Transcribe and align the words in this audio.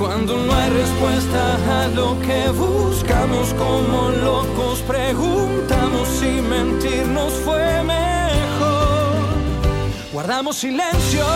cuando 0.00 0.34
no 0.38 0.54
hay 0.54 0.70
respuesta 0.70 1.82
a 1.82 1.88
lo 1.88 2.18
que 2.20 2.48
buscamos, 2.48 3.52
como 3.52 4.08
locos 4.08 4.80
preguntamos 4.88 6.08
si 6.08 6.40
mentirnos 6.40 7.34
fue 7.44 7.82
mejor. 7.82 9.12
Guardamos 10.10 10.56
silencio 10.56 11.26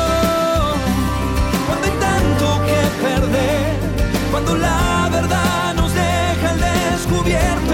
cuando 1.67 1.85
hay 1.89 1.97
tanto 2.09 2.47
que 2.65 2.81
perder, 3.05 3.77
cuando 4.31 4.57
la 4.57 5.11
verdad 5.13 5.75
nos 5.75 5.93
deja 5.93 6.51
al 6.51 6.61
descubierto. 6.61 7.74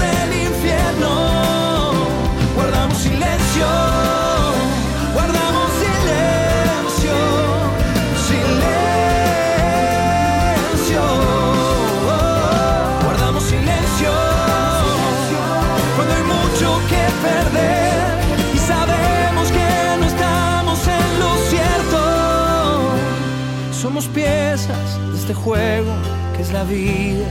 piezas 24.13 24.99
de 25.11 25.17
este 25.17 25.33
juego 25.33 25.93
que 26.35 26.41
es 26.41 26.51
la 26.51 26.63
vida. 26.63 27.25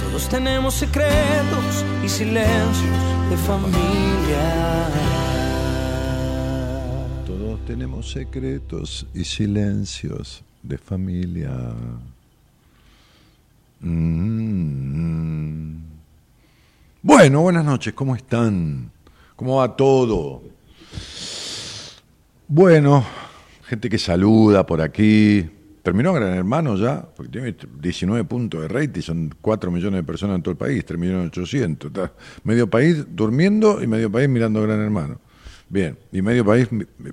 Todos 0.00 0.28
tenemos 0.28 0.74
secretos 0.74 1.84
y 2.04 2.08
silencios 2.08 2.98
de 3.30 3.36
familia. 3.36 4.88
Todos 7.26 7.64
tenemos 7.66 8.10
secretos 8.10 9.06
y 9.14 9.24
silencios 9.24 10.42
de 10.62 10.78
familia. 10.78 11.52
Mm. 13.80 15.76
Bueno, 17.02 17.42
buenas 17.42 17.64
noches, 17.64 17.94
¿cómo 17.94 18.16
están? 18.16 18.90
¿Cómo 19.36 19.56
va 19.56 19.76
todo? 19.76 20.42
Bueno, 22.48 23.04
gente 23.64 23.90
que 23.90 23.98
saluda 23.98 24.64
por 24.64 24.80
aquí, 24.80 25.48
Terminó 25.86 26.12
Gran 26.12 26.34
Hermano 26.34 26.76
ya, 26.76 27.00
porque 27.00 27.30
tiene 27.30 27.54
19 27.80 28.24
puntos 28.24 28.60
de 28.60 28.66
rating, 28.66 29.02
son 29.02 29.32
4 29.40 29.70
millones 29.70 30.00
de 30.00 30.02
personas 30.02 30.34
en 30.34 30.42
todo 30.42 30.50
el 30.50 30.56
país, 30.56 30.84
3 30.84 30.98
millones 30.98 31.28
800. 31.28 31.92
Está 31.92 32.12
medio 32.42 32.68
país 32.68 33.04
durmiendo 33.08 33.80
y 33.80 33.86
medio 33.86 34.10
país 34.10 34.28
mirando 34.28 34.60
Gran 34.62 34.80
Hermano. 34.80 35.20
Bien, 35.68 35.96
y 36.10 36.22
medio 36.22 36.44
país 36.44 36.66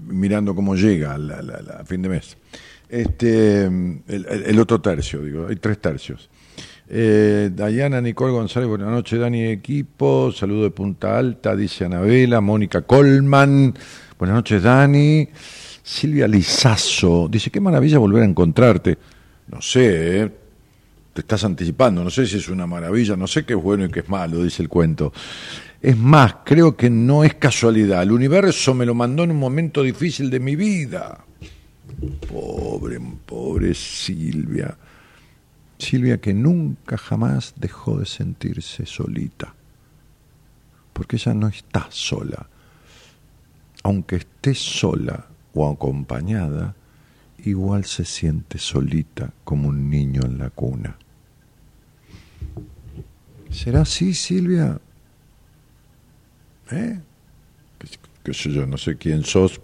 mirando 0.07 0.55
cómo 0.55 0.73
llega 0.73 1.13
a, 1.13 1.85
fin 1.85 2.01
de 2.01 2.09
mes. 2.09 2.35
Este, 2.89 3.65
el, 3.65 4.59
otro 4.59 4.81
tercio, 4.81 5.21
digo, 5.21 5.45
hay 5.47 5.57
tres 5.57 5.77
tercios. 5.77 6.31
Eh, 6.89 7.51
Dayana 7.53 8.01
Nicole 8.01 8.31
González, 8.31 8.67
buenas 8.67 8.89
noches, 8.89 9.19
Dani 9.19 9.49
Equipo, 9.49 10.31
saludo 10.31 10.63
de 10.63 10.71
Punta 10.71 11.19
Alta, 11.19 11.55
dice 11.55 11.85
Anabela, 11.85 12.41
Mónica 12.41 12.81
Colman, 12.81 13.75
buenas 14.17 14.35
noches, 14.35 14.63
Dani. 14.63 15.29
Silvia 15.83 16.27
Lizazo 16.27 17.27
dice, 17.29 17.51
qué 17.51 17.59
maravilla 17.59 17.97
volver 17.97 18.23
a 18.23 18.25
encontrarte. 18.25 18.97
No 19.47 19.61
sé, 19.61 20.21
¿eh? 20.21 20.31
te 21.13 21.21
estás 21.21 21.43
anticipando, 21.43 22.03
no 22.03 22.09
sé 22.09 22.25
si 22.25 22.37
es 22.37 22.47
una 22.47 22.65
maravilla, 22.65 23.15
no 23.15 23.27
sé 23.27 23.45
qué 23.45 23.53
es 23.53 23.61
bueno 23.61 23.85
y 23.85 23.89
qué 23.89 23.99
es 23.99 24.09
malo, 24.09 24.41
dice 24.43 24.63
el 24.63 24.69
cuento. 24.69 25.13
Es 25.81 25.97
más, 25.97 26.37
creo 26.45 26.77
que 26.77 26.89
no 26.89 27.25
es 27.25 27.35
casualidad. 27.35 28.01
El 28.01 28.13
universo 28.13 28.73
me 28.73 28.85
lo 28.85 28.95
mandó 28.95 29.23
en 29.23 29.31
un 29.31 29.37
momento 29.37 29.83
difícil 29.83 30.29
de 30.29 30.39
mi 30.39 30.55
vida. 30.55 31.25
Pobre, 32.31 32.99
pobre 33.25 33.73
Silvia. 33.73 34.75
Silvia 35.77 36.19
que 36.19 36.33
nunca 36.33 36.97
jamás 36.97 37.53
dejó 37.57 37.99
de 37.99 38.05
sentirse 38.05 38.85
solita. 38.85 39.53
Porque 40.93 41.17
ella 41.17 41.33
no 41.33 41.49
está 41.49 41.87
sola. 41.89 42.47
Aunque 43.83 44.15
esté 44.15 44.55
sola 44.55 45.27
o 45.53 45.69
acompañada, 45.69 46.75
igual 47.45 47.85
se 47.85 48.05
siente 48.05 48.57
solita 48.57 49.31
como 49.43 49.69
un 49.69 49.89
niño 49.89 50.21
en 50.23 50.37
la 50.37 50.49
cuna. 50.49 50.97
¿Será 53.49 53.81
así, 53.81 54.13
Silvia? 54.13 54.79
¿Eh? 56.71 56.99
¿Qué, 58.23 58.33
sé 58.33 58.51
yo? 58.51 58.65
No 58.65 58.77
sé 58.77 58.97
quién 58.97 59.23
sos, 59.23 59.59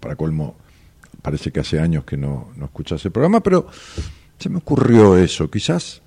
para 0.00 0.16
colmo, 0.16 0.56
parece 1.22 1.52
que 1.52 1.60
hace 1.60 1.78
años 1.78 2.04
que 2.04 2.16
no, 2.16 2.50
no 2.56 2.64
escuchas 2.64 3.04
el 3.04 3.12
programa, 3.12 3.40
pero 3.40 3.68
se 4.38 4.48
me 4.48 4.58
ocurrió 4.58 5.16
eso. 5.16 5.50
Quizás 5.50 6.02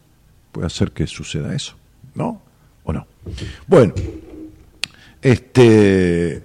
puede 0.52 0.68
hacer 0.68 0.92
que 0.92 1.08
suceda 1.08 1.56
eso, 1.56 1.76
¿no? 2.16 2.42
¿O 2.84 2.92
no? 2.92 3.06
Bueno, 3.68 3.94
este. 5.22 6.42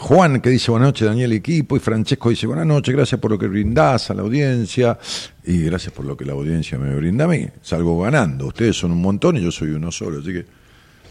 Juan 0.00 0.40
que 0.40 0.48
dice 0.48 0.70
buenas 0.70 0.88
noches, 0.88 1.06
Daniel 1.06 1.30
Equipo, 1.34 1.76
y 1.76 1.78
Francesco 1.78 2.30
dice 2.30 2.46
buenas 2.46 2.66
noches, 2.66 2.96
gracias 2.96 3.20
por 3.20 3.30
lo 3.30 3.38
que 3.38 3.46
brindás 3.46 4.10
a 4.10 4.14
la 4.14 4.22
audiencia 4.22 4.98
y 5.44 5.60
gracias 5.64 5.92
por 5.92 6.06
lo 6.06 6.16
que 6.16 6.24
la 6.24 6.32
audiencia 6.32 6.78
me 6.78 6.94
brinda 6.94 7.26
a 7.26 7.28
mí. 7.28 7.46
Salgo 7.60 8.00
ganando, 8.00 8.46
ustedes 8.46 8.76
son 8.76 8.92
un 8.92 9.02
montón 9.02 9.36
y 9.36 9.42
yo 9.42 9.52
soy 9.52 9.72
uno 9.72 9.92
solo, 9.92 10.20
así 10.20 10.32
que 10.32 10.46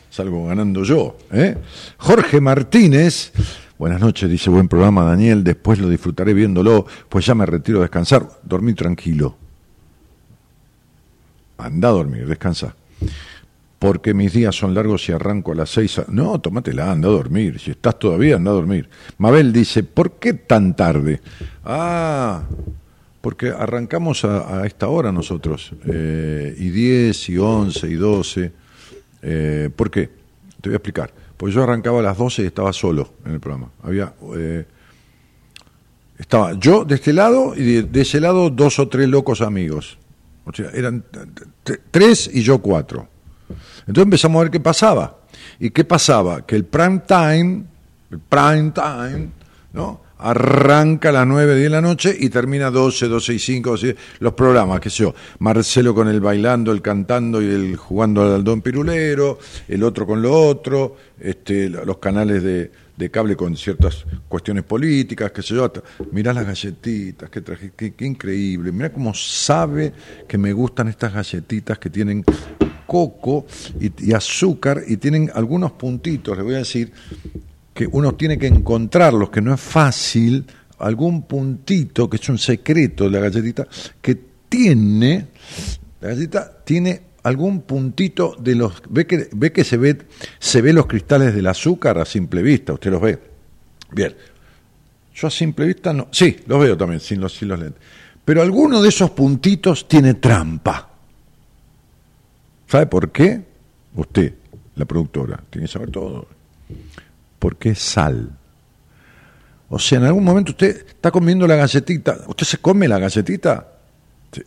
salgo 0.10 0.48
ganando 0.48 0.84
yo. 0.84 1.18
¿eh? 1.32 1.56
Jorge 1.98 2.42
Martínez, 2.42 3.32
buenas 3.78 4.02
noches, 4.02 4.28
dice 4.28 4.50
buen 4.50 4.68
programa 4.68 5.04
Daniel, 5.04 5.44
después 5.44 5.78
lo 5.78 5.88
disfrutaré 5.88 6.34
viéndolo, 6.34 6.88
pues 7.10 7.28
ya 7.28 7.36
me 7.36 7.46
retiro 7.46 7.78
a 7.78 7.82
descansar, 7.84 8.28
dormí 8.44 8.74
tranquilo. 8.74 9.38
Anda 11.60 11.90
a 11.90 11.92
dormir, 11.92 12.26
descansa 12.26 12.74
porque 13.80 14.14
mis 14.14 14.34
días 14.34 14.56
son 14.56 14.74
largos 14.76 15.08
y 15.08 15.14
arranco 15.14 15.54
a 15.54 15.56
las 15.56 15.70
seis. 15.70 16.02
No, 16.10 16.40
tómatela, 16.40 16.92
anda 16.92 17.08
a 17.08 17.12
dormir. 17.12 17.60
Si 17.60 17.72
estás 17.72 17.98
todavía, 17.98 18.36
anda 18.36 18.52
a 18.52 18.56
dormir. 18.56 18.90
Mabel 19.18 19.54
dice, 19.54 19.84
¿por 19.84 20.20
qué 20.20 20.34
tan 20.34 20.76
tarde? 20.76 21.22
Ah, 21.64 22.44
porque 23.22 23.50
arrancamos 23.50 24.26
a, 24.26 24.66
esta 24.66 24.90
hora 24.90 25.12
nosotros, 25.12 25.74
eh, 25.86 26.54
y 26.58 26.70
diez, 26.70 27.30
y 27.30 27.38
once, 27.38 27.88
y 27.88 27.96
doce. 27.96 28.52
Eh, 29.22 29.70
¿Por 29.74 29.90
qué? 29.90 30.10
Te 30.62 30.70
voy 30.70 30.74
a 30.74 30.78
explicar. 30.78 31.14
Porque 31.38 31.56
yo 31.56 31.64
arrancaba 31.64 32.00
a 32.00 32.04
las 32.04 32.18
doce 32.18 32.44
y 32.44 32.48
estaba 32.48 32.74
solo 32.74 33.14
en 33.26 33.34
el 33.34 33.40
programa. 33.40 33.72
Había... 33.82 34.14
Eh, 34.36 34.66
estaba 36.18 36.52
yo 36.60 36.84
de 36.84 36.96
este 36.96 37.14
lado 37.14 37.54
y 37.56 37.82
de, 37.82 38.02
ese 38.02 38.20
lado 38.20 38.50
dos 38.50 38.78
o 38.80 38.90
tres 38.90 39.08
locos 39.08 39.40
amigos. 39.40 39.98
O 40.44 40.52
sea, 40.52 40.70
eran 40.74 41.06
tres 41.92 42.30
y 42.34 42.42
yo 42.42 42.60
cuatro. 42.60 43.08
Entonces 43.80 44.04
empezamos 44.04 44.40
a 44.40 44.44
ver 44.44 44.52
qué 44.52 44.60
pasaba. 44.60 45.20
¿Y 45.60 45.72
qué 45.72 45.84
pasaba? 45.84 46.46
Que 46.46 46.56
el 46.56 46.66
prime 46.66 47.02
time, 47.08 47.64
el 48.12 48.20
prime 48.20 48.72
time, 48.72 49.30
¿no? 49.74 50.02
Arranca 50.22 51.10
a 51.10 51.12
las 51.14 51.28
9, 51.28 51.56
10 51.56 51.64
de 51.64 51.70
la 51.70 51.82
noche 51.82 52.16
y 52.20 52.30
termina 52.30 52.70
12, 52.70 53.08
12 53.08 53.34
y 53.34 53.40
5, 53.40 53.76
los 54.20 54.34
programas, 54.34 54.82
qué 54.82 54.90
sé 54.90 55.04
yo, 55.04 55.16
Marcelo 55.40 55.96
con 55.96 56.10
el 56.10 56.20
bailando, 56.20 56.74
el 56.74 56.82
cantando 56.82 57.42
y 57.42 57.46
el 57.46 57.78
jugando 57.78 58.36
al 58.36 58.44
don 58.44 58.62
pirulero, 58.62 59.40
el 59.70 59.82
otro 59.82 60.06
con 60.06 60.22
lo 60.22 60.34
otro, 60.34 60.98
este, 61.22 61.70
los 61.70 62.00
canales 62.00 62.44
de, 62.44 62.70
cable 63.12 63.38
con 63.38 63.56
ciertas 63.56 64.06
cuestiones 64.28 64.66
políticas, 64.66 65.32
qué 65.32 65.42
sé 65.42 65.56
yo. 65.56 65.72
Mirá 66.12 66.34
las 66.34 66.46
galletitas, 66.46 67.30
qué, 67.30 67.40
traje, 67.40 67.72
qué, 67.74 67.94
qué 67.94 68.06
increíble. 68.06 68.74
Mirá 68.74 68.92
cómo 68.92 69.14
sabe 69.14 69.94
que 70.28 70.38
me 70.38 70.52
gustan 70.52 70.90
estas 70.90 71.14
galletitas 71.14 71.80
que 71.80 71.90
tienen 71.90 72.26
coco 72.90 73.46
y, 73.80 74.12
azúcar 74.14 74.82
y 74.88 74.98
tienen 74.98 75.30
algunos 75.36 75.74
puntitos, 75.74 76.36
le 76.36 76.44
voy 76.44 76.56
a 76.56 76.60
decir, 76.60 76.92
que 77.72 77.88
uno 77.92 78.16
tiene 78.16 78.40
que 78.40 78.48
encontrarlos, 78.48 79.30
que 79.30 79.42
no 79.42 79.54
es 79.54 79.62
fácil, 79.62 80.44
algún 80.80 81.22
puntito, 81.22 82.10
que 82.10 82.18
es 82.18 82.28
un 82.28 82.40
secreto 82.40 83.04
de 83.04 83.12
la 83.12 83.20
galletita, 83.20 83.68
que 84.02 84.18
tiene, 84.50 85.28
la 86.02 86.10
galletita 86.10 86.64
tiene 86.66 87.02
algún 87.24 87.62
puntito 87.62 88.36
de 88.40 88.56
los 88.56 88.82
ve 88.90 89.06
que 89.06 89.30
ve 89.34 89.52
que 89.52 89.64
se 89.64 89.78
ve 89.78 89.98
se 90.40 90.62
ve 90.62 90.74
los 90.74 90.88
cristales 90.88 91.36
del 91.36 91.46
azúcar 91.48 92.00
a 92.00 92.06
simple 92.06 92.42
vista, 92.42 92.74
usted 92.74 92.90
los 92.90 93.02
ve. 93.02 93.20
Bien. 93.92 94.16
Yo 95.14 95.28
a 95.28 95.32
simple 95.32 95.68
vista 95.68 95.94
no, 95.94 96.08
sí, 96.12 96.40
los 96.48 96.60
veo 96.60 96.76
también 96.76 97.02
sin 97.02 97.22
los 97.22 97.34
sin 97.34 97.50
los 97.50 97.60
lentes. 97.60 97.82
Pero 98.26 98.42
alguno 98.42 98.82
de 98.82 98.90
esos 98.90 99.12
puntitos 99.12 99.88
tiene 99.88 100.16
trampa. 100.16 100.89
¿Sabe 102.70 102.86
por 102.86 103.12
qué? 103.12 103.42
Usted, 103.96 104.34
la 104.76 104.86
productora, 104.86 105.44
tiene 105.50 105.66
que 105.66 105.74
saber 105.74 105.90
todo. 105.90 106.28
Porque 107.40 107.70
es 107.72 107.80
sal. 107.80 108.30
O 109.70 109.80
sea, 109.80 109.98
en 109.98 110.06
algún 110.06 110.24
momento 110.24 110.52
usted 110.52 110.86
está 110.88 111.10
comiendo 111.10 111.48
la 111.48 111.56
galletita. 111.56 112.26
¿Usted 112.28 112.46
se 112.46 112.58
come 112.60 112.88
la 112.88 113.00
galletita? 113.00 113.68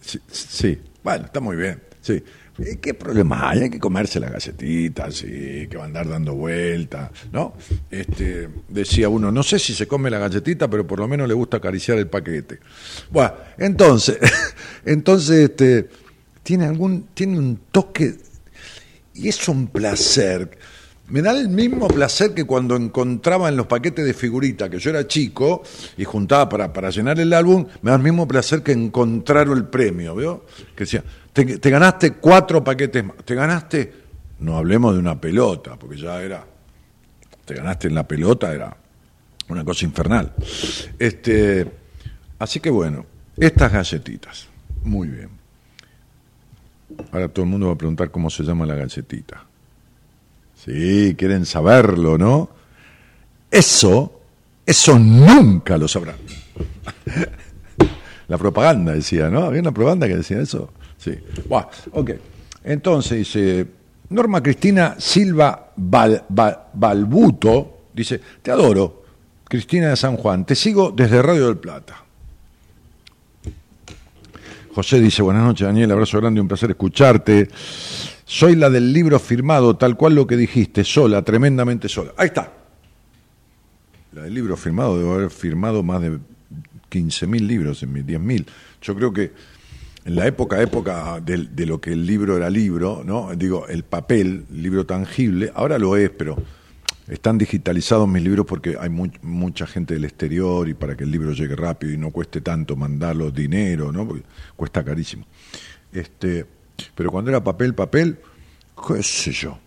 Sí, 0.01 0.21
sí, 0.31 0.81
Bueno, 1.03 1.25
está 1.25 1.41
muy 1.41 1.57
bien. 1.57 1.81
Sí. 2.01 2.23
¿Qué 2.81 2.95
problema 2.95 3.51
hay? 3.51 3.63
Hay 3.63 3.71
que 3.71 3.81
comerse 3.81 4.21
la 4.21 4.29
galletita, 4.29 5.11
sí, 5.11 5.67
que 5.69 5.77
va 5.77 5.85
a 5.85 5.87
andar 5.87 6.07
dando 6.07 6.35
vueltas, 6.35 7.11
¿no? 7.33 7.55
Este, 7.91 8.49
decía 8.69 9.09
uno, 9.09 9.33
no 9.33 9.43
sé 9.43 9.59
si 9.59 9.73
se 9.73 9.89
come 9.89 10.11
la 10.11 10.19
galletita, 10.19 10.69
pero 10.69 10.87
por 10.87 10.99
lo 11.01 11.09
menos 11.09 11.27
le 11.27 11.35
gusta 11.35 11.57
acariciar 11.57 11.97
el 11.99 12.09
paquete. 12.09 12.59
Bueno, 13.11 13.33
entonces, 13.57 14.19
entonces, 14.85 15.51
este, 15.51 15.89
tiene 16.43 16.67
algún, 16.67 17.09
tiene 17.15 17.39
un 17.39 17.61
toque 17.71 18.17
y 19.15 19.29
es 19.29 19.49
un 19.49 19.69
placer. 19.69 20.59
Me 21.09 21.21
da 21.21 21.33
el 21.33 21.49
mismo 21.49 21.89
placer 21.89 22.33
que 22.33 22.44
cuando 22.44 22.77
encontraba 22.77 23.49
en 23.49 23.56
los 23.56 23.67
paquetes 23.67 24.05
de 24.05 24.15
figurita 24.15 24.71
que 24.71 24.79
yo 24.79 24.91
era 24.91 25.06
chico 25.06 25.62
y 25.97 26.05
juntaba 26.05 26.49
para, 26.49 26.73
para 26.73 26.91
llenar 26.91 27.21
el 27.21 27.33
álbum, 27.33 27.67
me 27.83 27.91
da 27.91 27.97
el 27.97 28.03
mismo 28.03 28.27
placer 28.27 28.62
que 28.62 28.73
encontrar 28.73 29.49
el 29.49 29.67
premio, 29.67 30.15
¿veo? 30.15 30.47
Que 30.75 30.85
decía, 30.85 31.05
te, 31.33 31.59
te 31.59 31.71
ganaste 31.71 32.15
cuatro 32.15 32.65
paquetes 32.65 33.05
más, 33.05 33.17
te 33.25 33.35
ganaste, 33.35 33.93
no 34.41 34.56
hablemos 34.56 34.94
de 34.94 35.00
una 35.00 35.21
pelota, 35.21 35.77
porque 35.77 35.99
ya 35.99 36.23
era, 36.23 36.47
te 37.44 37.55
ganaste 37.55 37.89
en 37.89 37.94
la 37.94 38.09
pelota, 38.09 38.55
era 38.55 38.75
una 39.49 39.65
cosa 39.65 39.85
infernal. 39.85 40.33
Este, 40.99 41.70
así 42.39 42.61
que 42.61 42.70
bueno, 42.70 43.05
estas 43.37 43.70
galletitas, 43.70 44.49
muy 44.82 45.08
bien. 45.08 45.42
Ahora 47.11 47.29
todo 47.29 47.44
el 47.44 47.51
mundo 47.51 47.69
va 47.69 47.72
a 47.72 47.79
preguntar 47.79 48.11
cómo 48.11 48.31
se 48.31 48.43
llama 48.43 48.67
la 48.67 48.75
galletita. 48.75 49.44
Sí, 50.55 51.15
quieren 51.19 51.44
saberlo, 51.44 52.17
¿no? 52.17 52.49
Eso, 53.51 54.20
eso 54.65 54.99
nunca 54.99 55.77
lo 55.77 55.89
sabrán. 55.89 56.17
la 58.29 58.39
propaganda 58.39 58.93
decía, 58.93 59.29
¿no? 59.29 59.44
Había 59.44 59.61
una 59.61 59.72
propaganda 59.72 60.06
que 60.06 60.17
decía 60.17 60.41
eso. 60.41 60.72
Sí. 60.96 61.19
Bueno, 61.49 61.69
ok. 61.93 62.11
Entonces 62.65 63.19
dice, 63.19 63.67
Norma 64.11 64.43
Cristina 64.43 64.96
Silva 64.99 65.72
Balbuto, 65.77 67.79
dice, 67.93 68.20
te 68.41 68.51
adoro, 68.51 69.03
Cristina 69.44 69.91
de 69.91 69.96
San 69.96 70.17
Juan, 70.17 70.46
te 70.46 70.55
sigo 70.55 70.93
desde 70.93 71.20
Radio 71.20 71.46
del 71.46 71.58
Plata. 71.58 72.02
José 74.74 75.00
dice, 75.00 75.20
buenas 75.20 75.44
noches 75.44 75.67
Daniel, 75.67 75.91
abrazo 75.91 76.19
grande, 76.19 76.41
un 76.41 76.48
placer 76.48 76.70
escucharte. 76.70 77.48
Soy 78.24 78.56
la 78.56 78.70
del 78.70 78.91
libro 78.91 79.19
firmado, 79.19 79.76
tal 79.76 79.98
cual 79.98 80.14
lo 80.14 80.26
que 80.26 80.34
dijiste, 80.34 80.82
sola, 80.82 81.22
tremendamente 81.22 81.91
sola. 81.91 82.12
Ahí 82.17 82.29
está. 82.29 82.50
La 84.12 84.22
del 84.22 84.32
libro 84.32 84.56
firmado, 84.56 84.98
debo 84.98 85.12
haber 85.12 85.31
firmado 85.31 85.82
más 85.82 86.00
de 86.00 86.12
15.000 86.91 87.41
libros, 87.41 87.82
en 87.82 87.94
10.000. 87.94 88.46
Yo 88.81 88.94
creo 88.94 89.12
que 89.12 89.32
en 90.06 90.17
la 90.17 90.26
época, 90.26 90.62
época 90.62 91.20
de, 91.20 91.48
de, 91.48 91.67
lo 91.67 91.79
que 91.79 91.93
el 91.93 92.06
libro 92.06 92.38
era 92.38 92.48
libro, 92.48 93.02
¿no? 93.05 93.31
Digo, 93.36 93.69
el 93.69 93.84
papel, 93.84 94.46
el 94.50 94.62
libro 94.62 94.86
tangible, 94.86 95.52
ahora 95.55 95.79
lo 95.79 95.98
es, 95.98 96.08
pero 96.08 96.36
están 97.09 97.39
digitalizados 97.39 98.09
mis 98.09 98.23
libros 98.23 98.47
porque 98.47 98.77
hay 98.79 98.91
mucha 98.91 99.67
gente 99.67 99.94
del 99.94 100.05
exterior 100.05 100.69
y 100.69 100.75
para 100.75 100.97
que 100.97 101.05
el 101.05 101.11
libro 101.11 101.32
llegue 101.32 101.56
rápido 101.56 101.93
y 101.93 101.99
no 101.99 102.11
cueste 102.11 102.41
tanto 102.41 102.77
mandarlo 102.77 103.31
dinero, 103.31 103.93
¿no? 103.93 104.06
Porque 104.06 104.23
cuesta 104.56 104.85
carísimo. 104.85 105.27
Este, 105.93 106.47
pero 106.94 107.11
cuando 107.11 107.31
era 107.31 107.43
papel, 107.43 107.75
papel, 107.75 108.19
qué 108.87 109.03
sé 109.03 109.32
yo. 109.32 109.59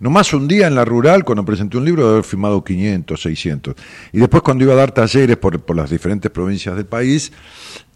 Nomás 0.00 0.32
un 0.34 0.48
día 0.48 0.66
en 0.66 0.74
la 0.74 0.84
rural, 0.84 1.24
cuando 1.24 1.44
presenté 1.44 1.76
un 1.76 1.84
libro, 1.84 2.04
de 2.04 2.12
haber 2.14 2.24
firmado 2.24 2.62
500, 2.64 3.20
600. 3.20 3.76
Y 4.12 4.18
después 4.18 4.42
cuando 4.42 4.64
iba 4.64 4.72
a 4.72 4.76
dar 4.76 4.90
talleres 4.90 5.36
por, 5.36 5.60
por 5.60 5.76
las 5.76 5.90
diferentes 5.90 6.30
provincias 6.30 6.74
del 6.74 6.86
país, 6.86 7.32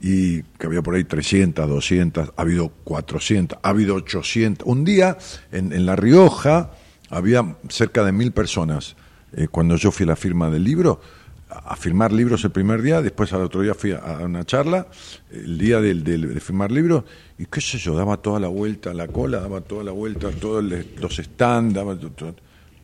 y 0.00 0.42
que 0.42 0.66
había 0.66 0.82
por 0.82 0.94
ahí 0.94 1.04
300, 1.04 1.68
200, 1.68 2.32
ha 2.36 2.40
habido 2.40 2.68
400, 2.84 3.58
ha 3.60 3.68
habido 3.68 3.96
800. 3.96 4.66
Un 4.66 4.84
día 4.84 5.18
en, 5.50 5.72
en 5.72 5.84
La 5.84 5.96
Rioja, 5.96 6.70
había 7.10 7.56
cerca 7.68 8.04
de 8.04 8.12
mil 8.12 8.32
personas 8.32 8.96
eh, 9.32 9.48
cuando 9.48 9.76
yo 9.76 9.90
fui 9.90 10.04
a 10.04 10.08
la 10.08 10.16
firma 10.16 10.50
del 10.50 10.64
libro, 10.64 11.00
a, 11.48 11.76
firmar 11.76 12.12
libros 12.12 12.44
el 12.44 12.50
primer 12.50 12.82
día, 12.82 13.02
después 13.02 13.32
al 13.32 13.42
otro 13.42 13.60
día 13.62 13.74
fui 13.74 13.92
a, 13.92 14.18
una 14.22 14.44
charla, 14.44 14.86
el 15.30 15.58
día 15.58 15.80
del, 15.80 16.04
de 16.04 16.40
firmar 16.40 16.70
libros, 16.70 17.04
y 17.38 17.46
qué 17.46 17.60
sé 17.60 17.78
yo, 17.78 17.94
daba 17.94 18.16
toda 18.16 18.40
la 18.40 18.48
vuelta 18.48 18.90
a 18.90 18.94
la 18.94 19.08
cola, 19.08 19.40
daba 19.40 19.60
toda 19.60 19.84
la 19.84 19.92
vuelta 19.92 20.30
todos 20.30 20.64
los 20.64 21.16
stands, 21.16 21.74
daba 21.74 21.96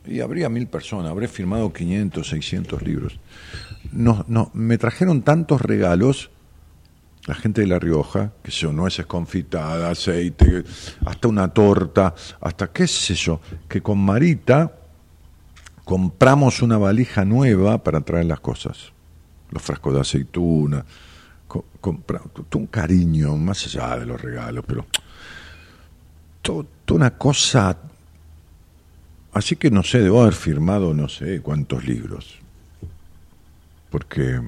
y 0.05 0.21
habría 0.21 0.49
mil 0.49 0.67
personas, 0.67 1.11
habré 1.11 1.27
firmado 1.27 1.73
500, 1.73 2.27
600 2.27 2.81
libros. 2.81 3.19
No, 3.91 4.25
no, 4.27 4.51
me 4.53 4.77
trajeron 4.77 5.21
tantos 5.21 5.61
regalos 5.61 6.29
la 7.27 7.35
gente 7.35 7.61
de 7.61 7.67
La 7.67 7.77
Rioja, 7.77 8.31
que 8.41 8.51
yo, 8.51 8.71
nueces 8.71 9.05
confitadas, 9.05 9.99
aceite, 9.99 10.63
hasta 11.05 11.27
una 11.27 11.49
torta, 11.49 12.15
hasta 12.39 12.71
qué 12.71 12.87
sé 12.87 13.15
yo, 13.15 13.41
que 13.67 13.81
con 13.81 13.99
Marita 13.99 14.71
compramos 15.83 16.61
una 16.61 16.77
valija 16.77 17.25
nueva 17.25 17.83
para 17.83 17.99
traer 18.01 18.25
las 18.25 18.39
cosas. 18.39 18.93
Los 19.51 19.61
frascos 19.61 19.93
de 19.93 20.01
aceituna, 20.01 20.85
compramos 21.81 22.29
un 22.53 22.67
cariño, 22.67 23.35
más 23.35 23.65
allá 23.65 23.99
de 23.99 24.05
los 24.05 24.21
regalos, 24.21 24.63
pero 24.65 24.85
toda 26.41 26.65
una 26.89 27.17
cosa. 27.17 27.77
Así 29.33 29.57
que 29.57 29.69
no 29.69 29.83
sé, 29.83 29.99
debo 29.99 30.21
haber 30.21 30.33
firmado 30.33 30.93
no 30.93 31.09
sé 31.09 31.41
cuántos 31.41 31.85
libros. 31.85 32.39
Porque 33.89 34.41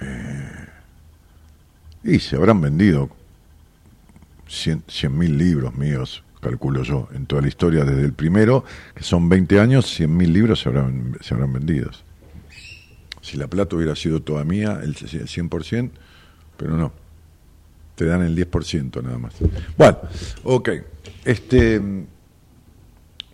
eh, 0.00 0.66
y 2.04 2.18
se 2.18 2.36
habrán 2.36 2.60
vendido 2.60 3.10
100 4.48 4.84
mil 5.16 5.38
libros 5.38 5.74
míos, 5.76 6.24
calculo 6.40 6.82
yo, 6.82 7.08
en 7.14 7.26
toda 7.26 7.42
la 7.42 7.48
historia, 7.48 7.84
desde 7.84 8.04
el 8.04 8.12
primero, 8.12 8.64
que 8.94 9.04
son 9.04 9.28
20 9.28 9.60
años, 9.60 9.86
100 9.86 10.16
mil 10.16 10.32
libros 10.32 10.60
se 10.60 10.68
habrán, 10.68 11.16
se 11.20 11.34
habrán 11.34 11.52
vendido. 11.52 11.90
Si 13.20 13.36
la 13.36 13.46
plata 13.46 13.76
hubiera 13.76 13.94
sido 13.94 14.22
toda 14.22 14.44
mía, 14.44 14.80
el 14.82 14.96
100%, 14.96 15.90
pero 16.56 16.76
no, 16.76 16.92
te 17.94 18.06
dan 18.06 18.22
el 18.22 18.34
10% 18.36 19.02
nada 19.02 19.18
más. 19.18 19.34
Bueno, 19.76 19.98
ok. 20.42 20.70
Este, 21.24 21.80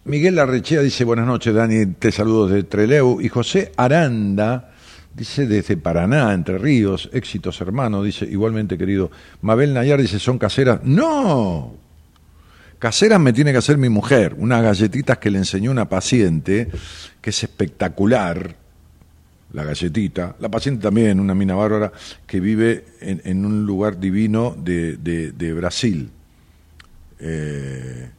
Miguel 0.04 0.34
Larrechea 0.34 0.82
dice, 0.82 1.04
buenas 1.04 1.26
noches, 1.26 1.54
Dani, 1.54 1.86
te 1.86 2.12
saludo 2.12 2.48
desde 2.48 2.64
Treleu. 2.64 3.20
Y 3.20 3.28
José 3.28 3.72
Aranda 3.76 4.72
Dice 5.16 5.46
desde 5.46 5.78
Paraná, 5.78 6.34
Entre 6.34 6.58
Ríos, 6.58 7.08
éxitos 7.10 7.58
hermano, 7.62 8.02
dice 8.02 8.26
igualmente 8.26 8.76
querido. 8.76 9.10
Mabel 9.40 9.72
Nayar 9.72 10.02
dice, 10.02 10.18
¿son 10.18 10.38
caseras? 10.38 10.80
No, 10.84 11.74
caseras 12.78 13.18
me 13.18 13.32
tiene 13.32 13.50
que 13.50 13.56
hacer 13.56 13.78
mi 13.78 13.88
mujer, 13.88 14.34
unas 14.36 14.62
galletitas 14.62 15.16
que 15.16 15.30
le 15.30 15.38
enseñó 15.38 15.70
una 15.70 15.88
paciente, 15.88 16.68
que 17.22 17.30
es 17.30 17.42
espectacular, 17.42 18.56
la 19.54 19.64
galletita. 19.64 20.36
La 20.38 20.50
paciente 20.50 20.82
también, 20.82 21.18
una 21.18 21.34
mina 21.34 21.54
bárbara, 21.54 21.92
que 22.26 22.38
vive 22.38 22.84
en, 23.00 23.46
un 23.46 23.64
lugar 23.64 23.98
divino 23.98 24.54
de, 24.54 25.54
Brasil. 25.56 26.10
Eh, 27.18 28.10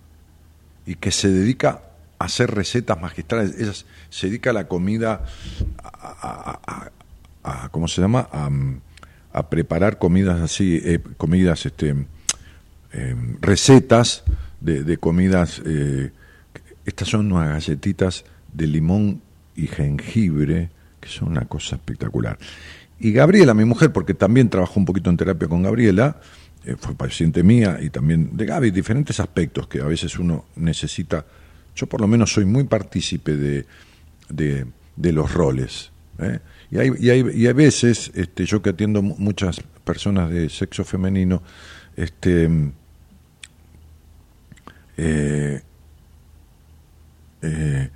y 0.88 0.96
que 0.96 1.12
se 1.12 1.30
dedica 1.30 1.87
hacer 2.20 2.52
recetas 2.52 3.00
magistrales. 3.00 3.56
Ella 3.60 3.74
se 4.10 4.28
dedica 4.28 4.50
a 4.52 4.54
la 4.54 4.68
comida, 4.68 5.26
a, 5.84 7.70
¿cómo 7.72 7.88
se 7.88 8.02
llama? 8.02 8.28
A, 8.32 9.50
preparar 9.50 10.00
comidas 10.00 10.42
así, 10.42 10.82
eh, 10.84 11.00
comidas, 11.18 11.66
este, 11.68 11.90
em, 12.92 13.38
recetas 13.40 14.24
de, 14.60 14.98
comidas. 14.98 15.62
Eh, 15.64 16.12
estas 16.86 17.10
son 17.10 17.32
unas 17.32 17.50
galletitas 17.50 18.26
de 18.52 18.66
limón 18.66 19.22
y 19.56 19.68
jengibre, 19.68 20.72
que 21.00 21.10
son 21.10 21.30
una 21.30 21.46
cosa 21.46 21.76
espectacular. 21.76 22.40
Y 23.00 23.12
Gabriela, 23.12 23.54
mi 23.54 23.66
mujer, 23.66 23.92
porque 23.92 24.16
también 24.16 24.50
trabajó 24.50 24.80
un 24.80 24.86
poquito 24.86 25.12
en 25.12 25.18
terapia 25.18 25.48
con 25.48 25.62
Gabriela, 25.62 26.20
eh, 26.66 26.76
fue 26.80 26.96
paciente 26.96 27.44
mía 27.44 27.78
y 27.82 27.92
también 27.92 28.36
de 28.36 28.46
Gaby, 28.46 28.72
diferentes 28.72 29.20
aspectos 29.20 29.68
que 29.68 29.82
a 29.82 29.86
veces 29.86 30.18
uno 30.18 30.46
necesita 30.56 31.26
yo 31.78 31.88
por 31.88 32.02
lo 32.02 32.08
menos 32.08 32.34
soy 32.34 32.46
muy 32.46 32.64
partícipe 32.64 33.38
de, 33.38 33.66
de, 34.30 35.12
los 35.14 35.32
roles. 35.32 35.92
¿eh? 36.20 36.40
Y, 36.72 36.78
hay, 36.80 36.92
y, 37.00 37.10
hay, 37.12 37.24
y 37.34 37.48
hay 37.48 37.54
veces, 37.54 38.12
este, 38.16 38.46
yo 38.46 38.62
que 38.62 38.72
atiendo 38.72 39.02
muchas 39.02 39.62
personas 39.86 40.32
de 40.32 40.50
sexo 40.50 40.84
femenino, 40.84 41.44
este, 41.96 42.50
eh, 44.98 45.62
eh, 47.44 47.90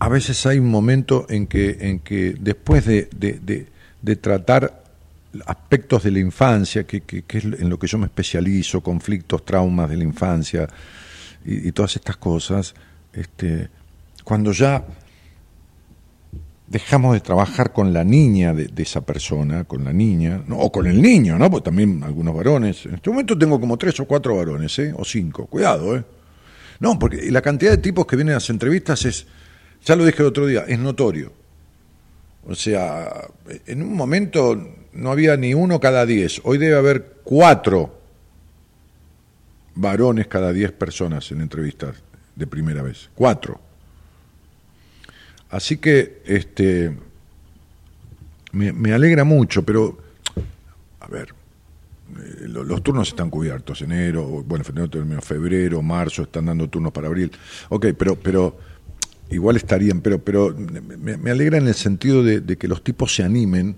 a 0.00 0.08
veces 0.08 0.44
hay 0.44 0.58
un 0.58 0.68
momento 0.68 1.26
en 1.30 1.46
que, 1.46 1.78
en 1.80 2.00
que 2.00 2.34
después 2.38 2.84
de, 2.84 3.08
de, 3.12 4.16
tratar 4.16 4.82
aspectos 5.46 6.02
de 6.02 6.10
la 6.10 6.18
infancia, 6.18 6.84
que, 6.84 7.02
que, 7.02 7.24
es 7.28 7.44
en 7.44 7.70
lo 7.70 7.78
que 7.78 7.86
yo 7.86 7.98
me 7.98 8.06
especializo, 8.06 8.80
conflictos, 8.80 9.44
traumas 9.44 9.88
de 9.88 9.96
la 9.96 10.04
infancia, 10.04 10.68
y, 11.44 11.72
todas 11.72 11.96
estas 11.96 12.16
cosas, 12.16 12.74
este, 13.12 13.68
cuando 14.24 14.52
ya 14.52 14.84
dejamos 16.66 17.14
de 17.14 17.20
trabajar 17.20 17.72
con 17.72 17.92
la 17.92 18.02
niña 18.04 18.54
de, 18.54 18.70
esa 18.82 19.02
persona, 19.02 19.64
con 19.64 19.84
la 19.84 19.92
niña, 19.92 20.42
o 20.50 20.72
con 20.72 20.86
el 20.86 21.00
niño, 21.00 21.38
¿no? 21.38 21.50
Porque 21.50 21.66
también 21.66 22.02
algunos 22.02 22.34
varones. 22.34 22.86
En 22.86 22.94
este 22.94 23.10
momento 23.10 23.36
tengo 23.36 23.60
como 23.60 23.76
tres 23.76 24.00
o 24.00 24.06
cuatro 24.06 24.36
varones, 24.36 24.78
¿eh? 24.78 24.92
O 24.96 25.04
cinco. 25.04 25.46
Cuidado, 25.46 25.96
¿eh? 25.96 26.04
No, 26.80 26.98
porque 26.98 27.30
la 27.30 27.42
cantidad 27.42 27.70
de 27.70 27.78
tipos 27.78 28.06
que 28.06 28.16
vienen 28.16 28.32
a 28.32 28.36
las 28.36 28.50
entrevistas 28.50 29.04
es, 29.04 29.26
ya 29.84 29.96
lo 29.96 30.04
dije 30.04 30.22
el 30.22 30.28
otro 30.28 30.46
día, 30.46 30.64
es 30.66 30.78
notorio. 30.78 31.32
O 32.46 32.54
sea, 32.54 33.28
en 33.66 33.82
un 33.82 33.94
momento 33.94 34.60
no 34.92 35.10
había 35.10 35.36
ni 35.36 35.54
uno 35.54 35.80
cada 35.80 36.04
diez, 36.04 36.40
hoy 36.44 36.58
debe 36.58 36.76
haber 36.76 37.20
cuatro 37.24 38.03
varones 39.74 40.26
cada 40.26 40.52
diez 40.52 40.72
personas 40.72 41.30
en 41.32 41.40
entrevistas 41.40 41.96
de 42.36 42.46
primera 42.46 42.82
vez. 42.82 43.10
Cuatro. 43.14 43.60
Así 45.50 45.76
que 45.78 46.22
este 46.24 46.96
me, 48.52 48.92
alegra 48.92 49.24
mucho, 49.24 49.64
pero 49.64 49.98
a 51.00 51.08
ver, 51.08 51.34
eh, 52.18 52.46
los, 52.48 52.82
turnos 52.82 53.08
están 53.08 53.30
cubiertos, 53.30 53.82
enero, 53.82 54.44
bueno, 54.46 54.64
febrero, 54.64 55.82
marzo, 55.82 56.22
están 56.22 56.46
dando 56.46 56.68
turnos 56.68 56.92
para 56.92 57.08
abril. 57.08 57.30
Ok, 57.68 57.86
pero, 57.98 58.16
pero 58.16 58.56
igual 59.30 59.56
estarían, 59.56 60.00
pero, 60.00 60.18
pero 60.18 60.54
me, 60.56 61.30
alegra 61.30 61.58
en 61.58 61.68
el 61.68 61.74
sentido 61.74 62.22
de 62.22 62.56
que 62.56 62.68
los 62.68 62.82
tipos 62.82 63.14
se 63.14 63.22
animen 63.22 63.76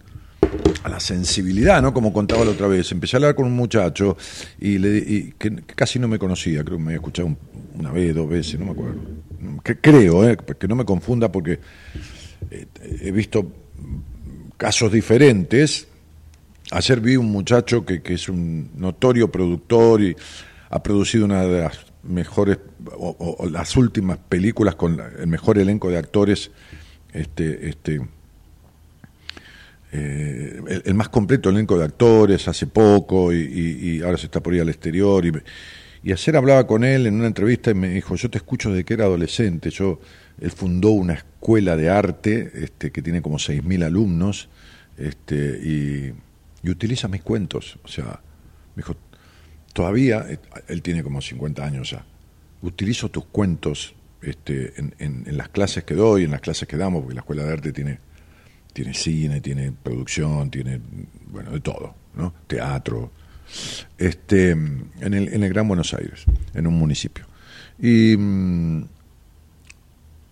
a 0.83 0.88
la 0.88 1.00
sensibilidad, 1.00 1.83
¿no? 1.83 1.92
Como 1.92 2.12
contaba 2.12 2.45
la 2.45 2.52
otra 2.52 2.66
vez. 2.66 2.90
Empecé 2.92 3.16
a 3.16 3.18
hablar 3.18 3.35
con 3.35 3.47
un 3.47 3.54
muchacho 3.54 4.16
y, 4.61 4.78
le, 4.78 5.35
que, 5.38 5.54
casi 5.75 5.99
no 5.99 6.09
me 6.09 6.18
conocía, 6.18 6.64
creo 6.64 6.78
que 6.78 6.83
me 6.83 6.90
había 6.90 6.97
escuchado 6.97 7.37
una 7.75 7.90
vez, 7.90 8.14
dos 8.14 8.28
veces, 8.28 8.59
no 8.59 8.66
me 8.66 8.73
acuerdo. 8.73 9.00
Creo, 9.62 10.28
¿eh? 10.28 10.37
que 10.59 10.68
no 10.68 10.76
me 10.76 10.85
confunda 10.85 11.30
porque 11.30 11.61
eh, 12.50 12.66
he 13.02 13.11
visto 13.11 13.50
casos 14.56 14.92
diferentes. 14.92 15.88
Ayer 16.71 17.00
vi 17.00 17.16
un 17.16 17.30
muchacho 17.30 17.85
que, 17.85 18.02
que 18.02 18.14
es 18.14 18.28
un 18.28 18.71
notorio 18.76 19.30
productor 19.30 20.02
y 20.02 20.16
ha 20.71 20.83
producido 20.83 21.25
una 21.25 21.42
de 21.45 21.61
las 21.62 21.87
mejores 22.02 22.59
o, 22.99 23.47
las 23.50 23.76
últimas 23.76 24.18
películas 24.18 24.75
con 24.75 25.00
el 25.18 25.26
mejor 25.26 25.59
elenco 25.59 25.90
de 25.90 25.99
actores 25.99 26.50
este, 27.12 27.68
este, 27.68 28.00
eh, 29.93 30.83
el, 30.85 30.95
más 30.95 31.09
completo 31.09 31.50
elenco 31.50 31.78
de 31.78 31.85
actores 31.85 32.49
hace 32.49 32.66
poco 32.66 33.33
y, 33.33 34.00
ahora 34.02 34.19
se 34.19 34.26
está 34.26 34.43
por 34.43 34.55
ir 34.55 34.61
al 34.62 34.69
exterior. 34.69 35.25
Y, 35.25 35.33
y, 36.02 36.12
ayer 36.12 36.37
hablaba 36.37 36.66
con 36.66 36.85
él 36.85 37.07
en 37.07 37.14
una 37.14 37.26
entrevista 37.26 37.71
y 37.71 37.75
me 37.75 37.88
dijo, 37.88 38.16
yo 38.16 38.31
te 38.31 38.38
escucho 38.38 38.71
desde 38.71 38.85
que 38.85 38.95
era 38.95 39.05
adolescente. 39.05 39.71
Yo, 39.71 40.00
él 40.40 40.50
fundó 40.50 40.90
una 40.90 41.14
escuela 41.14 41.76
de 41.76 41.88
arte 41.88 42.52
este, 42.55 42.90
que 42.90 43.02
tiene 43.02 43.23
como 43.23 43.38
6.000 43.38 43.85
alumnos 43.85 44.49
este, 44.97 45.35
y, 45.62 46.14
utiliza 46.69 47.07
mis 47.09 47.23
cuentos. 47.23 47.78
O 47.85 47.88
sea, 47.88 48.21
me 48.75 48.83
dijo, 48.83 48.97
todavía, 49.73 50.26
eh, 50.28 50.38
él 50.69 50.83
tiene 50.83 51.02
como 51.05 51.23
50 51.23 51.64
años 51.64 51.90
ya, 51.90 52.05
utilizo 52.62 53.09
tus 53.09 53.25
cuentos 53.26 53.95
este, 54.21 54.73
en, 54.76 54.95
en 54.99 55.37
las 55.37 55.49
clases 55.50 55.85
que 55.85 55.95
doy, 55.95 56.25
en 56.25 56.33
las 56.33 56.40
clases 56.40 56.66
que 56.66 56.76
damos, 56.76 57.02
porque 57.02 57.14
la 57.14 57.21
escuela 57.21 57.45
de 57.45 57.52
arte 57.52 57.73
tiene 57.73 58.00
tiene 58.76 58.92
cine, 58.92 59.40
tiene 59.40 59.73
producción, 59.73 60.50
tiene, 60.50 60.78
bueno, 61.28 61.50
de 61.50 61.61
todo, 61.61 61.95
¿no? 62.14 62.35
Teatro, 62.47 63.11
este, 63.97 64.50
en 64.50 64.90
el, 65.00 65.33
en 65.33 65.42
el 65.42 65.49
Gran 65.49 65.66
Buenos 65.66 65.95
Aires, 65.95 66.26
en 66.52 66.66
un 66.66 66.75
municipio. 66.75 67.25
Y, 67.80 68.16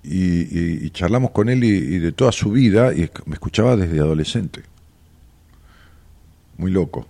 y, 0.03 0.91
charlamos 0.91 1.31
con 1.31 1.49
él 1.49 1.65
y, 1.65 1.99
de 1.99 2.13
toda 2.13 2.33
su 2.33 2.51
vida, 2.51 2.93
y 2.93 3.09
me 3.25 3.33
escuchaba 3.33 3.77
desde 3.77 3.99
adolescente. 3.99 4.61
Muy 6.59 6.71
loco. 6.71 7.09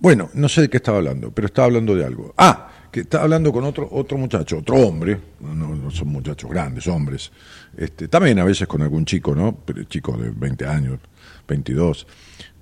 Bueno, 0.00 0.28
no 0.34 0.50
sé 0.50 0.60
de 0.60 0.68
qué 0.68 0.76
estaba 0.76 0.98
hablando, 0.98 1.30
pero 1.30 1.46
estaba 1.46 1.64
hablando 1.64 1.96
de 1.96 2.04
algo. 2.04 2.34
Ah, 2.36 2.69
que 2.90 3.00
estaba 3.00 3.24
hablando 3.24 3.52
con 3.52 3.64
otro, 3.64 3.88
otro 3.90 4.18
muchacho, 4.18 4.58
otro 4.58 4.76
hombre, 4.76 5.18
no, 5.40 5.90
son 5.90 6.08
muchachos 6.08 6.50
grandes, 6.50 6.86
hombres, 6.88 7.30
este, 7.76 8.08
también 8.08 8.38
a 8.38 8.44
veces 8.44 8.66
con 8.66 8.82
algún 8.82 9.04
chico, 9.04 9.34
¿no? 9.34 9.58
Chico 9.88 10.16
de 10.16 10.30
20 10.30 10.66
años, 10.66 10.98
22. 11.46 12.06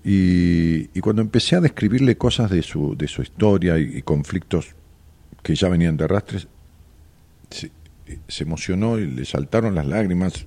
Y, 0.04 0.90
y 0.97 1.00
cuando 1.00 1.23
empecé 1.23 1.56
a 1.56 1.61
describirle 1.61 2.16
cosas 2.16 2.50
de 2.50 2.62
su, 2.62 2.97
de 2.97 3.08
su 3.08 3.23
historia 3.23 3.78
y, 3.78 4.02
conflictos 4.02 4.75
que 5.42 5.54
ya 5.54 5.68
venían 5.68 5.97
de 5.97 6.04
arrastres, 6.04 6.49
se, 7.50 7.70
se 8.26 8.44
emocionó 8.44 8.99
y 8.99 9.06
le 9.06 9.25
saltaron 9.25 9.75
las 9.75 9.87
lágrimas 9.87 10.47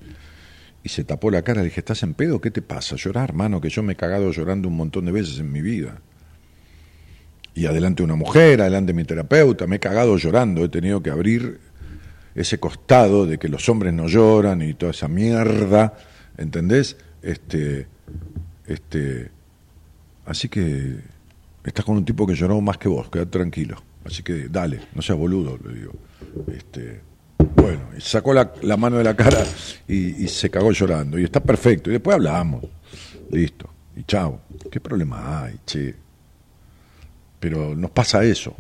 y 0.84 0.90
se 0.90 1.04
tapó 1.04 1.32
la 1.32 1.42
cara. 1.42 1.62
Le 1.62 1.66
dije, 1.66 1.82
¿estás 1.82 2.04
en 2.04 2.14
pedo? 2.14 2.42
¿Qué 2.42 2.52
te 2.52 2.62
pasa? 2.62 2.96
Llorar, 2.96 3.30
hermano, 3.30 3.62
que 3.62 3.70
yo 3.70 3.84
me 3.84 3.94
he 3.94 3.96
cagado 3.96 4.32
llorando 4.32 4.68
un 4.68 4.78
montón 4.78 5.06
de 5.06 5.12
veces 5.12 5.40
en 5.40 5.52
mi 5.52 5.62
vida. 5.62 6.02
Y 7.54 7.66
adelante 7.66 8.04
una 8.04 8.16
mujer, 8.16 8.62
adelante 8.62 8.94
mi 8.94 9.04
terapeuta, 9.04 9.68
me 9.68 9.76
he 9.76 9.80
cagado 9.80 10.18
llorando. 10.18 10.64
He 10.64 10.70
tenido 10.70 11.04
que 11.04 11.10
abrir 11.10 11.60
ese 12.34 12.60
costado 12.60 13.26
de 13.26 13.38
que 13.38 13.50
los 13.50 13.68
hombres 13.70 13.94
no 13.94 14.08
lloran 14.08 14.62
y 14.62 14.74
toda 14.74 14.92
esa 14.92 15.08
mierda, 15.08 15.94
¿entendés? 16.38 16.98
Este, 17.22 17.88
este, 18.66 19.30
así 20.26 20.48
que 20.48 20.96
estás 21.64 21.86
con 21.86 21.98
un 21.98 22.06
tipo 22.06 22.26
que 22.26 22.36
lloró 22.36 22.62
más 22.62 22.78
que 22.78 22.88
vos, 22.88 23.10
quédate 23.10 23.32
tranquilo. 23.32 23.82
Así 24.06 24.24
que 24.24 24.48
dale, 24.50 24.80
no 24.96 25.02
seas 25.02 25.18
boludo, 25.18 25.60
le 25.64 25.76
digo. 25.76 25.94
Este, 26.48 27.02
bueno, 27.56 27.82
y 27.96 28.02
sacó 28.02 28.34
la, 28.34 28.78
mano 28.78 28.98
de 28.98 29.04
la 29.04 29.16
cara 29.16 29.44
y, 29.88 30.28
se 30.28 30.50
cagó 30.50 30.72
llorando. 30.72 31.20
Y 31.20 31.24
está 31.24 31.40
perfecto. 31.42 31.90
Y 31.90 31.94
después 31.94 32.16
hablamos. 32.16 32.64
Listo. 33.30 33.70
Y 33.96 34.04
chao. 34.04 34.42
¿Qué 34.72 34.80
problema 34.80 35.44
hay, 35.44 35.60
che? 35.66 35.96
Pero 37.42 37.76
nos 37.76 37.92
pasa 37.92 38.24
eso. 38.24 38.56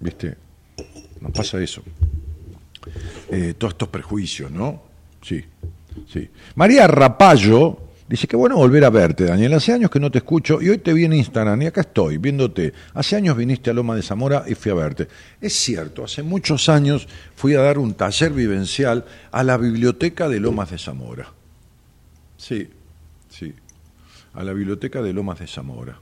¿Viste? 0.00 0.34
Nos 1.20 1.32
pasa 1.32 1.60
eso. 1.60 1.82
Eh, 3.30 3.54
todos 3.58 3.74
estos 3.74 3.88
prejuicios, 3.88 4.50
¿no? 4.50 4.82
Sí. 5.20 5.44
Sí. 6.10 6.30
María 6.54 6.86
Rapallo 6.86 7.86
Dice 8.08 8.28
que 8.28 8.36
bueno 8.36 8.56
volver 8.56 8.84
a 8.84 8.90
verte, 8.90 9.24
Daniel. 9.24 9.54
Hace 9.54 9.72
años 9.72 9.90
que 9.90 9.98
no 9.98 10.12
te 10.12 10.18
escucho 10.18 10.62
y 10.62 10.68
hoy 10.68 10.78
te 10.78 10.92
vi 10.92 11.04
en 11.04 11.12
Instagram 11.12 11.60
y 11.62 11.66
acá 11.66 11.80
estoy 11.80 12.18
viéndote. 12.18 12.72
Hace 12.94 13.16
años 13.16 13.36
viniste 13.36 13.70
a 13.70 13.72
Loma 13.72 13.96
de 13.96 14.02
Zamora 14.02 14.44
y 14.46 14.54
fui 14.54 14.70
a 14.70 14.74
verte. 14.74 15.08
Es 15.40 15.54
cierto, 15.54 16.04
hace 16.04 16.22
muchos 16.22 16.68
años 16.68 17.08
fui 17.34 17.54
a 17.54 17.62
dar 17.62 17.78
un 17.78 17.94
taller 17.94 18.32
vivencial 18.32 19.04
a 19.32 19.42
la 19.42 19.56
biblioteca 19.56 20.28
de 20.28 20.38
Lomas 20.38 20.70
de 20.70 20.78
Zamora. 20.78 21.32
Sí, 22.36 22.68
sí, 23.28 23.52
a 24.34 24.44
la 24.44 24.52
biblioteca 24.52 25.02
de 25.02 25.12
Lomas 25.12 25.40
de 25.40 25.48
Zamora. 25.48 25.98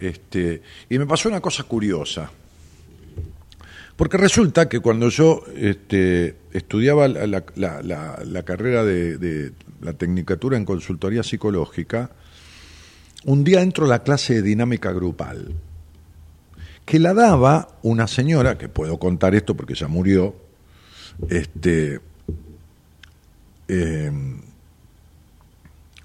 Este, 0.00 0.62
y 0.88 0.98
me 0.98 1.06
pasó 1.06 1.28
una 1.28 1.40
cosa 1.40 1.62
curiosa. 1.64 2.30
Porque 3.96 4.16
resulta 4.16 4.66
que 4.66 4.80
cuando 4.80 5.10
yo 5.10 5.44
este, 5.54 6.36
estudiaba 6.52 7.06
la, 7.06 8.42
carrera 8.44 8.82
de, 8.82 9.52
la 9.82 9.92
tecnicatura 9.92 10.56
en 10.56 10.64
consultoría 10.64 11.22
psicológica, 11.22 12.10
un 13.26 13.44
día 13.44 13.60
entro 13.60 13.84
a 13.84 13.88
la 13.88 14.02
clase 14.02 14.36
de 14.36 14.42
dinámica 14.42 14.90
grupal, 14.92 15.54
que 16.86 16.98
la 16.98 17.12
daba 17.12 17.76
una 17.82 18.06
señora, 18.06 18.56
que 18.56 18.70
puedo 18.70 18.98
contar 18.98 19.34
esto 19.34 19.54
porque 19.54 19.74
ya 19.74 19.86
murió, 19.86 20.34
este, 21.28 22.00
em, 23.68 24.40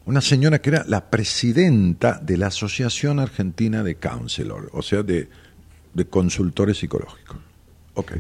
una 0.06 0.22
señora 0.22 0.60
que 0.60 0.70
era 0.70 0.86
la 0.88 1.10
presidenta 1.10 2.20
de 2.22 2.38
la 2.38 2.48
Asociación 2.48 3.20
Argentina 3.20 3.84
de 3.84 3.96
Counselor, 3.96 4.70
o 4.74 4.82
sea, 4.82 5.04
de 5.04 5.28
consultores 6.10 6.78
psicológicos. 6.78 7.38
Ok. 7.96 8.14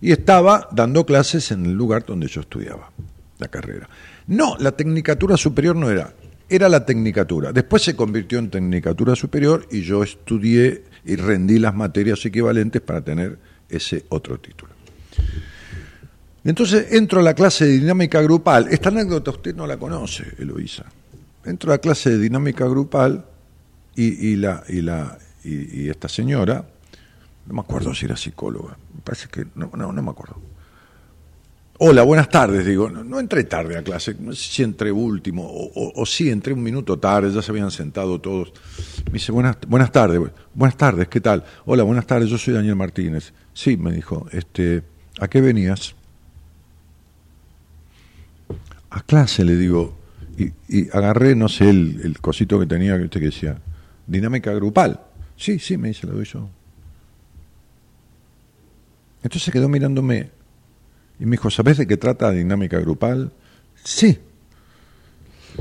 Y 0.00 0.12
estaba 0.12 0.68
dando 0.72 1.04
clases 1.04 1.50
en 1.50 1.66
el 1.66 1.72
lugar 1.72 2.04
donde 2.04 2.28
yo 2.28 2.42
estudiaba 2.42 2.90
la 3.38 3.48
carrera. 3.48 3.88
No, 4.26 4.56
la 4.58 4.72
tecnicatura 4.72 5.36
superior 5.36 5.74
no 5.76 5.90
era, 5.90 6.12
era 6.48 6.68
la 6.68 6.84
tecnicatura. 6.84 7.52
Después 7.52 7.82
se 7.82 7.96
convirtió 7.96 8.38
en 8.38 8.50
tecnicatura 8.50 9.16
superior 9.16 9.66
y 9.70 9.82
yo 9.82 10.02
estudié 10.02 10.84
y 11.04 11.16
rendí 11.16 11.58
las 11.58 11.74
materias 11.74 12.24
equivalentes 12.24 12.82
para 12.82 13.00
tener 13.00 13.38
ese 13.68 14.04
otro 14.10 14.38
título. 14.38 14.72
Entonces 16.44 16.92
entro 16.92 17.20
a 17.20 17.22
la 17.22 17.34
clase 17.34 17.64
de 17.64 17.72
dinámica 17.72 18.20
grupal. 18.22 18.68
Esta 18.70 18.90
anécdota 18.90 19.32
usted 19.32 19.54
no 19.54 19.66
la 19.66 19.76
conoce, 19.76 20.24
Eloisa. 20.38 20.84
Entro 21.46 21.72
a 21.72 21.76
la 21.76 21.78
clase 21.78 22.10
de 22.10 22.18
dinámica 22.18 22.66
grupal 22.66 23.24
y, 23.94 24.36
la, 24.36 24.62
y, 24.68 24.82
la, 24.82 25.16
y 25.42 25.88
esta 25.88 26.08
señora 26.08 26.66
no 27.46 27.54
me 27.54 27.60
acuerdo 27.60 27.94
si 27.94 28.06
era 28.06 28.16
psicóloga, 28.16 28.76
me 28.94 29.00
parece 29.02 29.28
que, 29.28 29.46
no, 29.54 29.70
no, 29.74 29.92
no 29.92 30.02
me 30.02 30.10
acuerdo. 30.10 30.36
Hola, 31.78 32.02
buenas 32.02 32.30
tardes, 32.30 32.64
digo, 32.64 32.88
no, 32.88 33.20
entré 33.20 33.44
tarde 33.44 33.76
a 33.76 33.82
clase, 33.82 34.16
no 34.18 34.32
sé 34.32 34.50
si 34.50 34.62
entré 34.62 34.90
último, 34.90 35.46
o, 35.46 35.92
o, 35.94 36.06
sí, 36.06 36.30
entré 36.30 36.54
un 36.54 36.62
minuto 36.62 36.98
tarde, 36.98 37.30
ya 37.30 37.42
se 37.42 37.50
habían 37.50 37.70
sentado 37.70 38.18
todos. 38.18 38.52
Me 39.06 39.14
dice, 39.14 39.30
buenas, 39.30 39.58
buenas 39.68 39.92
tardes, 39.92 40.18
buenas 40.54 40.76
tardes, 40.76 41.06
¿qué 41.08 41.20
tal? 41.20 41.44
Hola, 41.66 41.82
buenas 41.82 42.06
tardes, 42.06 42.30
yo 42.30 42.38
soy 42.38 42.54
Daniel 42.54 42.76
Martínez. 42.76 43.32
Sí, 43.52 43.76
me 43.76 43.92
dijo, 43.92 44.26
este, 44.32 44.82
¿a 45.20 45.28
qué 45.28 45.42
venías? 45.42 45.94
A 48.88 49.02
clase, 49.02 49.44
le 49.44 49.56
digo, 49.56 49.94
y, 50.36 50.52
y 50.68 50.88
agarré, 50.92 51.34
no 51.34 51.48
sé, 51.48 51.70
el, 51.70 52.16
cosito 52.20 52.58
que 52.60 52.66
tenía, 52.66 52.96
que 52.98 53.04
usted 53.04 53.20
que 53.20 53.26
decía, 53.26 53.58
dinámica 54.06 54.52
grupal. 54.52 55.00
Sí, 55.36 55.58
sí, 55.58 55.76
me 55.76 55.88
dice, 55.88 56.06
lo 56.06 56.14
doy 56.14 56.24
yo. 56.24 56.48
Entonces 59.22 59.52
quedó 59.52 59.68
mirándome 59.68 60.30
y 61.18 61.24
me 61.24 61.32
dijo, 61.32 61.50
¿sabes 61.50 61.78
de 61.78 61.86
qué 61.86 61.96
trata 61.96 62.30
dinámica 62.30 62.78
grupal? 62.78 63.32
Sí. 63.82 64.18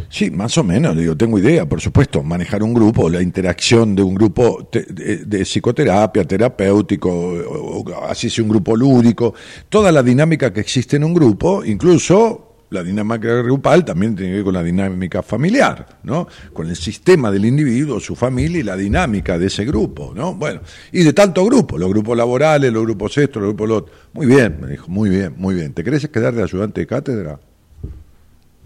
Sí, 0.09 0.29
más 0.29 0.57
o 0.57 0.63
menos, 0.63 0.97
digo, 0.97 1.15
tengo 1.15 1.39
idea, 1.39 1.67
por 1.67 1.79
supuesto, 1.79 2.21
manejar 2.21 2.61
un 2.63 2.73
grupo, 2.73 3.09
la 3.09 3.21
interacción 3.21 3.95
de 3.95 4.03
un 4.03 4.13
grupo 4.13 4.67
de, 4.69 5.45
psicoterapia, 5.45 6.25
terapéutico, 6.25 7.85
así 8.05 8.29
sea 8.29 8.43
un 8.43 8.49
grupo 8.49 8.75
lúdico, 8.75 9.33
toda 9.69 9.93
la 9.93 10.03
dinámica 10.03 10.51
que 10.51 10.59
existe 10.59 10.97
en 10.97 11.05
un 11.05 11.13
grupo, 11.13 11.63
incluso 11.63 12.54
la 12.69 12.83
dinámica 12.83 13.41
grupal 13.41 13.85
también 13.85 14.15
tiene 14.15 14.31
que 14.31 14.35
ver 14.37 14.43
con 14.43 14.53
la 14.53 14.63
dinámica 14.63 15.21
familiar, 15.21 15.99
¿no? 16.03 16.27
Con 16.53 16.67
el 16.67 16.75
sistema 16.75 17.31
del 17.31 17.45
individuo, 17.45 17.99
su 17.99 18.15
familia 18.15 18.59
y 18.59 18.63
la 18.63 18.75
dinámica 18.75 19.37
de 19.37 19.47
ese 19.47 19.65
grupo, 19.65 20.13
¿no? 20.15 20.33
Bueno, 20.33 20.61
y 20.91 21.03
de 21.03 21.13
tanto 21.13 21.45
grupo, 21.45 21.77
los 21.77 21.89
grupos 21.89 22.17
laborales, 22.17 22.73
los 22.73 22.83
grupos 22.83 23.17
estos, 23.17 23.41
los 23.41 23.53
grupos 23.53 23.69
los 23.69 23.83
Muy 24.13 24.25
bien, 24.25 24.57
me 24.59 24.67
dijo, 24.67 24.87
muy 24.87 25.09
bien, 25.09 25.33
muy 25.37 25.55
bien. 25.55 25.73
¿Te 25.73 25.83
querés 25.83 26.07
quedar 26.09 26.33
de 26.33 26.43
ayudante 26.43 26.81
de 26.81 26.87
cátedra? 26.87 27.39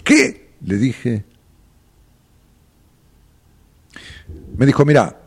¿Qué? 0.03 0.49
Le 0.65 0.77
dije. 0.77 1.25
Me 4.57 4.65
dijo, 4.65 4.85
mira, 4.85 5.17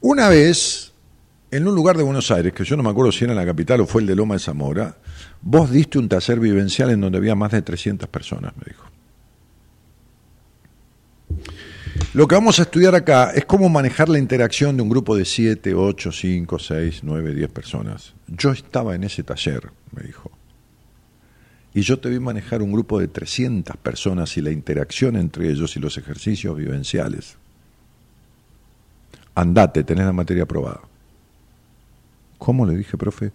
una 0.00 0.28
vez 0.28 0.92
en 1.50 1.66
un 1.66 1.74
lugar 1.74 1.96
de 1.96 2.02
Buenos 2.02 2.30
Aires, 2.30 2.52
que 2.52 2.64
yo 2.64 2.76
no 2.76 2.82
me 2.82 2.90
acuerdo 2.90 3.10
si 3.10 3.24
era 3.24 3.32
en 3.32 3.38
la 3.38 3.46
capital 3.46 3.80
o 3.80 3.86
fue 3.86 4.02
el 4.02 4.06
de 4.06 4.14
Loma 4.14 4.34
de 4.34 4.40
Zamora, 4.40 4.96
Vos 5.40 5.70
diste 5.70 5.98
un 5.98 6.08
taller 6.08 6.40
vivencial 6.40 6.90
en 6.90 7.00
donde 7.00 7.18
había 7.18 7.34
más 7.34 7.52
de 7.52 7.62
300 7.62 8.08
personas, 8.08 8.52
me 8.56 8.64
dijo. 8.66 8.84
Lo 12.14 12.26
que 12.26 12.34
vamos 12.34 12.58
a 12.58 12.62
estudiar 12.62 12.94
acá 12.94 13.32
es 13.32 13.44
cómo 13.44 13.68
manejar 13.68 14.08
la 14.08 14.18
interacción 14.18 14.76
de 14.76 14.82
un 14.82 14.88
grupo 14.88 15.14
de 15.14 15.24
7, 15.24 15.74
8, 15.74 16.10
5, 16.10 16.58
6, 16.58 17.00
9, 17.02 17.34
10 17.34 17.50
personas. 17.50 18.14
Yo 18.26 18.50
estaba 18.50 18.94
en 18.94 19.04
ese 19.04 19.22
taller, 19.22 19.70
me 19.92 20.02
dijo. 20.02 20.30
Y 21.74 21.82
yo 21.82 21.98
te 21.98 22.08
vi 22.08 22.18
manejar 22.18 22.62
un 22.62 22.72
grupo 22.72 22.98
de 22.98 23.08
300 23.08 23.76
personas 23.76 24.36
y 24.36 24.40
la 24.40 24.50
interacción 24.50 25.16
entre 25.16 25.50
ellos 25.50 25.76
y 25.76 25.80
los 25.80 25.98
ejercicios 25.98 26.56
vivenciales. 26.56 27.36
Andate, 29.34 29.84
tenés 29.84 30.06
la 30.06 30.12
materia 30.12 30.44
aprobada. 30.44 30.80
¿Cómo 32.38 32.66
le 32.66 32.74
dije, 32.74 32.96
profe? 32.96 33.30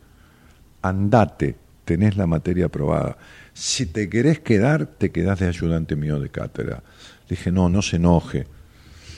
Andate, 0.81 1.55
tenés 1.85 2.17
la 2.17 2.27
materia 2.27 2.65
aprobada. 2.65 3.17
Si 3.53 3.85
te 3.85 4.09
querés 4.09 4.39
quedar, 4.39 4.85
te 4.85 5.11
quedás 5.11 5.39
de 5.39 5.47
ayudante 5.47 5.95
mío 5.95 6.19
de 6.19 6.29
cátedra. 6.29 6.83
Dije, 7.29 7.51
no, 7.51 7.69
no 7.69 7.81
se 7.81 7.97
enoje. 7.97 8.47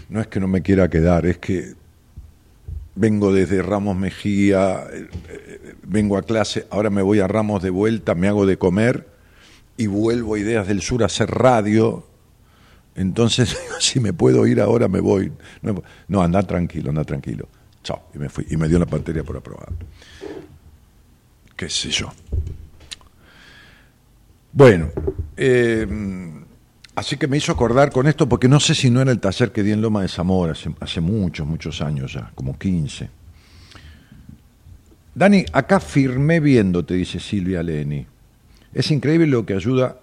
No 0.09 0.21
es 0.21 0.27
que 0.27 0.39
no 0.39 0.47
me 0.47 0.61
quiera 0.61 0.89
quedar, 0.89 1.25
es 1.25 1.37
que 1.37 1.73
vengo 2.95 3.33
desde 3.33 3.61
Ramos 3.61 3.97
Mejía, 3.97 4.85
eh, 4.91 5.07
eh, 5.29 5.75
vengo 5.83 6.17
a 6.17 6.21
clase, 6.21 6.67
ahora 6.69 6.89
me 6.89 7.01
voy 7.01 7.19
a 7.19 7.27
Ramos 7.27 7.63
de 7.63 7.71
vuelta, 7.71 8.13
me 8.13 8.27
hago 8.27 8.45
de 8.45 8.57
comer 8.57 9.07
y 9.77 9.87
vuelvo 9.87 10.35
a 10.35 10.39
Ideas 10.39 10.67
del 10.67 10.81
Sur 10.81 11.03
a 11.03 11.07
hacer 11.07 11.29
radio. 11.31 12.05
Entonces, 12.95 13.57
si 13.79 13.99
me 13.99 14.13
puedo 14.13 14.45
ir 14.47 14.61
ahora, 14.61 14.87
me 14.87 14.99
voy. 14.99 15.31
No, 16.07 16.21
anda 16.21 16.43
tranquilo, 16.43 16.89
anda 16.89 17.03
tranquilo. 17.03 17.47
Chao. 17.83 18.03
Y 18.13 18.19
me 18.19 18.29
fui. 18.29 18.45
Y 18.49 18.57
me 18.57 18.67
dio 18.67 18.79
la 18.79 18.85
materia 18.85 19.23
por 19.23 19.37
aprobada 19.37 19.71
qué 21.55 21.69
sé 21.69 21.89
yo. 21.89 22.11
Bueno, 24.51 24.89
eh, 25.35 25.85
así 26.95 27.17
que 27.17 27.27
me 27.27 27.37
hizo 27.37 27.51
acordar 27.51 27.91
con 27.91 28.07
esto, 28.07 28.27
porque 28.27 28.47
no 28.47 28.59
sé 28.59 28.73
si 28.73 28.89
no 28.89 29.01
era 29.01 29.11
el 29.11 29.19
taller 29.19 29.51
que 29.51 29.63
di 29.63 29.71
en 29.71 29.81
Loma 29.81 30.01
de 30.01 30.07
Zamora, 30.07 30.53
hace, 30.79 31.01
muchos, 31.01 31.45
muchos 31.45 31.81
años 31.81 32.13
ya, 32.13 32.31
como 32.35 32.57
15. 32.57 33.09
Dani, 35.13 35.45
acá 35.51 35.79
firmé 35.79 36.39
viendo, 36.39 36.83
te 36.83 36.93
dice 36.93 37.19
Silvia 37.19 37.63
Leni. 37.63 38.05
Es 38.73 38.91
increíble 38.91 39.27
lo 39.27 39.45
que 39.45 39.53
ayuda 39.53 39.99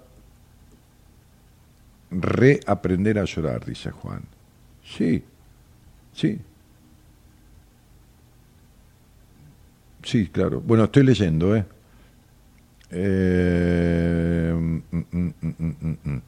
reaprender 2.10 3.18
a 3.18 3.24
llorar, 3.24 3.64
dice 3.64 3.90
Juan. 3.90 4.22
Sí, 4.84 5.22
sí. 6.14 6.38
Sí, 10.02 10.28
claro. 10.28 10.60
Bueno, 10.60 10.84
estoy 10.84 11.04
leyendo, 11.04 11.56
¿eh? 11.56 11.64
eh 12.90 14.52
mm, 14.54 14.96
mm, 15.10 15.32
mm, 16.04 16.20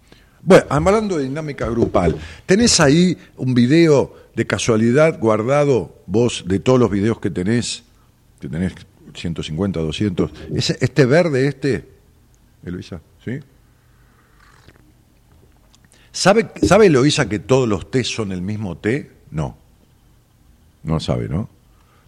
bueno, 0.47 0.67
hablando 0.69 1.17
de 1.17 1.25
dinámica 1.25 1.69
grupal, 1.69 2.17
¿tenés 2.45 2.79
ahí 2.79 3.17
un 3.37 3.55
video 3.55 4.15
de 4.37 4.47
casualidad 4.47 5.19
guardado 5.19 6.03
vos 6.07 6.45
de 6.47 6.59
todos 6.59 6.79
los 6.79 6.91
videos 6.91 7.19
que 7.19 7.31
tenés? 7.31 7.83
Que 8.41 8.49
tenés 8.49 8.75
150, 9.15 9.81
200. 9.81 10.31
este 10.55 11.07
verde, 11.07 11.49
este, 11.49 11.89
Eloisa, 12.63 13.01
¿sí? 13.25 13.41
¿Sabe, 16.13 16.51
¿Sabe 16.63 16.87
Eloisa 16.87 17.29
que 17.29 17.39
todos 17.39 17.67
los 17.67 17.91
té 17.91 18.05
son 18.05 18.31
el 18.31 18.43
mismo 18.43 18.77
té? 18.77 19.11
No. 19.31 19.57
No 20.83 21.01
sabe, 21.01 21.29
¿no? 21.29 21.49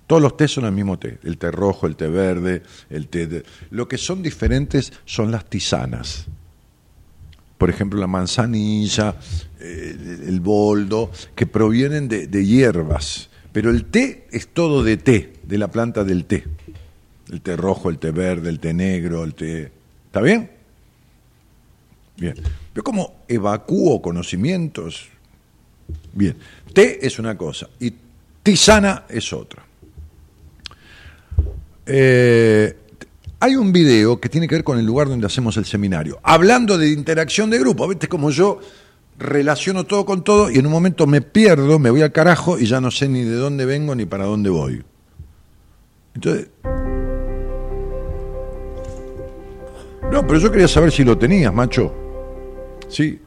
Todos 0.06 0.22
los 0.22 0.36
té 0.36 0.46
son 0.46 0.64
el 0.66 0.72
mismo 0.72 0.98
té, 0.98 1.18
el 1.24 1.36
té 1.36 1.50
rojo, 1.50 1.86
el 1.86 1.96
té 1.96 2.06
verde, 2.06 2.62
el 2.90 3.08
té... 3.08 3.42
Lo 3.70 3.88
que 3.88 3.98
son 3.98 4.22
diferentes 4.22 4.92
son 5.04 5.32
las 5.32 5.44
tisanas. 5.50 6.26
Por 7.58 7.70
ejemplo, 7.70 7.98
la 7.98 8.06
manzanilla, 8.06 9.16
el, 9.58 10.40
boldo, 10.40 11.10
que 11.34 11.46
provienen 11.46 12.06
de, 12.06 12.28
de 12.28 12.46
hierbas. 12.46 13.30
Pero 13.52 13.70
el 13.70 13.86
té 13.86 14.28
es 14.30 14.48
todo 14.48 14.84
de 14.84 14.96
té, 14.96 15.32
de 15.42 15.58
la 15.58 15.68
planta 15.68 16.04
del 16.04 16.26
té. 16.26 16.44
El 17.32 17.40
té 17.40 17.56
rojo, 17.56 17.90
el 17.90 17.98
té 17.98 18.12
verde, 18.12 18.48
el 18.48 18.60
té 18.60 18.72
negro, 18.72 19.24
el 19.24 19.34
té... 19.34 19.72
¿Está 20.06 20.20
bien? 20.20 20.50
Bien. 22.16 22.36
Pero 22.72 22.84
como 22.84 23.24
evacúo 23.26 24.00
conocimientos. 24.00 25.08
Bien. 26.12 26.36
Té 26.72 27.04
es 27.04 27.18
una 27.18 27.36
cosa 27.36 27.68
y 27.80 27.92
tisana 28.42 29.04
es 29.08 29.32
otra. 29.32 29.65
Eh, 31.86 32.76
hay 33.38 33.54
un 33.54 33.72
video 33.72 34.20
que 34.20 34.28
tiene 34.28 34.48
que 34.48 34.56
ver 34.56 34.64
con 34.64 34.78
el 34.78 34.84
lugar 34.84 35.08
donde 35.08 35.26
hacemos 35.26 35.56
el 35.56 35.64
seminario. 35.64 36.18
Hablando 36.22 36.76
de 36.78 36.90
interacción 36.90 37.50
de 37.50 37.58
grupo, 37.58 37.86
¿viste? 37.86 38.08
Como 38.08 38.30
yo 38.30 38.60
relaciono 39.18 39.84
todo 39.84 40.04
con 40.04 40.24
todo 40.24 40.50
y 40.50 40.58
en 40.58 40.66
un 40.66 40.72
momento 40.72 41.06
me 41.06 41.22
pierdo, 41.22 41.78
me 41.78 41.90
voy 41.90 42.02
al 42.02 42.12
carajo 42.12 42.58
y 42.58 42.66
ya 42.66 42.80
no 42.80 42.90
sé 42.90 43.08
ni 43.08 43.22
de 43.22 43.36
dónde 43.36 43.64
vengo 43.64 43.94
ni 43.94 44.04
para 44.04 44.24
dónde 44.24 44.50
voy. 44.50 44.82
Entonces. 46.14 46.48
No, 50.10 50.26
pero 50.26 50.38
yo 50.38 50.50
quería 50.50 50.68
saber 50.68 50.92
si 50.92 51.04
lo 51.04 51.18
tenías, 51.18 51.52
macho. 51.52 51.92
Sí. 52.88 53.20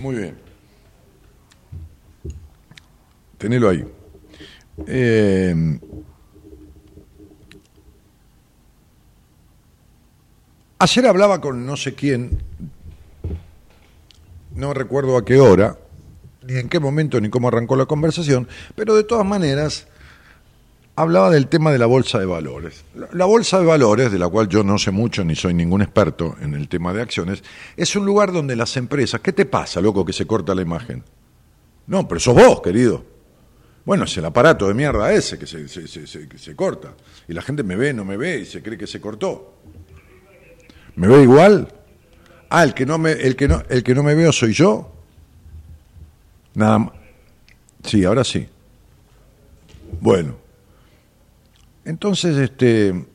Muy 0.00 0.16
bien. 0.16 0.34
Tenelo 3.38 3.68
ahí. 3.70 3.84
Eh, 4.86 5.78
Ayer 10.82 11.06
hablaba 11.06 11.42
con 11.42 11.66
no 11.66 11.76
sé 11.76 11.94
quién, 11.94 12.38
no 14.54 14.72
recuerdo 14.72 15.18
a 15.18 15.26
qué 15.26 15.38
hora, 15.38 15.76
ni 16.42 16.54
en 16.58 16.70
qué 16.70 16.80
momento, 16.80 17.20
ni 17.20 17.28
cómo 17.28 17.48
arrancó 17.48 17.76
la 17.76 17.84
conversación, 17.84 18.48
pero 18.76 18.96
de 18.96 19.04
todas 19.04 19.26
maneras 19.26 19.88
hablaba 20.96 21.28
del 21.28 21.48
tema 21.48 21.70
de 21.70 21.76
la 21.76 21.84
bolsa 21.84 22.18
de 22.18 22.24
valores. 22.24 22.82
La 23.12 23.26
bolsa 23.26 23.60
de 23.60 23.66
valores, 23.66 24.10
de 24.10 24.18
la 24.18 24.28
cual 24.28 24.48
yo 24.48 24.64
no 24.64 24.78
sé 24.78 24.90
mucho 24.90 25.22
ni 25.22 25.36
soy 25.36 25.52
ningún 25.52 25.82
experto 25.82 26.34
en 26.40 26.54
el 26.54 26.66
tema 26.66 26.94
de 26.94 27.02
acciones, 27.02 27.44
es 27.76 27.94
un 27.94 28.06
lugar 28.06 28.32
donde 28.32 28.56
las 28.56 28.74
empresas, 28.78 29.20
¿qué 29.20 29.34
te 29.34 29.44
pasa, 29.44 29.82
loco, 29.82 30.06
que 30.06 30.14
se 30.14 30.26
corta 30.26 30.54
la 30.54 30.62
imagen? 30.62 31.04
No, 31.88 32.08
pero 32.08 32.20
sos 32.20 32.34
vos, 32.34 32.62
querido. 32.62 33.04
Bueno, 33.84 34.04
es 34.04 34.16
el 34.16 34.24
aparato 34.24 34.66
de 34.66 34.72
mierda 34.72 35.12
ese 35.12 35.38
que 35.38 35.46
se, 35.46 35.68
se 35.68 36.56
corta. 36.56 36.94
Y 37.28 37.34
la 37.34 37.42
gente 37.42 37.62
me 37.64 37.76
ve, 37.76 37.92
no 37.92 38.06
me 38.06 38.16
ve 38.16 38.38
y 38.38 38.46
se 38.46 38.62
cree 38.62 38.78
que 38.78 38.86
se 38.86 38.98
cortó. 38.98 39.56
¿Me 40.96 41.08
veo 41.08 41.22
igual? 41.22 41.72
Ah, 42.48 42.64
el 42.64 42.74
que 42.74 42.84
no 42.84 42.98
me, 42.98 43.12
el 43.12 43.36
que 43.36 43.48
no, 43.48 43.62
el 43.68 43.82
que 43.82 43.94
no 43.94 44.02
me 44.02 44.14
veo 44.14 44.32
soy 44.32 44.52
yo. 44.52 44.92
Nada 46.54 46.78
más. 46.78 46.92
Sí, 47.84 48.04
ahora 48.04 48.24
sí. 48.24 48.48
Bueno. 50.00 50.36
Entonces, 51.84 52.36
este. 52.36 53.06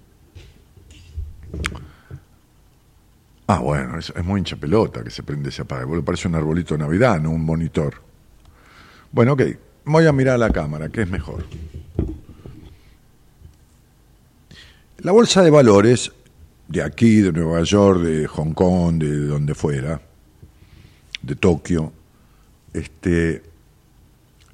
Ah, 3.48 3.60
bueno, 3.60 4.00
es, 4.00 4.14
muy 4.24 4.40
hincha 4.40 4.56
pelota 4.56 5.04
que 5.04 5.12
se 5.12 5.22
prende 5.22 5.50
y 5.50 5.52
se 5.52 5.62
apaga. 5.62 5.86
parece 6.04 6.28
un 6.28 6.36
arbolito 6.36 6.74
de 6.74 6.80
Navidad, 6.80 7.20
no 7.20 7.30
un 7.30 7.46
monitor. 7.46 8.02
Bueno, 9.12 9.34
ok. 9.34 9.42
Voy 9.86 10.08
a 10.08 10.12
mirar 10.12 10.36
a 10.36 10.38
la 10.40 10.50
cámara, 10.50 10.90
¿qué 10.90 11.04
es 11.04 11.10
mejor? 11.10 11.46
La 14.98 15.12
bolsa 15.12 15.44
de 15.44 15.52
valores 15.52 16.12
de 16.68 16.82
aquí, 16.82 17.22
de 17.22 17.32
Nueva 17.32 17.64
York, 17.64 18.02
de 18.02 18.28
Hong 18.28 18.54
Kong, 18.54 18.98
de 18.98 19.28
donde 19.28 19.54
fuera, 19.54 20.02
de 21.22 21.36
Tokio, 21.36 21.94
este, 22.74 23.44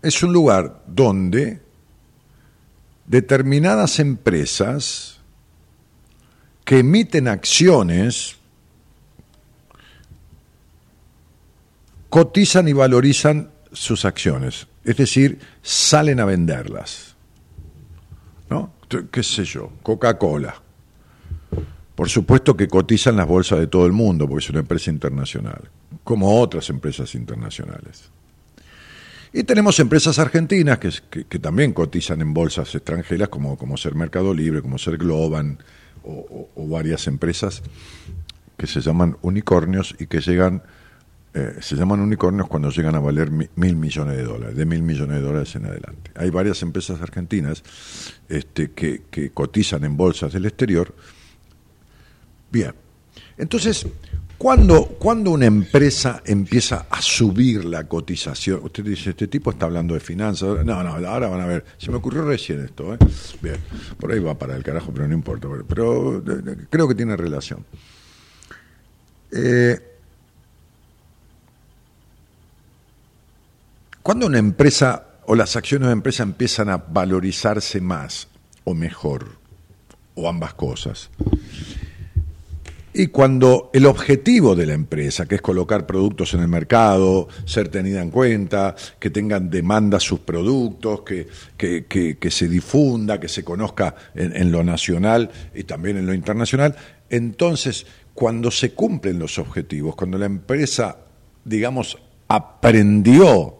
es 0.02 0.24
un 0.24 0.34
lugar 0.34 0.84
donde 0.88 1.62
determinadas 3.08 4.00
empresas 4.00 5.20
que 6.66 6.80
emiten 6.80 7.28
acciones 7.28 8.38
cotizan 12.10 12.68
y 12.68 12.74
valorizan 12.74 13.50
sus 13.72 14.06
acciones, 14.06 14.68
es 14.84 14.98
decir, 14.98 15.40
salen 15.62 16.20
a 16.20 16.26
venderlas. 16.26 17.16
¿No? 18.50 18.74
¿Qué 19.12 19.24
sé 19.24 19.46
yo? 19.46 19.72
Coca-Cola 19.82 20.62
por 22.02 22.10
supuesto 22.10 22.58
que 22.58 22.68
cotizan 22.68 23.16
las 23.16 23.28
bolsas 23.28 23.60
de 23.60 23.68
todo 23.68 23.86
el 23.86 23.92
mundo, 23.92 24.28
porque 24.28 24.44
es 24.44 24.50
una 24.50 24.62
empresa 24.62 24.90
internacional, 24.90 25.70
como 26.04 26.42
otras 26.42 26.68
empresas 26.72 27.14
internacionales. 27.14 28.10
Y 29.32 29.44
tenemos 29.44 29.80
empresas 29.80 30.18
argentinas 30.18 30.80
que, 30.80 31.40
también 31.40 31.74
cotizan 31.74 32.22
en 32.22 32.34
bolsas 32.34 32.74
extranjeras, 32.74 33.30
como, 33.30 33.56
como 33.56 33.78
ser 33.78 33.94
Mercado 33.94 34.34
Libre, 34.34 34.64
como 34.64 34.80
ser 34.80 34.98
Globan, 34.98 35.60
o, 36.04 36.50
varias 36.68 37.06
empresas 37.06 37.62
que 38.58 38.66
se 38.66 38.82
llaman 38.82 39.18
unicornios 39.22 39.94
y 40.00 40.08
que 40.08 40.22
llegan, 40.22 40.64
eh, 41.36 41.58
se 41.60 41.76
llaman 41.76 42.00
unicornios 42.00 42.48
cuando 42.48 42.72
llegan 42.72 42.96
a 42.96 43.00
valer 43.00 43.30
mil 43.30 43.76
millones 43.76 44.18
de 44.18 44.24
dólares, 44.24 44.56
de 44.56 44.66
mil 44.66 44.82
millones 44.82 45.18
de 45.18 45.22
dólares 45.22 45.56
en 45.56 45.68
adelante. 45.68 46.10
Hay 46.16 46.32
varias 46.32 46.64
empresas 46.64 47.00
argentinas 47.00 47.64
este, 48.28 48.72
que, 48.72 49.04
que 49.12 49.30
cotizan 49.30 49.84
en 49.84 49.96
bolsas 49.98 50.34
del 50.34 50.48
exterior 50.48 50.96
Bien. 52.52 52.74
Entonces, 53.38 53.88
¿cuándo, 54.38 54.86
cuando 55.00 55.32
una 55.32 55.46
empresa 55.46 56.22
empieza 56.26 56.86
a 56.90 57.02
subir 57.02 57.64
la 57.66 57.88
cotización? 57.88 58.60
Usted 58.64 58.84
dice, 58.84 59.12
este 59.12 59.28
tipo 59.28 59.52
está 59.52 59.66
hablando 59.66 59.94
de 59.94 60.00
finanzas. 60.00 60.66
No, 60.66 60.84
no, 60.84 61.08
ahora 61.08 61.28
van 61.30 61.42
a 61.42 61.46
ver. 61.46 61.66
Se 61.78 61.90
me 61.90 61.98
ocurrió 61.98 62.24
recién 62.26 62.64
esto. 62.64 62.94
¿eh? 62.94 62.98
Bien, 63.42 63.58
por 63.98 64.12
ahí 64.12 64.20
va 64.20 64.38
para 64.38 64.56
el 64.56 64.64
carajo, 64.64 64.92
pero 64.94 65.08
no 65.08 65.14
importa. 65.14 65.48
Pero, 65.68 66.22
creo 66.70 66.88
que 66.88 66.96
tiene 66.96 67.16
relación. 67.16 67.66
Eh, 69.32 69.80
cuando 74.04 74.26
una 74.26 74.40
empresa 74.40 75.06
o 75.26 75.36
las 75.36 75.56
acciones 75.56 75.88
de 75.88 75.94
empresa 75.94 76.24
empiezan 76.24 76.70
a 76.70 76.78
valorizarse 76.78 77.80
más 77.80 78.28
o 78.66 78.74
mejor, 78.74 79.38
o 80.16 80.28
ambas 80.28 80.54
cosas, 80.54 81.10
y 82.94 83.08
cuando 83.08 83.70
el 83.74 83.86
objetivo 83.86 84.56
de 84.56 84.66
la 84.66 84.74
empresa, 84.74 85.26
que 85.26 85.36
es 85.36 85.42
colocar 85.42 85.86
productos 85.86 86.34
en 86.34 86.42
el 86.42 86.48
mercado, 86.48 87.28
ser 87.46 87.70
tenida 87.70 88.02
en 88.02 88.12
cuenta, 88.12 88.76
que 89.00 89.10
tengan 89.10 89.50
demanda 89.50 90.00
sus 90.00 90.20
productos, 90.20 91.02
que, 91.02 91.28
que, 91.58 92.32
se 92.32 92.48
difunda, 92.50 93.20
que 93.20 93.30
se 93.30 93.44
conozca 93.44 93.96
en, 94.14 94.36
en, 94.36 94.52
lo 94.52 94.64
nacional 94.64 95.32
y 95.56 95.64
también 95.64 95.98
en 95.98 96.06
lo 96.06 96.14
internacional, 96.14 96.76
entonces 97.10 97.86
cuando 98.14 98.52
se 98.52 98.74
cumplen 98.74 99.20
los 99.20 99.40
objetivos, 99.40 99.96
cuando 99.96 100.18
la 100.18 100.26
empresa, 100.26 100.98
digamos, 101.46 101.98
aprendió 102.28 103.56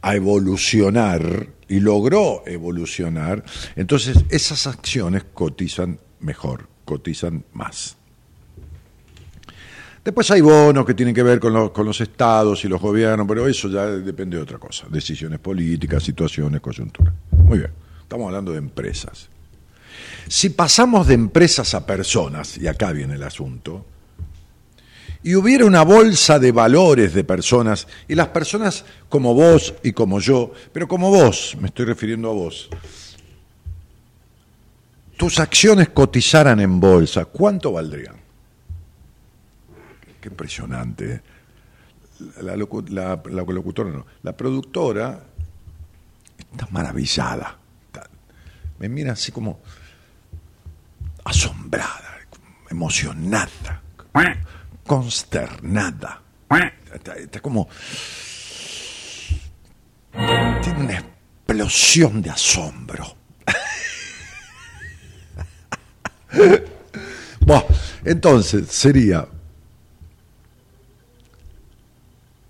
a 0.00 0.14
evolucionar 0.14 1.48
y 1.68 1.80
logró 1.80 2.42
evolucionar, 2.46 3.44
entonces 3.76 4.24
esas 4.30 4.66
acciones 4.66 5.24
cotizan 5.34 6.00
mejor, 6.20 6.68
cotizan 6.86 7.44
más. 7.52 7.99
Después 10.04 10.30
hay 10.30 10.40
bonos 10.40 10.86
que 10.86 10.94
tienen 10.94 11.14
que 11.14 11.22
ver 11.22 11.38
con 11.38 11.52
los, 11.52 11.70
con 11.70 11.86
los 11.86 12.00
estados 12.00 12.64
y 12.64 12.68
los 12.68 12.80
gobiernos, 12.80 13.26
pero 13.28 13.46
eso 13.46 13.68
ya 13.68 13.86
depende 13.86 14.36
de 14.36 14.42
otra 14.42 14.58
cosa, 14.58 14.86
decisiones 14.90 15.38
políticas, 15.38 16.02
situaciones, 16.02 16.60
coyunturas. 16.60 17.12
Muy 17.32 17.58
bien, 17.58 17.70
Estamos 18.10 18.26
hablando 18.26 18.50
de 18.50 18.58
empresas. 18.58 19.28
Si 20.26 20.50
pasamos 20.50 21.06
de 21.06 21.14
empresas 21.14 21.74
a 21.74 21.86
personas, 21.86 22.58
y 22.58 22.66
acá 22.66 22.90
viene 22.90 23.14
el 23.14 23.22
asunto, 23.22 23.86
y 25.22 25.36
hubiera 25.36 25.64
una 25.64 25.82
bolsa 25.82 26.40
de 26.40 26.50
valores 26.50 27.14
de 27.14 27.22
personas, 27.22 27.86
y 28.08 28.16
las 28.16 28.26
personas 28.26 28.84
como 29.08 29.32
vos 29.32 29.74
y 29.84 29.92
como 29.92 30.18
yo, 30.18 30.52
pero 30.72 30.88
como 30.88 31.08
vos, 31.08 31.56
me 31.60 31.68
estoy 31.68 31.84
refiriendo 31.84 32.30
a 32.30 32.32
vos, 32.32 32.68
tus 35.16 35.38
acciones 35.38 35.90
cotizaran 35.90 36.58
en 36.58 36.80
bolsa, 36.80 37.26
¿cuánto 37.26 37.70
valdrían? 37.70 38.16
Qué 40.20 40.28
impresionante. 40.28 41.22
La, 42.42 42.56
locutora 42.56 43.90
no, 43.90 44.06
la 44.22 44.36
productora 44.36 45.24
está 46.52 46.68
maravillada. 46.70 47.56
me 48.78 48.88
mira 48.88 49.12
así 49.12 49.32
como 49.32 49.60
asombrada, 51.24 52.18
emocionada, 52.68 53.82
consternada. 54.86 56.22
está 56.94 57.40
como... 57.40 57.68
Tiene 60.12 60.80
una 60.80 60.98
explosión 60.98 62.20
de 62.20 62.30
asombro 62.30 63.20
bueno, 67.40 67.64
entonces 68.04 68.68
sería, 68.68 69.26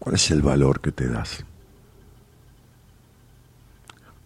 ¿cuál 0.00 0.16
es 0.16 0.30
el 0.32 0.42
valor 0.42 0.80
que 0.80 0.90
te 0.90 1.06
das? 1.06 1.44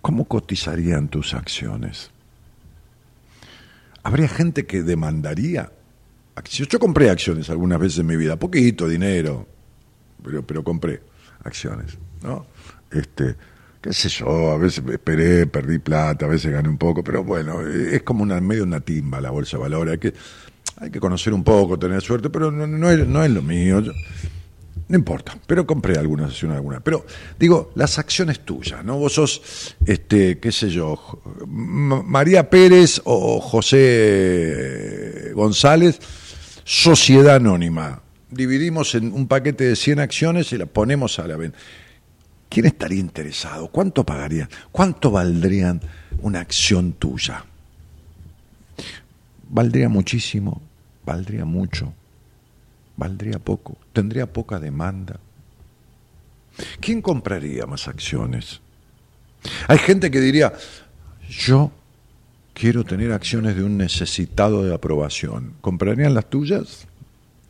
¿Cómo 0.01 0.25
cotizarían 0.25 1.09
tus 1.09 1.35
acciones? 1.35 2.11
Habría 4.03 4.29
gente 4.29 4.65
que 4.65 4.83
demandaría 4.83 5.71
acciones. 6.35 6.71
Yo 6.71 6.79
compré 6.79 7.11
acciones 7.11 7.51
algunas 7.51 7.79
veces 7.79 7.99
en 7.99 8.07
mi 8.07 8.17
vida, 8.17 8.39
poquito 8.39 8.89
dinero, 8.89 9.47
pero, 10.23 10.47
pero 10.47 10.65
compré 10.65 11.03
acciones, 11.43 11.99
¿no? 12.23 12.47
Este, 12.91 13.35
qué 13.81 13.93
sé 13.93 14.09
yo, 14.09 14.53
a 14.53 14.59
veces 14.59 14.85
esperé, 14.91 15.47
perdí 15.47 15.79
plata, 15.79 16.27
a 16.27 16.29
veces 16.29 16.53
gané 16.53 16.69
un 16.69 16.79
poco, 16.79 17.03
pero 17.03 17.25
bueno, 17.25 17.61
es 17.63 18.03
como 18.03 18.23
una 18.23 18.41
medio 18.41 18.65
una 18.65 18.81
timba 18.81 19.21
la 19.21 19.31
bolsa 19.31 19.57
de 19.57 19.63
valores, 19.63 19.93
hay 19.93 19.99
que, 19.99 20.15
hay 20.77 20.91
que 20.91 21.01
conocer 21.01 21.35
un 21.35 21.45
poco, 21.45 21.79
tener 21.79 22.01
suerte, 22.01 22.31
pero 22.31 22.51
no, 22.51 22.91
es, 22.91 23.07
no 23.07 23.23
es 23.23 23.31
lo 23.31 23.43
mío. 23.43 23.83
No 24.87 24.97
importa, 24.99 25.39
pero 25.47 25.67
compré 25.67 25.99
algunas 25.99 26.31
acciones, 26.31 26.57
algunas. 26.57 26.83
Pero 26.83 27.07
digo, 27.39 27.73
las 27.75 27.99
acciones 27.99 28.41
tuyas, 28.45 28.85
¿no? 28.85 28.99
Vos 28.99 29.15
sos, 29.15 29.75
este, 29.87 30.39
qué 30.39 30.53
sé 30.53 30.69
yo, 30.69 31.23
María 31.47 32.51
Pérez 32.51 33.01
o 33.05 33.41
José 33.41 35.33
González, 35.35 35.99
sociedad 36.65 37.37
anónima. 37.37 38.03
Dividimos 38.31 38.95
en 38.95 39.13
un 39.13 39.27
paquete 39.27 39.65
de 39.65 39.77
100 39.77 40.01
acciones 40.01 40.53
y 40.53 40.59
las 40.59 40.69
ponemos 40.69 41.19
a 41.19 41.27
la 41.27 41.37
venta. 41.37 41.59
¿Quién 42.51 42.67
estaría 42.67 43.01
interesado? 43.01 43.69
¿Cuánto 43.69 44.05
pagarían? 44.05 44.49
¿Cuánto 44.71 45.11
valdrían 45.11 45.81
una 46.21 46.41
acción 46.41 46.93
tuya? 46.93 47.45
¿Valdría 49.49 49.89
muchísimo? 49.89 50.61
¿Valdría 51.07 51.45
mucho? 51.45 51.95
¿Valdría 52.97 53.39
poco? 53.39 53.77
¿Tendría 53.93 54.33
poca 54.33 54.59
demanda? 54.59 55.19
¿Quién 56.81 57.03
compraría 57.03 57.67
más 57.67 57.89
acciones? 57.89 58.61
Hay 59.69 59.79
gente 59.79 60.11
que 60.11 60.21
diría, 60.21 60.53
yo 61.29 61.73
quiero 62.53 62.85
tener 62.85 63.13
acciones 63.13 63.57
de 63.57 63.65
un 63.65 63.77
necesitado 63.77 64.65
de 64.65 64.73
aprobación. 64.73 65.55
¿Comprarían 65.61 66.15
las 66.15 66.31
tuyas? 66.31 66.87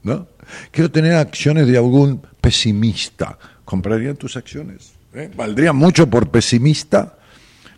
¿No? 0.02 0.26
Quiero 0.70 0.90
tener 0.90 1.14
acciones 1.14 1.66
de 1.66 1.76
algún 1.76 2.22
pesimista. 2.40 3.38
¿Comprarían 3.64 4.16
tus 4.16 4.36
acciones? 4.36 4.92
¿Eh? 5.14 5.30
¿Valdría 5.36 5.72
mucho 5.72 6.08
por 6.08 6.30
pesimista? 6.30 7.18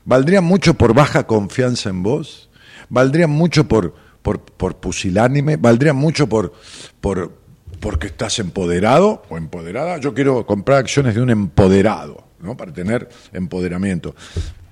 ¿Valdría 0.05 0.41
mucho 0.41 0.75
por 0.75 0.95
baja 0.95 1.27
confianza 1.27 1.91
en 1.91 2.03
vos? 2.03 2.49
¿Valdría 2.89 3.27
mucho 3.27 3.67
por, 3.67 3.95
por, 4.23 4.41
por 4.41 4.77
pusilánime? 4.77 5.57
¿Valdría 5.57 5.93
mucho 5.93 6.29
por, 6.29 6.53
por, 7.01 7.33
porque 7.81 8.09
estás 8.09 8.39
empoderado 8.39 9.23
o 9.29 9.37
empoderada? 9.37 9.99
Yo 9.99 10.15
quiero 10.15 10.47
comprar 10.47 10.79
acciones 10.79 11.15
de 11.15 11.23
un 11.23 11.31
empoderado, 11.31 12.25
¿no? 12.41 12.57
Para 12.57 12.73
tener 12.73 13.09
empoderamiento. 13.33 14.15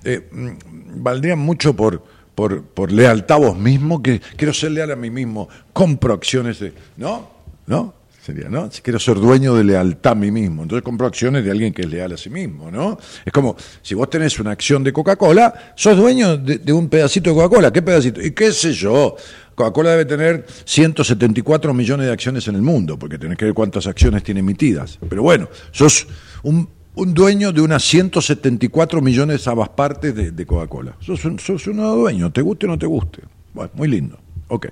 Eh, 0.03 0.27
mm, 0.31 1.03
¿Valdría 1.03 1.35
mucho 1.35 1.75
por, 1.75 2.03
por, 2.33 2.63
por 2.63 2.91
lealtad 2.91 3.37
a 3.37 3.39
vos 3.39 3.57
mismo? 3.57 4.01
Que 4.01 4.21
quiero 4.37 4.53
ser 4.53 4.71
leal 4.71 4.91
a 4.91 4.95
mí 4.95 5.09
mismo, 5.09 5.49
compro 5.73 6.13
acciones 6.13 6.59
de... 6.59 6.73
¿No? 6.97 7.29
¿No? 7.67 8.05
sería, 8.25 8.49
¿no? 8.49 8.71
Si 8.71 8.81
quiero 8.81 8.99
ser 8.99 9.15
dueño 9.15 9.53
de 9.53 9.63
lealtad 9.63 10.13
a 10.13 10.15
mí 10.15 10.31
mismo, 10.31 10.63
entonces 10.63 10.83
compro 10.83 11.05
acciones 11.05 11.45
de 11.45 11.51
alguien 11.51 11.71
que 11.71 11.83
es 11.83 11.89
leal 11.89 12.11
a 12.11 12.17
sí 12.17 12.31
mismo, 12.31 12.71
¿no? 12.71 12.97
Es 13.23 13.31
como, 13.31 13.55
si 13.83 13.93
vos 13.93 14.09
tenés 14.09 14.39
una 14.39 14.51
acción 14.51 14.83
de 14.83 14.91
Coca-Cola, 14.91 15.73
sos 15.75 15.95
dueño 15.95 16.35
de, 16.37 16.73
un 16.73 16.89
pedacito 16.89 17.29
de 17.29 17.35
Coca-Cola, 17.35 17.71
¿qué 17.71 17.83
pedacito? 17.83 18.19
Y 18.21 18.31
qué 18.31 18.51
sé 18.51 18.73
yo, 18.73 19.15
Coca-Cola 19.55 19.91
debe 19.91 20.05
tener 20.05 20.45
174 20.65 21.73
millones 21.73 22.07
de 22.07 22.13
acciones 22.13 22.47
en 22.49 22.55
el 22.55 22.61
mundo, 22.61 22.99
porque 22.99 23.17
tenés 23.17 23.37
que 23.37 23.45
ver 23.45 23.53
cuántas 23.53 23.87
acciones 23.87 24.21
tiene 24.21 24.41
emitidas. 24.41 24.99
Pero 25.09 25.23
bueno, 25.23 25.47
sos 25.71 26.07
un, 26.43 26.69
dueño 26.93 27.53
de 27.53 27.61
unas 27.61 27.83
174 27.83 29.01
millones 29.01 29.43
de 29.43 29.51
ambas 29.51 29.69
partes 29.69 30.13
de, 30.13 30.45
Coca-Cola. 30.45 30.97
Sos, 30.99 31.21
sos 31.21 31.67
un 31.67 31.77
dueño, 31.77 32.31
te 32.31 32.41
guste 32.41 32.65
o 32.65 32.69
no 32.69 32.77
te 32.77 32.85
guste. 32.85 33.21
Bueno, 33.53 33.71
muy 33.75 33.87
lindo. 33.87 34.19
Ok. 34.49 34.67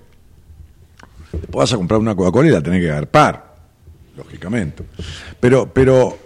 Después 1.32 1.64
vas 1.64 1.74
a 1.74 1.78
comprar 1.78 2.00
una 2.00 2.14
Coca-Cola 2.14 2.50
y 2.50 2.52
la 2.52 2.62
tenés 2.62 2.82
que 2.82 2.92
agarpar, 2.92 3.56
lógicamente. 4.18 4.84
Pero, 5.40 5.72
pero 5.74 6.18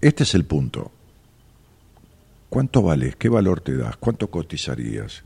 este 0.00 0.22
es 0.22 0.34
el 0.34 0.44
punto. 0.44 0.92
¿Cuánto 2.48 2.82
vales? 2.82 3.16
¿Qué 3.16 3.28
valor 3.28 3.60
te 3.60 3.76
das? 3.76 3.96
¿Cuánto 3.96 4.28
cotizarías? 4.28 5.24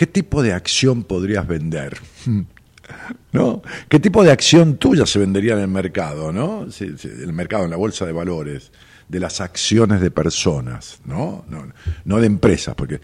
¿Qué 0.00 0.06
tipo 0.06 0.42
de 0.42 0.54
acción 0.54 1.02
podrías 1.02 1.46
vender? 1.46 1.98
¿No? 3.32 3.60
¿Qué 3.86 4.00
tipo 4.00 4.24
de 4.24 4.32
acción 4.32 4.78
tuya 4.78 5.04
se 5.04 5.18
vendería 5.18 5.52
en 5.52 5.58
el 5.58 5.68
mercado, 5.68 6.32
¿no? 6.32 6.66
el 6.80 7.32
mercado, 7.34 7.64
en 7.64 7.70
la 7.70 7.76
bolsa 7.76 8.06
de 8.06 8.12
valores, 8.12 8.72
de 9.10 9.20
las 9.20 9.42
acciones 9.42 10.00
de 10.00 10.10
personas, 10.10 11.00
¿no? 11.04 11.44
No, 11.50 11.70
no 12.06 12.18
de 12.18 12.26
empresas, 12.26 12.74
porque 12.74 13.02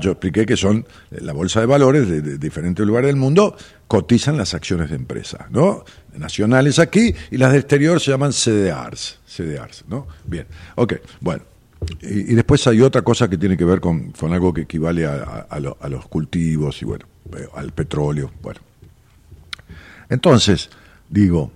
yo 0.00 0.10
expliqué 0.10 0.44
que 0.44 0.56
son 0.56 0.84
la 1.12 1.32
bolsa 1.32 1.60
de 1.60 1.66
valores 1.66 2.08
de, 2.08 2.36
diferentes 2.36 2.84
lugares 2.84 3.06
del 3.06 3.16
mundo, 3.16 3.56
cotizan 3.86 4.36
las 4.36 4.54
acciones 4.54 4.90
de 4.90 4.96
empresas, 4.96 5.52
¿no? 5.52 5.84
Nacionales 6.16 6.80
aquí 6.80 7.14
y 7.30 7.36
las 7.36 7.52
de 7.52 7.58
exterior 7.58 8.00
se 8.00 8.10
llaman 8.10 8.32
CDRs, 8.32 9.20
CDRs, 9.24 9.84
¿no? 9.86 10.08
Bien, 10.24 10.48
ok, 10.74 10.94
bueno. 11.20 11.53
Y, 12.00 12.34
después 12.34 12.66
hay 12.66 12.80
otra 12.80 13.02
cosa 13.02 13.28
que 13.28 13.38
tiene 13.38 13.56
que 13.56 13.64
ver 13.64 13.80
con, 13.80 14.12
con 14.12 14.32
algo 14.32 14.52
que 14.52 14.62
equivale 14.62 15.06
a, 15.06 15.58
los 15.60 16.06
cultivos 16.08 16.80
y, 16.82 16.84
bueno, 16.84 17.06
eh, 17.36 17.46
al 17.54 17.72
petróleo, 17.72 18.30
bueno. 18.42 18.60
Entonces, 20.08 20.70
digo, 21.08 21.50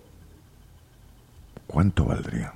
¿cuánto 1.66 2.06
valdría? 2.06 2.52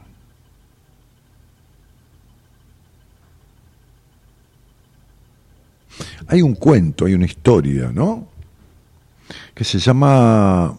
Hay 6.29 6.41
un 6.41 6.55
cuento, 6.55 7.05
hay 7.05 7.15
una 7.15 7.27
historia, 7.27 7.91
¿no? 7.93 8.29
Que 9.55 9.65
se 9.65 9.79
llama 9.79 10.79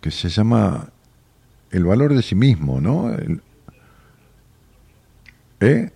que 0.00 0.10
se 0.10 0.28
llama 0.28 0.88
el 1.70 1.84
valor 1.84 2.14
de 2.14 2.22
sí 2.22 2.34
mismo, 2.34 2.80
¿no? 2.80 3.14
¿Eh? 5.60 5.90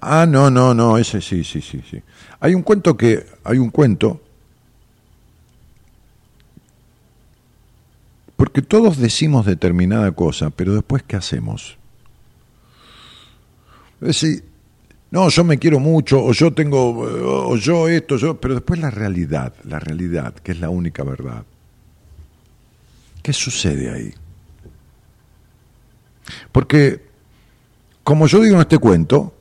Ah, 0.00 0.26
no, 0.28 0.50
no, 0.50 0.74
no, 0.74 0.98
ese 0.98 1.20
sí, 1.20 1.44
sí, 1.44 1.60
sí, 1.60 1.82
sí. 1.88 2.02
Hay 2.40 2.54
un 2.54 2.62
cuento 2.62 2.96
que 2.96 3.24
hay 3.44 3.58
un 3.58 3.70
cuento 3.70 4.20
porque 8.36 8.60
todos 8.62 8.98
decimos 8.98 9.46
determinada 9.46 10.12
cosa, 10.12 10.50
pero 10.50 10.74
después 10.74 11.02
¿qué 11.02 11.16
hacemos? 11.16 11.78
Es 14.00 14.08
decir, 14.08 14.44
no, 15.10 15.28
yo 15.30 15.44
me 15.44 15.58
quiero 15.58 15.80
mucho, 15.80 16.22
o 16.22 16.32
yo 16.32 16.52
tengo, 16.52 16.90
o 17.48 17.56
yo 17.56 17.88
esto, 17.88 18.16
yo, 18.16 18.38
pero 18.38 18.54
después 18.54 18.78
la 18.78 18.90
realidad, 18.90 19.54
la 19.64 19.78
realidad, 19.78 20.34
que 20.34 20.52
es 20.52 20.60
la 20.60 20.68
única 20.68 21.02
verdad. 21.04 21.44
¿Qué 23.22 23.32
sucede 23.32 23.90
ahí? 23.90 24.12
Porque, 26.52 27.05
como 28.06 28.28
yo 28.28 28.40
digo 28.40 28.54
en 28.54 28.60
este 28.60 28.78
cuento, 28.78 29.34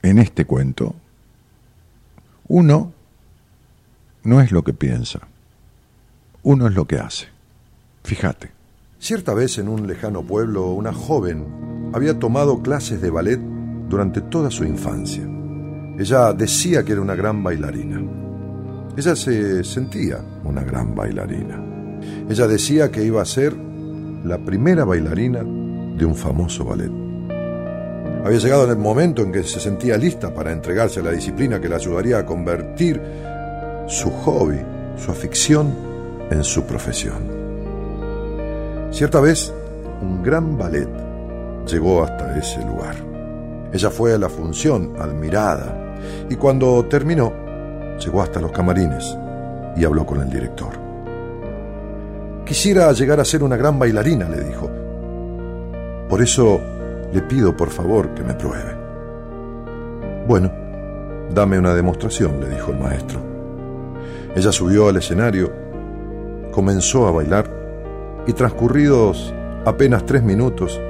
en 0.00 0.18
este 0.18 0.46
cuento, 0.46 0.94
uno 2.48 2.94
no 4.22 4.40
es 4.40 4.50
lo 4.50 4.64
que 4.64 4.72
piensa, 4.72 5.28
uno 6.42 6.68
es 6.68 6.74
lo 6.74 6.86
que 6.86 6.96
hace. 6.96 7.26
Fíjate. 8.02 8.50
Cierta 8.98 9.34
vez 9.34 9.58
en 9.58 9.68
un 9.68 9.86
lejano 9.86 10.22
pueblo, 10.22 10.70
una 10.70 10.94
joven 10.94 11.90
había 11.92 12.18
tomado 12.18 12.62
clases 12.62 13.02
de 13.02 13.10
ballet 13.10 13.40
durante 13.90 14.22
toda 14.22 14.50
su 14.50 14.64
infancia. 14.64 15.28
Ella 15.98 16.32
decía 16.32 16.82
que 16.82 16.92
era 16.92 17.02
una 17.02 17.14
gran 17.14 17.42
bailarina. 17.44 18.00
Ella 18.96 19.14
se 19.14 19.62
sentía 19.64 20.24
una 20.44 20.64
gran 20.64 20.94
bailarina. 20.94 21.62
Ella 22.30 22.46
decía 22.46 22.90
que 22.90 23.04
iba 23.04 23.20
a 23.20 23.26
ser 23.26 23.54
la 24.24 24.38
primera 24.38 24.86
bailarina 24.86 25.44
de 25.96 26.04
un 26.04 26.14
famoso 26.14 26.64
ballet. 26.64 26.90
Había 28.24 28.38
llegado 28.38 28.64
en 28.64 28.70
el 28.70 28.78
momento 28.78 29.22
en 29.22 29.32
que 29.32 29.42
se 29.42 29.60
sentía 29.60 29.98
lista 29.98 30.32
para 30.32 30.52
entregarse 30.52 31.00
a 31.00 31.02
la 31.02 31.10
disciplina 31.10 31.60
que 31.60 31.68
la 31.68 31.76
ayudaría 31.76 32.18
a 32.18 32.26
convertir 32.26 33.00
su 33.86 34.10
hobby, 34.10 34.60
su 34.96 35.10
afición, 35.10 35.74
en 36.30 36.42
su 36.42 36.64
profesión. 36.64 37.28
Cierta 38.90 39.20
vez, 39.20 39.52
un 40.00 40.22
gran 40.22 40.56
ballet 40.56 40.88
llegó 41.66 42.02
hasta 42.02 42.38
ese 42.38 42.64
lugar. 42.64 42.96
Ella 43.72 43.90
fue 43.90 44.14
a 44.14 44.18
la 44.18 44.28
función, 44.28 44.94
admirada, 44.98 45.96
y 46.30 46.36
cuando 46.36 46.84
terminó, 46.86 47.32
llegó 47.98 48.22
hasta 48.22 48.40
los 48.40 48.52
camarines 48.52 49.16
y 49.76 49.84
habló 49.84 50.06
con 50.06 50.20
el 50.20 50.30
director. 50.30 50.72
Quisiera 52.46 52.92
llegar 52.92 53.20
a 53.20 53.24
ser 53.24 53.42
una 53.42 53.56
gran 53.56 53.78
bailarina, 53.78 54.28
le 54.28 54.44
dijo. 54.44 54.70
Por 56.08 56.22
eso 56.22 56.60
le 57.12 57.22
pido 57.22 57.56
por 57.56 57.70
favor 57.70 58.14
que 58.14 58.22
me 58.22 58.34
pruebe. 58.34 58.76
Bueno, 60.26 60.50
dame 61.32 61.58
una 61.58 61.74
demostración, 61.74 62.40
le 62.40 62.48
dijo 62.50 62.70
el 62.72 62.78
maestro. 62.78 63.20
Ella 64.34 64.52
subió 64.52 64.88
al 64.88 64.96
escenario, 64.96 65.52
comenzó 66.50 67.06
a 67.06 67.12
bailar 67.12 67.50
y 68.26 68.32
transcurridos 68.32 69.34
apenas 69.64 70.04
tres 70.06 70.22
minutos, 70.22 70.80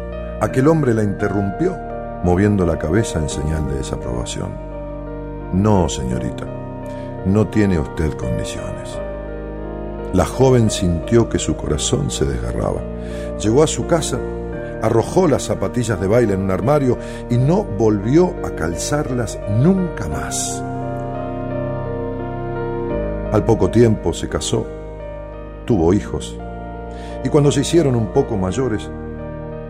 aquel 0.41 0.69
hombre 0.69 0.95
la 0.95 1.03
interrumpió 1.03 1.77
moviendo 2.25 2.65
la 2.65 2.79
cabeza 2.79 3.19
en 3.19 3.29
señal 3.29 3.69
de 3.69 3.77
desaprobación. 3.77 4.51
No, 5.53 5.89
señorita, 5.89 6.47
no 7.27 7.47
tiene 7.49 7.79
usted 7.79 8.13
condiciones. 8.15 8.99
La 10.15 10.25
joven 10.25 10.71
sintió 10.71 11.29
que 11.29 11.39
su 11.39 11.55
corazón 11.57 12.11
se 12.11 12.25
desgarraba. 12.25 12.81
Llegó 13.41 13.63
a 13.63 13.67
su 13.67 13.87
casa 13.87 14.19
arrojó 14.85 15.27
las 15.27 15.45
zapatillas 15.45 15.99
de 15.99 16.07
baile 16.07 16.35
en 16.35 16.43
un 16.43 16.51
armario 16.51 16.99
y 17.31 17.39
no 17.39 17.65
volvió 17.65 18.35
a 18.45 18.51
calzarlas 18.51 19.39
nunca 19.49 20.09
más. 20.09 20.63
Al 23.33 23.45
poco 23.47 23.71
tiempo 23.71 24.13
se 24.13 24.29
casó, 24.29 24.67
tuvo 25.65 25.95
hijos 25.95 26.39
y 27.25 27.31
cuando 27.31 27.51
se 27.51 27.63
hicieron 27.63 27.97
un 27.97 28.09
poco 28.09 28.37
mayores, 28.37 28.91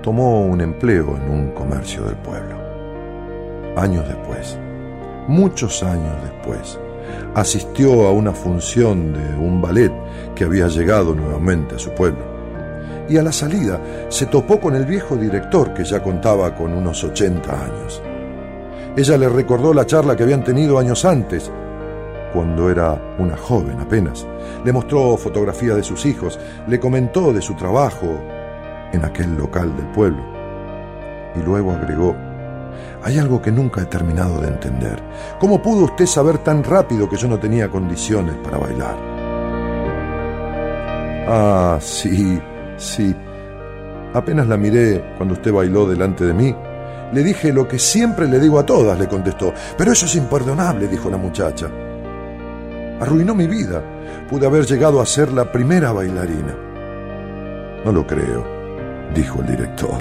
tomó 0.03 0.45
un 0.47 0.61
empleo 0.61 1.17
en 1.17 1.31
un 1.31 1.51
comercio 1.53 2.03
del 2.03 2.17
pueblo. 2.17 2.57
Años 3.77 4.09
después, 4.09 4.59
muchos 5.29 5.85
años 5.85 6.13
después, 6.25 6.77
asistió 7.37 8.09
a 8.09 8.11
una 8.11 8.33
función 8.33 9.13
de 9.13 9.37
un 9.37 9.63
ballet 9.63 9.93
que 10.35 10.43
había 10.43 10.67
llegado 10.67 11.15
nuevamente 11.15 11.77
a 11.77 11.79
su 11.79 11.91
pueblo 11.91 12.34
y 13.09 13.17
a 13.17 13.23
la 13.23 13.33
salida 13.33 13.81
se 14.09 14.27
topó 14.27 14.61
con 14.61 14.75
el 14.75 14.87
viejo 14.87 15.17
director 15.17 15.75
que 15.75 15.85
ya 15.85 16.03
contaba 16.03 16.55
con 16.55 16.73
unos 16.73 17.03
80 17.05 17.53
años. 17.53 18.03
Ella 18.97 19.19
le 19.19 19.29
recordó 19.29 19.75
la 19.75 19.87
charla 19.87 20.17
que 20.17 20.23
habían 20.23 20.45
tenido 20.45 20.79
años 20.79 21.05
antes, 21.05 21.51
cuando 22.33 22.71
era 22.71 23.01
una 23.19 23.37
joven 23.37 23.79
apenas. 23.81 24.27
Le 24.65 24.73
mostró 24.73 25.17
fotografías 25.17 25.77
de 25.77 25.83
sus 25.83 26.07
hijos, 26.07 26.39
le 26.67 26.81
comentó 26.81 27.33
de 27.33 27.43
su 27.43 27.55
trabajo 27.55 28.07
en 28.93 29.05
aquel 29.05 29.37
local 29.37 29.77
del 29.77 29.87
pueblo. 29.87 30.23
Y 31.35 31.43
luego 31.43 31.73
agregó, 31.73 32.15
hay 33.03 33.19
algo 33.19 33.43
que 33.43 33.53
nunca 33.53 33.83
he 33.83 33.87
terminado 33.87 34.41
de 34.41 34.49
entender. 34.49 35.03
¿Cómo 35.39 35.61
pudo 35.61 35.85
usted 35.85 36.07
saber 36.07 36.39
tan 36.39 36.65
rápido 36.65 37.09
que 37.09 37.17
yo 37.17 37.29
no 37.29 37.39
tenía 37.39 37.69
condiciones 37.69 38.37
para 38.37 38.59
bailar? 38.59 38.97
Ah, 41.27 41.79
sí, 41.81 42.41
Sí. 42.77 43.15
Apenas 44.13 44.47
la 44.47 44.57
miré 44.57 45.15
cuando 45.17 45.35
usted 45.35 45.53
bailó 45.53 45.87
delante 45.87 46.25
de 46.25 46.35
mí. 46.35 46.55
Le 47.13 47.23
dije 47.23 47.53
lo 47.53 47.69
que 47.69 47.79
siempre 47.79 48.27
le 48.27 48.39
digo 48.41 48.59
a 48.59 48.67
todas, 48.67 48.99
le 48.99 49.09
contestó. 49.09 49.53
Pero 49.77 49.93
eso 49.93 50.07
es 50.07 50.15
imperdonable, 50.17 50.89
dijo 50.89 51.11
la 51.11 51.17
muchacha. 51.17 51.69
Arruinó 53.01 53.35
mi 53.35 53.47
vida. 53.47 53.83
Pude 54.29 54.47
haber 54.47 54.67
llegado 54.67 55.01
a 55.01 55.07
ser 55.07 55.33
la 55.33 55.51
primera 55.51 55.93
bailarina. 55.93 56.57
No 57.85 57.93
lo 57.93 58.07
creo, 58.07 58.47
dijo 59.15 59.41
el 59.41 59.47
director. 59.47 59.99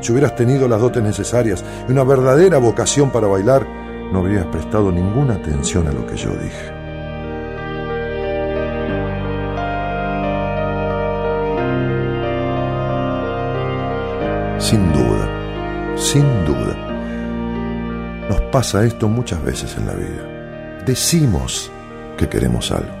Si 0.00 0.12
hubieras 0.12 0.34
tenido 0.34 0.68
las 0.68 0.80
dotes 0.80 1.02
necesarias 1.02 1.64
y 1.88 1.92
una 1.92 2.04
verdadera 2.04 2.58
vocación 2.58 3.10
para 3.10 3.26
bailar, 3.26 3.66
no 4.12 4.20
habrías 4.20 4.46
prestado 4.46 4.90
ninguna 4.90 5.34
atención 5.34 5.86
a 5.88 5.92
lo 5.92 6.06
que 6.06 6.16
yo 6.16 6.30
dije. 6.30 6.77
Sin 14.58 14.92
duda, 14.92 15.96
sin 15.96 16.44
duda. 16.44 16.74
Nos 18.28 18.40
pasa 18.50 18.84
esto 18.84 19.08
muchas 19.08 19.40
veces 19.44 19.76
en 19.76 19.86
la 19.86 19.92
vida. 19.92 20.82
Decimos 20.84 21.70
que 22.16 22.28
queremos 22.28 22.72
algo. 22.72 22.92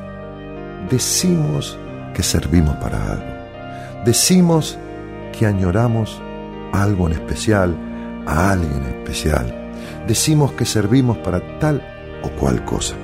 Decimos 0.88 1.76
que 2.14 2.22
servimos 2.22 2.76
para 2.76 3.12
algo. 3.12 4.04
Decimos 4.04 4.78
que 5.36 5.46
añoramos 5.46 6.22
algo 6.72 7.08
en 7.08 7.14
especial, 7.14 7.76
a 8.24 8.52
alguien 8.52 8.84
especial. 8.84 9.52
Decimos 10.06 10.52
que 10.52 10.64
servimos 10.64 11.18
para 11.18 11.58
tal 11.58 11.82
o 12.22 12.28
cual 12.38 12.64
cosa. 12.64 12.94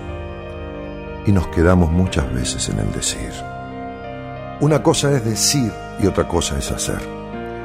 Y 1.27 1.33
nos 1.33 1.49
quedamos 1.49 1.91
muchas 1.91 2.33
veces 2.33 2.69
en 2.69 2.79
el 2.79 2.93
decir. 2.93 3.33
Una 4.61 4.81
cosa 4.81 5.11
es 5.11 5.25
decir 5.25 5.73
y 5.99 6.07
otra 6.07 6.29
cosa 6.29 6.57
es 6.57 6.71
hacer. 6.71 7.14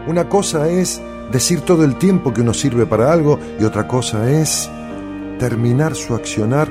Una 0.10 0.28
cosa 0.28 0.68
es 0.68 1.00
decir 1.32 1.62
todo 1.62 1.84
el 1.84 1.96
tiempo 1.98 2.34
que 2.34 2.42
uno 2.42 2.52
sirve 2.52 2.88
para 2.88 3.14
algo 3.14 3.40
y 3.60 3.64
otra 3.64 3.88
cosa 3.88 4.28
es 4.28 4.68
terminar 5.38 5.94
su 5.94 6.16
accionar 6.16 6.68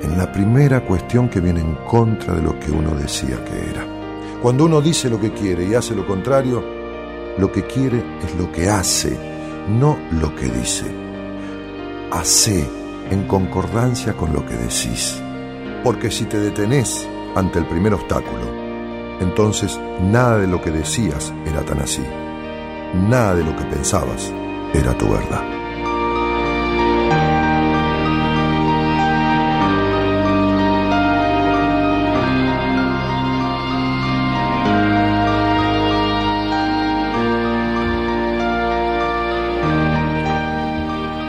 en 0.00 0.16
la 0.16 0.32
primera 0.32 0.82
cuestión 0.82 1.28
que 1.28 1.40
viene 1.40 1.60
en 1.60 1.74
contra 1.86 2.32
de 2.32 2.40
lo 2.40 2.58
que 2.58 2.70
uno 2.70 2.94
decía 2.94 3.44
que 3.44 3.70
era. 3.70 3.86
Cuando 4.40 4.64
uno 4.64 4.80
dice 4.80 5.10
lo 5.10 5.20
que 5.20 5.34
quiere 5.34 5.66
y 5.66 5.74
hace 5.74 5.94
lo 5.94 6.06
contrario, 6.06 6.64
lo 7.36 7.52
que 7.52 7.66
quiere 7.66 8.02
es 8.24 8.34
lo 8.36 8.50
que 8.50 8.70
hace, 8.70 9.18
no 9.68 9.98
lo 10.10 10.34
que 10.34 10.48
dice. 10.48 10.86
Hace 12.10 12.66
en 13.10 13.28
concordancia 13.28 14.14
con 14.14 14.32
lo 14.32 14.46
que 14.46 14.54
decís. 14.54 15.20
Porque 15.84 16.10
si 16.10 16.24
te 16.24 16.40
detenés 16.40 17.06
ante 17.34 17.58
el 17.58 17.66
primer 17.66 17.92
obstáculo, 17.92 18.46
entonces 19.20 19.78
nada 20.10 20.38
de 20.38 20.46
lo 20.46 20.62
que 20.62 20.70
decías 20.70 21.34
era 21.46 21.60
tan 21.66 21.80
así 21.80 22.00
nada 22.94 23.34
de 23.34 23.44
lo 23.44 23.56
que 23.56 23.64
pensabas 23.64 24.32
era 24.74 24.96
tu 24.96 25.08
verdad. 25.08 25.62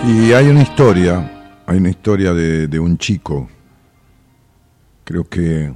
Y 0.05 0.33
hay 0.33 0.47
una 0.49 0.61
historia, 0.61 1.31
hay 1.65 1.77
una 1.77 1.89
historia 1.89 2.33
de, 2.33 2.79
un 2.79 2.97
chico, 2.97 3.47
creo 5.05 5.23
que 5.23 5.73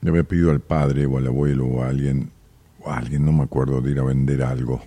le 0.00 0.10
había 0.10 0.24
pedido 0.24 0.50
al 0.50 0.60
padre 0.60 1.06
o 1.06 1.18
al 1.18 1.28
abuelo 1.28 1.66
o 1.66 1.82
a 1.82 1.88
alguien 1.88 2.32
alguien, 2.86 3.24
no 3.24 3.32
me 3.32 3.44
acuerdo, 3.44 3.80
de 3.80 3.90
ir 3.90 3.98
a 3.98 4.04
vender 4.04 4.42
algo. 4.42 4.80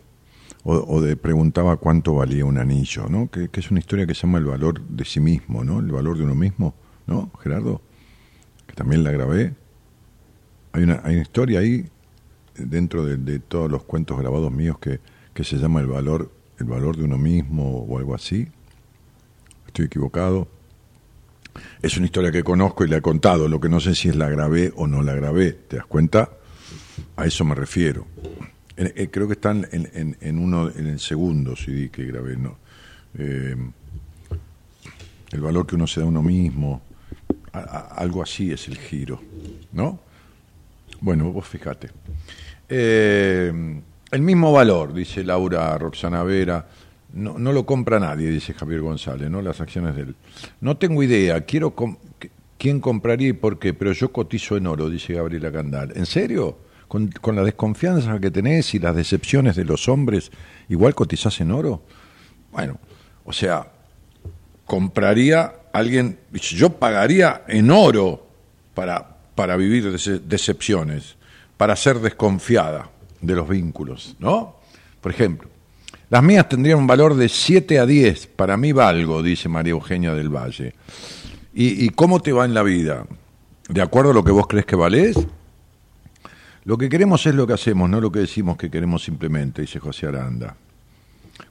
O, 0.64 1.02
de 1.02 1.18
preguntaba 1.18 1.78
cuánto 1.78 2.14
valía 2.14 2.46
un 2.46 2.60
anillo, 2.60 3.08
¿no? 3.10 3.32
Que, 3.32 3.50
es 3.52 3.72
una 3.72 3.80
historia 3.80 4.06
que 4.06 4.14
se 4.14 4.28
llama 4.28 4.38
el 4.38 4.46
valor 4.46 4.82
de 4.82 5.06
sí 5.06 5.20
mismo, 5.20 5.64
¿no? 5.64 5.80
El 5.80 5.92
valor 5.92 6.18
de 6.18 6.24
uno 6.24 6.36
mismo, 6.36 6.76
¿no, 7.08 7.32
Gerardo? 7.42 7.82
Que 8.68 8.74
también 8.76 9.04
la 9.04 9.12
grabé. 9.12 9.56
Hay 10.74 10.84
una, 10.84 11.02
hay 11.04 11.16
una 11.16 11.24
historia 11.24 11.60
ahí, 11.60 11.90
dentro 12.56 13.06
de, 13.06 13.40
todos 13.40 13.72
los 13.72 13.84
cuentos 13.84 14.20
grabados 14.20 14.52
míos, 14.52 14.78
que, 14.80 15.00
que 15.34 15.44
se 15.44 15.58
llama 15.58 15.80
el 15.80 15.88
valor, 15.88 16.32
el 16.60 16.66
valor 16.66 16.96
de 16.96 17.06
uno 17.06 17.18
mismo 17.18 17.80
o 17.80 17.98
algo 17.98 18.14
así. 18.14 18.48
Estoy 19.66 19.86
equivocado. 19.86 20.48
Es 21.82 21.98
una 21.98 22.06
historia 22.06 22.32
que 22.32 22.44
conozco 22.44 22.86
y 22.86 22.88
la 22.88 22.98
he 22.98 23.02
contado, 23.02 23.48
lo 23.48 23.60
que 23.60 23.68
no 23.68 23.80
sé 23.80 23.96
si 23.96 24.10
es 24.10 24.16
la 24.16 24.30
grabé 24.30 24.72
o 24.76 24.86
no 24.86 25.02
la 25.02 25.16
grabé, 25.16 25.54
¿te 25.54 25.78
das 25.78 25.86
cuenta? 25.88 26.30
A 27.16 27.26
eso 27.26 27.46
me 27.46 27.56
refiero. 27.56 28.08
Eh, 28.78 29.10
creo 29.12 29.28
que 29.28 29.34
están 29.34 29.68
en, 29.72 30.18
en, 30.20 30.40
uno, 30.40 30.70
en 30.70 30.88
el 30.88 31.00
segundo 31.00 31.56
CD 31.56 31.90
que 31.90 32.06
grabé, 32.06 32.36
¿no? 32.36 32.58
Eh, 33.18 33.56
el 35.32 35.42
valor 35.42 35.68
que 35.68 35.76
uno 35.76 35.88
se 35.88 36.00
da 36.00 36.06
a 36.06 36.10
uno 36.10 36.22
mismo, 36.22 36.82
algo 37.54 38.24
así 38.24 38.52
es 38.52 38.68
el 38.68 38.78
giro, 38.78 39.22
¿no? 39.72 40.00
Bueno, 41.00 41.32
vos 41.32 41.48
fíjate. 41.48 41.90
Eh, 42.68 43.82
el 44.12 44.22
mismo 44.22 44.52
valor, 44.52 44.94
dice 44.94 45.24
Laura 45.24 45.78
Roxana 45.78 46.24
Vera. 46.24 46.68
No, 47.14 47.38
no 47.38 47.52
lo 47.52 47.66
compra 47.66 48.00
nadie, 48.00 48.30
dice 48.30 48.54
Javier 48.54 48.82
González, 48.82 49.30
¿no? 49.30 49.42
Las 49.42 49.60
acciones 49.60 49.96
de 49.96 50.04
él. 50.04 50.16
No 50.62 50.78
tengo 50.78 51.04
idea, 51.04 51.42
quiero 51.42 51.76
quién 52.58 52.80
compraría 52.80 53.30
y 53.30 53.34
por 53.34 53.60
qué, 53.60 53.74
pero 53.74 53.92
yo 53.92 54.12
cotizo 54.12 54.56
en 54.56 54.68
oro, 54.68 54.90
dice 54.90 55.14
Gabriela 55.14 55.52
Candal. 55.52 55.92
¿En 55.96 56.06
serio? 56.06 56.58
Con, 56.92 57.38
la 57.38 57.44
desconfianza 57.46 58.20
que 58.20 58.32
tenés 58.32 58.74
y 58.74 58.80
las 58.80 58.94
decepciones 58.94 59.56
de 59.56 59.64
los 59.64 59.88
hombres, 59.88 60.30
igual 60.68 60.94
cotizás 60.94 61.40
en 61.40 61.52
oro. 61.52 61.84
Bueno, 62.52 62.82
o 63.24 63.32
sea, 63.32 63.66
compraría 64.66 65.54
alguien, 65.72 66.20
yo 66.34 66.72
pagaría 66.72 67.44
en 67.48 67.72
oro 67.72 68.28
para, 68.74 69.08
para 69.36 69.56
vivir 69.56 69.90
decepciones, 69.90 71.16
para 71.56 71.78
ser 71.78 71.98
desconfiada 72.00 72.90
de 73.22 73.36
los 73.36 73.48
vínculos, 73.48 74.18
¿no? 74.20 74.58
Por 75.00 75.14
ejemplo, 75.14 75.48
las 76.10 76.22
mías 76.22 76.50
tendrían 76.50 76.80
un 76.80 76.88
valor 76.88 77.16
de 77.16 77.30
7 77.30 77.80
a 77.80 77.86
10, 77.86 78.28
para 78.28 78.58
mí 78.58 78.74
valgo, 78.74 79.24
dice 79.24 79.48
María 79.48 79.72
Eugenia 79.72 80.14
del 80.14 80.28
Valle. 80.28 80.76
¿Y, 81.54 81.86
¿Y 81.86 81.90
cómo 81.92 82.20
te 82.20 82.34
va 82.34 82.44
en 82.44 82.54
la 82.54 82.64
vida? 82.64 83.06
¿De 83.70 83.82
acuerdo 83.82 84.12
a 84.12 84.14
lo 84.14 84.26
que 84.26 84.32
vos 84.34 84.46
crees 84.46 84.66
que 84.66 84.76
valés? 84.76 85.16
Lo 86.64 86.78
que 86.78 86.90
queremos 86.90 87.26
es 87.26 87.34
lo 87.34 87.48
que 87.48 87.54
hacemos, 87.54 87.90
no 87.90 88.00
lo 88.00 88.12
que 88.12 88.20
decimos 88.20 88.58
que 88.58 88.70
queremos 88.70 89.04
simplemente, 89.04 89.62
dice 89.62 89.80
José 89.80 90.08
Aranda. 90.08 90.56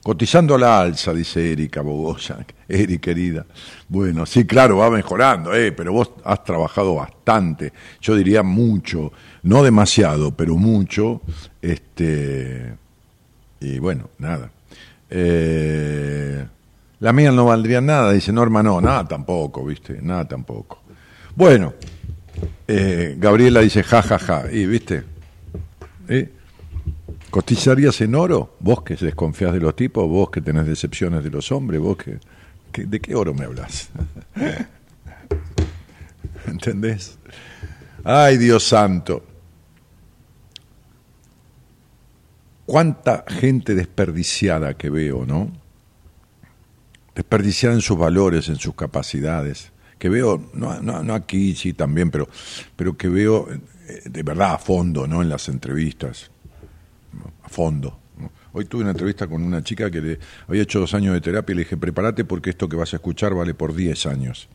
Cotizando 0.02 0.54
a 0.54 0.58
la 0.58 0.80
alza, 0.80 1.12
dice 1.12 1.52
Erika 1.52 1.82
Bogosa. 1.82 2.38
Eri, 2.68 2.98
querida. 2.98 3.44
Bueno, 3.88 4.24
sí, 4.24 4.44
claro, 4.46 4.78
va 4.78 4.90
mejorando, 4.90 5.52
eh, 5.52 5.72
pero 5.72 5.92
vos 5.92 6.12
has 6.24 6.44
trabajado 6.44 6.94
bastante, 6.94 7.72
yo 8.00 8.14
diría 8.14 8.42
mucho, 8.42 9.12
no 9.42 9.62
demasiado, 9.62 10.30
pero 10.30 10.56
mucho. 10.56 11.22
Este, 11.60 12.72
y 13.60 13.78
bueno, 13.78 14.10
nada. 14.18 14.50
Eh, 15.10 16.46
la 17.00 17.12
mía 17.12 17.32
no 17.32 17.46
valdría 17.46 17.80
nada, 17.80 18.12
dice 18.12 18.32
Norma, 18.32 18.62
no, 18.62 18.80
nada 18.80 19.08
tampoco, 19.08 19.64
¿viste? 19.64 19.98
Nada 20.00 20.26
tampoco. 20.26 20.80
Bueno, 21.34 21.74
eh, 22.68 23.16
Gabriela 23.18 23.60
dice, 23.60 23.82
ja, 23.82 24.02
ja, 24.02 24.18
ja, 24.18 24.44
y 24.50 24.66
¿viste? 24.66 25.04
¿Eh? 26.08 26.30
¿Cotizarías 27.30 28.00
en 28.00 28.14
oro? 28.14 28.56
Vos 28.60 28.82
que 28.82 28.96
desconfías 28.96 29.52
de 29.52 29.60
los 29.60 29.76
tipos, 29.76 30.08
vos 30.08 30.30
que 30.30 30.40
tenés 30.40 30.66
decepciones 30.66 31.22
de 31.22 31.30
los 31.30 31.50
hombres, 31.52 31.80
vos 31.80 31.96
que... 31.96 32.18
¿De 32.72 33.00
qué 33.00 33.16
oro 33.16 33.34
me 33.34 33.44
hablas? 33.44 33.88
¿Entendés? 36.46 37.18
Ay, 38.04 38.38
Dios 38.38 38.64
santo. 38.64 39.24
Cuánta 42.64 43.24
gente 43.26 43.74
desperdiciada 43.74 44.74
que 44.74 44.90
veo, 44.90 45.26
¿no? 45.26 45.50
Desperdiciada 47.14 47.74
en 47.74 47.80
sus 47.80 47.98
valores, 47.98 48.48
en 48.48 48.56
sus 48.56 48.74
capacidades. 48.74 49.72
Que 50.00 50.08
veo, 50.08 50.50
no, 50.54 50.80
no, 50.80 51.14
aquí, 51.14 51.54
sí, 51.54 51.74
también, 51.74 52.10
pero, 52.10 52.26
pero 52.74 52.96
que 52.96 53.10
veo 53.10 53.48
eh, 53.50 54.02
de 54.06 54.22
verdad 54.22 54.54
a 54.54 54.58
fondo, 54.58 55.06
¿no? 55.06 55.20
En 55.20 55.28
las 55.28 55.50
entrevistas 55.50 56.30
a 57.42 57.48
fondo. 57.50 57.98
Hoy 58.54 58.64
tuve 58.64 58.80
una 58.80 58.92
entrevista 58.92 59.26
con 59.26 59.42
una 59.42 59.62
chica 59.62 59.90
que 59.90 60.00
le, 60.00 60.18
había 60.48 60.62
hecho 60.62 60.80
dos 60.80 60.94
años 60.94 61.12
de 61.12 61.20
terapia 61.20 61.52
y 61.52 61.56
le 61.56 61.62
dije, 61.64 61.76
prepárate 61.76 62.24
porque 62.24 62.48
esto 62.48 62.66
que 62.66 62.76
vas 62.76 62.94
a 62.94 62.96
escuchar 62.96 63.34
vale 63.34 63.52
por 63.52 63.74
diez 63.74 64.06
años. 64.06 64.48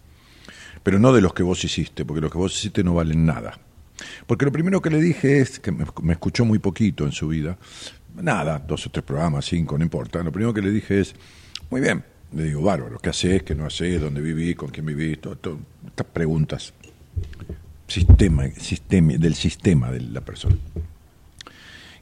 Pero 0.81 0.97
no 0.97 1.13
de 1.13 1.21
los 1.21 1.35
que 1.35 1.43
vos 1.43 1.63
hiciste, 1.63 2.05
porque 2.05 2.21
los 2.21 2.31
que 2.31 2.39
vos 2.39 2.57
hiciste 2.57 2.83
no 2.83 2.95
valen 2.95 3.23
nada. 3.23 3.59
Porque 4.25 4.45
lo 4.45 4.51
primero 4.51 4.81
que 4.81 4.89
le 4.89 4.99
dije 4.99 5.41
es, 5.41 5.59
que 5.59 5.71
me 5.71 6.13
escuchó 6.13 6.43
muy 6.43 6.57
poquito 6.57 7.05
en 7.05 7.11
su 7.11 7.27
vida, 7.27 7.57
nada, 8.15 8.57
dos 8.57 8.87
o 8.87 8.89
tres 8.89 9.05
programas, 9.05 9.45
cinco, 9.45 9.77
no 9.77 9.83
importa. 9.83 10.23
Lo 10.23 10.31
primero 10.31 10.55
que 10.55 10.63
le 10.63 10.71
dije 10.71 10.99
es, 10.99 11.15
muy 11.69 11.81
bien, 11.81 12.03
le 12.33 12.43
digo, 12.43 12.61
bárbaro, 12.61 12.99
¿qué 12.99 13.09
haces? 13.09 13.43
¿Qué 13.43 13.55
no 13.55 13.65
haces? 13.65 14.01
¿Dónde 14.01 14.21
vivís? 14.21 14.55
¿Con 14.55 14.69
quién 14.69 14.85
vivís? 14.85 15.19
Todo, 15.19 15.59
estas 15.87 16.07
preguntas 16.07 16.73
sistema, 17.87 18.49
sistema, 18.57 19.13
del 19.13 19.35
sistema 19.35 19.91
de 19.91 20.01
la 20.01 20.21
persona. 20.21 20.57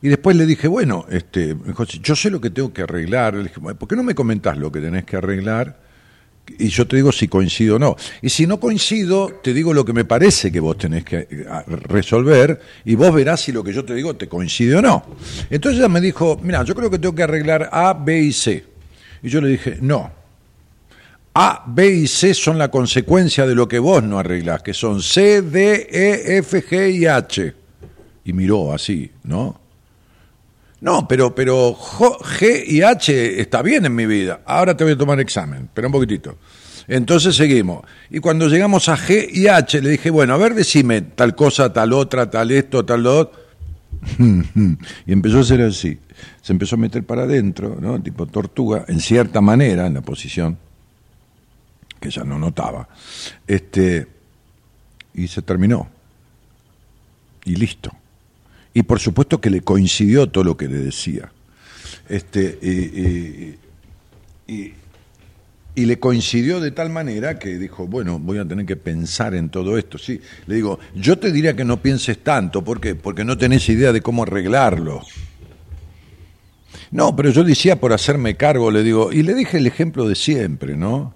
Y 0.02 0.10
después 0.10 0.36
le 0.36 0.46
dije, 0.46 0.68
bueno, 0.68 1.06
este, 1.10 1.56
yo 2.02 2.16
sé 2.16 2.30
lo 2.30 2.42
que 2.42 2.50
tengo 2.50 2.74
que 2.74 2.82
arreglar. 2.82 3.36
Le 3.36 3.44
dije, 3.44 3.62
¿por 3.62 3.88
qué 3.88 3.96
no 3.96 4.04
me 4.04 4.14
comentás 4.14 4.58
lo 4.58 4.72
que 4.72 4.82
tenés 4.82 5.06
que 5.06 5.16
arreglar? 5.16 5.82
Y 6.60 6.68
yo 6.68 6.86
te 6.86 6.98
digo 6.98 7.14
si 7.14 7.30
coincido 7.30 7.78
o 7.78 7.80
no. 7.80 7.96
Y 8.22 8.30
si 8.30 8.46
no 8.46 8.60
coincido, 8.60 9.40
te 9.42 9.54
digo 9.54 9.74
lo 9.74 9.86
que 9.86 9.94
me 9.94 10.04
parece 10.04 10.52
que 10.52 10.60
vos 10.60 10.78
tenés 10.78 11.06
que 11.06 11.26
resolver 11.88 12.60
y 12.84 12.96
vos 12.96 13.14
verás 13.14 13.42
si 13.42 13.54
lo 13.54 13.64
que 13.64 13.72
yo 13.72 13.86
te 13.86 13.96
digo 13.96 14.14
te 14.18 14.28
coincide 14.28 14.76
o 14.76 14.82
no. 14.82 15.06
Entonces 15.50 15.80
ella 15.80 15.88
me 15.88 16.02
dijo, 16.02 16.38
mira, 16.44 16.64
yo 16.64 16.76
creo 16.76 16.90
que 16.90 17.00
tengo 17.00 17.16
que 17.16 17.24
arreglar 17.24 17.70
A, 17.72 17.94
B 17.94 18.24
y 18.24 18.34
C. 18.34 18.73
Y 19.24 19.30
yo 19.30 19.42
le 19.42 19.48
dije, 19.48 19.78
no. 19.82 20.12
A, 21.34 21.64
B 21.66 21.90
y 21.90 22.08
C 22.08 22.34
son 22.34 22.60
la 22.60 22.70
consecuencia 22.70 23.48
de 23.48 23.56
lo 23.56 23.68
que 23.68 23.80
vos 23.80 24.04
no 24.04 24.20
arreglás, 24.20 24.62
que 24.62 24.74
son 24.74 25.02
C, 25.02 25.42
D, 25.42 25.88
E, 25.90 26.38
F, 26.38 26.64
G 26.64 26.92
y 26.92 27.06
H. 27.08 27.54
Y 28.26 28.34
miró 28.34 28.72
así, 28.72 29.10
¿no? 29.24 29.60
No, 30.82 31.08
pero, 31.08 31.34
pero 31.34 31.74
G 31.74 32.66
y 32.68 32.82
H 32.82 33.40
está 33.40 33.62
bien 33.62 33.86
en 33.86 33.96
mi 33.96 34.06
vida. 34.06 34.42
Ahora 34.46 34.76
te 34.76 34.84
voy 34.84 34.94
a 34.94 34.98
tomar 34.98 35.20
examen, 35.22 35.70
pero 35.74 35.88
un 35.88 35.94
poquitito. 35.94 36.38
Entonces 36.88 37.36
seguimos. 37.36 37.86
Y 38.10 38.20
cuando 38.20 38.50
llegamos 38.50 38.90
a 38.90 38.98
G 38.98 39.30
y 39.32 39.48
H, 39.48 39.82
le 39.82 39.92
dije, 39.92 40.10
bueno, 40.10 40.34
a 40.34 40.38
ver, 40.38 40.54
decime 40.54 41.02
tal 41.02 41.36
cosa, 41.36 41.72
tal 41.72 41.94
otra, 41.94 42.30
tal 42.30 42.52
esto, 42.52 42.84
tal 42.84 43.04
lo 43.04 43.20
otro. 43.20 43.40
y 45.06 45.12
empezó 45.14 45.40
a 45.40 45.44
ser 45.46 45.62
así. 45.62 45.98
Se 46.42 46.54
empezó 46.54 46.76
a 46.76 46.80
meter 46.80 47.04
para 47.04 47.24
adentro. 47.24 47.78
Tipo 48.04 48.26
tortuga, 48.26 48.86
en 48.88 49.00
cierta 49.00 49.42
manera, 49.42 49.88
en 49.88 49.94
la 49.96 50.02
posición, 50.02 50.58
que 52.00 52.10
ya 52.10 52.24
no 52.24 52.38
notaba. 52.40 52.88
Este, 53.48 54.08
y 55.14 55.28
se 55.28 55.42
terminó. 55.42 55.88
Y 57.46 57.56
listo 57.56 57.92
y 58.74 58.84
por 58.84 59.00
supuesto 59.00 59.40
que 59.40 59.50
le 59.50 59.62
coincidió 59.62 60.28
todo 60.28 60.44
lo 60.44 60.58
que 60.58 60.68
le 60.68 60.80
decía. 60.80 61.32
Este, 62.10 62.60
y, 64.48 64.74
le 65.76 66.00
coincidió 66.00 66.60
de 66.60 66.72
tal 66.72 66.90
manera 66.90 67.40
que 67.40 67.58
dijo, 67.58 67.88
bueno, 67.88 68.20
voy 68.20 68.38
a 68.38 68.46
tener 68.46 68.66
que 68.66 68.76
pensar 68.76 69.34
en 69.36 69.50
todo 69.50 69.78
esto. 69.78 69.98
Sí, 69.98 70.20
le 70.48 70.56
digo, 70.56 70.80
yo 70.96 71.18
te 71.18 71.32
diría 71.32 71.56
que 71.56 71.66
no 71.66 71.82
pienses 71.82 72.20
tanto, 72.24 72.64
¿por 72.64 72.80
qué? 72.80 72.96
Porque 72.96 73.24
no 73.24 73.38
tenés 73.38 73.68
idea 73.70 73.92
de 73.92 74.02
cómo 74.02 74.24
arreglarlo. 74.24 75.02
No, 76.94 77.16
pero 77.16 77.32
yo 77.32 77.44
decía 77.44 77.80
por 77.80 77.92
hacerme 77.92 78.38
cargo, 78.38 78.72
le 78.72 78.84
digo, 78.84 79.12
y 79.12 79.24
le 79.24 79.34
dije 79.34 79.58
el 79.58 79.68
ejemplo 79.68 80.08
de 80.08 80.16
siempre, 80.16 80.78
¿no? 80.78 81.14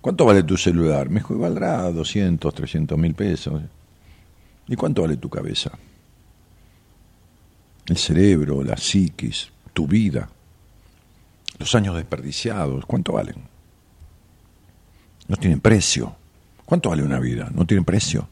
¿Cuánto 0.00 0.24
vale 0.24 0.44
tu 0.44 0.56
celular? 0.56 1.10
Me 1.10 1.20
dijo, 1.20 1.36
valdrá 1.36 1.90
200, 1.90 2.54
300 2.54 2.96
mil 2.96 3.14
pesos. 3.14 3.60
¿Y 4.68 4.76
cuánto 4.76 5.02
vale 5.02 5.16
tu 5.16 5.28
cabeza? 5.28 5.72
el 7.88 7.96
cerebro, 7.96 8.62
la 8.62 8.76
psiquis, 8.76 9.50
tu 9.72 9.86
vida, 9.86 10.28
los 11.58 11.74
años 11.74 11.94
desperdiciados, 11.94 12.84
¿cuánto 12.84 13.12
valen? 13.12 13.36
No 15.28 15.36
tienen 15.36 15.60
precio. 15.60 16.14
¿Cuánto 16.64 16.90
vale 16.90 17.02
una 17.02 17.20
vida? 17.20 17.48
No 17.54 17.64
tiene 17.64 17.84
precio. 17.84 18.28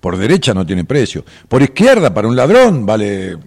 Por 0.00 0.16
derecha 0.16 0.52
no 0.52 0.66
tiene 0.66 0.84
precio. 0.84 1.24
Por 1.48 1.62
izquierda, 1.62 2.12
para 2.12 2.28
un 2.28 2.36
ladrón, 2.36 2.84
vale 2.84 3.38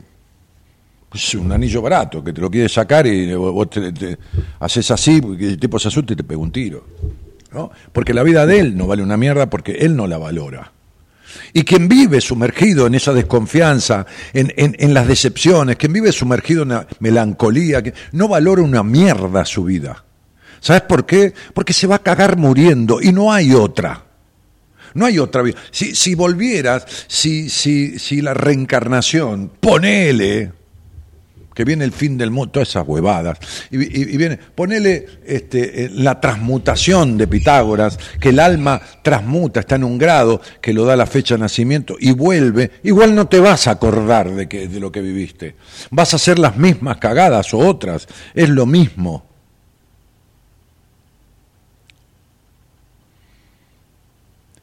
pues, 1.09 1.35
un 1.35 1.51
anillo 1.51 1.81
barato, 1.81 2.23
que 2.23 2.33
te 2.33 2.41
lo 2.41 2.49
quieres 2.49 2.73
sacar 2.73 3.07
y 3.07 3.33
vos 3.33 3.69
te, 3.69 4.17
haces 4.59 4.91
así, 4.91 5.21
porque 5.21 5.47
el 5.47 5.59
tipo 5.59 5.79
se 5.79 5.87
asusta 5.87 6.13
y 6.13 6.15
te 6.15 6.23
pega 6.23 6.39
un 6.39 6.51
tiro. 6.51 6.85
¿no? 7.51 7.71
Porque 7.93 8.13
la 8.13 8.23
vida 8.23 8.45
de 8.45 8.59
él 8.59 8.77
no 8.77 8.87
vale 8.87 9.03
una 9.03 9.17
mierda 9.17 9.49
porque 9.49 9.73
él 9.73 9.95
no 9.95 10.07
la 10.07 10.17
valora. 10.17 10.71
Y 11.53 11.63
quien 11.63 11.87
vive 11.87 12.21
sumergido 12.21 12.87
en 12.87 12.95
esa 12.95 13.13
desconfianza, 13.13 14.05
en, 14.33 14.93
las 14.93 15.07
decepciones, 15.07 15.75
quien 15.75 15.93
vive 15.93 16.11
sumergido 16.11 16.63
en 16.63 16.69
la 16.69 16.87
melancolía, 16.99 17.81
que 17.81 17.93
no 18.11 18.27
valora 18.27 18.61
una 18.61 18.83
mierda 18.83 19.45
su 19.45 19.63
vida. 19.63 20.03
¿Sabes 20.59 20.83
por 20.83 21.05
qué? 21.05 21.33
Porque 21.53 21.73
se 21.73 21.87
va 21.87 21.95
a 21.95 22.03
cagar 22.03 22.37
muriendo 22.37 23.01
y 23.01 23.11
no 23.11 23.31
hay 23.31 23.53
otra. 23.53 24.03
No 24.93 25.05
hay 25.05 25.19
otra 25.19 25.41
vida. 25.41 25.57
Si, 25.71 25.95
si 25.95 26.15
volvieras, 26.15 26.85
si, 27.07 27.49
si, 27.49 27.99
si 27.99 28.21
la 28.21 28.33
reencarnación, 28.33 29.51
ponele, 29.59 30.53
que 31.57 31.65
viene 31.65 31.85
el 31.85 31.91
fin 31.91 32.19
del 32.19 32.29
mundo, 32.29 32.51
todas 32.51 32.69
esas 32.69 32.87
huevadas. 32.87 33.39
Y, 33.71 34.15
viene, 34.15 34.37
ponele 34.37 35.07
este, 35.25 35.85
eh, 35.85 35.89
la 35.91 36.21
transmutación 36.21 37.17
de 37.17 37.25
Pitágoras, 37.25 37.97
que 38.21 38.29
el 38.29 38.39
alma 38.39 38.79
transmuta, 39.01 39.61
está 39.61 39.73
en 39.73 39.83
un 39.83 39.97
grado 39.97 40.39
que 40.61 40.71
lo 40.71 40.85
da 40.85 40.95
la 40.95 41.07
fecha 41.07 41.33
de 41.33 41.39
nacimiento 41.39 41.95
y 41.99 42.11
vuelve, 42.11 42.73
igual 42.83 43.15
no 43.15 43.27
te 43.27 43.39
vas 43.39 43.65
a 43.65 43.71
acordar 43.71 44.29
de, 44.29 44.45
de 44.45 44.79
lo 44.79 44.91
que 44.91 45.01
viviste. 45.01 45.55
Vas 45.89 46.13
a 46.13 46.17
hacer 46.17 46.37
las 46.37 46.57
mismas 46.57 46.97
cagadas 46.97 47.51
o 47.55 47.57
otras, 47.57 48.07
es 48.35 48.49
lo 48.49 48.67
mismo. 48.67 49.25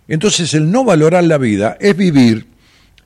Entonces 0.06 0.54
el 0.54 0.70
no 0.70 0.84
valorar 0.84 1.24
la 1.24 1.38
vida 1.38 1.76
es 1.80 1.96
vivir 1.96 2.53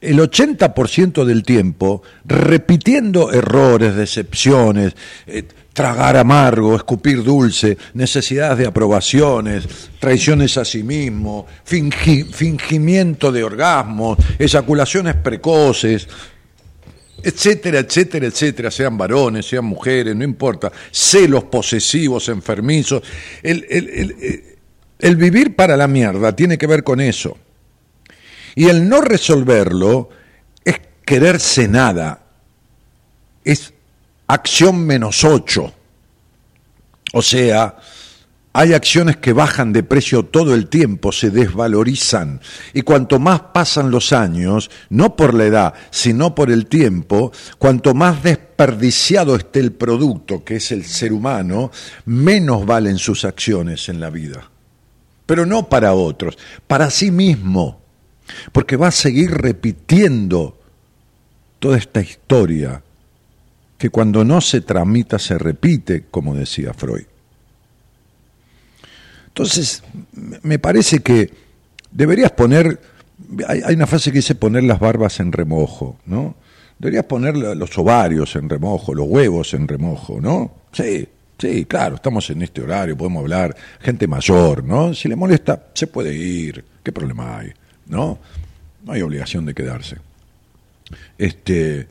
el 0.01 0.18
80% 0.18 1.24
del 1.24 1.42
tiempo 1.42 2.03
repitiendo 2.24 3.32
errores, 3.32 3.94
decepciones, 3.96 4.94
eh, 5.26 5.44
tragar 5.72 6.16
amargo, 6.16 6.74
escupir 6.74 7.22
dulce, 7.22 7.78
necesidades 7.94 8.59
de 8.59 8.66
aprobaciones, 8.66 9.90
traiciones 10.01 10.57
a 10.57 10.64
sí 10.64 10.82
mismo, 10.82 11.46
fingimiento 11.64 13.30
de 13.30 13.44
orgasmos, 13.44 14.18
eyaculaciones 14.38 15.14
precoces, 15.14 16.09
etcétera, 17.22 17.80
etcétera, 17.80 18.26
etcétera, 18.26 18.70
sean 18.70 18.96
varones, 18.96 19.46
sean 19.46 19.64
mujeres, 19.64 20.14
no 20.14 20.24
importa, 20.24 20.70
celos 20.90 21.44
posesivos, 21.44 22.28
enfermizos. 22.28 23.03
El, 23.42 23.64
el, 24.99 25.16
vivir 25.16 25.55
para 25.55 25.76
la 25.76 25.88
mierda 25.88 26.34
tiene 26.34 26.59
que 26.59 26.66
ver 26.66 26.82
con 26.82 27.01
eso. 27.01 27.36
Y 28.59 28.68
el 28.68 28.88
no 28.88 29.00
resolverlo 29.00 30.09
es 30.64 30.80
quererse 31.06 31.68
nada, 31.68 32.24
es 33.44 33.72
acción 34.26 34.84
menos 34.84 35.22
ocho. 35.22 35.72
O 37.12 37.22
sea, 37.22 37.76
hay 38.52 38.72
acciones 38.72 39.18
que 39.18 39.32
bajan 39.32 39.72
de 39.72 39.84
precio 39.84 40.24
todo 40.24 40.56
el 40.56 40.68
tiempo, 40.68 41.12
se 41.12 41.30
desvalorizan. 41.30 42.40
Y 42.74 42.82
cuanto 42.82 43.20
más 43.20 43.40
pasan 43.54 43.92
los 43.92 44.12
años, 44.12 44.72
no 44.90 45.14
por 45.14 45.34
la 45.34 45.44
edad, 45.44 45.74
sino 45.92 46.34
por 46.34 46.50
el 46.50 46.66
tiempo, 46.66 47.30
cuanto 47.59 47.94
más 47.94 48.24
desperdiciado 48.24 49.36
esté 49.36 49.61
el 49.61 49.70
producto, 49.70 50.42
que 50.42 50.56
es 50.56 50.72
el 50.72 50.84
ser 50.84 51.12
humano, 51.12 51.70
menos 52.06 52.66
valen 52.66 52.98
sus 52.98 53.24
acciones 53.24 53.88
en 53.88 54.00
la 54.00 54.11
vida. 54.11 54.50
Pero 55.26 55.46
no 55.46 55.68
para 55.68 55.92
otros, 55.92 56.36
para 56.66 56.90
sí 56.90 57.12
mismo. 57.12 57.86
Porque 58.53 58.76
va 58.76 58.89
a 58.89 58.93
seguir 58.93 59.31
repitiendo 59.31 60.59
toda 61.59 61.76
esta 61.76 62.01
historia 62.01 62.83
que 63.79 63.91
cuando 63.91 64.24
no 64.24 64.41
se 64.41 64.61
tramita 64.61 65.18
se 65.18 65.39
repite, 65.39 66.05
como 66.11 66.35
decía 66.35 66.74
Freud. 66.74 67.05
Entonces, 69.29 69.85
me 70.43 70.59
parece 70.59 70.99
que 70.99 71.31
deberías 71.93 72.33
poner, 72.33 72.81
hay, 73.47 73.74
una 73.74 73.87
frase 73.87 74.11
que 74.11 74.18
dice 74.18 74.35
poner 74.35 74.64
las 74.64 74.81
barbas 74.81 75.20
en 75.20 75.31
remojo, 75.31 75.97
¿no? 76.07 76.35
Deberías 76.79 77.05
poner 77.05 77.37
los 77.37 77.79
ovarios 77.79 78.35
en 78.37 78.49
remojo, 78.49 78.95
los 78.95 79.07
huevos 79.07 79.55
en 79.55 79.68
remojo, 79.68 80.20
¿no? 80.20 80.53
Sí, 80.72 81.07
sí, 81.39 81.64
claro, 81.66 81.97
estamos 81.97 82.29
en 82.31 82.43
este 82.43 82.62
horario, 82.62 82.97
podemos 82.97 83.22
hablar, 83.22 83.57
gente 83.81 84.09
mayor, 84.09 84.64
¿no? 84.64 84.93
Si 84.93 85.09
le 85.09 85.14
molesta, 85.14 85.68
se 85.72 85.87
puede 85.87 86.14
ir, 86.14 86.64
¿qué 86.83 86.91
problema 86.91 87.39
hay? 87.39 87.53
¿No? 87.89 88.18
No 88.84 88.93
hay 88.93 89.03
obligación 89.03 89.45
de 89.45 89.55
quedarse. 89.55 89.97
Este, 91.18 91.89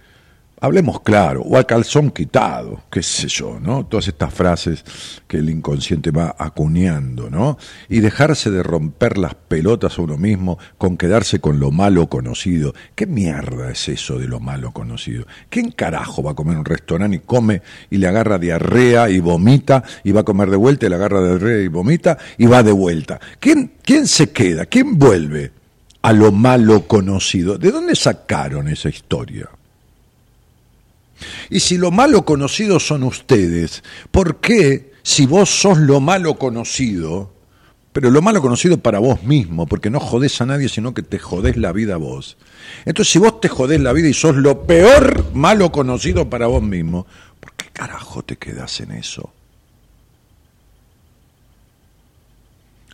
hablemos 0.59 1.01
claro, 1.01 1.41
o 1.41 1.55
al 1.57 1.65
calzón 1.65 2.09
quitado, 2.11 2.81
qué 2.89 3.03
sé 3.03 3.27
yo, 3.27 3.59
¿no? 3.59 3.85
Todas 3.85 4.07
estas 4.07 4.33
frases 4.33 4.83
que 5.27 5.37
el 5.37 5.49
inconsciente 5.49 6.11
va 6.11 6.35
acuñando, 6.37 7.29
¿no? 7.29 7.57
Y 7.89 7.99
dejarse 7.99 8.49
de 8.49 8.63
romper 8.63 9.17
las 9.17 9.35
pelotas 9.35 9.99
a 9.99 10.01
uno 10.01 10.17
mismo 10.17 10.57
con 10.77 10.97
quedarse 10.97 11.39
con 11.39 11.59
lo 11.59 11.71
malo 11.71 12.07
conocido. 12.07 12.73
¿Qué 12.95 13.05
mierda 13.05 13.69
es 13.69 13.87
eso 13.89 14.17
de 14.17 14.27
lo 14.27 14.39
malo 14.39 14.71
conocido? 14.71 15.25
¿Quién 15.49 15.71
carajo 15.71 16.23
va 16.23 16.31
a 16.31 16.35
comer 16.35 16.57
un 16.57 16.65
restaurante 16.65 17.17
y 17.17 17.19
come 17.19 17.61
y 17.89 17.97
le 17.97 18.07
agarra 18.07 18.39
diarrea 18.39 19.09
y 19.09 19.19
vomita 19.19 19.83
y 20.03 20.11
va 20.11 20.21
a 20.21 20.25
comer 20.25 20.49
de 20.49 20.57
vuelta 20.57 20.85
y 20.85 20.89
le 20.89 20.95
agarra 20.95 21.21
diarrea 21.21 21.61
y 21.61 21.67
vomita 21.67 22.17
y 22.37 22.47
va 22.47 22.63
de 22.63 22.71
vuelta? 22.71 23.19
¿Quién, 23.39 23.73
quién 23.83 24.07
se 24.07 24.31
queda? 24.31 24.65
¿Quién 24.65 24.97
vuelve 24.97 25.56
a 26.07 26.13
lo 26.13 26.31
malo 26.31 26.87
conocido? 26.87 27.57
¿De 27.57 27.69
dónde 27.69 27.93
sacaron 27.93 28.69
esa 28.69 28.87
historia? 28.87 29.49
Y 31.49 31.59
si 31.59 31.77
lo 31.77 31.91
malo 31.91 32.23
conocido 32.23 32.79
son 32.79 33.03
ustedes, 33.03 33.83
¿por 34.09 34.37
qué 34.37 34.93
si 35.03 35.25
vos 35.25 35.49
sos 35.49 35.77
lo 35.79 35.99
malo 35.99 36.35
conocido, 36.35 37.33
pero 37.91 38.09
lo 38.09 38.21
malo 38.21 38.41
conocido 38.41 38.77
para 38.77 38.99
vos 38.99 39.23
mismo, 39.23 39.65
porque 39.67 39.89
no 39.89 39.99
jodés 39.99 40.39
a 40.39 40.45
nadie, 40.45 40.69
sino 40.69 40.93
que 40.93 41.03
te 41.03 41.19
jodés 41.19 41.57
la 41.57 41.73
vida 41.73 41.95
a 41.95 41.97
vos. 41.97 42.37
Entonces, 42.85 43.11
si 43.11 43.19
vos 43.19 43.41
te 43.41 43.49
jodés 43.49 43.81
la 43.81 43.91
vida 43.91 44.07
y 44.07 44.13
sos 44.13 44.37
lo 44.37 44.65
peor 44.65 45.33
malo 45.33 45.73
conocido 45.73 46.29
para 46.29 46.47
vos 46.47 46.63
mismo, 46.63 47.05
¿por 47.41 47.51
qué 47.53 47.65
carajo 47.73 48.23
te 48.23 48.37
quedas 48.37 48.79
en 48.79 48.91
eso? 48.91 49.33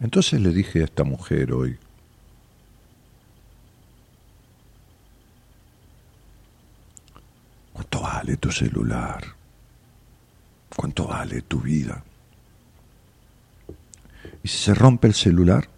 Entonces 0.02 0.42
le 0.42 0.50
dije 0.50 0.82
a 0.82 0.86
esta 0.86 1.04
mujer 1.04 1.54
hoy, 1.54 1.78
¿Cuánto 7.74 8.02
vale 8.02 8.38
tu 8.38 8.52
celular? 8.52 9.24
¿Cuánto 10.76 11.08
vale 11.08 11.42
tu 11.42 11.60
vida? 11.60 12.04
¿Y 14.44 14.48
si 14.48 14.58
se 14.58 14.74
rompe 14.74 15.08
el 15.08 15.14
celular? 15.14 15.70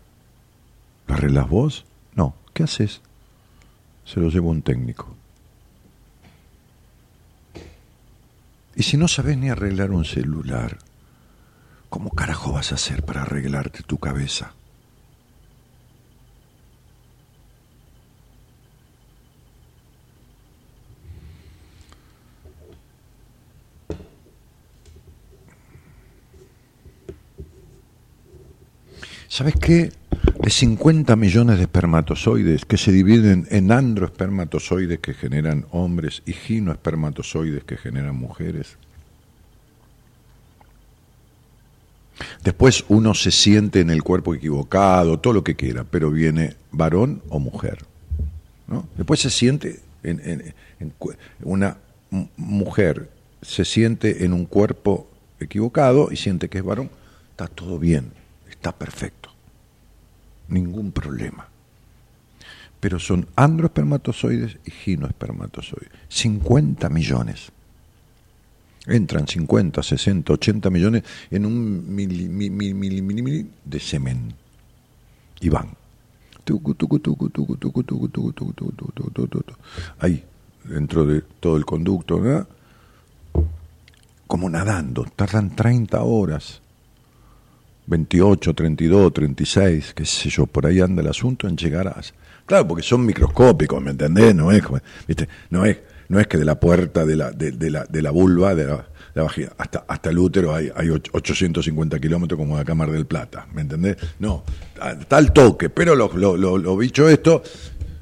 ¿Lo 1.08 1.16
arreglas 1.16 1.50
vos? 1.50 1.86
No. 2.14 2.36
¿Qué 2.54 2.64
haces? 2.64 3.02
Se 4.06 4.20
lo 4.20 4.30
llevo 4.30 4.50
un 4.50 4.62
técnico. 4.62 5.16
Y 8.76 8.84
si 8.84 8.98
no 8.98 9.08
sabes 9.08 9.38
ni 9.38 9.50
arreglar 9.50 9.92
un 9.92 10.06
celular, 10.06 10.78
¿cómo 11.90 12.10
carajo 12.12 12.52
vas 12.52 12.72
a 12.72 12.76
hacer 12.76 13.04
para 13.04 13.22
arreglarte 13.22 13.84
tu 13.84 13.98
cabeza? 13.98 14.54
¿Sabes 29.36 29.56
qué? 29.60 29.92
De 30.40 30.50
50 30.50 31.14
millones 31.18 31.58
de 31.58 31.64
espermatozoides 31.64 32.64
que 32.64 32.78
se 32.78 32.94
dividen 32.94 33.46
en 33.52 33.70
androespermatozoides 33.70 35.00
que 35.00 35.14
generan 35.14 35.66
hombres 35.72 36.24
y 36.26 36.32
ginoespermatozoides 36.32 37.66
que 37.66 37.76
generan 37.76 38.16
mujeres. 38.16 38.78
Después 42.46 42.86
uno 42.88 43.14
se 43.14 43.32
siente 43.32 43.82
en 43.82 43.90
el 43.90 44.04
cuerpo 44.04 44.34
equivocado, 44.34 45.20
todo 45.20 45.34
lo 45.34 45.44
que 45.44 45.58
quiera, 45.58 45.84
pero 45.84 46.12
viene 46.12 46.56
varón 46.72 47.22
o 47.28 47.38
mujer. 47.40 47.80
¿no? 48.68 48.88
Después 48.96 49.20
se 49.20 49.30
siente 49.30 49.82
en, 50.04 50.54
una 51.44 51.76
mujer, 52.38 53.10
se 53.42 53.66
siente 53.66 54.24
en 54.24 54.32
un 54.32 54.46
cuerpo 54.46 55.10
equivocado 55.42 56.08
y 56.10 56.16
siente 56.16 56.48
que 56.48 56.60
es 56.60 56.64
varón, 56.64 56.90
está 57.32 57.48
todo 57.48 57.78
bien, 57.80 58.14
está 58.50 58.72
perfecto 58.72 59.25
ningún 60.48 60.92
problema. 60.92 61.48
Pero 62.80 63.00
son 63.00 63.28
androespermatozoides 63.36 64.58
y 64.66 64.72
ginoespermatozoides. 64.72 65.90
50 66.10 66.90
millones. 66.90 67.52
Entran 68.86 69.28
50, 69.28 69.82
60, 69.82 70.34
80 70.34 70.70
millones 70.70 71.04
en 71.32 71.46
un 71.46 71.96
mili, 71.96 72.30
mili, 72.30 72.74
mili, 73.02 73.50
de 73.64 73.80
semen. 73.80 74.34
Y 75.42 75.50
van. 75.50 75.70
Ahí, 79.98 80.24
dentro 80.64 81.06
de 81.06 81.22
todo 81.40 81.58
el 81.58 81.66
conducto, 81.66 82.22
¿verdad? 82.22 82.48
como 84.28 84.50
nadando, 84.50 85.06
tardan 85.16 85.56
30 85.56 86.02
horas 86.04 86.62
28, 87.88 88.54
32, 88.54 89.14
36, 89.14 89.94
qué 89.94 90.06
sé 90.06 90.30
yo, 90.30 90.46
por 90.46 90.66
ahí 90.66 90.80
anda 90.80 91.02
el 91.02 91.08
asunto 91.08 91.48
en 91.48 91.56
llegar 91.56 91.88
a... 91.88 92.02
Claro, 92.46 92.68
porque 92.68 92.84
son 92.84 93.06
microscópicos, 93.06 93.82
¿me 93.82 93.92
entendés? 93.92 94.36
No 94.36 94.52
es, 94.52 94.64
¿viste? 95.08 95.28
No 95.50 95.66
es, 95.66 95.78
no 96.10 96.20
es 96.20 96.28
que 96.28 96.38
de 96.38 96.46
la 96.46 96.60
puerta 96.60 97.06
de 97.06 97.16
la, 97.16 97.32
de, 97.32 97.70
la, 97.70 97.86
de 97.86 98.02
la 98.02 98.12
vulva, 98.12 98.54
de 98.54 98.66
la, 98.66 98.86
vagina, 99.16 99.52
hasta, 99.58 99.86
hasta 99.88 100.10
el 100.10 100.20
útero 100.20 100.54
hay, 100.54 100.72
hay 100.76 100.90
850 100.90 102.00
kilómetros 102.00 102.38
como 102.38 102.58
de 102.58 102.66
Cámara 102.66 102.92
del 102.92 103.06
Plata, 103.06 103.48
¿me 103.54 103.62
entendés? 103.62 103.98
No, 104.20 104.44
tal 105.08 105.34
toque, 105.34 105.70
pero 105.70 105.96
lo, 105.96 106.12
lo, 106.14 106.38
lo, 106.38 106.58
lo 106.58 106.78
bicho 106.78 107.10
esto, 107.10 107.42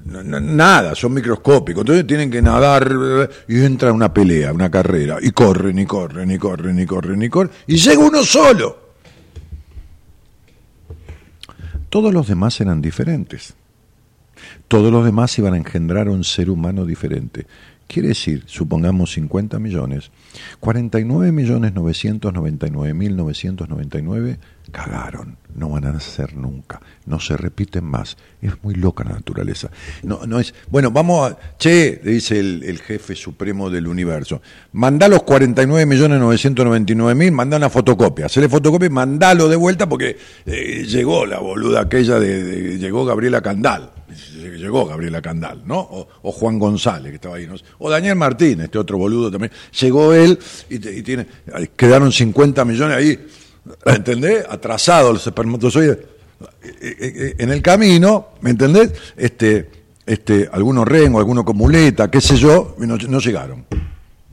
nada, 0.05 0.95
son 0.95 1.13
microscópicos, 1.13 1.81
entonces 1.81 2.05
tienen 2.05 2.29
que 2.29 2.41
nadar 2.41 3.29
y 3.47 3.63
entra 3.63 3.93
una 3.93 4.13
pelea, 4.13 4.51
una 4.51 4.69
carrera, 4.69 5.17
y 5.21 5.31
corren, 5.31 5.79
y 5.79 5.85
corren, 5.85 6.31
y 6.31 6.37
corren, 6.37 6.79
y 6.79 6.85
corren, 6.85 7.23
y 7.23 7.29
corren, 7.29 7.51
y 7.67 7.75
llega 7.77 7.99
uno 7.99 8.23
solo. 8.23 8.82
Todos 11.93 12.11
los 12.11 12.27
demás 12.27 12.59
eran 12.59 12.81
diferentes. 12.81 13.53
Todos 14.67 14.91
los 14.91 15.05
demás 15.05 15.37
iban 15.37 15.53
a 15.53 15.57
engendrar 15.57 16.09
un 16.09 16.23
ser 16.23 16.49
humano 16.49 16.87
diferente. 16.87 17.45
Quiere 17.87 18.09
decir, 18.09 18.43
supongamos 18.47 19.13
50 19.13 19.59
millones, 19.59 20.11
49 20.59 21.31
millones 21.31 21.73
999 21.73 22.93
mil 22.93 23.15
999 23.15 24.39
cagaron, 24.71 25.37
no 25.55 25.69
van 25.69 25.85
a 25.85 25.91
nacer 25.91 26.35
nunca, 26.35 26.81
no 27.05 27.19
se 27.19 27.37
repiten 27.37 27.85
más. 27.85 28.17
Es 28.41 28.53
muy 28.63 28.73
loca 28.75 29.03
la 29.03 29.11
naturaleza. 29.11 29.69
No, 30.01 30.21
no 30.25 30.39
es, 30.39 30.55
bueno, 30.69 30.89
vamos 30.91 31.31
a, 31.31 31.37
che, 31.57 32.01
dice 32.03 32.39
el, 32.39 32.79
jefe 32.79 33.15
supremo 33.15 33.69
del 33.69 33.87
universo, 33.87 34.41
mandá 34.71 35.07
los 35.07 35.21
49.999.000, 35.21 37.31
mandá 37.31 37.57
una 37.57 37.69
fotocopia, 37.69 38.25
hacele 38.25 38.49
fotocopia 38.49 38.87
y 38.87 38.89
mandalo 38.89 39.47
de 39.47 39.55
vuelta 39.55 39.87
porque 39.87 40.17
eh, 40.45 40.85
llegó 40.87 41.25
la 41.25 41.39
boluda 41.39 41.81
aquella 41.81 42.19
de, 42.19 42.79
llegó 42.79 43.05
Gabriela 43.05 43.41
Candal, 43.41 43.91
llegó 44.57 44.85
Gabriela 44.85 45.21
Candal, 45.21 45.61
¿no? 45.65 45.79
O, 45.79 46.31
Juan 46.31 46.59
González, 46.59 47.11
que 47.11 47.15
estaba 47.15 47.35
ahí, 47.35 47.47
¿no? 47.47 47.55
o 47.79 47.89
Daniel 47.89 48.15
Martín, 48.15 48.61
este 48.61 48.77
otro 48.77 48.97
boludo 48.97 49.31
también, 49.31 49.51
llegó 49.79 50.13
él 50.13 50.37
y, 50.69 50.79
tiene, 50.79 51.27
quedaron 51.75 52.11
50 52.11 52.65
millones 52.65 52.97
ahí 52.97 53.19
¿entendés? 53.85 54.45
Atrasados 54.49 55.13
los 55.13 55.27
espermatozoides 55.27 55.97
eh, 55.97 56.67
eh, 56.81 56.95
eh, 56.99 57.35
en 57.39 57.49
el 57.51 57.61
camino, 57.61 58.29
¿me 58.41 58.51
entendés? 58.51 58.93
Este, 59.15 59.69
este, 60.05 60.49
algunos 60.51 60.87
rengos, 60.87 61.19
algunos 61.19 61.45
con 61.45 61.57
qué 62.11 62.21
sé 62.21 62.35
yo, 62.35 62.75
no, 62.79 62.97
no 62.97 63.19
llegaron. 63.19 63.65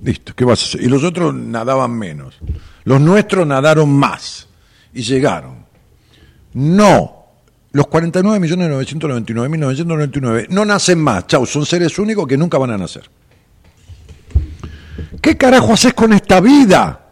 Listo, 0.03 0.35
¿qué 0.35 0.45
vas 0.45 0.63
a 0.63 0.65
hacer? 0.65 0.83
Y 0.83 0.87
los 0.87 1.05
otros 1.05 1.35
nadaban 1.35 1.93
menos. 1.93 2.39
Los 2.85 3.01
nuestros 3.01 3.47
nadaron 3.47 3.91
más 3.91 4.49
y 4.95 5.03
llegaron. 5.03 5.67
No, 6.55 7.20
los 7.73 7.87
49.999.999 7.87 10.49
no 10.49 10.65
nacen 10.65 10.99
más. 10.99 11.27
Chau, 11.27 11.47
son 11.47 11.65
seres 11.65 11.97
únicos 11.99 12.27
que 12.27 12.37
nunca 12.37 12.59
van 12.59 12.73
a 12.73 12.79
nacer. 12.79 13.09
¿Qué 15.21 15.37
carajo 15.37 15.75
haces 15.75 15.95
con 15.95 16.13
esta 16.13 16.41
vida? 16.41 17.11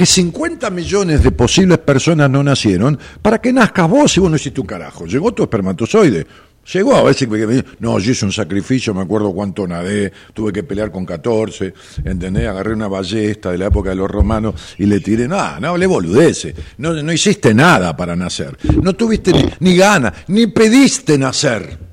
que 0.00 0.06
50 0.06 0.70
millones 0.70 1.22
de 1.22 1.30
posibles 1.30 1.76
personas 1.76 2.30
no 2.30 2.42
nacieron 2.42 2.98
para 3.20 3.38
que 3.38 3.52
nazcas 3.52 3.86
vos 3.86 4.16
y 4.16 4.20
vos 4.20 4.30
no 4.30 4.36
hiciste 4.36 4.58
un 4.58 4.66
carajo. 4.66 5.04
Llegó 5.04 5.34
tu 5.34 5.42
espermatozoide. 5.42 6.26
Llegó 6.72 6.94
a 6.94 7.02
veces 7.02 7.28
que 7.28 7.46
me 7.46 7.64
no, 7.80 7.98
yo 7.98 8.12
hice 8.12 8.24
un 8.24 8.32
sacrificio, 8.32 8.94
me 8.94 9.02
acuerdo 9.02 9.32
cuánto 9.32 9.66
nadé, 9.66 10.12
tuve 10.34 10.52
que 10.52 10.62
pelear 10.62 10.92
con 10.92 11.04
14, 11.04 11.74
¿entendés? 12.04 12.46
Agarré 12.46 12.74
una 12.74 12.86
ballesta 12.86 13.50
de 13.50 13.58
la 13.58 13.66
época 13.66 13.90
de 13.90 13.96
los 13.96 14.10
romanos 14.10 14.54
y 14.78 14.86
le 14.86 15.00
tiré, 15.00 15.26
no, 15.26 15.58
no, 15.58 15.76
le 15.76 15.86
boludece, 15.86 16.54
no, 16.78 16.92
no 16.92 17.12
hiciste 17.12 17.54
nada 17.54 17.96
para 17.96 18.14
nacer, 18.14 18.56
no 18.82 18.94
tuviste 18.94 19.32
ni, 19.32 19.44
ni 19.60 19.76
ganas, 19.76 20.12
ni 20.28 20.46
pediste 20.46 21.18
nacer. 21.18 21.89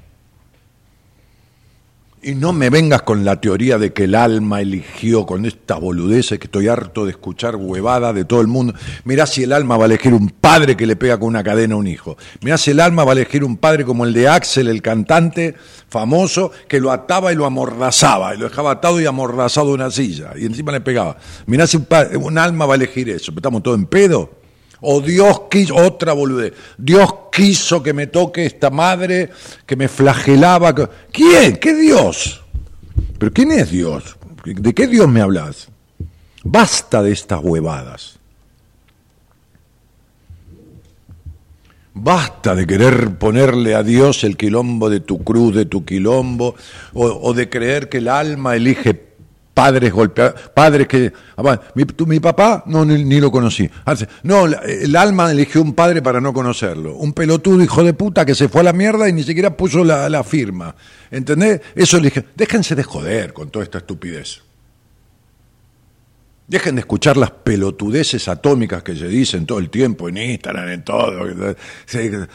Y 2.20 2.34
no 2.34 2.51
me 2.51 2.72
vengas 2.72 3.03
con 3.03 3.24
la 3.24 3.39
teoría 3.39 3.78
de 3.78 3.93
que 3.93 4.05
el 4.05 4.15
alma 4.15 4.59
eligió 4.59 5.28
con 5.28 5.45
esta 5.45 5.76
boludez, 5.76 6.30
que 6.30 6.45
estoy 6.45 6.68
harto 6.68 7.05
de 7.05 7.11
escuchar 7.11 7.55
huevada 7.55 8.11
de 8.11 8.26
todo 8.26 8.41
el 8.41 8.47
mundo. 8.47 8.74
Mirá 9.03 9.28
si 9.28 9.43
el 9.43 9.53
alma 9.53 9.78
va 9.78 9.84
a 9.84 9.86
elegir 9.86 10.15
un 10.15 10.30
padre 10.30 10.76
que 10.76 10.88
le 10.88 10.95
pega 10.95 11.20
con 11.20 11.28
una 11.28 11.43
cadena 11.43 11.76
a 11.76 11.78
un 11.78 11.86
hijo. 11.86 12.18
Mirá 12.41 12.57
si 12.57 12.72
el 12.72 12.80
alma 12.80 13.03
va 13.03 13.11
a 13.11 13.13
elegir 13.13 13.43
un 13.43 13.57
padre 13.57 13.86
como 13.86 14.03
el 14.03 14.13
de 14.13 14.28
Axel, 14.28 14.68
el 14.68 14.82
cantante 14.82 15.53
famoso, 15.89 16.51
que 16.68 16.80
lo 16.80 16.91
ataba 16.91 17.32
y 17.32 17.36
lo 17.36 17.45
amordazaba, 17.45 18.34
y 18.34 18.39
lo 18.39 18.49
dejaba 18.49 18.72
atado 18.72 18.99
y 18.99 19.05
amordazado 19.05 19.70
a 19.70 19.76
una 19.76 19.91
silla, 19.91 20.32
y 20.36 20.45
encima 20.45 20.72
le 20.72 20.82
pegaba. 20.82 21.18
Mirá 21.45 21.68
si 21.68 21.78
un, 21.78 21.88
un 22.20 22.38
alma 22.39 22.65
va 22.65 22.74
a 22.74 22.78
elegir 22.78 23.09
eso. 23.11 23.32
¿Estamos 23.36 23.61
todos 23.61 23.78
en 23.78 23.86
pedo? 23.86 24.32
O 24.82 25.02
Dios 25.02 25.42
quiso, 25.50 25.76
otra 25.76 26.14
boludez, 26.14 26.54
Dios 26.78 27.12
quiso 27.32 27.82
que 27.82 27.94
me 27.94 28.08
toque 28.08 28.46
esta 28.46 28.70
madre 28.70 29.30
que 29.66 29.76
me 29.76 29.88
flagelaba. 29.88 30.74
¿Quién? 31.12 31.58
¿Qué 31.58 31.74
Dios? 31.74 32.44
¿Pero 33.18 33.34
quién 33.34 33.52
es 33.52 33.72
Dios? 33.72 34.18
¿De 34.46 34.74
qué 34.74 34.88
Dios 34.88 35.08
me 35.08 35.22
hablas? 35.22 35.70
Basta 36.44 37.02
de 37.02 37.12
estas 37.12 37.42
huevadas. 37.44 38.20
Basta 41.94 42.54
de 42.54 42.68
querer 42.68 43.18
ponerle 43.18 43.74
a 43.74 43.82
Dios 43.82 44.24
el 44.24 44.38
quilombo 44.38 44.88
de 44.90 45.00
tu 45.00 45.24
cruz, 45.24 45.56
de 45.56 45.66
tu 45.66 45.84
quilombo, 45.84 46.56
o, 46.94 47.06
o 47.06 47.34
de 47.34 47.50
creer 47.50 47.90
que 47.90 47.98
el 47.98 48.08
alma 48.08 48.56
elige 48.56 49.07
padres 49.58 49.91
golpeados, 49.91 50.39
padres 50.53 50.88
que... 50.88 51.12
Ah, 51.36 51.60
mi, 51.74 51.84
mi 52.05 52.20
papá 52.20 52.64
no 52.68 52.86
ni, 52.86 53.20
lo 53.20 53.32
conocí. 53.32 53.68
No, 54.22 54.45
el 54.45 54.95
alma 54.95 55.32
eligió 55.32 55.64
un 55.64 55.74
padre 55.74 56.03
para 56.03 56.22
no 56.22 56.32
conocerlo. 56.32 56.93
Un 56.93 57.12
pelotudo 57.12 57.64
hijo 57.64 57.84
de 57.84 57.93
puta 57.93 58.24
que 58.24 58.36
se 58.36 58.49
fue 58.49 58.62
a 58.62 58.66
la 58.66 58.74
mierda 58.74 59.10
y 59.10 59.14
ni 59.14 59.24
siquiera 59.24 59.58
puso 59.58 59.84
la, 59.84 60.24
firma. 60.24 60.76
¿Entendés? 61.10 61.62
Eso 61.74 61.99
dije, 61.99 62.24
déjense 62.36 62.76
de 62.76 62.84
joder 62.84 63.34
con 63.34 63.49
toda 63.49 63.66
esta 63.66 63.80
estupidez. 63.80 64.43
Dejen 66.45 66.76
de 66.76 66.82
escuchar 66.82 67.18
las 67.18 67.32
pelotudeces 67.32 68.28
atómicas 68.28 68.84
que 68.84 68.95
se 68.95 69.08
dicen 69.08 69.47
todo 69.47 69.58
el 69.58 69.72
tiempo 69.72 70.08
en 70.08 70.18
Instagram, 70.18 70.70
en 70.70 70.84
todo. 70.84 71.26
El 71.26 72.28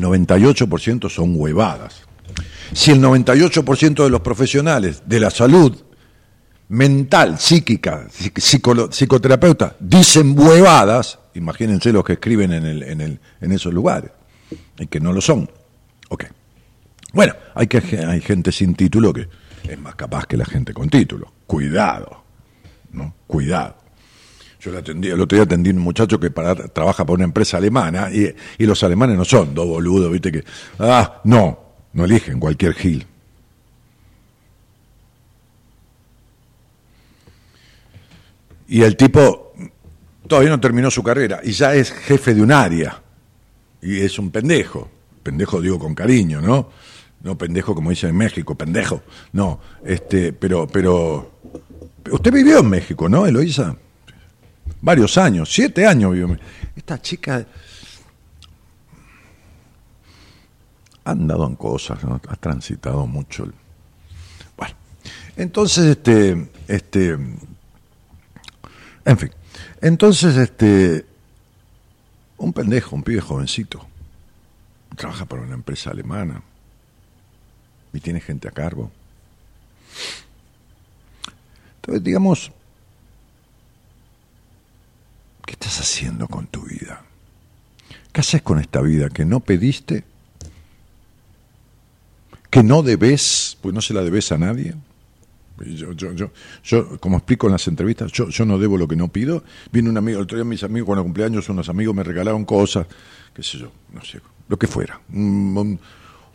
98% 0.00 1.10
son 1.10 1.34
huevadas. 1.36 2.09
Si 2.72 2.90
el 2.90 3.00
98% 3.00 4.04
de 4.04 4.10
los 4.10 4.20
profesionales 4.20 5.02
de 5.06 5.20
la 5.20 5.30
salud 5.30 5.76
mental, 6.68 7.38
psíquica, 7.38 8.06
psicoterapeuta, 8.10 9.76
dicen 9.80 10.38
huevadas, 10.38 11.18
imagínense 11.34 11.92
los 11.92 12.04
que 12.04 12.14
escriben 12.14 12.52
en, 12.52 12.64
el, 12.64 12.82
en, 12.84 13.00
el, 13.00 13.20
en 13.40 13.52
esos 13.52 13.74
lugares, 13.74 14.12
y 14.78 14.86
que 14.86 15.00
no 15.00 15.12
lo 15.12 15.20
son. 15.20 15.50
Ok. 16.08 16.24
Bueno, 17.12 17.34
hay, 17.54 17.66
que, 17.66 17.78
hay 17.98 18.20
gente 18.20 18.52
sin 18.52 18.74
título 18.74 19.12
que 19.12 19.28
es 19.68 19.78
más 19.78 19.96
capaz 19.96 20.26
que 20.26 20.36
la 20.36 20.44
gente 20.44 20.72
con 20.72 20.88
título. 20.88 21.32
Cuidado, 21.46 22.22
¿no? 22.92 23.14
Cuidado. 23.26 23.76
Yo 24.60 24.70
le 24.70 24.78
atendí, 24.78 25.08
el 25.08 25.20
otro 25.20 25.36
día 25.36 25.44
atendí 25.44 25.70
a 25.70 25.72
un 25.72 25.80
muchacho 25.80 26.20
que 26.20 26.30
para, 26.30 26.54
trabaja 26.54 27.04
para 27.04 27.14
una 27.14 27.24
empresa 27.24 27.56
alemana 27.56 28.10
y, 28.12 28.32
y 28.58 28.66
los 28.66 28.82
alemanes 28.84 29.16
no 29.16 29.24
son 29.24 29.54
dos 29.54 29.66
boludos, 29.66 30.12
viste 30.12 30.30
que, 30.30 30.44
ah, 30.78 31.20
no, 31.24 31.69
no 31.92 32.04
eligen 32.04 32.38
cualquier 32.38 32.74
Gil. 32.74 33.06
Y 38.68 38.82
el 38.82 38.96
tipo 38.96 39.52
todavía 40.28 40.50
no 40.50 40.60
terminó 40.60 40.90
su 40.90 41.02
carrera 41.02 41.40
y 41.42 41.50
ya 41.50 41.74
es 41.74 41.90
jefe 41.90 42.34
de 42.34 42.42
un 42.42 42.52
área. 42.52 43.02
Y 43.82 44.00
es 44.00 44.18
un 44.18 44.30
pendejo. 44.30 44.88
Pendejo 45.22 45.60
digo 45.60 45.78
con 45.78 45.94
cariño, 45.94 46.40
¿no? 46.40 46.70
No 47.22 47.36
pendejo 47.36 47.74
como 47.74 47.90
dicen 47.90 48.10
en 48.10 48.16
México, 48.16 48.54
pendejo. 48.54 49.02
No, 49.32 49.60
este, 49.84 50.32
pero, 50.32 50.66
pero. 50.66 51.32
Usted 52.10 52.32
vivió 52.32 52.60
en 52.60 52.68
México, 52.70 53.08
¿no, 53.08 53.26
Eloísa? 53.26 53.76
Varios 54.80 55.18
años, 55.18 55.52
siete 55.52 55.86
años 55.86 56.12
vivió. 56.12 56.38
Esta 56.74 57.00
chica 57.02 57.44
ha 60.99 60.99
andado 61.10 61.46
en 61.46 61.56
cosas, 61.56 61.98
ha 62.04 62.36
transitado 62.36 63.06
mucho. 63.06 63.48
Bueno, 64.56 64.74
entonces, 65.36 65.84
este, 65.86 66.50
este, 66.68 67.10
en 69.04 69.18
fin, 69.18 69.30
entonces, 69.80 70.36
este, 70.36 71.06
un 72.38 72.52
pendejo, 72.52 72.96
un 72.96 73.02
pibe 73.02 73.20
jovencito, 73.20 73.86
trabaja 74.96 75.24
para 75.24 75.42
una 75.42 75.54
empresa 75.54 75.90
alemana 75.90 76.42
y 77.92 78.00
tiene 78.00 78.20
gente 78.20 78.48
a 78.48 78.50
cargo. 78.50 78.90
Entonces, 81.76 82.04
digamos, 82.04 82.52
¿qué 85.46 85.52
estás 85.52 85.80
haciendo 85.80 86.28
con 86.28 86.46
tu 86.46 86.62
vida? 86.62 87.02
¿Qué 88.12 88.20
haces 88.20 88.42
con 88.42 88.60
esta 88.60 88.80
vida 88.80 89.08
que 89.08 89.24
no 89.24 89.40
pediste 89.40 90.04
que 92.50 92.62
no 92.62 92.82
debes, 92.82 93.56
pues 93.60 93.74
no 93.74 93.80
se 93.80 93.94
la 93.94 94.02
debes 94.02 94.32
a 94.32 94.38
nadie. 94.38 94.74
Yo, 95.64 95.92
yo, 95.92 96.12
yo, 96.12 96.30
yo, 96.64 96.98
como 96.98 97.18
explico 97.18 97.46
en 97.46 97.52
las 97.52 97.68
entrevistas, 97.68 98.10
yo, 98.12 98.28
yo 98.28 98.46
no 98.46 98.58
debo 98.58 98.78
lo 98.78 98.88
que 98.88 98.96
no 98.96 99.08
pido. 99.08 99.44
Vino 99.70 99.90
un 99.90 99.96
amigo, 99.96 100.18
el 100.18 100.24
otro 100.24 100.38
día 100.38 100.44
mis 100.44 100.62
amigos, 100.64 100.86
cuando 100.86 101.02
cumpleaños, 101.02 101.48
unos 101.48 101.68
amigos 101.68 101.94
me 101.94 102.02
regalaron 102.02 102.44
cosas, 102.44 102.86
qué 103.34 103.42
sé 103.42 103.58
yo, 103.58 103.70
no 103.92 104.02
sé, 104.02 104.20
lo 104.48 104.58
que 104.58 104.66
fuera. 104.66 105.00
Un, 105.12 105.78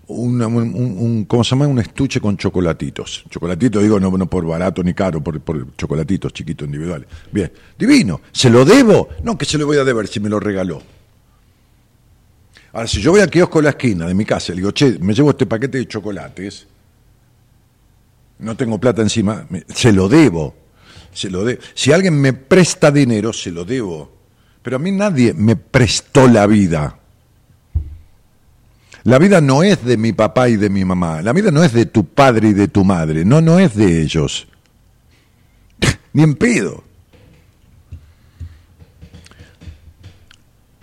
un, 0.08 1.26
¿cómo 1.28 1.44
se 1.44 1.50
llama? 1.50 1.68
Un 1.68 1.80
estuche 1.80 2.22
con 2.22 2.38
chocolatitos. 2.38 3.26
Chocolatitos, 3.30 3.82
digo, 3.82 4.00
no, 4.00 4.16
no 4.16 4.30
por 4.30 4.46
barato 4.46 4.84
ni 4.84 4.94
caro, 4.94 5.22
por, 5.22 5.42
por 5.42 5.76
chocolatitos 5.76 6.32
chiquitos 6.32 6.68
individuales. 6.68 7.08
Bien, 7.32 7.52
divino. 7.78 8.22
¿Se 8.32 8.52
lo 8.52 8.64
debo? 8.64 9.10
No, 9.24 9.38
que 9.38 9.46
se 9.46 9.58
lo 9.58 9.66
voy 9.66 9.78
a 9.78 9.84
deber 9.84 10.08
si 10.08 10.20
me 10.20 10.30
lo 10.30 10.40
regaló. 10.40 10.84
Ahora, 12.76 12.88
si 12.88 13.00
yo 13.00 13.12
voy 13.12 13.22
al 13.22 13.30
kiosco 13.30 13.60
de 13.60 13.64
la 13.64 13.70
esquina 13.70 14.06
de 14.06 14.14
mi 14.14 14.26
casa 14.26 14.52
y 14.52 14.58
digo, 14.58 14.72
che, 14.72 15.00
me 15.00 15.14
llevo 15.14 15.30
este 15.30 15.46
paquete 15.46 15.78
de 15.78 15.88
chocolates, 15.88 16.68
no 18.40 18.58
tengo 18.58 18.78
plata 18.78 19.02
encima, 19.02 19.48
se 19.74 19.94
lo 19.94 20.10
debo. 20.10 20.54
Se 21.14 21.30
lo 21.30 21.46
de 21.46 21.58
si 21.74 21.94
alguien 21.94 22.20
me 22.20 22.34
presta 22.34 22.92
dinero, 22.92 23.32
se 23.32 23.50
lo 23.50 23.64
debo. 23.64 24.12
Pero 24.62 24.76
a 24.76 24.80
mí 24.80 24.92
nadie 24.92 25.34
me 25.34 25.56
prestó 25.56 26.28
la 26.28 26.46
vida. 26.46 27.00
La 29.04 29.20
vida 29.20 29.40
no 29.40 29.64
es 29.64 29.86
de 29.86 29.96
mi 29.96 30.12
papá 30.12 30.50
y 30.50 30.58
de 30.58 30.70
mi 30.70 30.84
mamá. 30.84 31.22
La 31.22 31.32
vida 31.32 31.52
no 31.52 31.64
es 31.64 31.72
de 31.72 31.86
tu 31.86 32.06
padre 32.06 32.50
y 32.50 32.54
de 32.54 32.68
tu 32.68 32.84
madre. 32.84 33.24
No, 33.24 33.40
no 33.40 33.58
es 33.58 33.74
de 33.76 34.02
ellos. 34.02 34.48
Ni 36.14 36.24
en 36.24 36.36
pedo. 36.36 36.84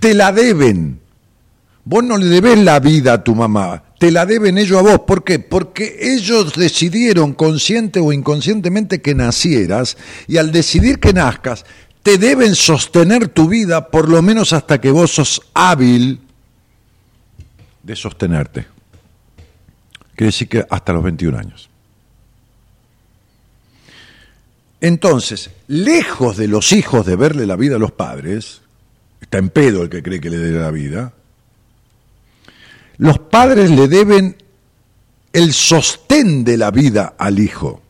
te 0.03 0.14
la 0.14 0.32
deben. 0.32 1.01
Vos 1.85 2.05
no 2.05 2.16
le 2.16 2.26
debes 2.26 2.59
la 2.59 2.78
vida 2.78 3.14
a 3.14 3.24
tu 3.24 3.35
mamá, 3.35 3.83
te 3.99 4.11
la 4.11 4.24
deben 4.24 4.57
ellos 4.57 4.78
a 4.78 4.83
vos. 4.83 5.01
¿Por 5.01 5.24
qué? 5.24 5.39
Porque 5.39 5.97
ellos 6.01 6.55
decidieron 6.55 7.35
consciente 7.35 7.99
o 8.01 8.12
inconscientemente 8.12 9.03
que 9.03 9.14
nacieras 9.14 9.97
y 10.28 10.37
al 10.37 10.53
decidir 10.53 11.01
que 11.01 11.12
nazcas, 11.12 11.64
te 12.03 12.18
deben 12.18 12.55
sostener 12.55 13.28
tu 13.28 13.49
vida 13.49 13.89
por 13.89 14.09
lo 14.09 14.22
menos 14.22 14.53
hasta 14.53 14.80
que 14.80 14.91
vos 14.91 15.12
sos 15.12 15.43
hábil 15.55 16.20
de 17.83 17.97
sostenerte. 17.97 18.66
Quiere 20.14 20.26
decir 20.26 20.49
que 20.49 20.64
hasta 20.68 20.93
los 20.93 21.03
21 21.03 21.39
años. 21.39 21.68
Entonces, 24.80 25.51
lejos 25.68 26.37
de 26.37 26.49
los 26.49 26.72
hijos 26.72 27.07
de 27.07 27.14
verle 27.14 27.47
la 27.47 27.55
vida 27.55 27.76
a 27.76 27.78
los 27.78 27.93
padres, 27.93 28.62
está 29.20 29.39
en 29.39 29.49
pedo 29.51 29.85
el 29.85 29.89
que 29.89 30.03
cree 30.03 30.20
que 30.20 30.28
le 30.28 30.39
dé 30.39 30.59
la 30.59 30.72
vida, 30.72 31.12
los 33.03 33.18
padres 33.18 33.68
le 33.68 33.88
deben 33.88 34.36
el 35.32 35.53
sostén 35.53 36.44
de 36.44 36.57
la 36.57 36.70
vida 36.70 37.14
al 37.18 37.40
hijo. 37.40 37.82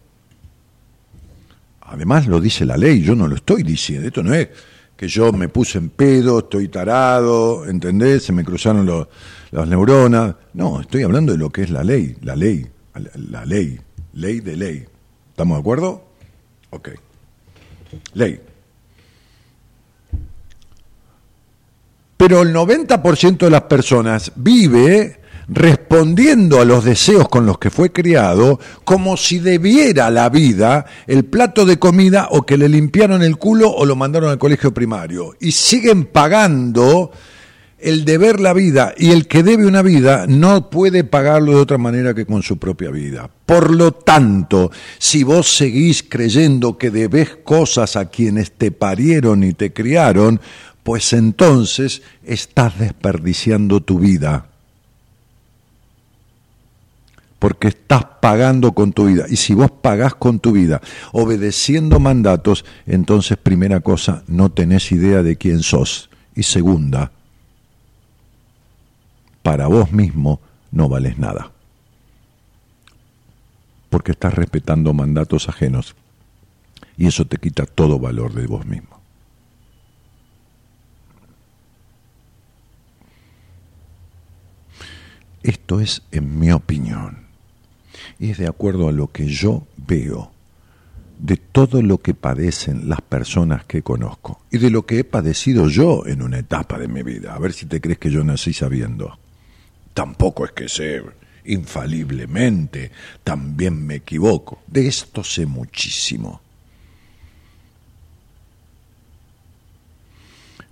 Además 1.83 2.27
lo 2.27 2.41
dice 2.41 2.65
la 2.65 2.79
ley, 2.79 3.03
yo 3.03 3.15
no 3.15 3.29
lo 3.29 3.37
estoy 3.37 3.63
diciendo, 3.63 4.09
esto 4.09 4.23
no 4.23 4.33
es 4.33 4.49
que 4.97 5.09
yo 5.09 5.31
me 5.31 5.51
puse 5.51 5.77
en 5.77 5.91
pedo, 5.91 6.39
estoy 6.39 6.69
tarado, 6.69 7.67
¿entendés? 7.67 8.23
Se 8.23 8.33
me 8.33 8.43
cruzaron 8.43 9.07
las 9.51 9.69
neuronas. 9.69 10.35
No, 10.55 10.81
estoy 10.81 11.03
hablando 11.03 11.33
de 11.33 11.39
lo 11.39 11.51
que 11.51 11.65
es 11.65 11.71
la 11.71 11.85
ley, 11.85 12.17
la 12.23 12.35
ley, 12.35 12.67
la 13.29 13.45
ley, 13.45 13.79
ley 14.15 14.41
de 14.41 14.57
ley. 14.57 14.87
¿Estamos 15.29 15.59
de 15.59 15.61
acuerdo? 15.61 16.05
Ok. 16.71 16.89
Ley. 18.15 18.41
Pero 22.23 22.43
el 22.43 22.55
90% 22.55 23.37
de 23.39 23.51
las 23.51 23.63
personas 23.63 24.31
vive 24.37 25.19
respondiendo 25.49 26.61
a 26.61 26.65
los 26.65 26.85
deseos 26.85 27.29
con 27.29 27.47
los 27.47 27.59
que 27.59 27.69
fue 27.69 27.91
criado 27.91 28.61
como 28.85 29.17
si 29.17 29.41
debiera 29.41 30.09
la 30.09 30.29
vida 30.29 30.87
el 31.09 31.25
plato 31.25 31.67
de 31.67 31.81
comida 31.81 32.29
o 32.31 32.47
que 32.47 32.57
le 32.57 32.69
limpiaron 32.69 33.25
el 33.25 33.39
culo 33.39 33.73
o 33.73 33.85
lo 33.85 33.97
mandaron 33.97 34.31
al 34.31 34.39
colegio 34.39 34.73
primario. 34.73 35.35
Y 35.41 35.51
siguen 35.51 36.05
pagando 36.05 37.11
el 37.83 38.05
deber 38.05 38.39
la 38.39 38.53
vida 38.53 38.95
y 38.97 39.11
el 39.11 39.27
que 39.27 39.43
debe 39.43 39.67
una 39.67 39.83
vida 39.83 40.27
no 40.29 40.71
puede 40.71 41.03
pagarlo 41.03 41.57
de 41.57 41.61
otra 41.61 41.79
manera 41.79 42.15
que 42.15 42.25
con 42.25 42.45
su 42.45 42.57
propia 42.57 42.91
vida. 42.91 43.29
Por 43.45 43.75
lo 43.75 43.91
tanto, 43.91 44.71
si 44.99 45.25
vos 45.25 45.57
seguís 45.57 46.05
creyendo 46.09 46.79
que 46.79 46.93
debes 46.93 47.39
cosas 47.43 47.97
a 47.97 48.09
quienes 48.09 48.53
te 48.53 48.71
parieron 48.71 49.43
y 49.43 49.55
te 49.55 49.73
criaron, 49.73 50.41
pues 50.83 51.13
entonces 51.13 52.03
estás 52.25 52.79
desperdiciando 52.79 53.81
tu 53.81 53.99
vida. 53.99 54.47
Porque 57.39 57.69
estás 57.69 58.05
pagando 58.21 58.73
con 58.73 58.93
tu 58.93 59.07
vida. 59.07 59.27
Y 59.29 59.37
si 59.37 59.55
vos 59.55 59.71
pagás 59.71 60.15
con 60.15 60.39
tu 60.39 60.53
vida, 60.53 60.81
obedeciendo 61.13 61.99
mandatos, 61.99 62.65
entonces 62.87 63.37
primera 63.37 63.81
cosa, 63.81 64.23
no 64.29 64.51
tenés 64.51 64.93
idea 64.93 65.23
de 65.23 65.37
quién 65.37 65.63
sos. 65.63 66.09
Y 66.35 66.45
segunda, 66.45 67.11
para 69.43 69.67
vos 69.67 69.93
mismo 69.93 70.41
no 70.71 70.89
vales 70.89 71.19
nada. 71.19 71.51
Porque 73.91 74.13
estás 74.13 74.35
respetando 74.35 74.95
mandatos 74.95 75.49
ajenos 75.49 75.95
y 76.97 77.07
eso 77.07 77.27
te 77.27 77.37
quita 77.37 77.67
todo 77.67 77.99
valor 77.99 78.33
de 78.35 78.47
vos 78.47 78.65
mismo. 78.65 78.92
Esto 85.43 85.81
es 85.81 86.03
en 86.13 86.39
mi 86.39 86.53
opinión 86.53 87.27
y 88.19 88.31
es 88.31 88.39
de 88.39 88.47
acuerdo 88.47 88.89
a 88.89 88.93
lo 88.93 89.11
que 89.11 89.27
yo 89.27 89.67
veo 89.77 90.33
de 91.19 91.37
todo 91.37 91.83
lo 91.83 91.99
que 91.99 92.15
padecen 92.15 92.89
las 92.89 93.01
personas 93.01 93.65
que 93.65 93.83
conozco 93.83 94.41
y 94.51 94.59
de 94.59 94.71
lo 94.71 94.87
que 94.87 94.99
he 94.99 95.05
padecido 95.05 95.69
yo 95.69 96.07
en 96.07 96.23
una 96.23 96.39
etapa 96.39 96.79
de 96.79 96.89
mi 96.89 97.03
vida. 97.03 97.35
A 97.35 97.39
ver 97.39 97.53
si 97.53 97.67
te 97.67 97.81
crees 97.81 97.99
que 97.99 98.11
yo 98.11 98.25
nací 98.25 98.53
sabiendo 98.53 99.19
tampoco 99.95 100.45
es 100.45 100.53
que 100.53 100.69
sé 100.69 101.03
infaliblemente, 101.45 102.93
también 103.25 103.85
me 103.85 103.97
equivoco. 103.97 104.63
De 104.67 104.87
esto 104.87 105.25
sé 105.25 105.47
muchísimo. 105.47 106.41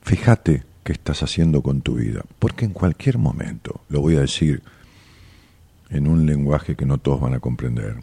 Fíjate 0.03 0.70
qué 0.91 0.95
estás 0.95 1.22
haciendo 1.22 1.62
con 1.62 1.82
tu 1.82 1.95
vida, 1.95 2.24
porque 2.41 2.64
en 2.64 2.72
cualquier 2.72 3.16
momento, 3.16 3.80
lo 3.91 4.01
voy 4.01 4.16
a 4.16 4.22
decir 4.22 4.61
en 5.88 6.09
un 6.09 6.26
lenguaje 6.26 6.74
que 6.74 6.84
no 6.84 6.99
todos 6.99 7.20
van 7.20 7.32
a 7.34 7.38
comprender, 7.38 8.03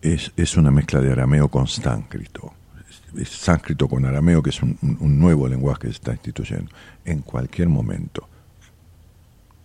es, 0.00 0.30
es 0.36 0.56
una 0.56 0.70
mezcla 0.70 1.00
de 1.00 1.10
arameo 1.10 1.48
con 1.48 1.66
sánscrito. 1.66 2.54
Es 3.16 3.30
sánscrito 3.30 3.88
con 3.88 4.04
arameo, 4.04 4.40
que 4.40 4.50
es 4.50 4.62
un, 4.62 4.78
un 4.80 5.18
nuevo 5.18 5.48
lenguaje 5.48 5.80
que 5.80 5.86
se 5.88 5.94
está 5.94 6.12
instituyendo. 6.12 6.70
En 7.04 7.22
cualquier 7.22 7.68
momento 7.68 8.28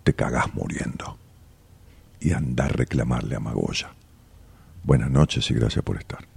te 0.02 0.12
cagás 0.12 0.52
muriendo. 0.54 1.16
Y 2.18 2.32
andar 2.32 2.72
a 2.72 2.76
reclamarle 2.78 3.36
a 3.36 3.40
Magoya. 3.40 3.92
Buenas 4.82 5.10
noches 5.10 5.48
y 5.52 5.54
gracias 5.54 5.84
por 5.84 5.98
estar. 5.98 6.33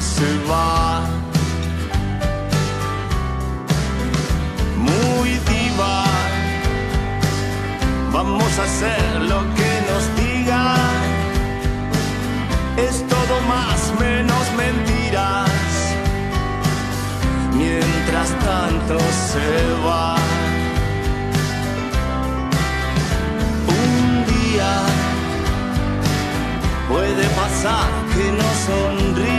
Se 0.00 0.38
va. 0.50 1.02
Muy 4.76 5.30
diva. 5.50 6.04
Vamos 8.12 8.58
a 8.58 8.64
hacer 8.64 9.20
lo 9.32 9.40
que 9.56 9.72
nos 9.88 10.04
digan. 10.22 11.00
Es 12.76 13.06
todo 13.08 13.34
más 13.54 13.92
menos 14.00 14.44
mentiras. 14.56 15.50
Mientras 17.52 18.28
tanto 18.48 18.98
se 19.30 19.48
va. 19.86 20.16
Un 23.84 24.24
día 24.32 24.72
puede 26.88 27.24
pasar 27.40 27.88
que 28.14 28.32
no 28.32 28.48
sonría. 28.66 29.29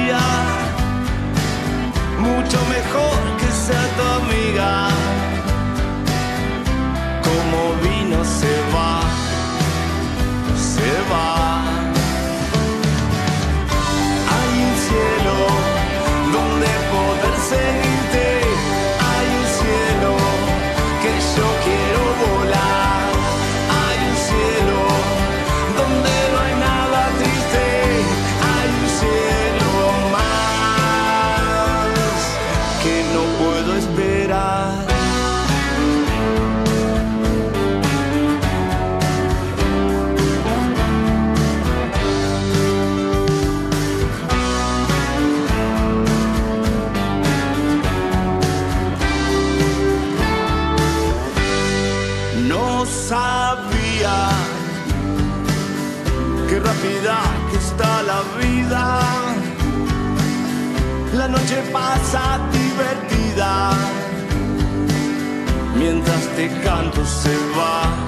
Mucho 2.21 2.59
mejor 2.75 3.17
que 3.39 3.49
sea 3.65 3.85
tu 3.97 4.03
amiga. 4.21 4.89
Como 7.27 7.59
vino 7.83 8.23
se 8.23 8.53
va, 8.73 9.01
se 10.71 10.91
va. 11.11 11.63
Hay 14.33 14.51
un 14.67 14.73
cielo 14.85 15.70
pasa 62.11 62.39
divertida. 62.51 63.71
Mientras 65.75 66.27
te 66.35 66.49
canto 66.61 67.05
se 67.05 67.35
va. 67.55 68.00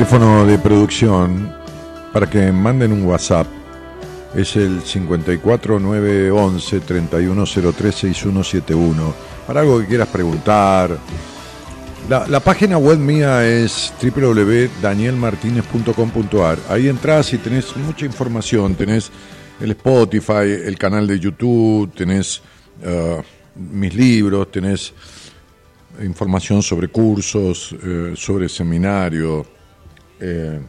Teléfono 0.00 0.46
de 0.46 0.56
producción 0.56 1.52
para 2.10 2.26
que 2.26 2.50
manden 2.50 2.90
un 2.90 3.04
WhatsApp 3.04 3.46
es 4.34 4.56
el 4.56 4.80
54911 4.80 6.80
31036171 6.80 9.12
para 9.46 9.60
algo 9.60 9.78
que 9.78 9.84
quieras 9.84 10.08
preguntar. 10.08 10.96
La, 12.08 12.40
página 12.40 12.78
web 12.78 12.98
mía 12.98 13.46
es 13.46 13.92
www.danielmartinez.com.ar. 14.02 16.58
Ahí 16.70 16.88
entras 16.88 17.34
y 17.34 17.38
tenés 17.38 17.76
mucha 17.76 18.06
información. 18.06 18.74
Tenés 18.76 19.10
el 19.60 19.72
Spotify, 19.72 20.62
el 20.64 20.78
canal 20.78 21.06
de 21.06 21.20
YouTube, 21.20 21.92
tenés 21.94 22.40
eh, 22.82 23.20
mis 23.54 23.94
libros, 23.94 24.50
tenés 24.50 24.94
información 26.02 26.62
sobre 26.62 26.88
cursos, 26.88 27.76
eh, 27.84 28.14
sobre 28.16 28.48
seminarios, 28.48 29.59
eh, 30.20 30.60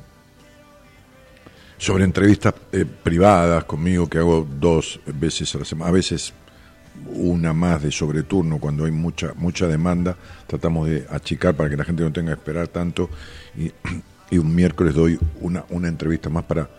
sobre 1.77 2.03
entrevistas 2.03 2.53
eh, 2.71 2.85
privadas 2.85 3.63
conmigo 3.65 4.07
que 4.07 4.19
hago 4.19 4.47
dos 4.59 4.99
veces 5.05 5.53
a 5.55 5.59
la 5.59 5.65
semana, 5.65 5.89
a 5.89 5.93
veces 5.93 6.33
una 7.13 7.53
más 7.53 7.81
de 7.81 7.91
sobreturno 7.91 8.59
cuando 8.59 8.85
hay 8.85 8.91
mucha 8.91 9.33
mucha 9.35 9.67
demanda, 9.67 10.15
tratamos 10.45 10.87
de 10.89 11.07
achicar 11.09 11.55
para 11.55 11.69
que 11.69 11.77
la 11.77 11.83
gente 11.83 12.03
no 12.03 12.11
tenga 12.11 12.33
que 12.33 12.39
esperar 12.39 12.67
tanto 12.67 13.09
y, 13.57 13.71
un 14.37 14.55
miércoles 14.55 14.93
doy 14.93 15.19
una, 15.41 15.65
una 15.69 15.89
entrevista 15.89 16.29
más 16.29 16.45
para 16.45 16.69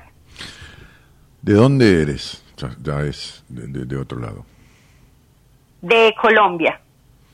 ¿De 1.41 1.53
dónde 1.53 2.01
eres? 2.01 2.43
Ya, 2.57 2.75
ya 2.83 3.01
es 3.03 3.43
de, 3.47 3.67
de- 3.67 3.85
de 3.85 3.95
otro 3.97 4.19
lado. 4.19 4.45
De 5.81 6.13
Colombia, 6.21 6.81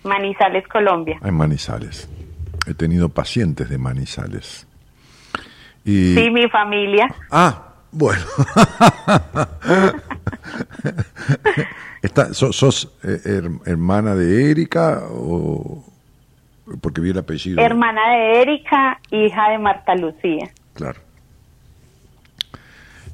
Manizales, 0.06 0.68
Colombia. 0.68 1.20
En 1.24 1.34
Manizales. 1.34 2.08
He 2.68 2.74
tenido 2.74 3.10
pacientes 3.10 3.70
de 3.70 3.78
Manizales. 3.78 4.66
Y... 5.84 6.16
Sí, 6.16 6.30
mi 6.32 6.48
familia. 6.50 7.08
Ah, 7.30 7.74
bueno. 7.92 8.24
Está, 12.02 12.34
¿Sos, 12.34 12.56
sos, 12.56 12.92
eh, 13.04 13.20
her- 13.26 13.60
hermana 13.66 14.16
de 14.16 14.52
Erika 14.52 15.04
o 15.10 15.84
porque 16.82 17.02
vi 17.02 17.10
el 17.12 17.18
apellido? 17.20 17.62
Hermana 17.62 18.02
de 18.12 18.42
Erika, 18.42 19.00
hija 19.12 19.50
de 19.50 19.58
Marta 19.60 19.96
Lucía. 19.96 20.50
Claro. 20.74 21.00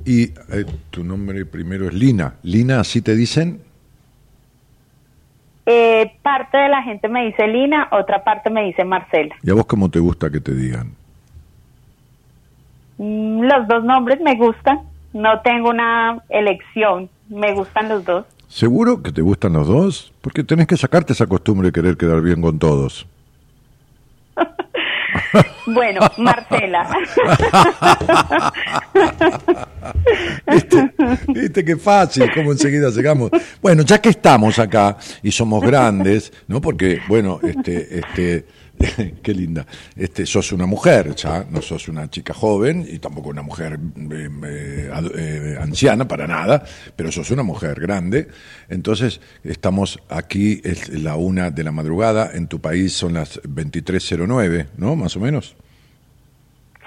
Y 0.06 0.24
eh, 0.24 0.66
tu 0.90 1.04
nombre 1.04 1.46
primero 1.46 1.88
es 1.88 1.94
Lina. 1.94 2.36
Lina, 2.44 2.80
¿así 2.80 3.02
te 3.02 3.16
dicen? 3.16 3.62
Eh, 5.66 6.14
parte 6.24 6.58
de 6.58 6.70
la 6.70 6.82
gente 6.84 7.08
me 7.08 7.26
dice 7.26 7.48
Lina, 7.48 7.88
otra 7.92 8.24
parte 8.24 8.50
me 8.50 8.64
dice 8.64 8.84
Marcela. 8.84 9.36
¿Y 9.44 9.52
a 9.52 9.54
vos 9.54 9.66
cómo 9.66 9.90
te 9.90 10.00
gusta 10.00 10.30
que 10.30 10.40
te 10.40 10.54
digan? 10.54 10.92
Mm, 12.98 13.42
Los 13.44 13.68
dos 13.68 13.84
nombres 13.84 14.20
me 14.22 14.36
gustan, 14.36 14.80
no 15.14 15.42
tengo 15.42 15.70
una 15.70 16.20
elección, 16.30 17.10
me 17.30 17.54
gustan 17.54 17.90
los 17.90 18.04
dos. 18.06 18.26
¿Seguro 18.48 19.02
que 19.02 19.12
te 19.12 19.22
gustan 19.22 19.54
los 19.54 19.68
dos? 19.68 20.12
Porque 20.22 20.44
tenés 20.44 20.68
que 20.68 20.76
sacarte 20.78 21.14
esa 21.14 21.26
costumbre 21.28 21.68
de 21.68 21.72
querer 21.72 21.96
quedar 21.96 22.22
bien 22.22 22.42
con 22.42 22.60
todos. 22.60 23.08
Bueno, 25.68 26.02
Marcela. 26.18 26.90
¿Viste? 30.52 30.94
¿Viste 31.28 31.66
qué 31.66 31.78
fácil? 31.78 32.30
¿Cómo 32.34 32.52
enseguida 32.52 32.90
llegamos? 32.90 33.32
Bueno, 33.62 33.84
ya 33.84 34.00
que 34.00 34.10
estamos 34.10 34.58
acá 34.60 34.98
y 35.22 35.32
somos 35.32 35.64
grandes, 35.64 36.34
¿no? 36.48 36.62
Porque, 36.62 37.00
bueno, 37.08 37.40
este, 37.44 38.00
este, 38.00 38.46
qué 39.24 39.34
linda. 39.34 39.66
Este, 39.96 40.26
sos 40.26 40.52
una 40.52 40.66
mujer 40.66 41.16
ya, 41.16 41.46
no 41.50 41.62
sos 41.62 41.88
una 41.88 42.10
chica 42.10 42.34
joven 42.34 42.86
y 42.88 43.00
tampoco 43.00 43.30
una 43.30 43.42
mujer 43.42 43.80
eh, 44.12 44.30
eh, 44.46 44.90
eh, 45.16 45.58
anciana 45.60 46.08
para 46.08 46.28
nada, 46.28 46.64
pero 46.96 47.12
sos 47.12 47.32
una 47.32 47.44
mujer 47.44 47.80
grande. 47.80 48.28
Entonces, 48.70 49.20
estamos 49.44 50.00
aquí, 50.10 50.62
es 50.64 50.90
la 50.90 51.16
una 51.16 51.52
de 51.52 51.64
la 51.64 51.72
madrugada, 51.72 52.32
en 52.34 52.48
tu 52.48 52.60
país 52.60 52.94
son 52.94 53.14
las 53.14 53.42
23.09, 53.44 54.68
¿no? 54.78 54.96
Más 54.96 55.16
o 55.16 55.20
menos. 55.20 55.56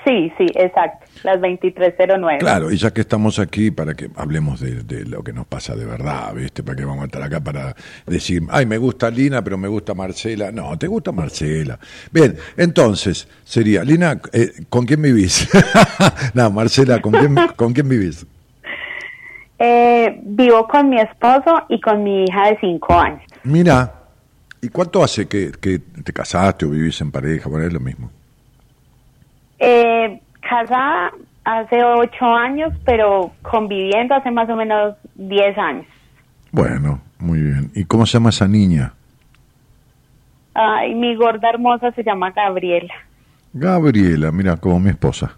Sí, 0.04 0.30
sí, 0.36 0.46
exacto, 0.54 1.06
las 1.22 1.40
2309. 1.40 2.38
Claro, 2.38 2.70
y 2.70 2.76
ya 2.76 2.92
que 2.92 3.00
estamos 3.00 3.38
aquí 3.38 3.70
para 3.70 3.94
que 3.94 4.10
hablemos 4.16 4.60
de, 4.60 4.82
de 4.82 5.06
lo 5.06 5.22
que 5.24 5.32
nos 5.32 5.46
pasa 5.46 5.74
de 5.74 5.86
verdad, 5.86 6.34
¿viste? 6.34 6.62
Para 6.62 6.76
que 6.76 6.84
vamos 6.84 7.04
a 7.04 7.06
estar 7.06 7.22
acá 7.22 7.40
para 7.40 7.74
decir, 8.06 8.42
ay, 8.50 8.66
me 8.66 8.76
gusta 8.76 9.08
Lina, 9.08 9.42
pero 9.42 9.56
me 9.56 9.66
gusta 9.66 9.94
Marcela. 9.94 10.52
No, 10.52 10.76
te 10.78 10.88
gusta 10.88 11.10
Marcela. 11.10 11.78
Bien, 12.12 12.36
entonces, 12.58 13.26
sería, 13.44 13.82
Lina, 13.82 14.20
eh, 14.32 14.52
¿con 14.68 14.84
quién 14.84 15.00
vivís? 15.00 15.48
no, 16.34 16.50
Marcela, 16.50 17.00
¿con 17.00 17.12
quién, 17.12 17.34
¿con 17.56 17.72
quién 17.72 17.88
vivís? 17.88 18.26
Eh, 19.58 20.20
vivo 20.22 20.68
con 20.68 20.90
mi 20.90 21.00
esposo 21.00 21.62
y 21.70 21.80
con 21.80 22.04
mi 22.04 22.24
hija 22.24 22.48
de 22.48 22.58
cinco 22.60 22.92
años. 22.92 23.22
Mira, 23.44 23.90
¿y 24.60 24.68
cuánto 24.68 25.02
hace 25.02 25.26
que, 25.26 25.52
que 25.58 25.78
te 25.78 26.12
casaste 26.12 26.66
o 26.66 26.70
vivís 26.70 27.00
en 27.00 27.10
pareja? 27.10 27.48
Bueno, 27.48 27.66
es 27.66 27.72
lo 27.72 27.80
mismo. 27.80 28.10
Eh, 29.66 30.20
casada 30.40 31.12
hace 31.44 31.82
ocho 31.82 32.26
años, 32.26 32.72
pero 32.84 33.32
conviviendo 33.42 34.14
hace 34.14 34.30
más 34.30 34.48
o 34.50 34.56
menos 34.56 34.94
diez 35.14 35.56
años. 35.56 35.86
Bueno, 36.52 37.00
muy 37.18 37.40
bien. 37.40 37.70
¿Y 37.74 37.84
cómo 37.84 38.04
se 38.04 38.14
llama 38.14 38.30
esa 38.30 38.46
niña? 38.46 38.92
Ay, 40.54 40.94
mi 40.94 41.16
gorda 41.16 41.48
hermosa 41.48 41.90
se 41.92 42.04
llama 42.04 42.30
Gabriela. 42.30 42.94
Gabriela, 43.52 44.30
mira, 44.32 44.56
como 44.56 44.78
mi 44.78 44.90
esposa. 44.90 45.36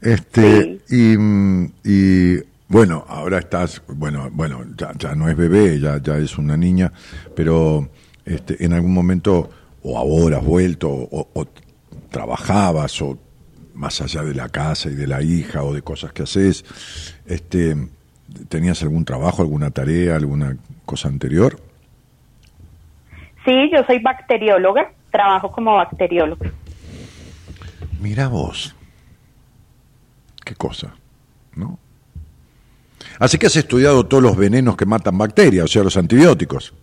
Este, 0.00 0.80
y, 0.90 1.16
mm, 1.16 1.72
y 1.84 2.36
bueno, 2.68 3.04
ahora 3.08 3.38
estás, 3.38 3.82
bueno, 3.86 4.28
bueno, 4.32 4.64
ya, 4.76 4.90
ya 4.98 5.14
no 5.14 5.28
es 5.28 5.36
bebé, 5.36 5.78
ya, 5.78 5.98
ya 6.02 6.16
es 6.16 6.36
una 6.38 6.56
niña, 6.56 6.90
pero 7.36 7.88
este, 8.24 8.64
en 8.64 8.72
algún 8.72 8.92
momento, 8.92 9.48
o 9.82 9.96
ahora 9.96 10.38
has 10.38 10.44
vuelto, 10.44 10.88
o, 10.90 11.28
o 11.32 11.46
trabajabas 12.12 13.02
o 13.02 13.18
más 13.74 14.00
allá 14.00 14.22
de 14.22 14.34
la 14.34 14.48
casa 14.48 14.88
y 14.90 14.94
de 14.94 15.06
la 15.06 15.22
hija 15.22 15.64
o 15.64 15.74
de 15.74 15.82
cosas 15.82 16.12
que 16.12 16.22
haces, 16.22 16.64
este, 17.26 17.76
¿tenías 18.48 18.82
algún 18.82 19.04
trabajo, 19.04 19.42
alguna 19.42 19.70
tarea, 19.70 20.14
alguna 20.14 20.56
cosa 20.84 21.08
anterior? 21.08 21.58
Sí, 23.44 23.70
yo 23.72 23.82
soy 23.84 23.98
bacterióloga, 23.98 24.92
trabajo 25.10 25.50
como 25.50 25.74
bacterióloga. 25.74 26.52
Mira 28.00 28.28
vos, 28.28 28.74
qué 30.44 30.54
cosa, 30.54 30.94
¿no? 31.56 31.78
Así 33.18 33.38
que 33.38 33.46
has 33.46 33.56
estudiado 33.56 34.06
todos 34.06 34.22
los 34.22 34.36
venenos 34.36 34.76
que 34.76 34.86
matan 34.86 35.18
bacterias, 35.18 35.64
o 35.64 35.68
sea, 35.68 35.82
los 35.82 35.96
antibióticos. 35.96 36.74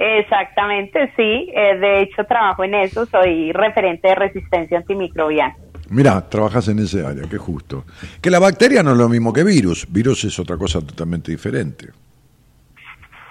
Exactamente, 0.00 1.12
sí. 1.16 1.50
Eh, 1.52 1.76
de 1.78 2.02
hecho, 2.02 2.24
trabajo 2.24 2.62
en 2.62 2.74
eso. 2.74 3.04
Soy 3.06 3.50
referente 3.52 4.08
de 4.08 4.14
resistencia 4.14 4.78
antimicrobiana. 4.78 5.56
Mira, 5.90 6.28
trabajas 6.28 6.68
en 6.68 6.78
ese 6.78 7.04
área, 7.04 7.24
qué 7.28 7.38
justo. 7.38 7.84
Que 8.20 8.30
la 8.30 8.38
bacteria 8.38 8.82
no 8.82 8.92
es 8.92 8.96
lo 8.96 9.08
mismo 9.08 9.32
que 9.32 9.42
virus. 9.42 9.86
Virus 9.90 10.24
es 10.24 10.38
otra 10.38 10.56
cosa 10.56 10.80
totalmente 10.80 11.32
diferente. 11.32 11.88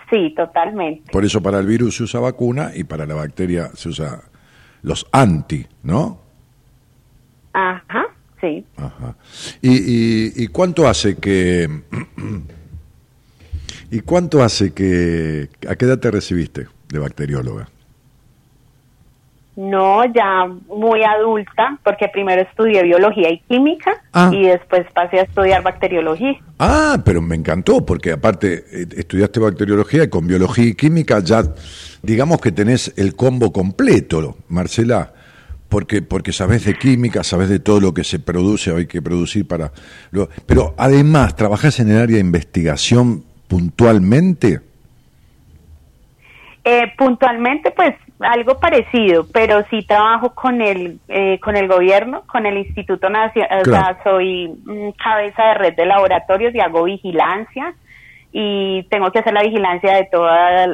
Sí, 0.09 0.34
totalmente. 0.36 1.11
Por 1.11 1.24
eso 1.24 1.41
para 1.41 1.59
el 1.59 1.65
virus 1.65 1.97
se 1.97 2.03
usa 2.03 2.20
vacuna 2.20 2.72
y 2.76 2.84
para 2.84 3.05
la 3.05 3.13
bacteria 3.13 3.70
se 3.74 3.89
usa 3.89 4.22
los 4.82 5.07
anti, 5.11 5.65
¿no? 5.84 6.20
Ajá, 7.53 8.07
sí. 8.41 8.65
Ajá. 8.76 9.15
¿Y, 9.61 10.43
y 10.43 10.47
cuánto 10.47 10.88
hace 10.88 11.18
que... 11.18 11.70
¿Y 13.89 14.01
cuánto 14.01 14.43
hace 14.43 14.73
que... 14.73 15.49
¿A 15.67 15.75
qué 15.75 15.85
edad 15.85 15.99
te 15.99 16.11
recibiste 16.11 16.67
de 16.89 16.99
bacterióloga? 16.99 17.69
No, 19.55 20.05
ya 20.13 20.45
muy 20.67 21.03
adulta, 21.03 21.79
porque 21.83 22.07
primero 22.13 22.43
estudié 22.43 22.83
biología 22.83 23.31
y 23.31 23.39
química 23.39 23.91
Ah. 24.13 24.29
y 24.31 24.43
después 24.45 24.85
pasé 24.93 25.19
a 25.19 25.23
estudiar 25.23 25.63
bacteriología. 25.63 26.35
Ah, 26.59 27.01
pero 27.03 27.21
me 27.23 27.35
encantó, 27.35 27.83
porque 27.83 28.11
aparte 28.11 28.65
eh, 28.71 28.88
estudiaste 28.97 29.39
bacteriología 29.39 30.03
y 30.03 30.09
con 30.09 30.27
biología 30.27 30.65
y 30.65 30.75
química 30.75 31.19
ya, 31.21 31.41
digamos 32.03 32.39
que 32.39 32.51
tenés 32.51 32.93
el 32.97 33.15
combo 33.15 33.51
completo, 33.51 34.38
Marcela, 34.47 35.13
porque, 35.69 36.03
porque 36.03 36.33
sabés 36.33 36.63
de 36.65 36.75
química, 36.75 37.23
sabés 37.23 37.49
de 37.49 37.59
todo 37.59 37.79
lo 37.81 37.95
que 37.95 38.03
se 38.03 38.19
produce 38.19 38.71
o 38.71 38.77
hay 38.77 38.85
que 38.85 39.01
producir 39.01 39.47
para... 39.47 39.71
Lo, 40.11 40.29
pero 40.45 40.75
además, 40.77 41.35
¿trabajás 41.35 41.79
en 41.79 41.89
el 41.89 41.97
área 41.97 42.17
de 42.17 42.21
investigación 42.21 43.23
puntualmente? 43.47 44.59
Eh, 46.63 46.93
puntualmente, 46.97 47.71
pues 47.71 47.95
algo 48.19 48.59
parecido, 48.59 49.27
pero 49.31 49.63
sí 49.69 49.85
trabajo 49.87 50.33
con 50.33 50.61
el 50.61 50.99
eh, 51.07 51.39
con 51.39 51.55
el 51.55 51.67
gobierno, 51.67 52.23
con 52.27 52.45
el 52.45 52.57
Instituto 52.57 53.09
Nacional, 53.09 53.61
o 53.61 53.65
sea, 53.65 53.99
soy 54.03 54.49
mm, 54.65 54.89
cabeza 55.01 55.43
de 55.43 55.53
red 55.53 55.75
de 55.75 55.85
laboratorios 55.85 56.53
y 56.53 56.59
hago 56.59 56.83
vigilancia 56.83 57.73
y 58.31 58.83
tengo 58.89 59.11
que 59.11 59.19
hacer 59.19 59.33
la 59.33 59.43
vigilancia 59.43 59.95
de 59.95 60.07
todo 60.11 60.27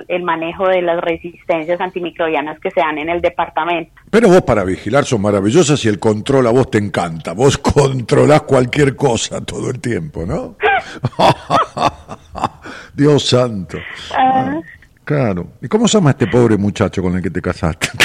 el, 0.08 0.24
manejo 0.24 0.68
de 0.68 0.82
las 0.82 1.00
resistencias 1.00 1.80
antimicrobianas 1.80 2.60
que 2.60 2.72
se 2.72 2.80
dan 2.80 2.98
en 2.98 3.10
el 3.10 3.22
departamento. 3.22 3.94
Pero 4.10 4.28
vos 4.28 4.42
para 4.42 4.64
vigilar 4.64 5.06
sos 5.06 5.20
maravillosa 5.20 5.76
y 5.82 5.88
el 5.88 6.00
control 6.00 6.48
a 6.48 6.52
vos 6.52 6.72
te 6.72 6.80
encanta. 6.80 7.34
Vos 7.34 7.58
controlás 7.60 8.42
cualquier 8.42 8.96
cosa 8.96 9.46
todo 9.46 9.70
el 9.70 9.80
tiempo, 9.80 10.26
¿no? 10.26 10.56
Dios 12.94 13.28
santo. 13.28 13.78
Ah, 14.16 14.62
Claro. 15.06 15.54
¿Y 15.62 15.68
cómo 15.68 15.86
se 15.88 15.98
llama 15.98 16.12
este 16.12 16.28
pobre 16.28 16.56
muchacho 16.58 17.02
con 17.02 17.16
el 17.16 17.22
que 17.22 17.30
te 17.30 17.42
casaste? 17.42 17.90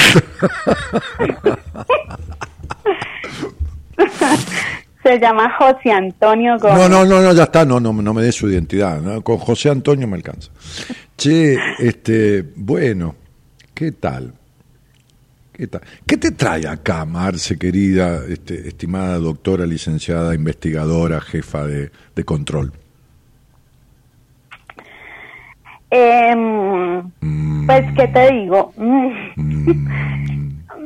se 5.03 5.19
llama 5.19 5.49
José 5.57 5.91
Antonio 5.91 6.57
Gómez. 6.59 6.77
No, 6.77 6.89
no, 6.89 7.05
no, 7.05 7.21
no, 7.21 7.33
ya 7.33 7.43
está, 7.43 7.63
no, 7.63 7.79
no, 7.79 7.93
no 7.93 8.13
me 8.13 8.21
dé 8.21 8.33
su 8.33 8.49
identidad. 8.49 8.99
¿no? 9.01 9.21
Con 9.21 9.37
José 9.37 9.69
Antonio 9.69 10.07
me 10.07 10.17
alcanza. 10.17 10.51
Che, 11.17 11.57
este, 11.79 12.43
bueno, 12.55 13.15
¿qué 13.73 13.93
tal? 13.93 14.33
¿Qué 15.53 15.67
tal? 15.67 15.81
¿Qué 16.05 16.17
te 16.17 16.31
trae 16.31 16.67
acá, 16.67 17.05
Marce, 17.05 17.57
querida, 17.57 18.23
este, 18.27 18.67
estimada 18.67 19.17
doctora, 19.19 19.65
licenciada, 19.65 20.35
investigadora, 20.35 21.21
jefa 21.21 21.65
de, 21.65 21.91
de 22.15 22.23
control? 22.25 22.73
Em, 25.91 27.09
pues, 27.65 27.85
¿qué 27.95 28.07
te 28.07 28.31
digo? 28.31 28.73
Mm. 28.77 29.13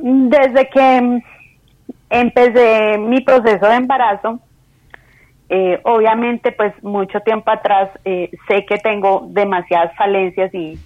Desde 0.29 0.69
que 0.69 1.21
empecé 2.09 2.97
mi 2.97 3.21
proceso 3.21 3.67
de 3.67 3.75
embarazo, 3.75 4.39
eh, 5.49 5.79
obviamente, 5.83 6.51
pues 6.51 6.73
mucho 6.83 7.19
tiempo 7.21 7.51
atrás 7.51 7.89
eh, 8.05 8.31
sé 8.47 8.65
que 8.65 8.77
tengo 8.77 9.27
demasiadas 9.29 9.95
falencias 9.95 10.53
y 10.53 10.77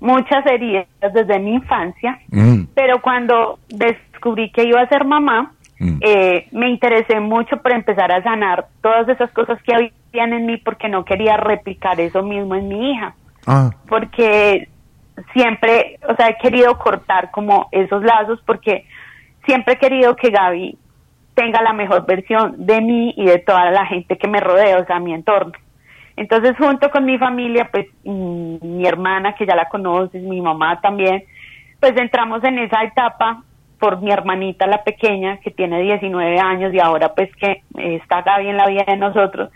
muchas 0.00 0.44
heridas 0.46 0.86
desde 1.12 1.38
mi 1.38 1.54
infancia, 1.54 2.18
Mm, 2.30 2.64
pero 2.74 3.00
cuando 3.00 3.58
descubrí 3.68 4.50
que 4.50 4.64
iba 4.64 4.80
a 4.80 4.88
ser 4.88 5.04
mamá, 5.04 5.52
eh, 6.00 6.48
me 6.50 6.68
interesé 6.70 7.20
mucho 7.20 7.56
por 7.58 7.72
empezar 7.72 8.10
a 8.10 8.22
sanar 8.22 8.66
todas 8.82 9.08
esas 9.08 9.30
cosas 9.30 9.62
que 9.62 9.72
habían 9.74 10.32
en 10.32 10.46
mí 10.46 10.56
porque 10.56 10.88
no 10.88 11.04
quería 11.04 11.36
replicar 11.36 12.00
eso 12.00 12.22
mismo 12.22 12.56
en 12.56 12.68
mi 12.68 12.92
hija 12.92 13.14
Ah, 13.48 13.70
porque 13.88 14.68
siempre, 15.32 15.98
o 16.08 16.14
sea, 16.14 16.28
he 16.28 16.38
querido 16.38 16.78
cortar 16.78 17.30
como 17.30 17.68
esos 17.72 18.02
lazos 18.04 18.40
porque 18.46 18.86
siempre 19.46 19.74
he 19.74 19.78
querido 19.78 20.14
que 20.16 20.30
Gaby 20.30 20.78
tenga 21.34 21.62
la 21.62 21.72
mejor 21.72 22.04
versión 22.04 22.66
de 22.66 22.80
mí 22.80 23.14
y 23.16 23.24
de 23.24 23.38
toda 23.38 23.70
la 23.70 23.86
gente 23.86 24.18
que 24.18 24.28
me 24.28 24.40
rodea, 24.40 24.78
o 24.78 24.84
sea, 24.84 25.00
mi 25.00 25.14
entorno. 25.14 25.52
Entonces, 26.16 26.56
junto 26.58 26.90
con 26.90 27.04
mi 27.04 27.16
familia, 27.16 27.68
pues 27.70 27.86
mi 28.04 28.84
hermana, 28.84 29.34
que 29.34 29.46
ya 29.46 29.54
la 29.54 29.68
conoces, 29.68 30.22
mi 30.22 30.40
mamá 30.40 30.80
también, 30.80 31.22
pues 31.80 31.96
entramos 31.96 32.42
en 32.42 32.58
esa 32.58 32.82
etapa 32.82 33.42
por 33.78 34.02
mi 34.02 34.10
hermanita, 34.10 34.66
la 34.66 34.82
pequeña, 34.82 35.38
que 35.38 35.52
tiene 35.52 35.80
19 35.80 36.40
años 36.40 36.74
y 36.74 36.80
ahora 36.80 37.14
pues 37.14 37.30
que 37.36 37.62
está 37.76 38.22
Gaby 38.22 38.48
en 38.48 38.56
la 38.56 38.66
vida 38.66 38.84
de 38.86 38.96
nosotros, 38.96 39.50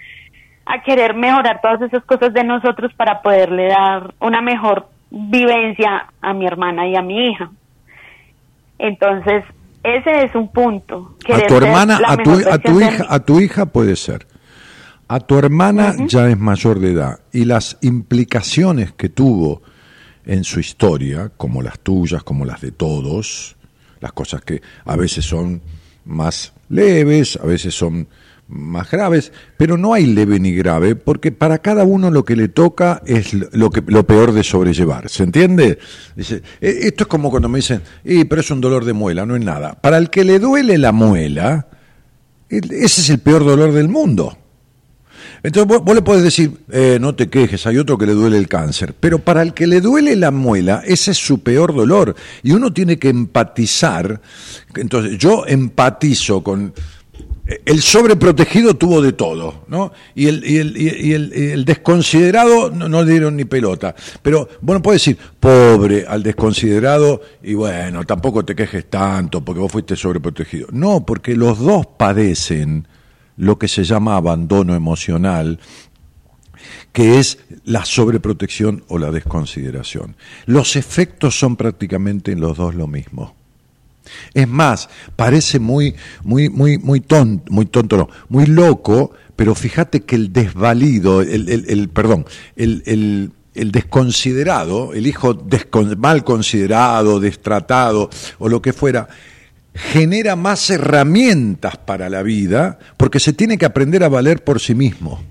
a 0.67 0.83
querer 0.83 1.15
mejorar 1.15 1.61
todas 1.61 1.83
esas 1.83 2.05
cosas 2.05 2.33
de 2.33 2.45
nosotros 2.45 2.93
para 2.95 3.23
poderle 3.23 3.69
dar 3.69 4.15
una 4.21 4.41
mejor 4.41 4.89
vivencia 5.11 6.07
a 6.21 6.33
mi 6.33 6.47
hermana 6.47 6.89
y 6.89 6.97
a 6.97 7.03
mi 7.03 7.31
hija. 7.31 7.51
Entonces, 8.79 9.45
ese 9.83 10.25
es 10.25 10.35
un 10.35 10.49
punto. 10.49 11.17
a 11.29 11.47
tu 11.47 11.57
hermana, 11.57 12.01
a 12.07 12.17
tu, 12.17 12.31
a 12.33 12.83
hija, 12.83 13.07
a 13.09 13.21
tu 13.21 13.41
hija 13.41 13.67
puede 13.67 13.97
ser. 13.97 14.27
A 15.09 15.21
tu 15.21 15.37
hermana 15.37 15.95
ya 16.07 16.29
es 16.29 16.39
mayor 16.39 16.79
de 16.79 16.93
edad 16.93 17.21
y 17.33 17.45
las 17.45 17.77
implicaciones 17.83 18.93
que 18.93 19.09
tuvo 19.09 19.61
en 20.25 20.45
su 20.45 20.61
historia, 20.61 21.31
como 21.37 21.61
las 21.61 21.81
tuyas, 21.81 22.23
como 22.23 22.45
las 22.45 22.61
de 22.61 22.73
todos, 22.73 23.57
las 24.01 24.13
cosas 24.13 24.41
que 24.43 24.63
a 24.85 24.97
veces 24.97 25.25
son 25.25 25.61
más 26.05 26.55
leves, 26.69 27.39
a 27.43 27.47
veces 27.47 27.75
son 27.75 28.09
más 28.55 28.91
graves, 28.91 29.33
pero 29.57 29.77
no 29.79 29.95
hay 29.95 30.07
leve 30.07 30.39
ni 30.39 30.53
grave, 30.53 30.95
porque 30.95 31.33
para 31.33 31.59
cada 31.59 31.85
uno 31.85 32.11
lo 32.11 32.25
que 32.25 32.37
le 32.37 32.49
toca 32.49 33.03
es 33.07 33.33
lo 33.53 33.71
que 33.71 33.83
lo 33.87 34.07
peor 34.07 34.33
de 34.33 34.45
sobrellevar, 34.45 35.09
¿se 35.09 35.23
entiende? 35.23 35.79
Dice, 36.15 36.43
"Eh, 36.61 36.81
esto 36.83 37.05
es 37.05 37.09
como 37.09 37.31
cuando 37.31 37.49
me 37.49 37.59
dicen, 37.59 37.81
"Eh, 38.05 38.25
pero 38.27 38.41
es 38.43 38.51
un 38.51 38.61
dolor 38.61 38.85
de 38.85 38.93
muela, 38.93 39.25
no 39.25 39.37
es 39.37 39.43
nada. 39.45 39.75
Para 39.81 39.97
el 39.99 40.11
que 40.11 40.25
le 40.25 40.39
duele 40.39 40.77
la 40.79 40.93
muela, 40.93 41.67
el- 42.51 42.71
ese 42.73 43.01
es 43.01 43.11
el 43.11 43.19
peor 43.21 43.45
dolor 43.45 43.73
del 43.73 43.89
mundo. 43.89 44.37
Entonces 45.45 45.67
vos, 45.67 45.83
vos 45.85 45.95
le 45.97 46.03
podés 46.03 46.23
decir, 46.23 46.53
eh, 46.71 46.99
no 47.01 47.17
te 47.17 47.29
quejes, 47.29 47.67
hay 47.67 47.77
otro 47.79 47.99
que 47.99 48.07
le 48.07 48.13
duele 48.13 48.39
el 48.39 48.47
cáncer, 48.47 48.95
pero 49.01 49.19
para 49.19 49.43
el 49.43 49.55
que 49.55 49.67
le 49.67 49.81
duele 49.81 50.15
la 50.15 50.31
muela, 50.31 50.83
ese 50.87 51.11
es 51.11 51.19
su 51.19 51.41
peor 51.43 51.75
dolor. 51.75 52.15
Y 52.45 52.53
uno 52.53 52.73
tiene 52.73 52.97
que 52.99 53.09
empatizar. 53.09 54.21
Entonces 54.77 55.19
yo 55.19 55.45
empatizo 55.47 56.43
con... 56.45 56.73
El 57.45 57.83
sobreprotegido 57.83 58.75
tuvo 58.75 59.03
de 59.03 59.13
todo, 59.13 59.65
¿no? 59.67 59.93
Y 60.15 60.29
el, 60.29 60.45
y 60.49 60.59
el, 60.59 60.77
y 60.77 61.13
el, 61.13 61.33
el 61.33 61.65
desconsiderado 61.65 62.71
no, 62.71 62.89
no 62.89 63.03
le 63.03 63.11
dieron 63.11 63.37
ni 63.37 63.45
pelota. 63.45 63.97
Pero 64.23 64.49
bueno, 64.61 64.81
puede 64.81 64.97
decir, 64.97 65.19
pobre 65.41 66.07
al 66.07 66.23
desconsiderado, 66.23 67.21
y 67.43 67.55
bueno, 67.55 68.05
tampoco 68.05 68.45
te 68.45 68.55
quejes 68.55 68.89
tanto 68.89 69.45
porque 69.45 69.61
vos 69.61 69.73
fuiste 69.73 69.97
sobreprotegido. 69.97 70.69
No, 70.71 71.05
porque 71.05 71.35
los 71.35 71.59
dos 71.59 71.87
padecen 71.97 72.87
lo 73.37 73.59
que 73.59 73.67
se 73.67 73.83
llama 73.83 74.17
abandono 74.17 74.77
emocional, 74.77 75.59
que 76.93 77.19
es 77.19 77.41
la 77.65 77.85
sobreprotección 77.85 78.85
o 78.87 78.99
la 78.99 79.11
desconsideración. 79.11 80.15
Los 80.47 80.77
efectos 80.77 81.37
son 81.37 81.57
prácticamente 81.57 82.31
en 82.31 82.41
los 82.41 82.57
dos 82.57 82.77
lo 82.77 82.87
mismo. 82.87 83.35
Es 84.35 84.49
más, 84.49 84.89
parece 85.17 85.59
muy, 85.59 85.95
muy, 86.23 86.49
muy, 86.49 86.79
muy 86.79 87.01
tonto, 87.01 87.45
muy 87.53 87.67
tonto 87.67 87.97
no, 87.97 88.09
muy 88.29 88.47
loco, 88.47 89.13
pero 89.37 89.55
fíjate 89.55 90.03
que 90.03 90.17
el 90.17 90.33
desvalido, 90.33 91.23
el, 91.23 91.49
el- 91.49 91.89
perdón, 91.89 92.27
el, 92.57 92.83
el- 92.87 93.33
el 93.55 93.71
desconsiderado, 93.71 94.95
el 94.95 95.07
hijo 95.07 95.47
mal 95.99 96.25
considerado, 96.25 97.21
destratado 97.21 98.09
o 98.39 98.49
lo 98.49 98.63
que 98.63 98.73
fuera, 98.73 99.09
genera 99.75 100.37
más 100.37 100.71
herramientas 100.71 101.77
para 101.77 102.09
la 102.09 102.23
vida 102.23 102.79
porque 102.97 103.21
se 103.21 103.33
tiene 103.33 103.59
que 103.59 103.67
aprender 103.67 104.05
a 104.05 104.09
valer 104.09 104.43
por 104.45 104.61
sí 104.61 104.75
mismo. 104.75 105.23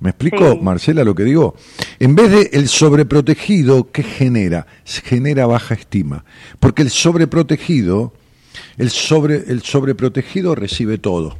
¿Me 0.00 0.10
explico, 0.10 0.56
Marcela, 0.56 1.04
lo 1.04 1.14
que 1.14 1.24
digo? 1.24 1.54
En 1.98 2.14
vez 2.14 2.30
de 2.30 2.50
el 2.54 2.68
sobreprotegido, 2.68 3.90
¿qué 3.92 4.02
genera? 4.02 4.66
Genera 4.84 5.46
baja 5.46 5.74
estima. 5.74 6.24
Porque 6.58 6.80
el 6.80 6.90
sobreprotegido, 6.90 8.14
el, 8.78 8.90
sobre, 8.90 9.44
el 9.48 9.62
sobreprotegido 9.62 10.54
recibe 10.54 10.96
todo. 10.96 11.36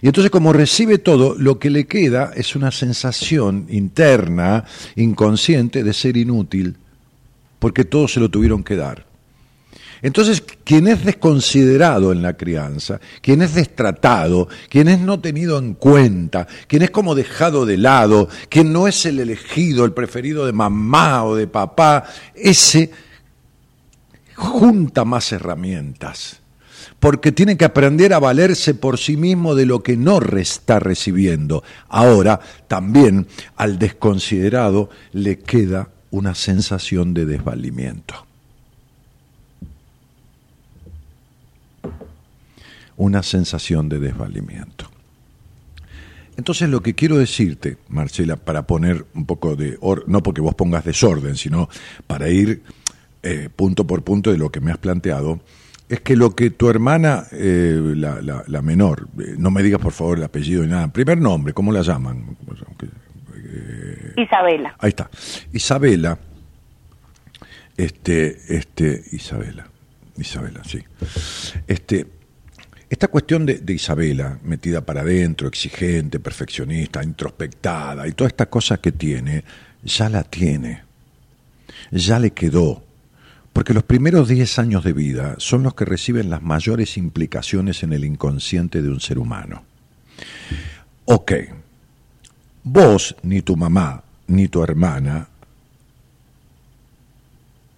Y 0.00 0.06
entonces 0.06 0.30
como 0.30 0.54
recibe 0.54 0.96
todo, 0.96 1.34
lo 1.38 1.58
que 1.58 1.68
le 1.68 1.86
queda 1.86 2.32
es 2.34 2.56
una 2.56 2.70
sensación 2.70 3.66
interna, 3.68 4.64
inconsciente, 4.96 5.84
de 5.84 5.92
ser 5.92 6.16
inútil, 6.16 6.76
porque 7.58 7.84
todo 7.84 8.08
se 8.08 8.18
lo 8.18 8.30
tuvieron 8.30 8.64
que 8.64 8.76
dar. 8.76 9.04
Entonces, 10.02 10.42
quien 10.64 10.88
es 10.88 11.04
desconsiderado 11.04 12.12
en 12.12 12.22
la 12.22 12.36
crianza, 12.36 13.00
quien 13.20 13.42
es 13.42 13.54
destratado, 13.54 14.48
quien 14.68 14.88
es 14.88 15.00
no 15.00 15.20
tenido 15.20 15.58
en 15.58 15.74
cuenta, 15.74 16.46
quien 16.66 16.82
es 16.82 16.90
como 16.90 17.14
dejado 17.14 17.66
de 17.66 17.76
lado, 17.76 18.28
quien 18.48 18.72
no 18.72 18.86
es 18.88 19.06
el 19.06 19.20
elegido, 19.20 19.84
el 19.84 19.92
preferido 19.92 20.46
de 20.46 20.52
mamá 20.52 21.24
o 21.24 21.36
de 21.36 21.46
papá, 21.46 22.04
ese 22.34 22.90
junta 24.34 25.04
más 25.04 25.32
herramientas 25.32 26.40
porque 27.04 27.32
tiene 27.32 27.58
que 27.58 27.66
aprender 27.66 28.14
a 28.14 28.18
valerse 28.18 28.72
por 28.72 28.98
sí 28.98 29.18
mismo 29.18 29.54
de 29.54 29.66
lo 29.66 29.82
que 29.82 29.94
no 29.94 30.20
está 30.20 30.78
recibiendo. 30.78 31.62
Ahora, 31.86 32.40
también 32.66 33.26
al 33.56 33.78
desconsiderado 33.78 34.88
le 35.12 35.38
queda 35.38 35.90
una 36.10 36.34
sensación 36.34 37.12
de 37.12 37.26
desvalimiento. 37.26 38.26
Una 42.96 43.22
sensación 43.22 43.88
de 43.88 43.98
desvalimiento. 43.98 44.90
Entonces 46.36 46.68
lo 46.68 46.82
que 46.82 46.94
quiero 46.94 47.18
decirte, 47.18 47.76
Marcela, 47.88 48.36
para 48.36 48.66
poner 48.66 49.04
un 49.14 49.24
poco 49.24 49.54
de, 49.56 49.78
no 50.06 50.22
porque 50.22 50.40
vos 50.40 50.54
pongas 50.54 50.84
desorden, 50.84 51.36
sino 51.36 51.68
para 52.06 52.28
ir 52.28 52.62
eh, 53.22 53.48
punto 53.54 53.86
por 53.86 54.02
punto 54.02 54.32
de 54.32 54.38
lo 54.38 54.50
que 54.50 54.60
me 54.60 54.72
has 54.72 54.78
planteado, 54.78 55.40
es 55.88 56.00
que 56.00 56.16
lo 56.16 56.34
que 56.34 56.50
tu 56.50 56.68
hermana, 56.68 57.24
eh, 57.30 57.94
la, 57.94 58.62
menor, 58.62 59.08
eh, 59.18 59.34
no 59.38 59.50
me 59.50 59.62
digas 59.62 59.80
por 59.80 59.92
favor 59.92 60.18
el 60.18 60.24
apellido 60.24 60.64
y 60.64 60.66
nada, 60.66 60.88
primer 60.88 61.18
nombre, 61.18 61.52
¿cómo 61.52 61.72
la 61.72 61.82
llaman? 61.82 62.36
Isabela. 64.16 64.74
Ahí 64.78 64.88
está. 64.90 65.10
Isabela, 65.52 66.18
este, 67.76 68.56
este, 68.56 69.04
Isabela, 69.12 69.66
Isabela, 70.16 70.62
sí. 70.64 70.82
Este, 71.66 72.06
esta 72.94 73.08
cuestión 73.08 73.44
de, 73.44 73.60
Isabela, 73.72 74.38
metida 74.44 74.80
para 74.80 75.00
adentro, 75.00 75.48
exigente, 75.48 76.20
perfeccionista, 76.20 77.02
introspectada 77.02 78.06
y 78.06 78.12
toda 78.12 78.28
esta 78.28 78.46
cosa 78.46 78.76
que 78.78 78.92
tiene, 78.92 79.42
ya 79.82 80.08
la 80.08 80.22
tiene, 80.22 80.84
ya 81.90 82.20
le 82.20 82.30
quedó. 82.30 82.84
Porque 83.52 83.74
los 83.74 83.82
primeros 83.82 84.28
10 84.28 84.60
años 84.60 84.84
de 84.84 84.92
vida 84.92 85.34
son 85.38 85.64
los 85.64 85.74
que 85.74 85.84
reciben 85.84 86.30
las 86.30 86.40
mayores 86.42 86.96
implicaciones 86.96 87.82
en 87.82 87.92
el 87.92 88.04
inconsciente 88.04 88.80
de 88.80 88.88
un 88.88 89.00
ser 89.00 89.18
humano. 89.18 89.64
Ok, 91.06 91.32
vos, 92.62 93.16
ni 93.22 93.42
tu 93.42 93.56
mamá, 93.56 94.04
ni 94.28 94.46
tu 94.46 94.62
hermana 94.62 95.28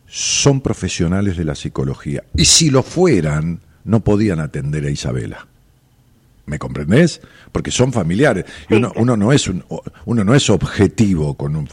son 0.07 0.61
profesionales 0.61 1.39
de 1.39 1.45
la 1.45 1.55
psicología. 1.55 2.23
Y 2.37 2.45
si 2.45 2.69
lo 2.69 2.83
fueran, 2.83 3.61
no 3.87 4.01
podían 4.01 4.41
atender 4.41 4.85
a 4.85 4.91
Isabela. 4.91 5.47
¿Me 6.47 6.61
comprendés? 6.61 7.21
Porque 7.51 7.73
son 7.73 7.93
familiares. 7.93 8.45
Y 8.71 8.75
uno, 8.75 8.93
uno, 8.97 9.17
no 9.17 9.33
es 9.33 9.49
un, 9.49 9.65
uno 10.05 10.23
no 10.23 10.33
es 10.33 10.49
objetivo 10.49 11.35
con 11.35 11.57
un. 11.57 11.69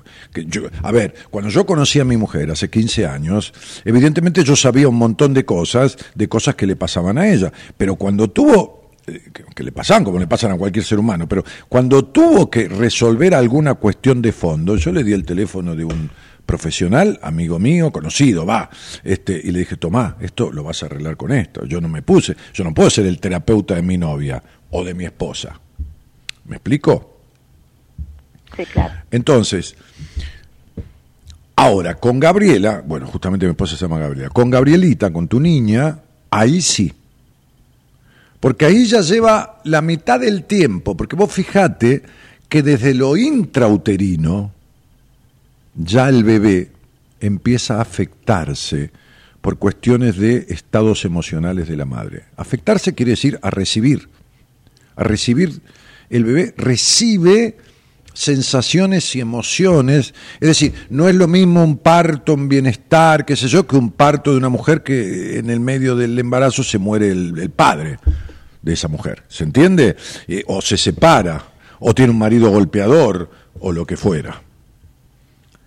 a 0.82 0.92
ver, 0.92 1.14
cuando 1.30 1.52
yo 1.52 1.66
conocí 1.66 2.00
a 2.00 2.06
mi 2.06 2.18
mujer 2.18 2.50
hace 2.50 2.70
15 2.70 3.06
años, 3.06 3.54
evidentemente 3.86 4.44
yo 4.44 4.56
sabía 4.56 4.88
un 4.88 4.96
montón 4.96 5.34
de 5.34 5.46
cosas, 5.46 5.98
de 6.16 6.28
cosas 6.28 6.56
que 6.56 6.66
le 6.66 6.76
pasaban 6.76 7.20
a 7.20 7.32
ella. 7.32 7.52
Pero 7.78 7.96
cuando 7.96 8.30
tuvo. 8.30 8.82
Eh, 9.06 9.22
que 9.54 9.64
le 9.64 9.74
pasan 9.74 10.06
como 10.06 10.18
le 10.18 10.28
pasan 10.28 10.54
a 10.54 10.58
cualquier 10.58 10.86
ser 10.86 10.98
humano, 10.98 11.28
pero 11.28 11.44
cuando 11.68 12.06
tuvo 12.06 12.50
que 12.50 12.70
resolver 12.70 13.36
alguna 13.36 13.74
cuestión 13.74 14.22
de 14.22 14.32
fondo, 14.32 14.78
yo 14.78 14.94
le 14.94 15.04
di 15.04 15.12
el 15.12 15.26
teléfono 15.26 15.76
de 15.76 15.84
un 15.84 16.10
profesional, 16.46 17.20
amigo 17.22 17.60
mío, 17.60 17.92
conocido, 17.92 18.46
va, 18.46 18.70
este, 19.04 19.40
y 19.44 19.52
le 19.52 19.60
dije, 19.60 19.78
Tomá, 19.78 20.18
esto 20.20 20.52
lo 20.52 20.64
vas 20.64 20.84
a 20.84 20.88
arreglar 20.88 21.18
con 21.18 21.32
esto. 21.32 21.66
Yo 21.66 21.82
no 21.82 21.88
me 21.88 22.02
puse, 22.02 22.36
yo 22.54 22.64
no 22.64 22.74
puedo 22.74 22.90
ser 22.90 23.06
el 23.06 23.20
terapeuta 23.20 23.76
de 23.76 23.82
mi 23.82 23.98
novia 23.98 24.42
o 24.72 24.84
de 24.84 24.94
mi 24.94 25.06
esposa. 25.06 25.60
¿Me 26.46 26.58
explico? 26.58 27.20
Sí, 28.56 28.66
claro. 28.66 28.94
Entonces, 29.10 29.76
ahora, 31.56 31.96
con 31.96 32.20
Gabriela, 32.20 32.84
bueno, 32.86 33.08
justamente 33.08 33.46
mi 33.46 33.52
esposa 33.52 33.76
se 33.76 33.86
llama 33.86 34.00
Gabriela, 34.00 34.30
con 34.30 34.50
Gabrielita, 34.50 35.12
con 35.12 35.28
tu 35.28 35.40
niña, 35.40 36.00
ahí 36.30 36.62
sí. 36.62 36.94
Porque 38.40 38.66
ahí 38.66 38.86
ya 38.86 39.02
lleva 39.02 39.62
la 39.64 39.82
mitad 39.82 40.20
del 40.20 40.44
tiempo, 40.44 40.98
porque 40.98 41.16
vos 41.16 41.32
fijate 41.32 42.04
que 42.50 42.62
desde 42.62 42.94
lo 42.94 43.16
intrauterino, 43.16 44.52
ya 45.76 46.10
el 46.10 46.24
bebé 46.24 46.72
empieza 47.20 47.78
a 47.78 47.82
afectarse 47.82 48.92
por 49.42 49.58
cuestiones 49.58 50.18
de 50.18 50.46
estados 50.50 51.06
emocionales 51.06 51.68
de 51.68 51.76
la 51.76 51.86
madre. 51.86 52.24
Afectarse 52.38 52.94
quiere 52.94 53.12
decir 53.12 53.40
a 53.42 53.50
recibir. 53.50 54.10
A 54.96 55.04
recibir, 55.04 55.62
el 56.10 56.24
bebé 56.24 56.54
recibe 56.56 57.58
sensaciones 58.14 59.16
y 59.16 59.20
emociones. 59.20 60.14
Es 60.40 60.48
decir, 60.48 60.74
no 60.90 61.10
es 61.10 61.16
lo 61.16 61.28
mismo 61.28 61.64
un 61.64 61.78
parto, 61.78 62.36
un 62.36 62.48
bienestar, 62.48 63.26
qué 63.26 63.36
sé 63.36 63.48
yo, 63.48 63.68
que 63.68 63.76
un 63.76 63.92
parto 63.92 64.32
de 64.32 64.38
una 64.38 64.50
mujer 64.50 64.84
que 64.84 65.40
en 65.40 65.50
el 65.50 65.60
medio 65.60 65.96
del 65.96 66.18
embarazo 66.18 66.64
se 66.64 66.78
muere 66.78 67.10
el, 67.10 67.50
padre 67.50 67.98
de 68.62 68.74
esa 68.74 68.88
mujer. 68.88 69.24
¿Se 69.28 69.44
entiende? 69.44 69.98
Eh, 70.28 70.44
o 70.48 70.62
se 70.62 70.78
separa, 70.78 71.44
o 71.80 71.94
tiene 71.94 72.12
un 72.12 72.20
marido 72.20 72.50
golpeador, 72.50 73.30
o 73.60 73.72
lo 73.72 73.86
que 73.86 73.98
fuera. 73.98 74.42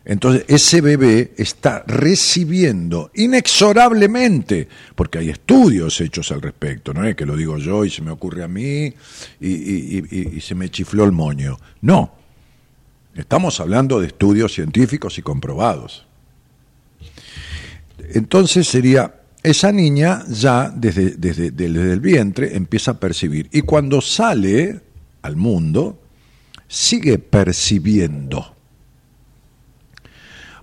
Entonces 0.08 0.44
ese 0.46 0.80
bebé 0.80 1.32
está 1.36 1.82
recibiendo 1.84 3.10
inexorablemente, 3.14 4.68
porque 4.94 5.18
hay 5.18 5.30
estudios 5.30 6.00
hechos 6.00 6.30
al 6.30 6.42
respecto, 6.42 6.94
no 6.94 7.04
es 7.04 7.16
que 7.16 7.26
lo 7.26 7.34
digo 7.34 7.58
yo 7.58 7.84
y 7.84 7.90
se 7.90 8.02
me 8.02 8.12
ocurre 8.12 8.44
a 8.44 8.48
mí 8.48 8.94
y, 9.40 10.40
se 10.40 10.54
me 10.54 10.70
chifló 10.70 11.02
el 11.02 11.10
moño. 11.10 11.58
No, 11.80 12.14
estamos 13.16 13.58
hablando 13.58 14.00
de 14.00 14.06
estudios 14.06 14.54
científicos 14.54 15.18
y 15.18 15.22
comprobados. 15.22 16.06
Entonces 18.14 18.68
sería, 18.68 19.12
esa 19.42 19.72
niña 19.72 20.24
ya 20.28 20.70
desde, 20.70 21.16
desde, 21.16 21.50
desde 21.50 21.92
el 21.92 22.00
vientre 22.00 22.56
empieza 22.56 22.92
a 22.92 23.00
percibir 23.00 23.48
y 23.50 23.62
cuando 23.62 24.00
sale 24.00 24.82
al 25.22 25.34
mundo 25.34 26.00
sigue 26.68 27.18
percibiendo 27.18 28.55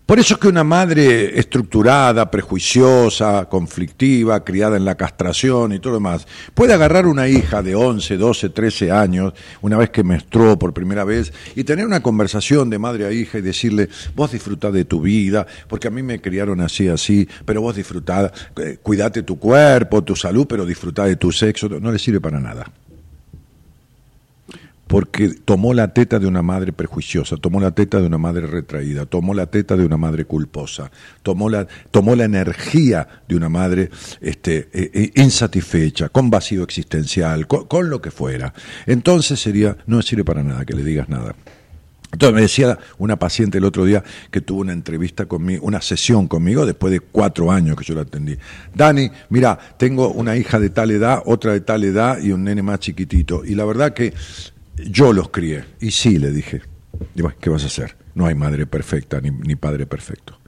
por 0.05 0.19
eso 0.19 0.34
es 0.34 0.39
que 0.41 0.49
una 0.49 0.65
madre 0.65 1.39
estructurada, 1.39 2.30
prejuiciosa, 2.30 3.45
conflictiva, 3.45 4.43
criada 4.43 4.75
en 4.75 4.84
la 4.84 4.95
castración 4.95 5.71
y 5.71 5.80
todo 5.80 5.93
lo 5.93 5.99
demás, 5.99 6.27
puede 6.53 6.73
agarrar 6.73 7.07
una 7.07 7.30
hija 7.30 7.63
de 7.63 7.73
11, 7.73 8.17
12, 8.17 8.49
13 8.49 8.91
años, 8.91 9.34
una 9.61 9.77
vez 9.77 9.91
que 9.91 10.03
menstruó 10.03 10.59
por 10.59 10.73
primera 10.73 11.05
vez, 11.05 11.31
y 11.55 11.63
tener 11.63 11.85
una 11.85 12.03
conversación 12.03 12.69
de 12.69 12.80
madre 12.80 13.05
a 13.05 13.13
hija 13.13 13.38
y 13.38 13.41
decirle, 13.41 13.88
vos 14.13 14.34
disfrutá 14.34 14.71
de 14.71 14.84
tu 14.84 14.99
vida, 14.99 15.47
porque 15.69 15.88
a 15.88 15.91
mí 15.91 16.03
me 16.03 16.19
criaron 16.19 16.59
así, 16.59 16.89
así, 16.89 17.27
pero 17.45 17.61
vos 17.61 17.75
disfrutá, 17.75 18.31
eh, 18.57 18.80
cuídate 18.84 19.23
tu 19.23 19.39
cuerpo, 19.39 20.03
tu 20.03 20.17
salud, 20.17 20.45
pero 20.47 20.65
disfrutá 20.65 21.05
de 21.05 21.15
tu 21.15 21.31
sexo, 21.31 21.69
no 21.69 21.91
le 21.91 21.97
sirve 21.97 22.19
para 22.19 22.41
nada 22.41 22.69
porque 24.94 25.30
tomó 25.30 25.74
la 25.74 25.91
teta 25.91 26.20
de 26.20 26.28
una 26.28 26.44
madre 26.44 26.72
prejuiciosa, 26.72 27.36
tomó 27.38 27.60
la 27.60 27.72
teta 27.72 27.99
de 27.99 28.06
una 28.06 28.20
madre 28.20 28.45
retraída, 28.45 29.07
tomó 29.07 29.34
la 29.34 29.48
teta 29.48 29.76
de 29.76 29.84
una 29.84 29.98
madre 29.98 30.26
culposa, 30.26 30.91
tomó 31.24 31.49
la, 31.49 31.65
tomó 31.90 32.15
la 32.15 32.26
energía 32.26 33.07
de 33.28 33.36
una 33.36 33.49
madre 33.49 33.90
este, 34.22 34.70
eh, 34.72 34.91
eh, 34.94 35.11
insatisfecha, 35.15 36.10
con 36.10 36.30
vacío 36.30 36.61
existencial, 36.61 37.48
con, 37.48 37.90
lo 37.90 38.03
que 38.03 38.11
fuera. 38.11 38.53
Entonces 38.86 39.40
sería, 39.40 39.76
no 39.88 39.99
sirve 40.03 40.24
para 40.24 40.44
nada 40.44 40.64
que 40.64 40.76
le 40.76 40.84
digas 40.84 41.10
nada. 41.10 41.34
Entonces 42.11 42.36
me 42.36 42.41
decía 42.41 42.78
una 42.99 43.18
paciente 43.18 43.57
el 43.57 43.65
otro 43.65 43.86
día 43.86 44.03
que 44.30 44.41
tuvo 44.41 44.61
una 44.61 44.74
entrevista 44.74 45.26
conmigo, 45.26 45.65
una 45.65 45.82
sesión 45.82 46.28
conmigo 46.28 46.68
después 46.68 46.94
de 46.94 46.99
cuatro 46.99 47.52
años 47.52 47.76
que 47.76 47.84
yo 47.84 47.95
la 47.95 48.02
atendí. 48.02 48.38
Dani, 48.76 49.10
mira, 49.30 49.57
tengo 49.78 50.10
una 50.10 50.38
hija 50.38 50.60
de 50.60 50.70
tal 50.70 50.91
edad, 50.91 51.24
otra 51.26 51.53
de 51.53 51.61
tal 51.61 51.84
edad 51.84 52.20
y 52.22 52.32
un 52.32 52.44
nene 52.44 52.61
más 52.61 52.80
chiquitito. 52.82 53.44
Y 53.44 53.56
la 53.56 53.65
verdad 53.65 53.95
que 53.95 54.14
yo 54.78 55.14
los 55.14 55.30
crié. 55.30 55.66
Y 55.80 55.91
sí, 55.91 56.18
le 56.18 56.32
dije. 56.32 56.62
¿qué 57.40 57.50
vas 57.50 57.64
a 57.64 57.68
hacer? 57.68 57.95
No 58.16 58.26
hay 58.26 58.36
madre 58.36 58.66
perfecta 58.66 59.20
ni, 59.22 59.56
padre 59.56 59.86
perfecto. 59.86 60.40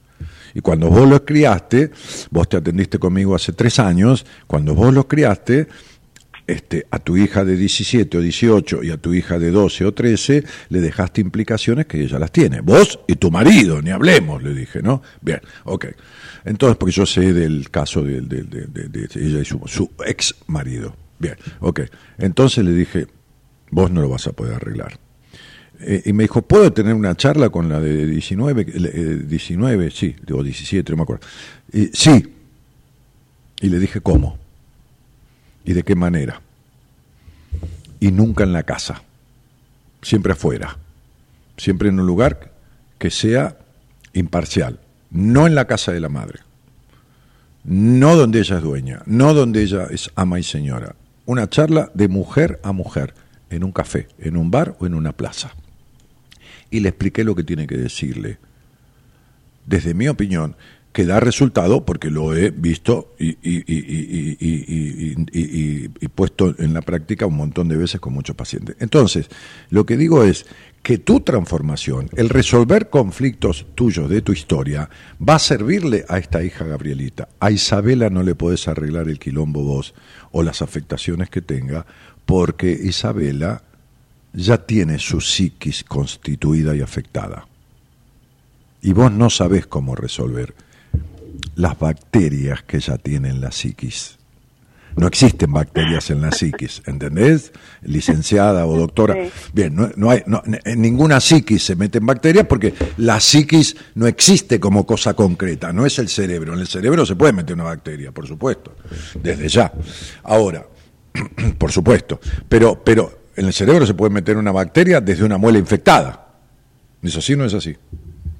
Y 0.54 0.60
cuando 0.60 0.88
vos 0.88 1.08
los 1.08 1.20
criaste, 1.20 1.90
vos 2.30 2.48
te 2.48 2.56
atendiste 2.56 2.98
conmigo 2.98 3.34
hace 3.34 3.52
tres 3.52 3.78
años, 3.78 4.24
cuando 4.46 4.74
vos 4.74 4.94
los 4.94 5.06
criaste, 5.06 5.68
este, 6.46 6.86
a 6.92 7.00
tu 7.00 7.16
hija 7.16 7.44
de 7.44 7.56
17 7.56 8.16
o 8.16 8.20
18 8.20 8.84
y 8.84 8.90
a 8.90 8.96
tu 8.96 9.12
hija 9.12 9.38
de 9.38 9.50
12 9.50 9.84
o 9.84 9.92
13 9.92 10.44
le 10.68 10.80
dejaste 10.80 11.20
implicaciones 11.20 11.86
que 11.86 12.00
ella 12.00 12.18
las 12.20 12.30
tiene. 12.30 12.60
Vos 12.60 13.00
y 13.08 13.16
tu 13.16 13.30
marido, 13.32 13.82
ni 13.82 13.90
hablemos, 13.90 14.42
le 14.42 14.54
dije, 14.54 14.80
¿no? 14.80 15.02
Bien, 15.20 15.40
ok. 15.64 15.86
Entonces, 16.44 16.76
porque 16.78 16.92
yo 16.92 17.04
sé 17.04 17.32
del 17.32 17.68
caso 17.70 18.02
de, 18.02 18.20
de, 18.20 19.08
ella 19.16 19.40
y 19.40 19.44
su, 19.44 19.60
su, 19.66 19.90
ex 20.06 20.36
marido. 20.46 20.96
Bien, 21.18 21.34
ok. 21.60 21.80
Entonces 22.18 22.64
le 22.64 22.72
dije, 22.72 23.08
vos 23.70 23.90
no 23.90 24.00
lo 24.00 24.08
vas 24.08 24.26
a 24.26 24.32
poder 24.32 24.54
arreglar. 24.54 24.98
Eh, 25.80 26.02
y 26.06 26.12
me 26.12 26.24
dijo, 26.24 26.42
¿puedo 26.42 26.72
tener 26.72 26.94
una 26.94 27.14
charla 27.14 27.50
con 27.50 27.68
la 27.68 27.80
de 27.80 28.06
19? 28.06 28.64
19, 29.26 29.86
eh, 29.86 29.90
sí, 29.90 30.16
o 30.32 30.42
17, 30.42 30.92
no 30.92 30.96
me 30.96 31.02
acuerdo. 31.02 31.26
Sí. 31.92 32.32
Y 33.60 33.68
le 33.68 33.78
dije, 33.78 34.00
¿cómo? 34.00 34.38
¿Y 35.64 35.72
de 35.72 35.82
qué 35.82 35.94
manera? 35.94 36.40
Y 38.00 38.12
nunca 38.12 38.44
en 38.44 38.52
la 38.52 38.62
casa, 38.62 39.02
siempre 40.02 40.32
afuera, 40.32 40.78
siempre 41.56 41.88
en 41.88 42.00
un 42.00 42.06
lugar 42.06 42.52
que 42.98 43.10
sea 43.10 43.58
imparcial, 44.12 44.80
no 45.10 45.46
en 45.46 45.54
la 45.54 45.66
casa 45.66 45.92
de 45.92 46.00
la 46.00 46.08
madre, 46.08 46.40
no 47.64 48.16
donde 48.16 48.40
ella 48.40 48.56
es 48.56 48.62
dueña, 48.62 49.02
no 49.06 49.34
donde 49.34 49.62
ella 49.62 49.86
es 49.90 50.10
ama 50.14 50.38
y 50.38 50.42
señora. 50.42 50.94
Una 51.24 51.48
charla 51.48 51.90
de 51.94 52.08
mujer 52.08 52.60
a 52.62 52.72
mujer, 52.72 53.14
en 53.50 53.64
un 53.64 53.72
café, 53.72 54.08
en 54.18 54.36
un 54.36 54.50
bar 54.50 54.76
o 54.78 54.86
en 54.86 54.94
una 54.94 55.12
plaza. 55.12 55.54
Y 56.70 56.80
le 56.80 56.88
expliqué 56.88 57.24
lo 57.24 57.34
que 57.34 57.44
tiene 57.44 57.66
que 57.66 57.76
decirle. 57.76 58.38
Desde 59.66 59.94
mi 59.94 60.08
opinión, 60.08 60.56
que 60.96 61.04
da 61.04 61.20
resultado 61.20 61.84
porque 61.84 62.10
lo 62.10 62.34
he 62.34 62.48
visto 62.48 63.14
y, 63.18 63.34
puesto 66.08 66.54
en 66.58 66.72
la 66.72 66.80
práctica 66.80 67.26
un 67.26 67.36
montón 67.36 67.68
de 67.68 67.76
veces 67.76 68.00
con 68.00 68.14
muchos 68.14 68.34
pacientes. 68.34 68.76
Entonces, 68.80 69.28
lo 69.68 69.84
que 69.84 69.98
digo 69.98 70.24
es 70.24 70.46
que 70.82 70.96
tu 70.96 71.20
transformación, 71.20 72.08
el 72.16 72.30
resolver 72.30 72.88
conflictos 72.88 73.66
tuyos 73.74 74.08
de 74.08 74.22
tu 74.22 74.32
historia, 74.32 74.88
va 75.20 75.34
a 75.34 75.38
servirle 75.38 76.06
a 76.08 76.16
esta 76.16 76.42
hija 76.42 76.64
Gabrielita. 76.64 77.28
A 77.40 77.50
Isabela 77.50 78.08
no 78.08 78.22
le 78.22 78.34
podés 78.34 78.66
arreglar 78.66 79.10
el 79.10 79.18
quilombo 79.18 79.64
vos 79.64 79.92
o 80.32 80.42
las 80.42 80.62
afectaciones 80.62 81.28
que 81.28 81.42
tenga, 81.42 81.84
porque 82.26 82.70
Isabela 82.70 83.62
ya 84.34 84.58
tiene 84.58 84.98
su 84.98 85.20
psiquis 85.20 85.84
constituida 85.84 86.74
y 86.76 86.82
afectada. 86.82 87.46
Y 88.82 88.92
vos 88.92 89.10
no 89.10 89.30
sabés 89.30 89.66
cómo 89.66 89.94
resolver 89.94 90.54
las 91.54 91.78
bacterias 91.78 92.62
que 92.64 92.80
ya 92.80 92.98
tienen 92.98 93.40
la 93.40 93.50
psiquis. 93.50 94.18
No 94.96 95.06
existen 95.06 95.52
bacterias 95.52 96.10
en 96.10 96.22
la 96.22 96.32
psiquis, 96.32 96.82
¿entendés? 96.86 97.52
Licenciada 97.82 98.66
o 98.66 98.78
doctora. 98.78 99.14
Bien, 99.52 99.76
no, 99.94 100.10
hay, 100.10 100.22
en 100.64 100.80
ninguna 100.80 101.20
psiquis 101.20 101.62
se 101.62 101.76
meten 101.76 102.06
bacterias 102.06 102.46
porque 102.46 102.72
la 102.96 103.20
psiquis 103.20 103.76
no 103.94 104.06
existe 104.06 104.58
como 104.58 104.86
cosa 104.86 105.12
concreta, 105.14 105.70
no 105.72 105.84
es 105.84 105.98
el 105.98 106.08
cerebro. 106.08 106.54
En 106.54 106.60
el 106.60 106.66
cerebro 106.66 107.04
se 107.04 107.14
puede 107.14 107.34
meter 107.34 107.54
una 107.54 107.64
bacteria, 107.64 108.10
por 108.10 108.26
supuesto, 108.26 108.74
desde 109.22 109.48
ya. 109.48 109.70
Ahora, 110.22 110.66
por 111.58 111.72
supuesto, 111.72 112.20
pero, 112.48 112.82
pero 112.82 113.26
en 113.36 113.46
el 113.46 113.52
cerebro 113.52 113.86
se 113.86 113.94
puede 113.94 114.12
meter 114.12 114.36
una 114.36 114.52
bacteria 114.52 115.00
desde 115.00 115.24
una 115.24 115.38
muela 115.38 115.58
infectada. 115.58 116.26
¿Es 117.02 117.16
así 117.16 117.34
o 117.34 117.36
no 117.36 117.44
es 117.44 117.54
así? 117.54 117.76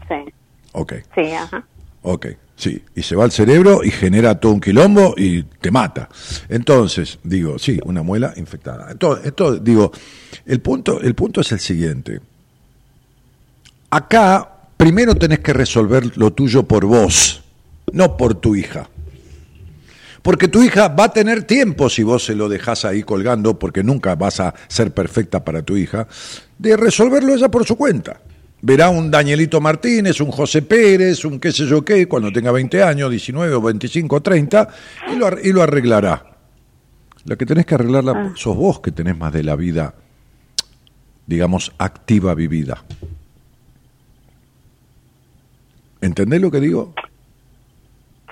Sí. 0.08 0.32
Ok. 0.72 0.94
Sí, 1.14 1.32
ajá. 1.32 1.64
Ok. 2.02 2.26
Sí, 2.56 2.82
y 2.94 3.02
se 3.02 3.14
va 3.14 3.24
al 3.24 3.32
cerebro 3.32 3.84
y 3.84 3.90
genera 3.90 4.40
todo 4.40 4.52
un 4.52 4.60
quilombo 4.60 5.14
y 5.16 5.42
te 5.42 5.70
mata. 5.70 6.08
Entonces, 6.48 7.18
digo, 7.22 7.58
sí, 7.58 7.78
una 7.84 8.02
muela 8.02 8.32
infectada. 8.36 8.90
Entonces, 8.90 9.26
esto, 9.26 9.56
digo, 9.56 9.92
el 10.46 10.60
punto, 10.60 11.00
el 11.02 11.14
punto 11.14 11.42
es 11.42 11.52
el 11.52 11.60
siguiente. 11.60 12.20
Acá, 13.90 14.50
primero 14.76 15.14
tenés 15.14 15.40
que 15.40 15.52
resolver 15.52 16.16
lo 16.16 16.32
tuyo 16.32 16.62
por 16.62 16.86
vos, 16.86 17.42
no 17.92 18.16
por 18.16 18.36
tu 18.36 18.56
hija. 18.56 18.88
Porque 20.26 20.48
tu 20.48 20.60
hija 20.60 20.88
va 20.88 21.04
a 21.04 21.12
tener 21.12 21.44
tiempo, 21.44 21.88
si 21.88 22.02
vos 22.02 22.24
se 22.24 22.34
lo 22.34 22.48
dejás 22.48 22.84
ahí 22.84 23.04
colgando, 23.04 23.60
porque 23.60 23.84
nunca 23.84 24.16
vas 24.16 24.40
a 24.40 24.52
ser 24.66 24.92
perfecta 24.92 25.44
para 25.44 25.62
tu 25.62 25.76
hija, 25.76 26.08
de 26.58 26.76
resolverlo 26.76 27.32
ella 27.32 27.48
por 27.48 27.64
su 27.64 27.76
cuenta 27.76 28.20
verá 28.60 28.88
un 28.88 29.08
Danielito 29.08 29.60
Martínez, 29.60 30.20
un 30.20 30.32
José 30.32 30.62
Pérez, 30.62 31.24
un 31.24 31.38
qué 31.38 31.52
sé 31.52 31.66
yo 31.66 31.84
qué, 31.84 32.08
cuando 32.08 32.32
tenga 32.32 32.50
20 32.50 32.82
años, 32.82 33.08
19 33.08 33.54
o 33.54 33.60
25 33.60 34.16
o 34.16 34.20
30, 34.20 34.68
y 35.12 35.16
lo, 35.16 35.40
y 35.40 35.52
lo 35.52 35.62
arreglará. 35.62 36.36
La 37.26 37.36
que 37.36 37.46
tenés 37.46 37.64
que 37.64 37.76
arreglarla 37.76 38.12
ah. 38.12 38.32
sos 38.34 38.56
vos 38.56 38.80
que 38.80 38.90
tenés 38.90 39.16
más 39.16 39.32
de 39.32 39.44
la 39.44 39.54
vida, 39.54 39.94
digamos, 41.24 41.72
activa 41.78 42.34
vivida. 42.34 42.82
¿Entendés 46.00 46.40
lo 46.40 46.50
que 46.50 46.58
digo? 46.58 46.92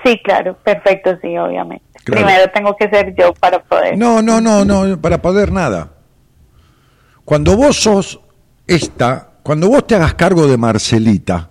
Sí, 0.05 0.21
claro, 0.23 0.57
perfecto, 0.63 1.17
sí, 1.23 1.37
obviamente. 1.39 1.85
Primero 2.05 2.51
tengo 2.53 2.77
que 2.77 2.89
ser 2.89 3.15
yo 3.17 3.33
para 3.35 3.63
poder. 3.63 3.97
No, 3.97 4.21
no, 4.21 4.41
no, 4.41 4.65
no, 4.65 5.01
para 5.01 5.23
poder 5.23 5.51
nada. 5.51 5.93
Cuando 7.25 7.57
vos 7.57 7.77
sos 7.83 8.21
esta 8.67 9.35
cuando 9.45 9.69
vos 9.69 9.87
te 9.87 9.95
hagas 9.95 10.15
cargo 10.15 10.47
de 10.47 10.57
Marcelita, 10.57 11.51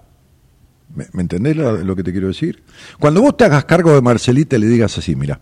¿me, 0.95 1.05
entendés 1.21 1.55
lo, 1.55 1.95
que 1.95 2.01
te 2.01 2.11
quiero 2.11 2.27
decir? 2.27 2.63
Cuando 2.99 3.21
vos 3.21 3.37
te 3.37 3.45
hagas 3.45 3.65
cargo 3.65 3.93
de 3.93 4.01
Marcelita 4.01 4.55
y 4.55 4.59
le 4.61 4.65
digas 4.65 4.97
así, 4.97 5.15
mira, 5.15 5.39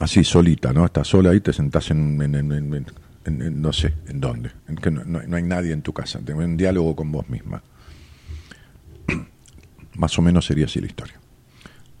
así 0.00 0.24
solita, 0.24 0.72
¿no? 0.72 0.86
Estás 0.86 1.08
sola 1.08 1.28
ahí, 1.28 1.40
te 1.40 1.52
sentás 1.52 1.90
en, 1.90 2.16
no 3.60 3.72
sé, 3.74 3.92
en 4.08 4.20
dónde, 4.20 4.52
en 4.68 4.76
que 4.76 4.90
no, 4.90 5.04
no, 5.04 5.36
hay 5.36 5.42
nadie 5.42 5.72
en 5.74 5.82
tu 5.82 5.92
casa, 5.92 6.18
tengo 6.24 6.40
un 6.40 6.56
diálogo 6.56 6.96
con 6.96 7.12
vos 7.12 7.28
misma. 7.28 7.62
Más 9.96 10.18
o 10.18 10.22
menos 10.22 10.46
sería 10.46 10.64
así 10.64 10.80
la 10.80 10.86
historia. 10.86 11.21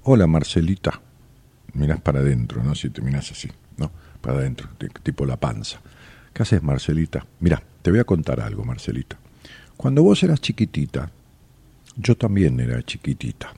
Hola 0.04 0.26
Marcelita, 0.26 1.00
mirás 1.74 2.00
para 2.00 2.18
adentro, 2.18 2.60
¿no? 2.64 2.74
Si 2.74 2.90
te 2.90 3.00
así, 3.16 3.48
¿no? 3.76 3.92
Para 4.20 4.38
adentro, 4.38 4.68
tipo 5.04 5.24
la 5.24 5.36
panza. 5.36 5.80
¿Qué 6.34 6.42
haces, 6.42 6.60
Marcelita? 6.60 7.24
Mira, 7.38 7.62
te 7.82 7.92
voy 7.92 8.00
a 8.00 8.04
contar 8.04 8.40
algo, 8.40 8.64
Marcelita. 8.64 9.16
Cuando 9.76 10.02
vos 10.02 10.20
eras 10.24 10.40
chiquitita, 10.40 11.08
yo 11.94 12.16
también 12.16 12.58
era 12.58 12.82
chiquitita. 12.82 13.52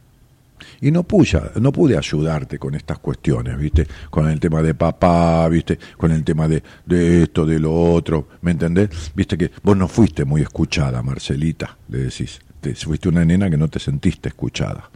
Y 0.83 0.91
no 0.91 1.05
pude, 1.05 1.41
no 1.63 1.73
pude 1.73 1.97
ayudarte 1.97 2.59
con 2.59 2.75
estas 2.75 2.99
cuestiones, 2.99 3.57
¿viste? 3.57 3.87
Con 4.11 4.29
el 4.29 4.39
tema 4.39 4.61
de 4.61 4.75
papá, 4.75 5.49
¿viste? 5.49 5.79
Con 5.97 6.13
el 6.13 6.25
tema 6.25 6.47
de, 6.47 6.63
de 6.85 7.23
esto, 7.23 7.47
de 7.47 7.59
lo 7.59 7.73
otro, 7.73 8.29
¿me 8.43 8.51
entendés? 8.51 8.91
Viste 9.15 9.39
que 9.39 9.51
vos 9.63 9.79
no 9.79 9.89
fuiste 9.89 10.27
muy 10.27 10.43
escuchada, 10.43 11.03
Marcelita, 11.03 11.79
le 11.89 12.01
decís. 12.01 12.44
Te, 12.65 12.75
fuiste 12.75 13.11
una 13.11 13.27
nena 13.27 13.51
que 13.51 13.59
no 13.59 13.69
te 13.69 13.79
sentiste 13.79 14.31
escuchada. 14.31 14.89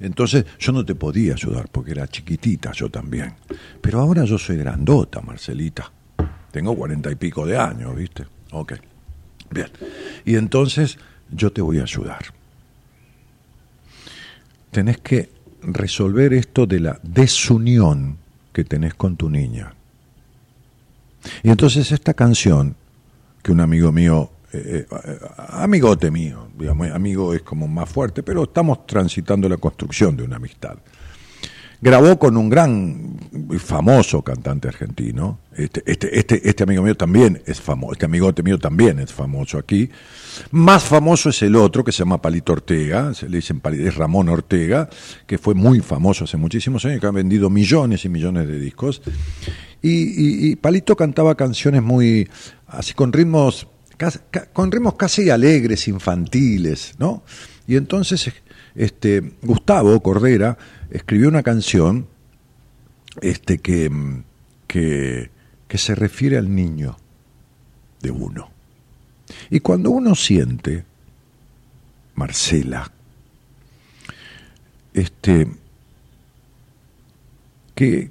Entonces 0.00 0.46
yo 0.58 0.72
no 0.72 0.82
te 0.82 0.94
podía 0.94 1.34
ayudar 1.34 1.68
porque 1.70 1.90
era 1.90 2.08
chiquitita 2.08 2.72
yo 2.72 2.88
también. 2.88 3.34
Pero 3.82 4.00
ahora 4.00 4.24
yo 4.24 4.38
soy 4.38 4.56
grandota, 4.56 5.20
Marcelita. 5.20 5.92
Tengo 6.50 6.74
cuarenta 6.74 7.10
y 7.10 7.16
pico 7.16 7.44
de 7.46 7.58
años, 7.58 7.94
¿viste? 7.94 8.24
Ok. 8.52 8.72
Bien. 9.50 9.68
Y 10.24 10.36
entonces 10.36 10.96
yo 11.30 11.52
te 11.52 11.60
voy 11.60 11.80
a 11.80 11.82
ayudar. 11.82 12.24
Tenés 14.70 14.96
que 14.98 15.28
resolver 15.60 16.32
esto 16.32 16.66
de 16.66 16.80
la 16.80 16.98
desunión 17.02 18.16
que 18.54 18.64
tenés 18.64 18.94
con 18.94 19.16
tu 19.16 19.28
niña. 19.28 19.74
Y 21.42 21.50
entonces 21.50 21.92
esta 21.92 22.14
canción, 22.14 22.74
que 23.42 23.52
un 23.52 23.60
amigo 23.60 23.92
mío, 23.92 24.30
eh, 24.52 24.86
eh, 24.90 25.18
amigote 25.48 26.10
mío, 26.10 26.48
digamos, 26.56 26.90
amigo 26.90 27.34
es 27.34 27.42
como 27.42 27.68
más 27.68 27.88
fuerte, 27.88 28.22
pero 28.22 28.44
estamos 28.44 28.86
transitando 28.86 29.48
la 29.48 29.56
construcción 29.56 30.16
de 30.16 30.24
una 30.24 30.36
amistad 30.36 30.78
grabó 31.82 32.16
con 32.16 32.36
un 32.36 32.48
gran 32.48 33.18
y 33.50 33.58
famoso 33.58 34.22
cantante 34.22 34.68
argentino. 34.68 35.40
Este, 35.54 35.82
este, 35.84 36.16
este, 36.16 36.48
este 36.48 36.62
amigo 36.62 36.82
mío 36.82 36.96
también 36.96 37.42
es 37.44 37.60
famoso, 37.60 37.94
este 37.94 38.06
amigote 38.06 38.44
mío 38.44 38.56
también 38.56 39.00
es 39.00 39.12
famoso 39.12 39.58
aquí. 39.58 39.90
Más 40.52 40.84
famoso 40.84 41.30
es 41.30 41.42
el 41.42 41.56
otro 41.56 41.82
que 41.82 41.90
se 41.90 41.98
llama 41.98 42.22
Palito 42.22 42.52
Ortega, 42.52 43.12
se 43.14 43.28
le 43.28 43.38
dicen 43.38 43.60
es 43.64 43.96
Ramón 43.96 44.28
Ortega, 44.28 44.88
que 45.26 45.38
fue 45.38 45.54
muy 45.54 45.80
famoso 45.80 46.24
hace 46.24 46.36
muchísimos 46.36 46.84
años, 46.84 47.00
que 47.00 47.06
ha 47.08 47.10
vendido 47.10 47.50
millones 47.50 48.04
y 48.04 48.08
millones 48.08 48.46
de 48.46 48.60
discos. 48.60 49.02
Y, 49.82 50.54
Palito 50.56 50.94
cantaba 50.94 51.34
canciones 51.34 51.82
muy 51.82 52.28
así 52.68 52.94
con 52.94 53.12
ritmos 53.12 53.66
con 54.52 54.72
ritmos 54.72 54.94
casi 54.94 55.30
alegres, 55.30 55.88
infantiles, 55.88 56.94
¿no? 56.98 57.22
Y 57.66 57.76
entonces 57.76 58.32
este 58.74 59.34
Gustavo 59.42 60.00
Cordera 60.02 60.56
escribió 60.90 61.28
una 61.28 61.42
canción 61.42 62.06
este, 63.20 63.58
que, 63.58 63.90
que, 64.66 65.30
que 65.68 65.78
se 65.78 65.94
refiere 65.94 66.38
al 66.38 66.54
niño 66.54 66.96
de 68.00 68.10
uno. 68.10 68.50
Y 69.50 69.60
cuando 69.60 69.90
uno 69.90 70.14
siente, 70.14 70.84
Marcela, 72.14 72.90
este, 74.92 75.46
que, 77.74 78.10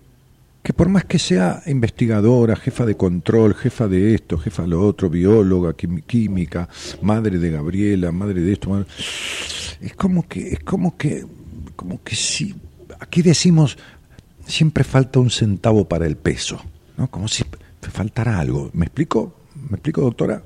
que 0.64 0.74
por 0.74 0.90
más 0.90 1.06
que 1.06 1.18
sea 1.18 1.64
investigadora, 1.66 2.56
jefa 2.56 2.86
de 2.86 2.96
control, 2.96 3.56
jefa 3.56 3.88
de 3.88 4.14
esto, 4.14 4.38
jefa 4.38 4.64
de 4.64 4.70
lo 4.70 4.86
otro, 4.86 5.10
bióloga, 5.10 5.74
química, 5.74 6.70
madre 7.02 7.40
de 7.40 7.50
Gabriela, 7.50 8.12
madre 8.12 8.42
de 8.42 8.54
esto, 8.54 8.86
es 9.82 9.96
como 9.96 10.28
que, 10.28 10.50
es 10.50 10.60
como 10.60 10.98
que, 10.98 11.26
como 11.76 12.04
que 12.04 12.16
si, 12.16 12.56
aquí 13.00 13.22
decimos, 13.22 13.78
siempre 14.46 14.84
falta 14.84 15.20
un 15.20 15.32
centavo 15.32 15.88
para 15.88 16.06
el 16.06 16.18
peso, 16.18 16.62
¿no? 16.98 17.10
Como 17.10 17.28
si 17.28 17.44
faltara 17.82 18.40
algo. 18.40 18.70
¿Me 18.74 18.86
explico? 18.86 19.34
¿Me 19.70 19.78
explico, 19.78 20.02
doctora? 20.02 20.44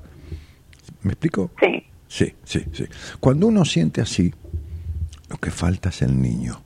¿Me 1.02 1.12
explico? 1.12 1.50
Sí. 1.60 1.84
Sí, 2.08 2.32
sí, 2.44 2.64
sí. 2.72 2.84
Cuando 3.20 3.48
uno 3.48 3.64
siente 3.64 4.00
así, 4.00 4.32
lo 5.28 5.36
que 5.38 5.50
falta 5.50 5.88
es 5.90 6.02
el 6.02 6.20
niño. 6.20 6.62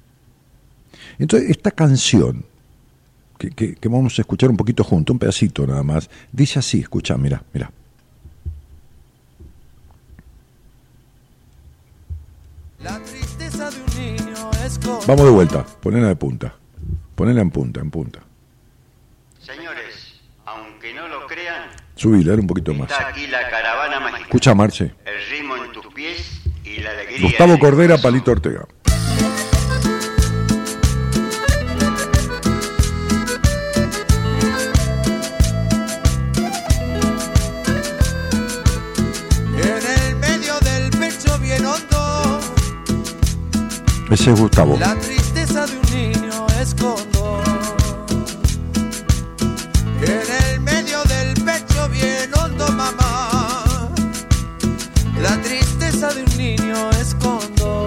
Entonces, 1.19 1.51
esta 1.51 1.71
canción, 1.71 2.45
que, 3.49 3.75
que, 3.75 3.89
vamos 3.89 4.19
a 4.19 4.23
escuchar 4.23 4.51
un 4.51 4.57
poquito 4.57 4.85
junto, 4.85 5.13
un 5.13 5.19
pedacito 5.19 5.67
nada 5.67 5.83
más, 5.83 6.11
dice 6.31 6.59
así, 6.59 6.81
escucha, 6.81 7.17
mira, 7.17 7.43
mira. 7.55 7.71
La 12.83 12.99
tristeza 13.01 13.71
de 13.71 13.77
un 13.81 14.17
niño 14.17 14.51
es 14.65 14.79
Vamos 15.07 15.25
de 15.25 15.31
vuelta, 15.31 15.65
ponela 15.65 16.09
de 16.09 16.17
punta. 16.17 16.55
Ponela 17.15 17.41
en 17.41 17.51
punta, 17.51 17.81
en 17.81 17.91
punta. 17.91 18.21
Señores, 19.39 20.21
aunque 20.47 20.95
no 20.95 21.09
lo 21.09 21.27
crean, 21.27 21.71
Subí, 21.95 22.27
un 22.27 22.47
poquito 22.47 22.73
más. 22.73 22.91
Está 22.91 23.09
aquí 23.09 23.27
la 23.27 23.51
caravana 23.51 24.01
mágica. 24.01 24.23
Escucha, 24.23 24.55
Marce. 24.55 24.95
El 25.05 25.31
ritmo 25.31 25.57
en 25.57 25.73
tus 25.73 25.87
pies 25.93 26.41
y 26.65 26.79
la 26.79 26.91
alegría. 26.91 27.21
Gustavo 27.21 27.59
Cordera, 27.59 27.99
Palito 27.99 28.31
Ortega. 28.31 28.67
Ese 44.11 44.33
es 44.33 44.41
Gustavo. 44.41 44.77
La 44.79 44.95
tristeza 44.97 45.67
de 45.67 45.73
un 45.79 45.95
niño 45.95 46.47
escondo. 46.61 47.41
En 50.03 50.53
el 50.53 50.61
medio 50.61 51.03
del 51.05 51.35
pecho 51.45 51.89
bien 51.89 52.31
hondo, 52.35 52.67
mamá. 52.73 53.89
La 55.23 55.41
tristeza 55.43 56.09
de 56.13 56.25
un 56.25 56.37
niño 56.37 56.91
escondo. 57.01 57.87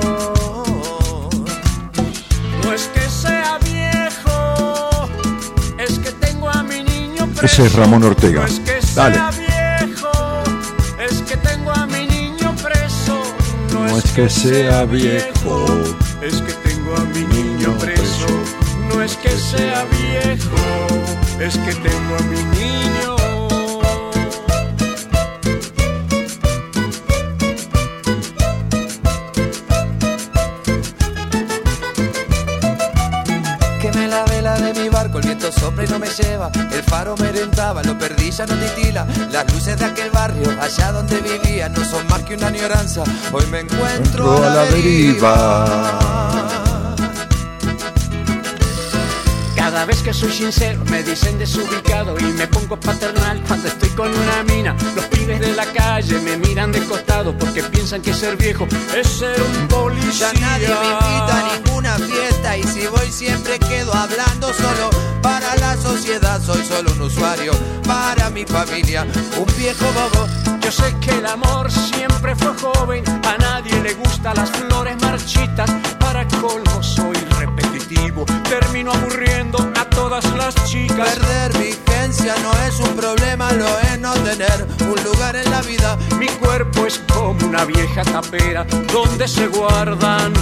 No 2.63 2.73
es 2.73 2.83
que 2.93 3.01
sea 3.09 3.59
viejo, 3.59 5.09
es 5.77 5.99
que 5.99 6.11
tengo 6.11 6.49
a 6.49 6.63
mi 6.63 6.83
niño 6.83 7.27
preso. 7.27 7.45
Ese 7.45 7.65
es 7.65 7.73
Ramón 7.73 8.03
Ortega. 8.03 8.41
No 8.41 8.47
es 8.47 8.59
que 8.61 8.79
Dale. 8.95 9.15
sea 9.15 9.31
viejo, 9.31 10.11
es 11.09 11.21
que 11.23 11.37
tengo 11.37 11.71
a 11.71 11.85
mi 11.87 12.07
niño 12.07 12.55
preso. 12.63 13.21
No 13.73 13.97
es 13.97 14.03
que 14.13 14.29
sea 14.29 14.85
viejo, 14.85 15.65
es 15.82 15.82
sea 19.55 19.85
viejo, 19.85 20.63
es 21.39 21.57
que 21.57 21.73
tengo 21.75 22.15
a 22.17 22.23
mi 22.23 22.43
niño. 22.57 23.15
Quemé 33.81 34.07
la 34.07 34.25
vela 34.25 34.57
de 34.57 34.73
mi 34.73 34.89
barco, 34.89 35.19
el 35.19 35.25
viento 35.25 35.51
sopla 35.51 35.83
y 35.83 35.87
no 35.87 35.99
me 35.99 36.07
lleva. 36.07 36.49
El 36.71 36.83
faro 36.83 37.15
me 37.17 37.31
dentaba, 37.31 37.83
lo 37.83 37.97
perdí, 37.97 38.31
ya 38.31 38.45
no 38.45 38.55
titila. 38.55 39.05
Las 39.31 39.51
luces 39.53 39.77
de 39.77 39.85
aquel 39.85 40.09
barrio, 40.09 40.49
allá 40.59 40.91
donde 40.91 41.19
vivía, 41.21 41.69
no 41.69 41.83
son 41.85 42.07
más 42.07 42.23
que 42.23 42.35
una 42.35 42.47
añoranza. 42.47 43.03
Hoy 43.31 43.45
me 43.51 43.59
encuentro 43.59 44.35
Entro 44.35 44.43
a 44.43 44.49
la 44.55 44.65
deriva. 44.65 46.03
Cada 46.33 46.42
vez 49.85 50.01
que 50.01 50.13
soy 50.13 50.31
sincero 50.31 50.83
me 50.89 51.03
dicen 51.03 51.37
desubicado 51.37 52.15
y 52.19 52.23
me 52.23 52.47
pongo 52.47 52.79
paternal 52.79 53.41
cuando 53.47 53.67
estoy 53.67 53.89
con 53.89 54.09
una 54.09 54.43
mina. 54.43 54.75
Los 54.95 55.05
pibes 55.05 55.39
de 55.39 55.53
la 55.53 55.65
calle 55.65 56.19
me 56.19 56.37
miran 56.37 56.71
de 56.71 56.79
costado 56.85 57.37
porque 57.37 57.63
piensan 57.63 58.01
que 58.01 58.13
ser 58.13 58.37
viejo 58.37 58.67
es 58.95 59.07
ser 59.07 59.41
un 59.41 59.67
policía. 59.67 60.31
Ya 60.31 60.39
nadie 60.39 60.67
me 60.67 60.87
invita 60.87 61.37
a 61.37 61.55
ninguna 61.57 61.97
fiesta 61.97 62.57
y 62.57 62.63
si 62.63 62.87
voy 62.87 63.11
siempre 63.11 63.59
quedo 63.59 63.93
hablando 63.93 64.53
solo 64.53 64.89
para 65.21 65.55
la 65.57 65.75
sociedad. 65.75 66.41
Soy 66.41 66.63
solo 66.65 66.91
un 66.93 67.01
usuario 67.01 67.53
para 67.85 68.29
mi 68.29 68.45
familia, 68.45 69.05
un 69.37 69.57
viejo 69.57 69.85
bobo. 69.93 70.27
Yo 70.61 70.71
sé 70.71 70.95
que 71.01 71.11
el 71.11 71.25
amor 71.25 71.69
siempre 71.71 72.35
fue 72.35 72.53
joven, 72.57 73.03
a 73.07 73.37
nadie 73.37 73.81
le 73.81 73.93
gustan 73.95 74.35
las 74.35 74.49
flores 74.51 74.95
marchitas. 75.01 75.69
Para 75.99 76.27
colmo 76.27 76.81
soy 76.81 77.15
termino 78.49 78.91
aburriendo 78.91 79.57
a 79.79 79.85
todas 79.89 80.25
las 80.35 80.55
chicas. 80.65 81.17
Perder 81.17 81.57
vigencia 81.57 82.35
no 82.41 82.51
es 82.67 82.79
un 82.79 82.95
problema, 82.95 83.51
lo 83.53 83.79
es 83.79 83.99
no 83.99 84.13
tener 84.13 84.67
un 84.81 85.03
lugar 85.03 85.35
en 85.35 85.49
la 85.49 85.61
vida. 85.61 85.97
Mi 86.17 86.27
cuerpo 86.27 86.85
es 86.85 86.99
como 87.13 87.47
una 87.47 87.65
vieja 87.65 88.03
tapera 88.03 88.65
donde 88.91 89.27
se 89.27 89.47
guardan 89.47 90.33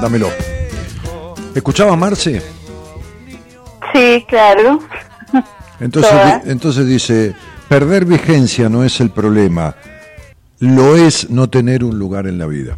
Dámelo. 0.00 0.28
¿Escuchaba 1.54 1.96
Marce? 1.96 2.42
Sí, 3.92 4.24
claro. 4.28 4.80
Entonces, 5.80 6.12
di- 6.44 6.50
entonces 6.50 6.86
dice, 6.86 7.34
perder 7.68 8.04
vigencia 8.04 8.68
no 8.68 8.84
es 8.84 9.00
el 9.00 9.10
problema, 9.10 9.74
lo 10.58 10.96
es 10.96 11.30
no 11.30 11.48
tener 11.48 11.84
un 11.84 11.98
lugar 11.98 12.26
en 12.26 12.38
la 12.38 12.46
vida. 12.46 12.76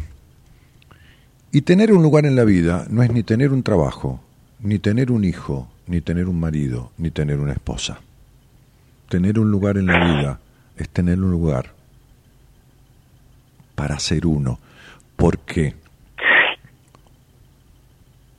Y 1.51 1.61
tener 1.61 1.93
un 1.93 2.01
lugar 2.01 2.25
en 2.25 2.35
la 2.35 2.43
vida 2.45 2.85
no 2.89 3.03
es 3.03 3.11
ni 3.11 3.21
tener 3.23 3.51
un 3.51 3.61
trabajo, 3.61 4.19
ni 4.59 4.79
tener 4.79 5.11
un 5.11 5.23
hijo, 5.23 5.69
ni 5.85 6.01
tener 6.01 6.27
un 6.27 6.39
marido, 6.39 6.91
ni 6.97 7.11
tener 7.11 7.39
una 7.39 7.51
esposa. 7.53 7.99
Tener 9.09 9.37
un 9.37 9.51
lugar 9.51 9.77
en 9.77 9.85
la 9.87 9.99
vida 10.03 10.39
es 10.77 10.89
tener 10.89 11.19
un 11.19 11.29
lugar 11.29 11.71
para 13.75 13.99
ser 13.99 14.25
uno. 14.25 14.59
¿Por 15.15 15.39
qué? 15.39 15.75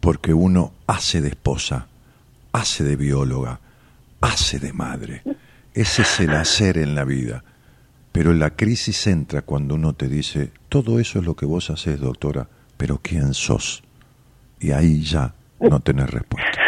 Porque 0.04 0.34
uno 0.34 0.74
hace 0.86 1.22
de 1.22 1.28
esposa, 1.28 1.86
hace 2.52 2.84
de 2.84 2.94
bióloga, 2.94 3.58
hace 4.20 4.58
de 4.58 4.74
madre. 4.74 5.22
Ese 5.72 6.02
es 6.02 6.20
el 6.20 6.28
hacer 6.32 6.76
en 6.76 6.94
la 6.94 7.04
vida. 7.04 7.42
Pero 8.12 8.34
la 8.34 8.50
crisis 8.50 9.06
entra 9.06 9.40
cuando 9.40 9.76
uno 9.76 9.94
te 9.94 10.08
dice, 10.08 10.52
todo 10.68 11.00
eso 11.00 11.20
es 11.20 11.24
lo 11.24 11.34
que 11.34 11.46
vos 11.46 11.70
haces, 11.70 12.00
doctora, 12.00 12.46
pero 12.76 13.00
¿quién 13.02 13.32
sos? 13.32 13.82
Y 14.60 14.72
ahí 14.72 15.02
ya 15.02 15.32
no 15.58 15.80
tenés 15.80 16.10
respuesta. 16.10 16.63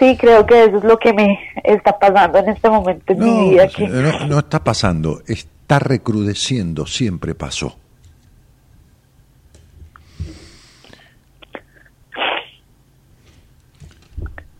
Sí, 0.00 0.16
creo 0.18 0.46
que 0.46 0.64
eso 0.64 0.78
es 0.78 0.84
lo 0.84 0.98
que 0.98 1.12
me 1.12 1.38
está 1.62 1.98
pasando 1.98 2.38
en 2.38 2.48
este 2.48 2.70
momento 2.70 3.12
en 3.12 3.18
No, 3.18 3.26
mi 3.26 3.50
vida. 3.50 3.68
Que... 3.68 3.86
no, 3.86 4.26
no 4.26 4.38
está 4.38 4.64
pasando, 4.64 5.22
está 5.26 5.78
recrudeciendo, 5.78 6.86
siempre 6.86 7.34
pasó. 7.34 7.76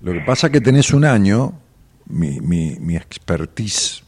Lo 0.02 0.12
que 0.12 0.20
pasa 0.20 0.48
es 0.48 0.52
que 0.52 0.60
tenés 0.60 0.92
un 0.92 1.06
año, 1.06 1.54
mi, 2.06 2.38
mi, 2.40 2.76
mi 2.78 2.96
expertise 2.96 4.02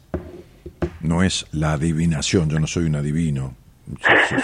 no 1.00 1.22
es 1.22 1.46
la 1.52 1.72
adivinación, 1.72 2.50
yo 2.50 2.58
no 2.58 2.66
soy 2.66 2.84
un 2.84 2.96
adivino, 2.96 3.54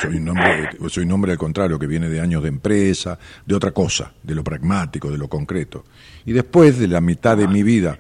soy, 0.01 0.17
un 0.17 0.29
hombre, 0.29 0.71
soy 0.89 1.05
un 1.05 1.31
al 1.31 1.39
contrario, 1.39 1.79
que 1.79 1.87
viene 1.87 2.09
de 2.09 2.21
años 2.21 2.43
de 2.43 2.49
empresa, 2.49 3.19
de 3.47 3.55
otra 3.55 3.71
cosa, 3.71 4.13
de 4.23 4.35
lo 4.35 4.43
pragmático, 4.45 5.11
de 5.11 5.19
lo 5.19 5.29
concreto. 5.29 5.85
Y 6.27 6.33
después 6.33 6.79
de 6.79 6.89
la 6.89 7.01
mitad 7.01 7.37
de 7.37 7.49
mi 7.49 7.63
vida, 7.63 7.99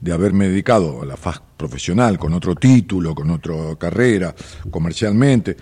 de 0.00 0.12
haberme 0.12 0.48
dedicado 0.48 1.02
a 1.02 1.06
la 1.06 1.16
faz 1.16 1.40
profesional, 1.56 2.18
con 2.18 2.32
otro 2.32 2.54
título, 2.54 3.14
con 3.14 3.30
otra 3.30 3.54
carrera, 3.78 4.34
comercialmente, 4.70 5.56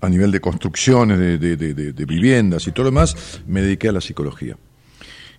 a 0.00 0.08
nivel 0.08 0.30
de 0.30 0.40
construcciones, 0.40 1.18
de, 1.18 1.38
de- 1.38 1.56
de- 1.56 1.74
de- 1.74 1.92
de 1.92 2.04
viviendas 2.04 2.66
y 2.66 2.72
todo 2.72 2.84
lo 2.84 2.90
demás, 2.90 3.40
me 3.46 3.62
dediqué 3.62 3.88
a 3.88 3.92
la 3.92 4.00
psicología. 4.00 4.56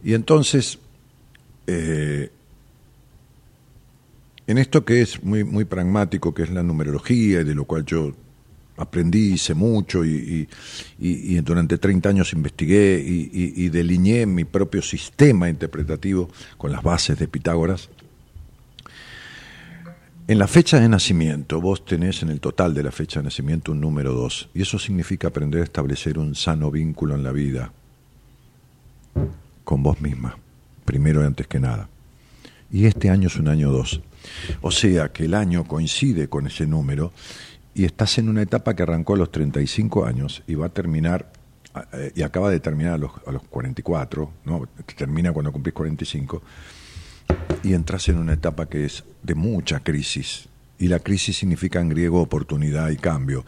Y 0.03 0.13
entonces, 0.13 0.79
eh, 1.67 2.29
en 4.47 4.57
esto 4.57 4.83
que 4.83 5.01
es 5.01 5.23
muy, 5.23 5.43
muy 5.43 5.65
pragmático, 5.65 6.33
que 6.33 6.43
es 6.43 6.49
la 6.49 6.63
numerología, 6.63 7.41
y 7.41 7.43
de 7.43 7.55
lo 7.55 7.65
cual 7.65 7.85
yo 7.85 8.13
aprendí, 8.77 9.33
hice 9.33 9.53
mucho, 9.53 10.03
y, 10.05 10.47
y- 10.99 11.35
durante 11.41 11.77
30 11.77 12.09
años 12.09 12.33
investigué 12.33 13.03
y, 13.05 13.29
y- 13.33 13.65
y 13.65 13.69
delineé 13.69 14.25
mi 14.25 14.45
propio 14.45 14.81
sistema 14.81 15.49
interpretativo 15.49 16.29
con 16.57 16.71
las 16.71 16.81
bases 16.83 17.17
de 17.19 17.27
Pitágoras. 17.27 17.89
En 20.27 20.39
la 20.39 20.47
fecha 20.47 20.79
de 20.79 20.87
nacimiento, 20.87 21.59
vos 21.59 21.83
tenés 21.85 22.23
en 22.23 22.29
el 22.29 22.39
total 22.39 22.73
de 22.73 22.83
la 22.83 22.91
fecha 22.91 23.19
de 23.19 23.25
nacimiento 23.25 23.73
un 23.73 23.81
número 23.81 24.13
2, 24.13 24.49
y 24.53 24.61
eso 24.61 24.79
significa 24.79 25.27
aprender 25.27 25.61
a 25.61 25.65
establecer 25.65 26.17
un 26.17 26.33
sano 26.33 26.71
vínculo 26.71 27.13
en 27.15 27.23
la 27.23 27.31
vida 27.33 27.73
con 29.65 29.83
vos 29.83 29.99
misma, 30.01 30.37
primero 30.85 31.21
y 31.21 31.25
antes 31.25 31.47
que 31.47 31.59
nada. 31.59 31.89
Y 32.71 32.85
este 32.85 33.09
año 33.09 33.27
es 33.27 33.35
un 33.35 33.49
año 33.49 33.69
2. 33.71 34.01
O 34.61 34.71
sea 34.71 35.11
que 35.11 35.25
el 35.25 35.33
año 35.33 35.65
coincide 35.65 36.29
con 36.29 36.47
ese 36.47 36.65
número 36.65 37.11
y 37.75 37.85
estás 37.85 38.17
en 38.17 38.29
una 38.29 38.41
etapa 38.41 38.75
que 38.75 38.83
arrancó 38.83 39.15
a 39.15 39.17
los 39.17 39.31
35 39.31 40.05
años 40.05 40.43
y 40.47 40.55
va 40.55 40.67
a 40.67 40.69
terminar, 40.69 41.31
eh, 41.93 42.11
y 42.15 42.21
acaba 42.21 42.49
de 42.49 42.59
terminar 42.59 42.93
a 42.93 42.97
los, 42.97 43.11
a 43.25 43.31
los 43.31 43.43
44, 43.43 44.31
¿no? 44.45 44.67
termina 44.95 45.31
cuando 45.31 45.51
cumplís 45.51 45.73
45, 45.73 46.41
y 47.63 47.73
entras 47.73 48.09
en 48.09 48.17
una 48.17 48.33
etapa 48.33 48.67
que 48.67 48.85
es 48.85 49.03
de 49.23 49.35
mucha 49.35 49.79
crisis. 49.79 50.49
Y 50.79 50.87
la 50.87 50.99
crisis 50.99 51.37
significa 51.37 51.79
en 51.79 51.89
griego 51.89 52.21
oportunidad 52.21 52.89
y 52.89 52.97
cambio, 52.97 53.45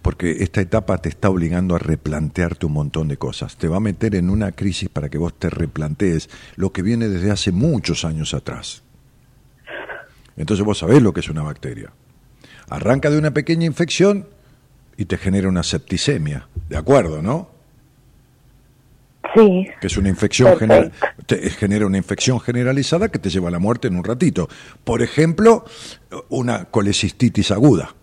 porque 0.00 0.42
esta 0.42 0.60
etapa 0.60 0.98
te 0.98 1.08
está 1.08 1.30
obligando 1.30 1.76
a 1.76 1.78
replantearte 1.78 2.66
un 2.66 2.72
montón 2.72 3.08
de 3.08 3.18
cosas. 3.18 3.56
Te 3.56 3.68
va 3.68 3.76
a 3.76 3.80
meter 3.80 4.16
en 4.16 4.30
una 4.30 4.52
crisis 4.52 4.88
para 4.88 5.08
que 5.08 5.18
vos 5.18 5.38
te 5.38 5.48
replantees 5.48 6.28
lo 6.56 6.72
que 6.72 6.82
viene 6.82 7.08
desde 7.08 7.30
hace 7.30 7.52
muchos 7.52 8.04
años 8.04 8.34
atrás. 8.34 8.82
Entonces 10.36 10.64
vos 10.64 10.78
sabés 10.78 11.02
lo 11.02 11.12
que 11.12 11.20
es 11.20 11.28
una 11.28 11.42
bacteria. 11.42 11.92
Arranca 12.68 13.10
de 13.10 13.18
una 13.18 13.32
pequeña 13.32 13.66
infección 13.66 14.26
y 14.96 15.04
te 15.06 15.16
genera 15.18 15.48
una 15.48 15.62
septicemia. 15.62 16.48
¿De 16.68 16.76
acuerdo, 16.76 17.22
no? 17.22 17.50
Sí, 19.34 19.66
que 19.80 19.86
es 19.86 19.96
una 19.96 20.08
infección 20.10 20.56
general, 20.58 20.92
te- 21.26 21.48
genera 21.50 21.86
una 21.86 21.96
infección 21.96 22.38
generalizada 22.40 23.08
que 23.08 23.18
te 23.18 23.30
lleva 23.30 23.48
a 23.48 23.50
la 23.52 23.58
muerte 23.58 23.88
en 23.88 23.96
un 23.96 24.04
ratito. 24.04 24.48
Por 24.84 25.00
ejemplo, 25.00 25.64
una 26.28 26.66
colecistitis 26.66 27.50
aguda. 27.50 27.94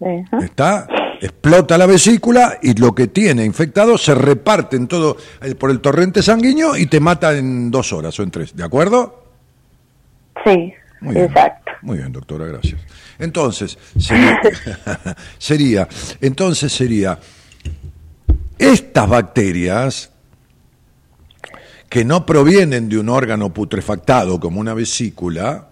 ajá. 0.00 0.38
Está 0.44 0.88
explota 1.22 1.78
la 1.78 1.86
vesícula 1.86 2.58
y 2.60 2.74
lo 2.74 2.92
que 2.96 3.06
tiene 3.06 3.44
infectado 3.44 3.96
se 3.96 4.12
reparte 4.14 4.76
en 4.76 4.88
todo 4.88 5.16
el- 5.40 5.54
por 5.56 5.70
el 5.70 5.80
torrente 5.80 6.20
sanguíneo 6.22 6.76
y 6.76 6.86
te 6.86 6.98
mata 6.98 7.32
en 7.38 7.70
dos 7.70 7.92
horas 7.92 8.18
o 8.18 8.24
en 8.24 8.30
tres. 8.32 8.56
¿De 8.56 8.64
acuerdo? 8.64 9.22
sí, 10.44 10.74
Muy 11.02 11.14
bien. 11.14 11.26
exacto. 11.26 11.72
Muy 11.82 11.98
bien, 11.98 12.12
doctora, 12.12 12.46
gracias. 12.46 12.80
Entonces, 13.18 13.76
sería, 13.98 14.40
sería, 15.38 15.88
entonces 16.20 16.72
sería, 16.72 17.18
estas 18.58 19.08
bacterias 19.08 20.10
que 21.88 22.04
no 22.04 22.24
provienen 22.24 22.88
de 22.88 22.98
un 22.98 23.08
órgano 23.08 23.52
putrefactado 23.52 24.40
como 24.40 24.60
una 24.60 24.72
vesícula, 24.72 25.71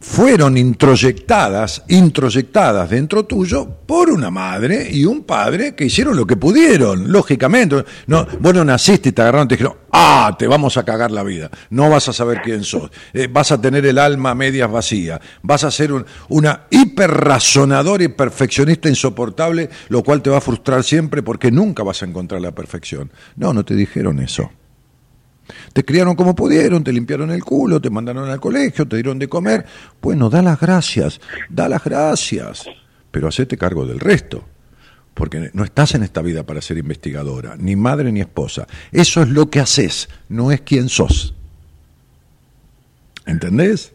fueron 0.00 0.56
introyectadas, 0.56 1.82
introyectadas 1.88 2.88
dentro 2.88 3.24
tuyo 3.24 3.68
por 3.86 4.10
una 4.10 4.30
madre 4.30 4.88
y 4.90 5.04
un 5.04 5.24
padre 5.24 5.74
que 5.74 5.86
hicieron 5.86 6.16
lo 6.16 6.26
que 6.26 6.36
pudieron, 6.36 7.10
lógicamente. 7.10 7.84
No, 8.06 8.26
vos 8.38 8.54
no 8.54 8.64
naciste 8.64 9.08
y 9.08 9.12
te 9.12 9.22
agarraron 9.22 9.46
y 9.46 9.48
te 9.48 9.54
dijeron, 9.56 9.76
ah, 9.92 10.36
te 10.38 10.46
vamos 10.46 10.76
a 10.76 10.84
cagar 10.84 11.10
la 11.10 11.22
vida, 11.24 11.50
no 11.70 11.90
vas 11.90 12.08
a 12.08 12.12
saber 12.12 12.40
quién 12.42 12.62
sos, 12.62 12.90
eh, 13.12 13.28
vas 13.30 13.50
a 13.50 13.60
tener 13.60 13.84
el 13.86 13.98
alma 13.98 14.30
a 14.30 14.34
medias 14.34 14.70
vacía, 14.70 15.20
vas 15.42 15.64
a 15.64 15.70
ser 15.70 15.92
un- 15.92 16.06
una 16.28 16.62
hiperrazonadora 16.70 18.04
y 18.04 18.08
perfeccionista 18.08 18.88
insoportable, 18.88 19.68
lo 19.88 20.02
cual 20.04 20.22
te 20.22 20.30
va 20.30 20.38
a 20.38 20.42
frustrar 20.42 20.84
siempre 20.84 21.22
porque 21.22 21.50
nunca 21.50 21.82
vas 21.82 22.02
a 22.02 22.06
encontrar 22.06 22.40
la 22.40 22.52
perfección. 22.52 23.10
No, 23.36 23.52
no 23.52 23.64
te 23.64 23.74
dijeron 23.74 24.20
eso. 24.20 24.50
Te 25.72 25.84
criaron 25.84 26.14
como 26.14 26.34
pudieron, 26.34 26.84
te 26.84 26.92
limpiaron 26.92 27.30
el 27.30 27.44
culo, 27.44 27.80
te 27.80 27.90
mandaron 27.90 28.28
al 28.28 28.40
colegio, 28.40 28.86
te 28.86 28.96
dieron 28.96 29.18
de 29.18 29.28
comer. 29.28 29.66
Bueno, 30.00 30.30
da 30.30 30.42
las 30.42 30.60
gracias, 30.60 31.20
da 31.48 31.68
las 31.68 31.84
gracias, 31.84 32.66
pero 33.10 33.28
hacete 33.28 33.56
cargo 33.56 33.86
del 33.86 34.00
resto. 34.00 34.44
Porque 35.14 35.50
no 35.52 35.64
estás 35.64 35.94
en 35.94 36.04
esta 36.04 36.22
vida 36.22 36.44
para 36.44 36.60
ser 36.60 36.78
investigadora, 36.78 37.56
ni 37.58 37.74
madre 37.74 38.12
ni 38.12 38.20
esposa. 38.20 38.68
Eso 38.92 39.22
es 39.22 39.28
lo 39.28 39.50
que 39.50 39.58
haces, 39.58 40.08
no 40.28 40.52
es 40.52 40.60
quién 40.60 40.88
sos. 40.88 41.34
¿Entendés? 43.26 43.92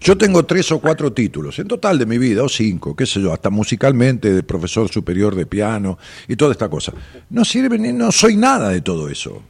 Yo 0.00 0.18
tengo 0.18 0.44
tres 0.44 0.70
o 0.72 0.80
cuatro 0.80 1.12
títulos, 1.12 1.58
en 1.58 1.68
total 1.68 1.98
de 1.98 2.06
mi 2.06 2.18
vida, 2.18 2.42
o 2.42 2.48
cinco, 2.48 2.94
qué 2.94 3.06
sé 3.06 3.20
yo, 3.20 3.32
hasta 3.32 3.50
musicalmente, 3.50 4.32
de 4.32 4.42
profesor 4.42 4.88
superior 4.88 5.34
de 5.34 5.46
piano 5.46 5.98
y 6.28 6.36
toda 6.36 6.52
esta 6.52 6.68
cosa. 6.68 6.92
No 7.30 7.44
sirve 7.44 7.78
ni, 7.78 7.92
no 7.92 8.12
soy 8.12 8.36
nada 8.36 8.68
de 8.68 8.80
todo 8.82 9.08
eso. 9.08 9.42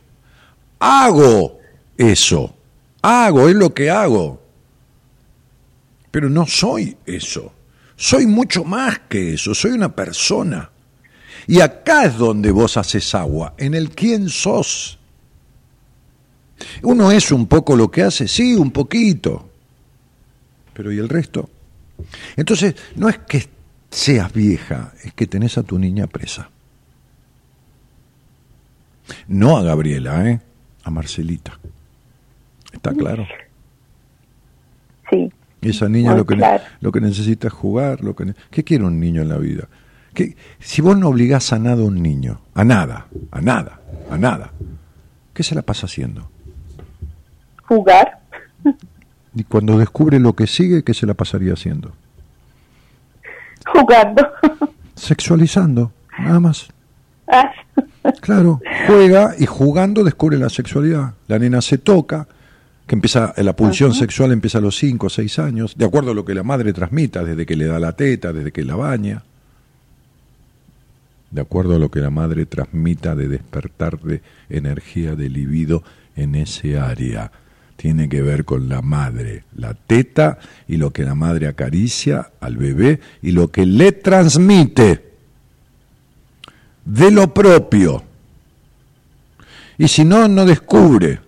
Hago 0.78 1.58
eso, 1.96 2.54
hago, 3.02 3.48
es 3.48 3.56
lo 3.56 3.74
que 3.74 3.90
hago. 3.90 4.42
Pero 6.10 6.30
no 6.30 6.46
soy 6.46 6.96
eso. 7.04 7.52
Soy 7.96 8.26
mucho 8.26 8.62
más 8.64 9.00
que 9.08 9.34
eso, 9.34 9.54
soy 9.54 9.72
una 9.72 9.94
persona. 9.94 10.70
Y 11.46 11.60
acá 11.60 12.04
es 12.04 12.16
donde 12.16 12.50
vos 12.50 12.76
haces 12.76 13.14
agua, 13.14 13.54
en 13.56 13.74
el 13.74 13.90
quién 13.90 14.28
sos. 14.28 14.98
Uno 16.82 17.10
es 17.10 17.32
un 17.32 17.46
poco 17.46 17.76
lo 17.76 17.90
que 17.90 18.02
hace, 18.02 18.28
sí, 18.28 18.54
un 18.54 18.70
poquito. 18.70 19.50
Pero 20.76 20.92
¿y 20.92 20.98
el 20.98 21.08
resto? 21.08 21.48
Entonces, 22.36 22.74
no 22.96 23.08
es 23.08 23.16
que 23.18 23.48
seas 23.90 24.30
vieja, 24.32 24.92
es 25.02 25.14
que 25.14 25.26
tenés 25.26 25.56
a 25.56 25.62
tu 25.62 25.78
niña 25.78 26.06
presa. 26.06 26.50
No 29.28 29.56
a 29.56 29.62
Gabriela, 29.62 30.28
¿eh? 30.28 30.40
A 30.84 30.90
Marcelita. 30.90 31.58
¿Está 32.72 32.92
claro? 32.92 33.26
sí. 35.10 35.32
Esa 35.62 35.88
niña 35.88 36.14
lo 36.14 36.26
que, 36.26 36.36
claro. 36.36 36.62
lo 36.80 36.92
que 36.92 37.00
necesita 37.00 37.48
es 37.48 37.52
jugar. 37.54 38.04
Lo 38.04 38.14
que 38.14 38.34
¿Qué 38.50 38.62
quiere 38.62 38.84
un 38.84 39.00
niño 39.00 39.22
en 39.22 39.28
la 39.30 39.38
vida? 39.38 39.66
¿Qué- 40.14 40.36
si 40.60 40.82
vos 40.82 40.96
no 40.96 41.08
obligás 41.08 41.52
a 41.52 41.58
nada 41.58 41.82
a 41.82 41.86
un 41.86 42.00
niño, 42.02 42.40
a 42.54 42.62
nada, 42.64 43.06
a 43.32 43.40
nada, 43.40 43.80
a 44.10 44.16
nada, 44.18 44.52
¿qué 45.32 45.42
se 45.42 45.54
la 45.54 45.62
pasa 45.62 45.86
haciendo? 45.86 46.30
Jugar, 47.64 48.20
Y 49.36 49.44
cuando 49.44 49.78
descubre 49.78 50.18
lo 50.18 50.34
que 50.34 50.48
sigue, 50.48 50.82
¿qué 50.82 50.94
se 50.94 51.06
la 51.06 51.14
pasaría 51.14 51.52
haciendo? 51.52 51.92
jugando. 53.66 54.26
Sexualizando, 54.94 55.92
nada 56.18 56.40
más. 56.40 56.68
Ah, 57.28 57.52
Claro, 58.20 58.60
juega 58.86 59.34
y 59.38 59.46
jugando 59.46 60.04
descubre 60.04 60.38
la 60.38 60.48
sexualidad. 60.48 61.14
La 61.26 61.38
nena 61.38 61.60
se 61.60 61.78
toca, 61.78 62.28
que 62.86 62.94
empieza 62.94 63.34
la 63.36 63.56
pulsión 63.56 63.94
sexual 63.94 64.30
empieza 64.30 64.58
a 64.58 64.60
los 64.60 64.76
5 64.76 65.06
o 65.06 65.10
6 65.10 65.38
años, 65.40 65.76
de 65.76 65.84
acuerdo 65.84 66.12
a 66.12 66.14
lo 66.14 66.24
que 66.24 66.34
la 66.34 66.44
madre 66.44 66.72
transmita, 66.72 67.24
desde 67.24 67.44
que 67.46 67.56
le 67.56 67.66
da 67.66 67.80
la 67.80 67.92
teta, 67.92 68.32
desde 68.32 68.52
que 68.52 68.64
la 68.64 68.76
baña. 68.76 69.24
De 71.32 71.40
acuerdo 71.40 71.74
a 71.74 71.78
lo 71.80 71.90
que 71.90 71.98
la 71.98 72.10
madre 72.10 72.46
transmita 72.46 73.16
de 73.16 73.26
despertar 73.26 73.98
de 74.00 74.22
energía 74.48 75.16
de 75.16 75.28
libido 75.28 75.82
en 76.14 76.36
ese 76.36 76.78
área. 76.78 77.32
Tiene 77.76 78.08
que 78.08 78.22
ver 78.22 78.44
con 78.44 78.68
la 78.68 78.82
madre, 78.82 79.44
la 79.54 79.74
teta 79.74 80.38
y 80.66 80.76
lo 80.76 80.92
que 80.92 81.04
la 81.04 81.14
madre 81.14 81.46
acaricia 81.46 82.32
al 82.40 82.56
bebé 82.56 83.00
y 83.22 83.32
lo 83.32 83.48
que 83.48 83.66
le 83.66 83.92
transmite 83.92 85.04
de 86.84 87.10
lo 87.10 87.32
propio. 87.34 88.02
Y 89.78 89.88
si 89.88 90.04
no, 90.04 90.26
no 90.26 90.46
descubre, 90.46 91.20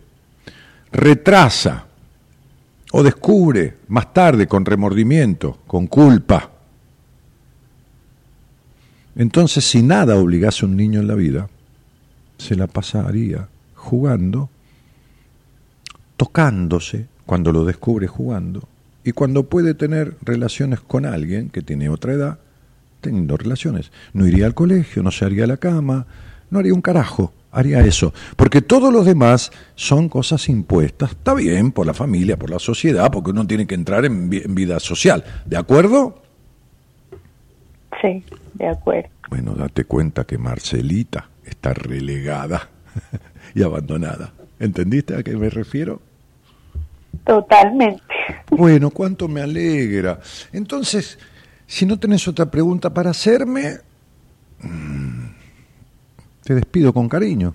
retrasa 0.90 1.86
o 2.92 3.02
descubre 3.02 3.76
más 3.88 4.12
tarde 4.14 4.46
con 4.46 4.64
remordimiento, 4.64 5.58
con 5.66 5.86
culpa. 5.86 6.50
Entonces, 9.16 9.64
si 9.64 9.82
nada 9.82 10.16
obligase 10.16 10.64
a 10.64 10.68
un 10.68 10.76
niño 10.76 11.00
en 11.00 11.08
la 11.08 11.14
vida, 11.14 11.48
se 12.38 12.54
la 12.54 12.68
pasaría 12.68 13.48
jugando, 13.74 14.48
tocándose, 16.18 17.06
cuando 17.24 17.50
lo 17.52 17.64
descubre 17.64 18.06
jugando, 18.08 18.68
y 19.04 19.12
cuando 19.12 19.44
puede 19.44 19.72
tener 19.72 20.16
relaciones 20.20 20.80
con 20.80 21.06
alguien 21.06 21.48
que 21.48 21.62
tiene 21.62 21.88
otra 21.88 22.12
edad, 22.12 22.38
teniendo 23.00 23.36
relaciones. 23.38 23.90
No 24.12 24.26
iría 24.26 24.44
al 24.44 24.54
colegio, 24.54 25.02
no 25.02 25.10
se 25.10 25.24
haría 25.24 25.46
la 25.46 25.56
cama, 25.56 26.06
no 26.50 26.58
haría 26.58 26.74
un 26.74 26.82
carajo, 26.82 27.32
haría 27.52 27.80
eso. 27.80 28.12
Porque 28.36 28.60
todos 28.60 28.92
los 28.92 29.06
demás 29.06 29.50
son 29.76 30.08
cosas 30.08 30.48
impuestas, 30.48 31.12
está 31.12 31.32
bien, 31.34 31.70
por 31.72 31.86
la 31.86 31.94
familia, 31.94 32.36
por 32.36 32.50
la 32.50 32.58
sociedad, 32.58 33.10
porque 33.10 33.30
uno 33.30 33.46
tiene 33.46 33.66
que 33.66 33.76
entrar 33.76 34.04
en, 34.04 34.28
vi- 34.28 34.42
en 34.44 34.54
vida 34.54 34.80
social. 34.80 35.24
¿De 35.46 35.56
acuerdo? 35.56 36.22
Sí, 38.02 38.24
de 38.54 38.68
acuerdo. 38.68 39.08
Bueno, 39.30 39.52
date 39.54 39.84
cuenta 39.84 40.24
que 40.24 40.38
Marcelita 40.38 41.28
está 41.44 41.72
relegada 41.74 42.68
y 43.54 43.62
abandonada. 43.62 44.32
¿Entendiste 44.60 45.14
a 45.14 45.22
qué 45.22 45.36
me 45.36 45.50
refiero? 45.50 46.00
Totalmente. 47.24 48.02
Bueno, 48.50 48.90
cuánto 48.90 49.28
me 49.28 49.42
alegra. 49.42 50.18
Entonces, 50.52 51.18
si 51.66 51.84
no 51.84 51.98
tenés 51.98 52.26
otra 52.26 52.46
pregunta 52.46 52.92
para 52.92 53.10
hacerme, 53.10 53.78
mm, 54.62 55.26
te 56.44 56.54
despido 56.54 56.92
con 56.92 57.08
cariño. 57.08 57.54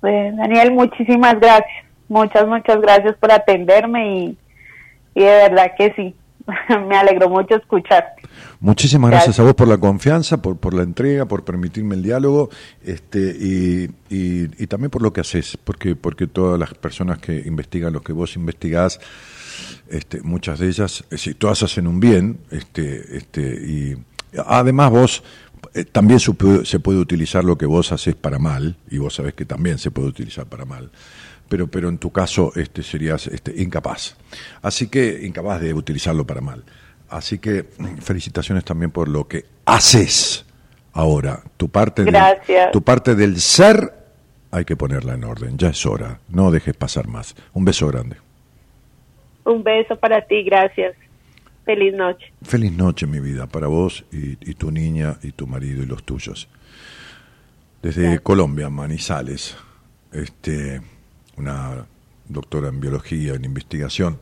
Pues, 0.00 0.36
Daniel, 0.36 0.72
muchísimas 0.72 1.38
gracias. 1.38 1.84
Muchas, 2.08 2.46
muchas 2.46 2.80
gracias 2.80 3.16
por 3.16 3.30
atenderme 3.30 4.18
y, 4.18 4.38
y 5.14 5.20
de 5.20 5.26
verdad 5.26 5.72
que 5.76 5.92
sí, 5.94 6.14
me 6.88 6.96
alegró 6.96 7.28
mucho 7.28 7.56
escucharte. 7.56 8.19
Muchísimas 8.62 9.10
gracias, 9.10 9.38
a 9.38 9.42
vos 9.42 9.54
por 9.54 9.68
la 9.68 9.78
confianza, 9.78 10.42
por, 10.42 10.58
por 10.58 10.74
la 10.74 10.82
entrega, 10.82 11.24
por 11.24 11.44
permitirme 11.44 11.94
el 11.94 12.02
diálogo 12.02 12.50
este, 12.84 13.18
y, 13.40 13.84
y- 14.14 14.50
y 14.62 14.66
también 14.66 14.90
por 14.90 15.00
lo 15.00 15.14
que 15.14 15.22
haces, 15.22 15.56
porque, 15.64 15.96
porque 15.96 16.26
todas 16.26 16.58
las 16.60 16.74
personas 16.74 17.18
que 17.18 17.38
investigan 17.46 17.94
lo 17.94 18.02
que 18.02 18.12
vos 18.12 18.36
investigás, 18.36 19.00
este, 19.88 20.20
muchas 20.20 20.58
de 20.58 20.68
ellas, 20.68 21.04
eh, 21.10 21.16
sí, 21.16 21.32
todas 21.32 21.62
hacen 21.62 21.86
un 21.86 22.00
bien, 22.00 22.38
este, 22.50 23.16
este, 23.16 23.40
y 23.40 23.96
además 24.46 24.90
vos 24.90 25.22
eh, 25.72 25.84
también 25.86 26.20
se 26.20 26.32
puede 26.34 26.98
utilizar 26.98 27.44
lo 27.44 27.56
que 27.56 27.64
vos 27.66 27.92
haces 27.92 28.14
para 28.14 28.38
mal, 28.38 28.76
y 28.90 28.98
vos 28.98 29.14
sabés 29.14 29.32
que 29.32 29.46
también 29.46 29.78
se 29.78 29.90
puede 29.90 30.08
utilizar 30.08 30.44
para 30.44 30.66
mal. 30.66 30.90
Pero, 31.48 31.66
pero 31.66 31.88
en 31.88 31.96
tu 31.98 32.10
caso 32.12 32.52
este, 32.54 32.82
serías 32.82 33.26
este, 33.26 33.60
incapaz. 33.60 34.16
Así 34.62 34.86
que, 34.88 35.26
incapaz 35.26 35.60
de 35.62 35.72
utilizarlo 35.74 36.24
para 36.26 36.40
mal. 36.42 36.62
Así 37.10 37.38
que 37.38 37.64
felicitaciones 38.00 38.64
también 38.64 38.90
por 38.90 39.08
lo 39.08 39.26
que 39.26 39.44
haces 39.64 40.46
ahora. 40.92 41.42
Tu 41.56 41.68
parte, 41.68 42.04
del, 42.04 42.12
Gracias. 42.12 42.70
tu 42.72 42.82
parte 42.82 43.14
del 43.14 43.40
ser 43.40 43.92
hay 44.50 44.64
que 44.64 44.76
ponerla 44.76 45.14
en 45.14 45.24
orden. 45.24 45.58
Ya 45.58 45.68
es 45.70 45.84
hora. 45.86 46.20
No 46.28 46.50
dejes 46.50 46.74
pasar 46.74 47.06
más. 47.08 47.34
Un 47.52 47.64
beso 47.64 47.88
grande. 47.88 48.16
Un 49.44 49.62
beso 49.62 49.96
para 49.96 50.22
ti, 50.26 50.42
gracias. 50.42 50.94
Feliz 51.64 51.94
noche. 51.94 52.32
Feliz 52.42 52.72
noche, 52.72 53.06
mi 53.06 53.20
vida, 53.20 53.46
para 53.46 53.66
vos 53.66 54.04
y, 54.12 54.32
y 54.48 54.54
tu 54.54 54.70
niña 54.70 55.18
y 55.22 55.32
tu 55.32 55.46
marido 55.46 55.82
y 55.82 55.86
los 55.86 56.02
tuyos. 56.04 56.48
Desde 57.82 58.18
Colombia, 58.18 58.68
Manizales, 58.68 59.56
este, 60.12 60.82
una 61.36 61.86
doctora 62.28 62.68
en 62.68 62.80
biología, 62.80 63.34
en 63.34 63.44
investigación. 63.44 64.18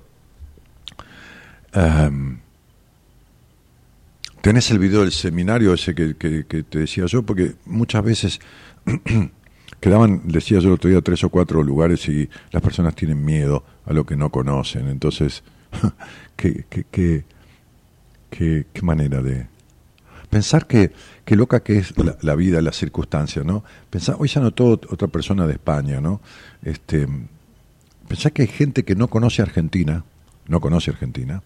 Em, 1.73 2.39
¿Tenés 4.43 4.71
el 4.71 4.79
video 4.79 5.01
del 5.01 5.13
seminario 5.13 5.75
ese 5.75 5.95
que, 5.95 6.17
que- 6.17 6.45
que 6.47 6.63
te 6.63 6.79
decía 6.81 7.07
yo? 7.07 7.23
Porque 7.23 7.55
muchas 7.67 8.05
veces 8.05 8.41
quedaban, 9.81 10.23
decía 10.27 10.61
yo 10.61 10.69
el 10.69 10.75
otro 10.75 10.91
día, 10.91 11.01
tres 11.01 11.25
o 11.25 11.29
cuatro 11.29 11.63
lugares 11.63 12.09
y 12.09 12.29
las 12.53 12.63
personas 12.63 12.95
tienen 12.95 13.25
miedo 13.25 13.65
a 13.85 13.93
lo 13.93 14.05
que 14.07 14.17
no 14.17 14.31
conocen. 14.31 14.89
Entonces, 14.89 15.43
¿qué, 16.37 16.65
qué, 16.71 16.85
qué, 16.91 17.25
qué, 18.31 18.67
qué 18.73 18.83
manera 18.83 19.23
de... 19.23 19.47
Pensar 20.31 20.67
que, 20.67 20.93
qué 21.25 21.37
loca 21.37 21.61
que 21.63 21.79
es 21.79 21.95
la, 22.23 22.35
vida, 22.35 22.61
la 22.61 22.73
circunstancia, 22.73 23.43
¿no? 23.45 23.65
Pensar, 23.89 24.17
hoy 24.19 24.29
se 24.29 24.39
anotó 24.39 24.67
otra 24.91 25.09
persona 25.09 25.47
de 25.47 25.55
España, 25.55 26.03
¿no? 26.03 26.21
Este, 26.63 27.09
pensar 28.07 28.33
que 28.35 28.43
hay 28.43 28.49
gente 28.49 28.85
que 28.85 28.95
no 28.95 29.09
conoce 29.09 29.41
Argentina, 29.41 30.05
no 30.47 30.61
conoce 30.61 30.91
Argentina, 30.91 31.43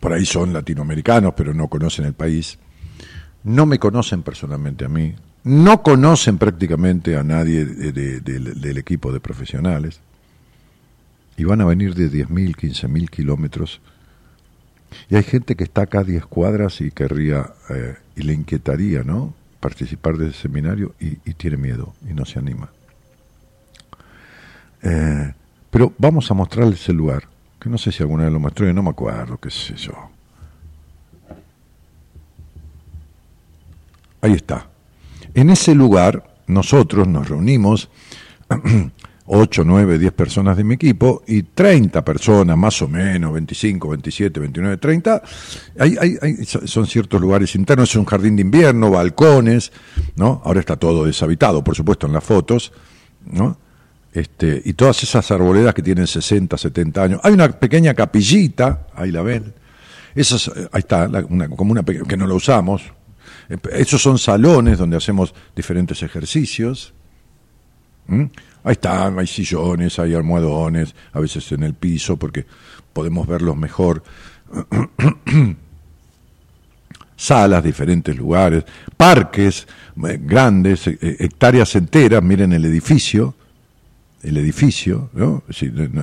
por 0.00 0.12
ahí 0.12 0.24
son 0.26 0.52
latinoamericanos, 0.52 1.34
pero 1.36 1.54
no 1.54 1.68
conocen 1.68 2.04
el 2.06 2.14
país, 2.14 2.58
no 3.44 3.66
me 3.66 3.78
conocen 3.78 4.22
personalmente 4.22 4.84
a 4.84 4.88
mí, 4.88 5.14
no 5.44 5.82
conocen 5.82 6.36
prácticamente 6.38 7.16
a 7.16 7.22
nadie 7.22 7.64
de- 7.64 7.92
de- 7.92 8.20
del- 8.20 8.78
equipo 8.78 9.12
de 9.12 9.20
profesionales, 9.20 10.00
y 11.36 11.44
van 11.44 11.60
a 11.62 11.64
venir 11.64 11.94
de 11.94 12.10
10.000, 12.10 12.54
15.000 12.56 13.08
kilómetros, 13.08 13.80
y 15.08 15.16
hay 15.16 15.22
gente 15.22 15.54
que 15.56 15.64
está 15.64 15.82
acá 15.82 16.00
a 16.00 16.04
10 16.04 16.26
cuadras 16.26 16.80
y 16.80 16.90
querría, 16.90 17.50
eh, 17.70 17.94
y 18.16 18.22
le 18.22 18.34
inquietaría, 18.34 19.02
¿no?, 19.04 19.34
participar 19.60 20.16
de 20.16 20.28
ese 20.28 20.42
seminario 20.42 20.94
y, 20.98 21.18
y 21.28 21.34
tiene 21.34 21.56
miedo 21.58 21.94
y 22.08 22.14
no 22.14 22.24
se 22.24 22.38
anima. 22.38 22.70
Eh, 24.82 25.32
pero 25.70 25.92
vamos 25.98 26.30
a 26.30 26.34
mostrarles 26.34 26.88
el 26.88 26.96
lugar, 26.96 27.24
que 27.60 27.68
no 27.68 27.78
sé 27.78 27.92
si 27.92 28.02
alguna 28.02 28.24
vez 28.24 28.32
lo 28.32 28.40
mostró, 28.40 28.66
yo 28.66 28.72
no 28.72 28.82
me 28.82 28.90
acuerdo, 28.90 29.36
qué 29.38 29.50
sé 29.50 29.74
yo. 29.76 29.92
Ahí 34.22 34.32
está. 34.32 34.66
En 35.34 35.50
ese 35.50 35.74
lugar 35.74 36.24
nosotros 36.46 37.06
nos 37.06 37.28
reunimos, 37.28 37.88
8, 39.26 39.62
9, 39.64 39.98
10 39.98 40.12
personas 40.12 40.56
de 40.56 40.64
mi 40.64 40.74
equipo 40.74 41.22
y 41.26 41.42
30 41.44 42.04
personas, 42.04 42.56
más 42.58 42.82
o 42.82 42.88
menos, 42.88 43.32
25, 43.32 43.88
27, 43.90 44.40
29, 44.40 44.76
30. 44.78 45.22
Hay, 45.78 45.96
hay, 46.00 46.16
hay- 46.20 46.44
son 46.44 46.86
ciertos 46.86 47.20
lugares 47.20 47.54
internos, 47.54 47.90
es 47.90 47.96
un 47.96 48.04
jardín 48.06 48.34
de 48.36 48.42
invierno, 48.42 48.90
balcones, 48.90 49.70
¿no? 50.16 50.42
Ahora 50.44 50.60
está 50.60 50.76
todo 50.76 51.04
deshabitado, 51.04 51.62
por 51.62 51.76
supuesto, 51.76 52.06
en 52.08 52.12
las 52.12 52.24
fotos, 52.24 52.72
¿no? 53.24 53.56
Este, 54.12 54.60
y 54.64 54.72
todas 54.72 55.02
esas 55.04 55.30
arboledas 55.30 55.72
que 55.72 55.82
tienen 55.82 56.06
60, 56.06 56.56
70 56.58 57.02
años. 57.02 57.20
Hay 57.22 57.32
una 57.32 57.48
pequeña 57.48 57.94
capillita, 57.94 58.86
ahí 58.94 59.12
la 59.12 59.22
ven. 59.22 59.54
Esas, 60.14 60.48
eh, 60.48 60.68
ahí 60.72 60.80
está, 60.80 61.06
la- 61.06 61.24
una- 61.24 61.48
como 61.48 61.70
una 61.72 61.84
que 61.84 62.16
no 62.16 62.26
la 62.26 62.34
usamos. 62.34 62.82
Eh, 63.48 63.56
Esos 63.72 64.02
son 64.02 64.18
salones 64.18 64.78
donde 64.78 64.96
hacemos 64.96 65.32
diferentes 65.54 66.02
ejercicios. 66.02 66.92
¿Mm? 68.08 68.24
Ahí 68.64 68.72
están, 68.72 69.18
hay 69.18 69.26
sillones, 69.28 69.98
hay 70.00 70.14
almohadones, 70.14 70.94
a 71.12 71.20
veces 71.20 71.50
en 71.52 71.62
el 71.62 71.74
piso, 71.74 72.16
porque 72.16 72.44
podemos 72.92 73.26
verlos 73.28 73.56
mejor. 73.56 74.02
Salas, 77.16 77.62
diferentes 77.62 78.16
lugares, 78.16 78.64
parques 78.96 79.66
eh, 80.08 80.18
grandes, 80.22 80.86
eh, 80.86 80.98
hectáreas 81.20 81.74
enteras, 81.76 82.22
miren 82.22 82.52
el 82.54 82.64
edificio, 82.64 83.34
el 84.22 84.36
edificio, 84.36 85.10
¿no? 85.14 85.42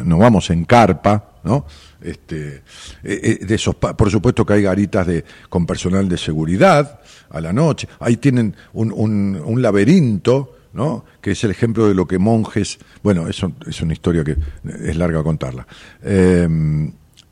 No, 0.06 0.18
vamos 0.18 0.50
en 0.50 0.66
carpa, 0.66 1.40
¿no? 1.44 1.66
Este, 2.02 2.64
eh, 3.04 3.38
eh, 3.42 3.46
de 3.46 3.56
esos, 3.56 3.76
por 3.76 4.10
supuesto 4.10 4.46
que 4.46 4.54
hay 4.54 4.64
garitas 4.64 5.06
de, 5.06 5.24
con 5.50 5.66
personal 5.66 6.08
de 6.10 6.18
seguridad 6.18 7.00
a 7.30 7.42
la 7.42 7.54
noche. 7.54 7.88
Ahí 8.00 8.18
tienen 8.18 8.56
un, 8.74 8.92
un, 8.92 9.42
un 9.44 9.62
laberinto, 9.62 10.56
¿no? 10.74 11.06
Que 11.22 11.32
es 11.32 11.44
el 11.44 11.52
ejemplo 11.52 11.88
de 11.88 11.96
lo 11.96 12.08
que 12.08 12.18
monjes. 12.18 12.80
Bueno, 13.04 13.28
eso 13.28 13.54
es 13.66 13.82
una 13.82 13.94
historia 13.94 14.24
que 14.24 14.36
es 14.84 14.96
larga 14.96 15.24
contarla. 15.24 15.68
Eh, 16.02 16.48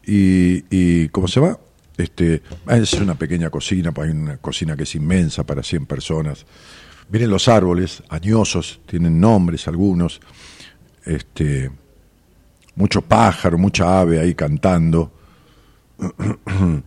y, 0.06 0.64
y, 0.70 1.10
¿cómo 1.10 1.28
se 1.28 1.40
va? 1.40 1.60
Este, 1.98 2.44
es 2.68 2.94
una 2.94 3.16
pequeña 3.16 3.50
cocina, 3.50 3.92
pues 3.92 4.10
hay 4.10 4.16
una 4.16 4.38
cocina 4.38 4.76
que 4.76 4.84
es 4.84 4.96
inmensa 4.96 5.46
para 5.46 5.64
100 5.64 5.86
personas. 5.86 6.46
Miren 7.10 7.30
los 7.30 7.48
árboles, 7.48 8.04
añosos, 8.10 8.82
tienen 8.86 9.20
nombres 9.20 9.68
algunos 9.68 10.20
este, 11.06 11.72
mucho 12.76 13.02
pájaro, 13.02 13.58
mucha 13.58 14.00
ave 14.00 14.20
ahí 14.20 14.34
cantando. 14.36 15.12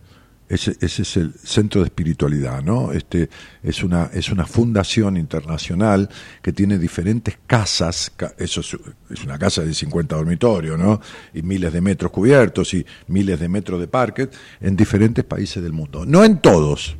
Ese, 0.49 0.75
ese 0.81 1.03
es 1.03 1.15
el 1.17 1.31
centro 1.35 1.81
de 1.81 1.85
espiritualidad, 1.85 2.63
¿no? 2.63 2.91
Este 2.91 3.29
es 3.61 3.83
una 3.83 4.09
es 4.11 4.31
una 4.31 4.47
fundación 4.47 5.15
internacional 5.15 6.09
que 6.41 6.51
tiene 6.53 6.79
diferentes 6.79 7.37
casas, 7.45 8.11
ca- 8.15 8.33
eso 8.35 8.61
es, 8.61 8.75
es 9.11 9.23
una 9.23 9.37
casa 9.37 9.61
de 9.63 9.71
50 9.75 10.15
dormitorios, 10.15 10.79
¿no? 10.79 10.99
Y 11.35 11.43
miles 11.43 11.71
de 11.71 11.81
metros 11.81 12.11
cubiertos 12.11 12.73
y 12.73 12.83
miles 13.09 13.39
de 13.39 13.47
metros 13.47 13.79
de 13.79 13.87
parques 13.87 14.29
en 14.59 14.75
diferentes 14.75 15.23
países 15.23 15.61
del 15.61 15.71
mundo. 15.73 16.03
No 16.03 16.25
en 16.25 16.39
todos, 16.41 16.97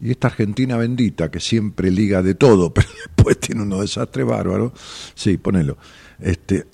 y 0.00 0.12
esta 0.12 0.28
Argentina 0.28 0.78
bendita 0.78 1.30
que 1.30 1.38
siempre 1.38 1.90
liga 1.90 2.22
de 2.22 2.34
todo, 2.34 2.72
pero 2.72 2.88
después 3.06 3.38
tiene 3.40 3.60
unos 3.60 3.82
desastres 3.82 4.24
bárbaros. 4.24 4.72
Sí, 5.14 5.36
ponelo. 5.36 5.76
Este, 6.20 6.66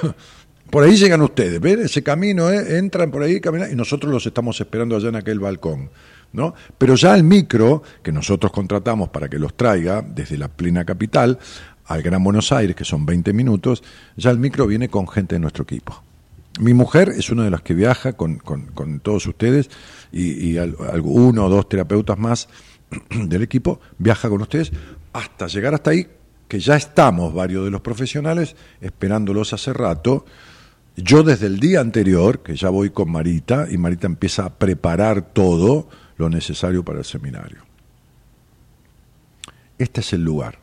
por 0.70 0.84
ahí 0.84 0.96
llegan 0.96 1.22
ustedes, 1.22 1.60
¿ven? 1.60 1.80
Ese 1.80 2.02
camino, 2.02 2.50
¿eh? 2.50 2.78
entran 2.78 3.10
por 3.10 3.22
ahí, 3.22 3.40
caminan, 3.40 3.72
y 3.72 3.74
nosotros 3.74 4.12
los 4.12 4.26
estamos 4.26 4.60
esperando 4.60 4.96
allá 4.96 5.08
en 5.08 5.16
aquel 5.16 5.40
balcón. 5.40 5.90
¿no? 6.32 6.54
Pero 6.76 6.94
ya 6.94 7.14
el 7.14 7.24
micro 7.24 7.82
que 8.02 8.12
nosotros 8.12 8.52
contratamos 8.52 9.08
para 9.08 9.28
que 9.28 9.38
los 9.38 9.54
traiga 9.54 10.02
desde 10.02 10.36
la 10.36 10.48
plena 10.48 10.84
capital 10.84 11.38
al 11.86 12.02
Gran 12.02 12.22
Buenos 12.22 12.52
Aires, 12.52 12.76
que 12.76 12.84
son 12.84 13.06
20 13.06 13.32
minutos, 13.32 13.82
ya 14.16 14.30
el 14.30 14.38
micro 14.38 14.66
viene 14.66 14.88
con 14.88 15.08
gente 15.08 15.36
de 15.36 15.40
nuestro 15.40 15.64
equipo. 15.64 16.02
Mi 16.60 16.74
mujer 16.74 17.10
es 17.10 17.30
una 17.30 17.44
de 17.44 17.50
las 17.50 17.62
que 17.62 17.72
viaja 17.72 18.14
con, 18.14 18.38
con, 18.38 18.66
con 18.66 19.00
todos 19.00 19.26
ustedes 19.26 19.70
y, 20.12 20.58
uno 20.58 21.46
o 21.46 21.48
dos 21.48 21.68
terapeutas 21.68 22.18
más 22.18 22.48
del 23.10 23.42
equipo 23.42 23.80
viaja 23.96 24.28
con 24.28 24.42
ustedes 24.42 24.72
hasta 25.12 25.46
llegar 25.46 25.74
hasta 25.74 25.90
ahí, 25.90 26.06
que 26.48 26.60
ya 26.60 26.76
estamos 26.76 27.34
varios 27.34 27.64
de 27.64 27.70
los 27.70 27.82
profesionales 27.82 28.56
esperándolos 28.80 29.52
hace 29.52 29.72
rato. 29.72 30.24
Yo 30.96 31.22
desde 31.22 31.46
el 31.46 31.60
día 31.60 31.80
anterior, 31.80 32.42
que 32.42 32.56
ya 32.56 32.70
voy 32.70 32.90
con 32.90 33.12
Marita, 33.12 33.68
y 33.70 33.76
Marita 33.76 34.06
empieza 34.06 34.46
a 34.46 34.54
preparar 34.54 35.22
todo, 35.32 35.88
lo 36.16 36.28
necesario 36.28 36.84
para 36.84 36.98
el 36.98 37.04
seminario. 37.04 37.58
Este 39.78 40.00
es 40.00 40.12
el 40.12 40.24
lugar. 40.24 40.58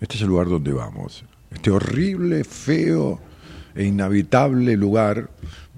Este 0.00 0.16
es 0.16 0.22
el 0.22 0.28
lugar 0.28 0.48
donde 0.48 0.72
vamos. 0.72 1.24
Este 1.50 1.70
horrible, 1.70 2.44
feo 2.44 3.18
e 3.74 3.84
inhabitable 3.84 4.76
lugar, 4.76 5.30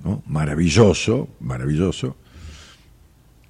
¿no? 0.02 0.22
maravilloso, 0.26 1.28
maravilloso. 1.38 2.16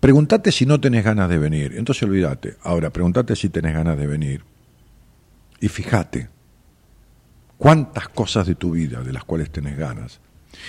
Preguntate 0.00 0.50
si 0.50 0.64
no 0.64 0.80
tenés 0.80 1.04
ganas 1.04 1.28
de 1.28 1.36
venir. 1.36 1.74
Entonces 1.76 2.04
olvídate. 2.04 2.56
Ahora, 2.62 2.88
preguntate 2.88 3.36
si 3.36 3.50
tenés 3.50 3.74
ganas 3.74 3.98
de 3.98 4.06
venir. 4.06 4.40
Y 5.60 5.68
fíjate 5.68 6.35
cuántas 7.58 8.08
cosas 8.08 8.46
de 8.46 8.54
tu 8.54 8.72
vida 8.72 9.02
de 9.02 9.12
las 9.12 9.24
cuales 9.24 9.50
tenés 9.50 9.76
ganas 9.76 10.20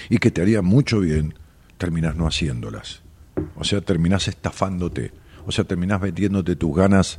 y 0.09 0.17
que 0.17 0.31
te 0.31 0.41
haría 0.41 0.61
mucho 0.61 0.99
bien, 0.99 1.33
terminás 1.77 2.15
no 2.15 2.27
haciéndolas. 2.27 3.01
O 3.55 3.63
sea, 3.63 3.81
terminás 3.81 4.27
estafándote. 4.27 5.11
O 5.45 5.51
sea, 5.51 5.63
terminás 5.63 6.01
metiéndote 6.01 6.55
tus 6.55 6.75
ganas 6.75 7.17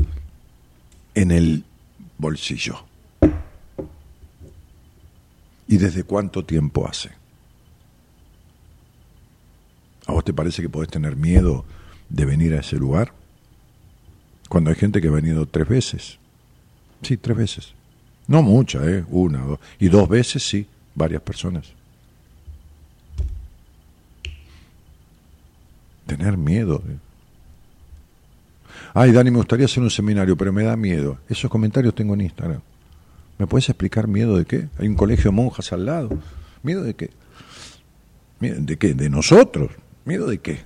en 1.15 1.31
el 1.31 1.65
bolsillo. 2.19 2.85
¿Y 5.67 5.77
desde 5.77 6.05
cuánto 6.05 6.45
tiempo 6.45 6.89
hace? 6.89 7.11
¿A 10.07 10.13
vos 10.13 10.25
te 10.25 10.33
parece 10.33 10.63
que 10.63 10.71
podés 10.71 10.89
tener 10.89 11.17
miedo 11.17 11.67
de 12.09 12.25
venir 12.25 12.55
a 12.55 12.61
ese 12.61 12.77
lugar? 12.77 13.13
Cuando 14.49 14.71
hay 14.71 14.77
gente 14.77 15.03
que 15.03 15.09
ha 15.09 15.13
venido 15.13 15.47
tres 15.47 15.69
veces. 15.69 16.19
Sí, 17.03 17.19
tres 17.19 17.37
veces. 17.37 17.75
No 18.29 18.43
mucha, 18.43 18.85
¿eh? 18.85 19.05
Una, 19.09 19.39
dos. 19.39 19.59
Y 19.81 19.89
dos 19.89 20.09
veces 20.09 20.47
sí, 20.47 20.67
varias 20.95 21.23
personas. 21.23 21.73
Tener 26.07 26.37
miedo. 26.37 26.83
¿eh? 26.87 26.97
Ay, 28.95 29.13
Dani, 29.13 29.31
me 29.31 29.39
gustaría 29.39 29.65
hacer 29.65 29.83
un 29.83 29.91
seminario, 29.91 30.37
pero 30.37 30.53
me 30.53 30.63
da 30.63 30.77
miedo. 30.77 31.19
Esos 31.29 31.51
comentarios 31.51 31.95
tengo 31.95 32.15
en 32.15 32.21
Instagram. 32.21 32.61
¿Me 33.39 33.47
puedes 33.47 33.69
explicar 33.71 34.07
miedo 34.07 34.37
de 34.37 34.45
qué? 34.45 34.69
Hay 34.79 34.89
un 34.89 34.95
colegio 34.95 35.31
de 35.31 35.37
monjas 35.37 35.73
al 35.73 35.87
lado. 35.87 36.11
¿Miedo 36.63 36.83
de 36.83 36.95
qué? 36.95 37.11
¿De 38.41 38.77
qué? 38.77 38.93
¿De 38.93 39.09
nosotros? 39.09 39.71
¿Miedo 40.05 40.27
de 40.27 40.39
qué? 40.39 40.61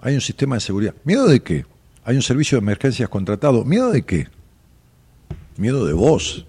Hay 0.00 0.14
un 0.14 0.20
sistema 0.22 0.56
de 0.56 0.60
seguridad. 0.60 0.94
¿Miedo 1.04 1.26
de 1.26 1.40
qué? 1.40 1.66
Hay 2.04 2.16
un 2.16 2.22
servicio 2.22 2.56
de 2.56 2.62
emergencias 2.62 3.08
contratado. 3.08 3.64
¿Miedo 3.64 3.90
de 3.90 4.02
qué? 4.02 4.28
Miedo 5.60 5.84
de 5.84 5.92
vos. 5.92 6.46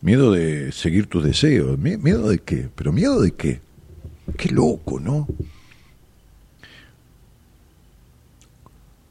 Miedo 0.00 0.30
de 0.30 0.70
seguir 0.70 1.08
tus 1.08 1.24
deseos. 1.24 1.76
¿Miedo 1.76 2.28
de 2.28 2.38
qué? 2.38 2.68
¿Pero 2.72 2.92
miedo 2.92 3.20
de 3.20 3.32
qué? 3.32 3.60
Qué 4.38 4.48
loco, 4.50 5.00
¿no? 5.00 5.26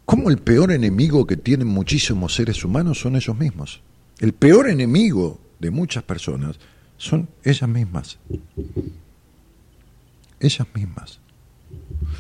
¿Cómo 0.05 0.29
el 0.29 0.38
peor 0.38 0.71
enemigo 0.71 1.27
que 1.27 1.35
tienen 1.35 1.67
muchísimos 1.67 2.33
seres 2.33 2.63
humanos 2.63 3.01
son 3.01 3.17
ellos 3.17 3.38
mismos? 3.38 3.81
El 4.19 4.31
peor 4.31 4.69
enemigo 4.69 5.41
de 5.59 5.71
muchas 5.71 6.03
personas 6.03 6.57
son 6.97 7.27
ellas 7.43 7.69
mismas. 7.69 8.17
Ellas 10.39 10.67
mismas. 10.73 11.19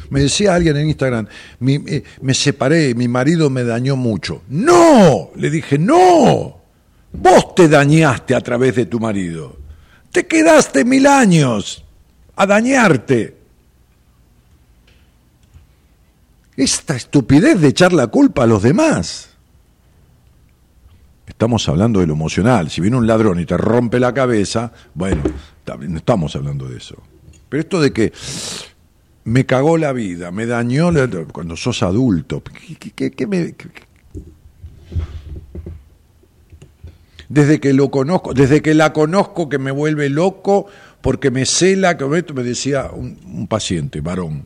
Me 0.09 0.19
decía 0.19 0.55
alguien 0.55 0.75
en 0.75 0.89
Instagram, 0.89 1.27
mi, 1.61 1.75
eh, 1.87 2.03
me 2.21 2.33
separé, 2.33 2.95
mi 2.95 3.07
marido 3.07 3.49
me 3.49 3.63
dañó 3.63 3.95
mucho. 3.95 4.41
No, 4.49 5.31
le 5.37 5.49
dije, 5.49 5.77
no, 5.77 6.60
vos 7.13 7.55
te 7.55 7.67
dañaste 7.67 8.35
a 8.35 8.41
través 8.41 8.75
de 8.75 8.85
tu 8.85 8.99
marido. 8.99 9.57
Te 10.11 10.27
quedaste 10.27 10.83
mil 10.85 11.07
años 11.07 11.83
a 12.35 12.45
dañarte. 12.45 13.37
Esta 16.57 16.95
estupidez 16.95 17.59
de 17.59 17.69
echar 17.69 17.93
la 17.93 18.07
culpa 18.07 18.43
a 18.43 18.47
los 18.47 18.61
demás. 18.61 19.29
Estamos 21.25 21.67
hablando 21.69 22.01
de 22.01 22.07
lo 22.07 22.13
emocional. 22.13 22.69
Si 22.69 22.81
viene 22.81 22.97
un 22.97 23.07
ladrón 23.07 23.39
y 23.39 23.45
te 23.45 23.57
rompe 23.57 23.99
la 23.99 24.13
cabeza, 24.13 24.71
bueno, 24.93 25.23
no 25.65 25.97
estamos 25.97 26.35
hablando 26.35 26.67
de 26.67 26.77
eso. 26.77 27.01
Pero 27.47 27.61
esto 27.61 27.81
de 27.81 27.93
que 27.93 28.11
me 29.23 29.45
cagó 29.45 29.77
la 29.77 29.93
vida, 29.93 30.31
me 30.31 30.45
dañó 30.45 30.91
cuando 31.31 31.55
sos 31.55 31.83
adulto, 31.83 32.43
¿qué, 32.43 32.91
qué, 32.91 33.11
qué 33.11 33.27
me... 33.27 33.55
Desde 37.31 37.61
que 37.61 37.71
lo 37.71 37.89
conozco, 37.89 38.33
desde 38.33 38.61
que 38.61 38.73
la 38.73 38.91
conozco 38.91 39.47
que 39.47 39.57
me 39.57 39.71
vuelve 39.71 40.09
loco 40.09 40.65
porque 40.99 41.31
me 41.31 41.45
cela, 41.45 41.95
que 41.95 42.03
me 42.05 42.43
decía 42.43 42.91
un, 42.91 43.47
paciente, 43.47 44.01
varón. 44.01 44.45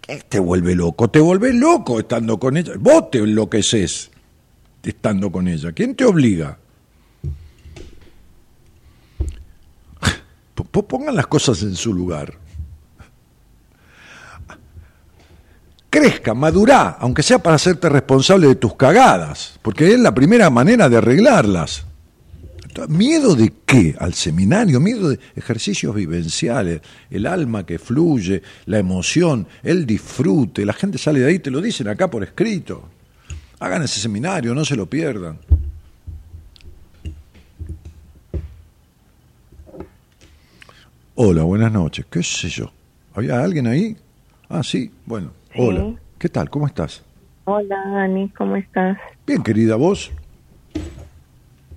¿Qué 0.00 0.22
te 0.26 0.38
vuelve 0.38 0.74
loco? 0.74 1.10
Te 1.10 1.20
vuelves 1.20 1.54
loco 1.54 2.00
estando 2.00 2.40
con 2.40 2.56
ella. 2.56 2.72
Vos 2.78 3.10
te 3.10 3.18
enloqueces 3.18 4.10
estando 4.82 5.30
con 5.30 5.48
ella. 5.48 5.72
¿Quién 5.72 5.94
te 5.94 6.06
obliga? 6.06 6.56
Pongan 10.88 11.14
las 11.14 11.26
cosas 11.26 11.62
en 11.62 11.76
su 11.76 11.92
lugar. 11.92 12.39
Crezca, 15.90 16.34
madurá, 16.34 16.96
aunque 17.00 17.24
sea 17.24 17.40
para 17.40 17.56
hacerte 17.56 17.88
responsable 17.88 18.46
de 18.46 18.54
tus 18.54 18.76
cagadas, 18.76 19.58
porque 19.60 19.92
es 19.92 19.98
la 19.98 20.14
primera 20.14 20.48
manera 20.48 20.88
de 20.88 20.96
arreglarlas. 20.96 21.84
¿Miedo 22.88 23.34
de 23.34 23.52
qué? 23.66 23.96
Al 23.98 24.14
seminario, 24.14 24.78
miedo 24.78 25.10
de 25.10 25.18
ejercicios 25.34 25.92
vivenciales, 25.92 26.80
el 27.10 27.26
alma 27.26 27.66
que 27.66 27.80
fluye, 27.80 28.40
la 28.66 28.78
emoción, 28.78 29.48
el 29.64 29.84
disfrute, 29.84 30.64
la 30.64 30.72
gente 30.72 30.96
sale 30.96 31.18
de 31.18 31.26
ahí, 31.26 31.38
te 31.40 31.50
lo 31.50 31.60
dicen 31.60 31.88
acá 31.88 32.08
por 32.08 32.22
escrito. 32.22 32.88
Hagan 33.58 33.82
ese 33.82 34.00
seminario, 34.00 34.54
no 34.54 34.64
se 34.64 34.76
lo 34.76 34.86
pierdan. 34.86 35.38
Hola, 41.16 41.42
buenas 41.42 41.72
noches. 41.72 42.06
¿Qué 42.08 42.22
sé 42.22 42.48
yo? 42.48 42.72
¿Había 43.14 43.42
alguien 43.42 43.66
ahí? 43.66 43.96
Ah, 44.48 44.62
sí. 44.62 44.90
Bueno, 45.04 45.32
Sí. 45.52 45.60
hola. 45.60 45.94
¿Qué 46.18 46.28
tal? 46.28 46.50
¿Cómo 46.50 46.66
estás? 46.66 47.02
Hola, 47.44 47.76
Dani, 47.88 48.28
¿cómo 48.30 48.56
estás? 48.56 48.98
Bien, 49.26 49.42
querida, 49.42 49.76
¿vos? 49.76 50.12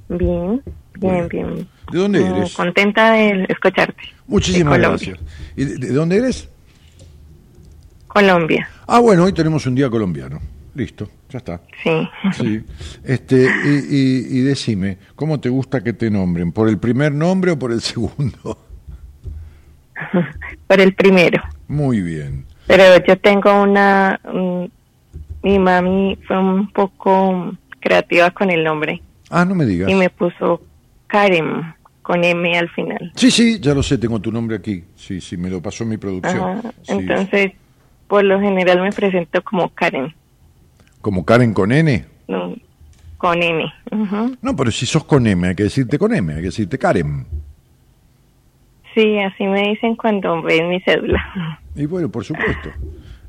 Bien, 0.09 0.19
bien, 0.19 0.63
Bueno. 0.99 1.27
bien. 1.29 1.67
¿De 1.91 1.97
dónde 1.99 2.25
eres? 2.25 2.53
Contenta 2.53 3.13
de 3.13 3.45
escucharte. 3.49 4.01
Muchísimas 4.27 4.73
de 4.79 4.79
gracias. 4.87 5.19
¿Y 5.55 5.65
de, 5.65 5.77
de 5.77 5.93
dónde 5.93 6.17
eres? 6.17 6.49
Colombia. 8.07 8.67
Ah, 8.85 8.99
bueno, 8.99 9.23
hoy 9.23 9.33
tenemos 9.33 9.65
un 9.65 9.75
día 9.75 9.89
colombiano. 9.89 10.39
Listo, 10.75 11.09
ya 11.29 11.37
está. 11.37 11.61
Sí. 11.83 12.09
Sí. 12.33 12.63
Este, 13.03 13.43
y, 13.45 13.95
y- 13.95 14.39
y 14.39 14.41
decime, 14.41 14.97
¿cómo 15.15 15.39
te 15.39 15.49
gusta 15.49 15.83
que 15.83 15.93
te 15.93 16.09
nombren? 16.11 16.51
¿Por 16.51 16.67
el 16.67 16.77
primer 16.79 17.11
nombre 17.13 17.51
o 17.51 17.59
por 17.59 17.71
el 17.71 17.81
segundo? 17.81 18.57
Por 20.67 20.79
el 20.81 20.93
primero. 20.95 21.41
Muy 21.67 22.01
bien. 22.01 22.45
Pero 22.68 23.03
yo 23.06 23.18
tengo 23.19 23.61
una... 23.61 24.19
mm, 24.23 24.65
mi 25.44 25.60
mami 25.60 26.18
fue 26.27 26.40
un 26.40 26.72
poco 26.72 27.53
creativa 27.81 28.31
con 28.31 28.49
el 28.49 28.64
nombre 28.64 29.02
Ah, 29.30 29.44
no 29.44 29.56
me 29.56 29.65
digas. 29.65 29.90
y 29.90 29.95
me 29.95 30.10
puso 30.10 30.61
Karen 31.07 31.73
con 32.02 32.23
M 32.23 32.57
al 32.57 32.69
final. 32.69 33.11
Sí, 33.15 33.30
sí, 33.31 33.60
ya 33.60 33.73
lo 33.73 33.81
sé, 33.84 33.98
tengo 33.98 34.19
tu 34.19 34.31
nombre 34.31 34.57
aquí. 34.57 34.84
Sí, 34.95 35.19
sí, 35.22 35.35
me 35.38 35.49
lo 35.49 35.61
pasó 35.61 35.85
mi 35.85 35.98
producción. 35.98 36.60
Ajá, 36.60 36.72
Sí. 36.84 36.91
Entonces, 36.94 37.52
por 38.07 38.23
lo 38.23 38.40
general 38.40 38.81
me 38.81 38.91
presento 38.91 39.41
como 39.44 39.69
Karen, 39.69 40.14
¿Como 41.02 41.26
Karen 41.26 41.53
con 41.53 41.72
N? 41.72 42.06
¿no? 42.27 42.56
con 43.18 43.41
M. 43.41 43.64
No, 44.41 44.56
pero 44.56 44.69
si 44.72 44.85
sos 44.85 45.03
con 45.06 45.26
M, 45.27 45.48
hay 45.48 45.56
que 45.56 45.64
decirte 45.64 45.98
con 45.98 46.14
M, 46.14 46.31
hay 46.34 46.40
que 46.40 46.45
decirte 46.48 46.77
Karen. 46.77 47.26
Sí, 48.94 49.18
así 49.19 49.45
me 49.45 49.69
dicen 49.69 49.95
cuando 49.95 50.41
ven 50.41 50.69
mi 50.69 50.80
cédula. 50.81 51.60
Y 51.75 51.85
bueno, 51.85 52.09
por 52.09 52.23
supuesto. 52.23 52.69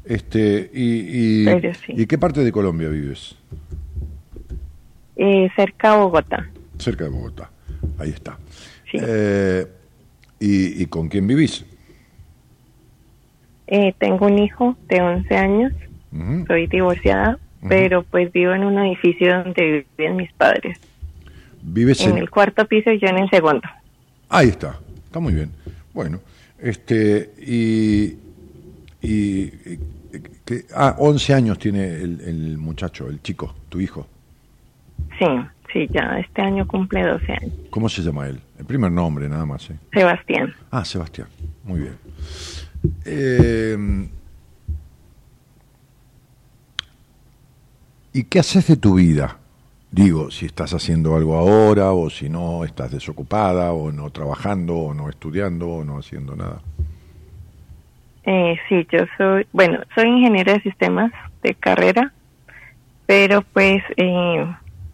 Este, 0.04 0.70
y, 0.72 1.42
y, 1.42 1.44
Pero 1.46 1.74
sí. 1.74 1.94
¿y 1.96 2.06
qué 2.06 2.18
parte 2.18 2.44
de 2.44 2.52
Colombia 2.52 2.88
vives? 2.88 3.36
Eh, 5.16 5.48
cerca 5.56 5.92
de 5.92 5.98
Bogotá. 5.98 6.50
Cerca 6.78 7.04
de 7.04 7.10
Bogotá. 7.10 7.50
Ahí 7.98 8.10
está. 8.10 8.38
Sí. 8.90 8.98
Eh, 9.00 9.66
¿y, 10.40 10.82
¿Y 10.82 10.86
con 10.86 11.08
quién 11.08 11.26
vivís? 11.26 11.64
Eh, 13.66 13.94
tengo 13.98 14.26
un 14.26 14.38
hijo 14.38 14.76
de 14.88 15.00
11 15.00 15.36
años, 15.36 15.72
soy 16.46 16.66
divorciada, 16.66 17.38
pero 17.66 18.02
pues 18.02 18.30
vivo 18.30 18.52
en 18.52 18.64
un 18.64 18.78
edificio 18.78 19.42
donde 19.42 19.86
viven 19.96 20.16
mis 20.16 20.32
padres. 20.34 20.78
¿Vives 21.62 22.02
En 22.02 22.12
en, 22.12 22.18
el 22.18 22.30
cuarto 22.30 22.66
piso 22.66 22.90
y 22.90 22.98
yo 22.98 23.08
en 23.08 23.18
el 23.18 23.30
segundo. 23.30 23.62
Ahí 24.28 24.48
está, 24.48 24.78
está 25.06 25.18
muy 25.18 25.32
bien. 25.32 25.50
Bueno, 25.94 26.20
este, 26.58 27.32
y, 27.38 28.16
y, 29.04 29.48
que- 30.44 30.64
ah, 30.74 30.96
11 30.98 31.34
años 31.34 31.58
tiene 31.58 31.84
el, 31.96 32.20
el 32.20 32.58
muchacho, 32.58 33.08
el 33.08 33.20
chico, 33.22 33.54
tu 33.68 33.80
hijo. 33.80 34.06
Sí, 35.18 35.26
sí, 35.72 35.88
ya 35.92 36.18
este 36.18 36.42
año 36.42 36.66
cumple 36.66 37.02
12 37.06 37.32
años. 37.32 37.52
¿Cómo 37.70 37.88
se 37.88 38.02
llama 38.02 38.26
él? 38.26 38.40
El 38.58 38.64
primer 38.64 38.90
nombre, 38.90 39.28
nada 39.28 39.46
más. 39.46 39.68
¿eh? 39.70 39.76
Sebastián. 39.92 40.52
Ah, 40.70 40.84
Sebastián, 40.84 41.28
muy 41.64 41.80
bien. 41.80 41.94
Eh, 43.04 44.08
¿Y 48.12 48.24
qué 48.24 48.38
haces 48.38 48.66
de 48.68 48.76
tu 48.76 48.94
vida? 48.94 49.38
Digo, 49.90 50.30
si 50.30 50.46
estás 50.46 50.72
haciendo 50.74 51.16
algo 51.16 51.36
ahora 51.36 51.92
o 51.92 52.10
si 52.10 52.28
no 52.28 52.64
estás 52.64 52.90
desocupada 52.90 53.72
o 53.72 53.92
no 53.92 54.10
trabajando 54.10 54.76
o 54.76 54.94
no 54.94 55.08
estudiando 55.08 55.68
o 55.68 55.84
no 55.84 55.98
haciendo 55.98 56.34
nada. 56.36 56.60
Eh, 58.26 58.56
sí, 58.68 58.86
yo 58.90 59.00
soy, 59.18 59.46
bueno, 59.52 59.80
soy 59.94 60.08
ingeniera 60.08 60.54
de 60.54 60.60
sistemas 60.62 61.12
de 61.42 61.54
carrera, 61.54 62.12
pero 63.06 63.42
pues 63.52 63.82
eh, 63.96 64.46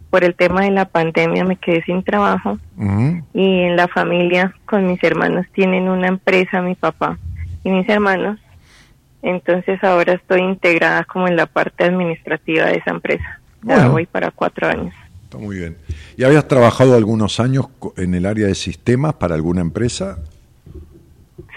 por 0.09 0.23
el 0.25 0.35
tema 0.35 0.61
de 0.63 0.71
la 0.71 0.85
pandemia 0.85 1.45
me 1.45 1.55
quedé 1.55 1.81
sin 1.83 2.03
trabajo 2.03 2.57
y 3.33 3.61
en 3.61 3.77
la 3.77 3.87
familia 3.87 4.53
con 4.65 4.85
mis 4.85 5.01
hermanos 5.03 5.45
tienen 5.53 5.87
una 5.87 6.07
empresa, 6.07 6.61
mi 6.61 6.75
papá 6.75 7.17
y 7.63 7.69
mis 7.69 7.87
hermanos, 7.87 8.37
entonces 9.21 9.81
ahora 9.83 10.13
estoy 10.13 10.41
integrada 10.41 11.05
como 11.05 11.27
en 11.29 11.37
la 11.37 11.45
parte 11.45 11.85
administrativa 11.85 12.65
de 12.65 12.77
esa 12.77 12.91
empresa. 12.91 13.39
Ya 13.63 13.75
Bueno. 13.75 13.91
voy 13.91 14.05
para 14.07 14.31
cuatro 14.31 14.67
años. 14.67 14.93
Está 15.23 15.37
muy 15.37 15.55
bien. 15.57 15.77
¿Y 16.17 16.23
habías 16.25 16.45
trabajado 16.47 16.97
algunos 16.97 17.39
años 17.39 17.67
en 17.95 18.13
el 18.15 18.25
área 18.25 18.47
de 18.47 18.55
sistemas 18.55 19.13
para 19.13 19.35
alguna 19.35 19.61
empresa? 19.61 20.17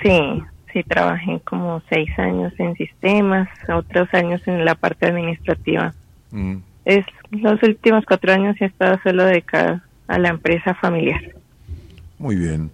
Sí, 0.02 0.42
sí, 0.74 0.82
trabajé 0.82 1.40
como 1.44 1.80
seis 1.88 2.10
años 2.18 2.52
en 2.58 2.74
sistemas, 2.76 3.48
otros 3.74 4.12
años 4.12 4.42
en 4.46 4.62
la 4.66 4.74
parte 4.74 5.06
administrativa. 5.06 5.94
Mm. 6.30 6.56
Es 6.84 7.06
los 7.30 7.62
últimos 7.62 8.04
cuatro 8.04 8.32
años 8.34 8.56
he 8.60 8.66
estado 8.66 8.98
solo 9.02 9.24
dedicada 9.24 9.82
a 10.06 10.18
la 10.18 10.28
empresa 10.28 10.74
familiar. 10.74 11.22
Muy 12.18 12.36
bien. 12.36 12.70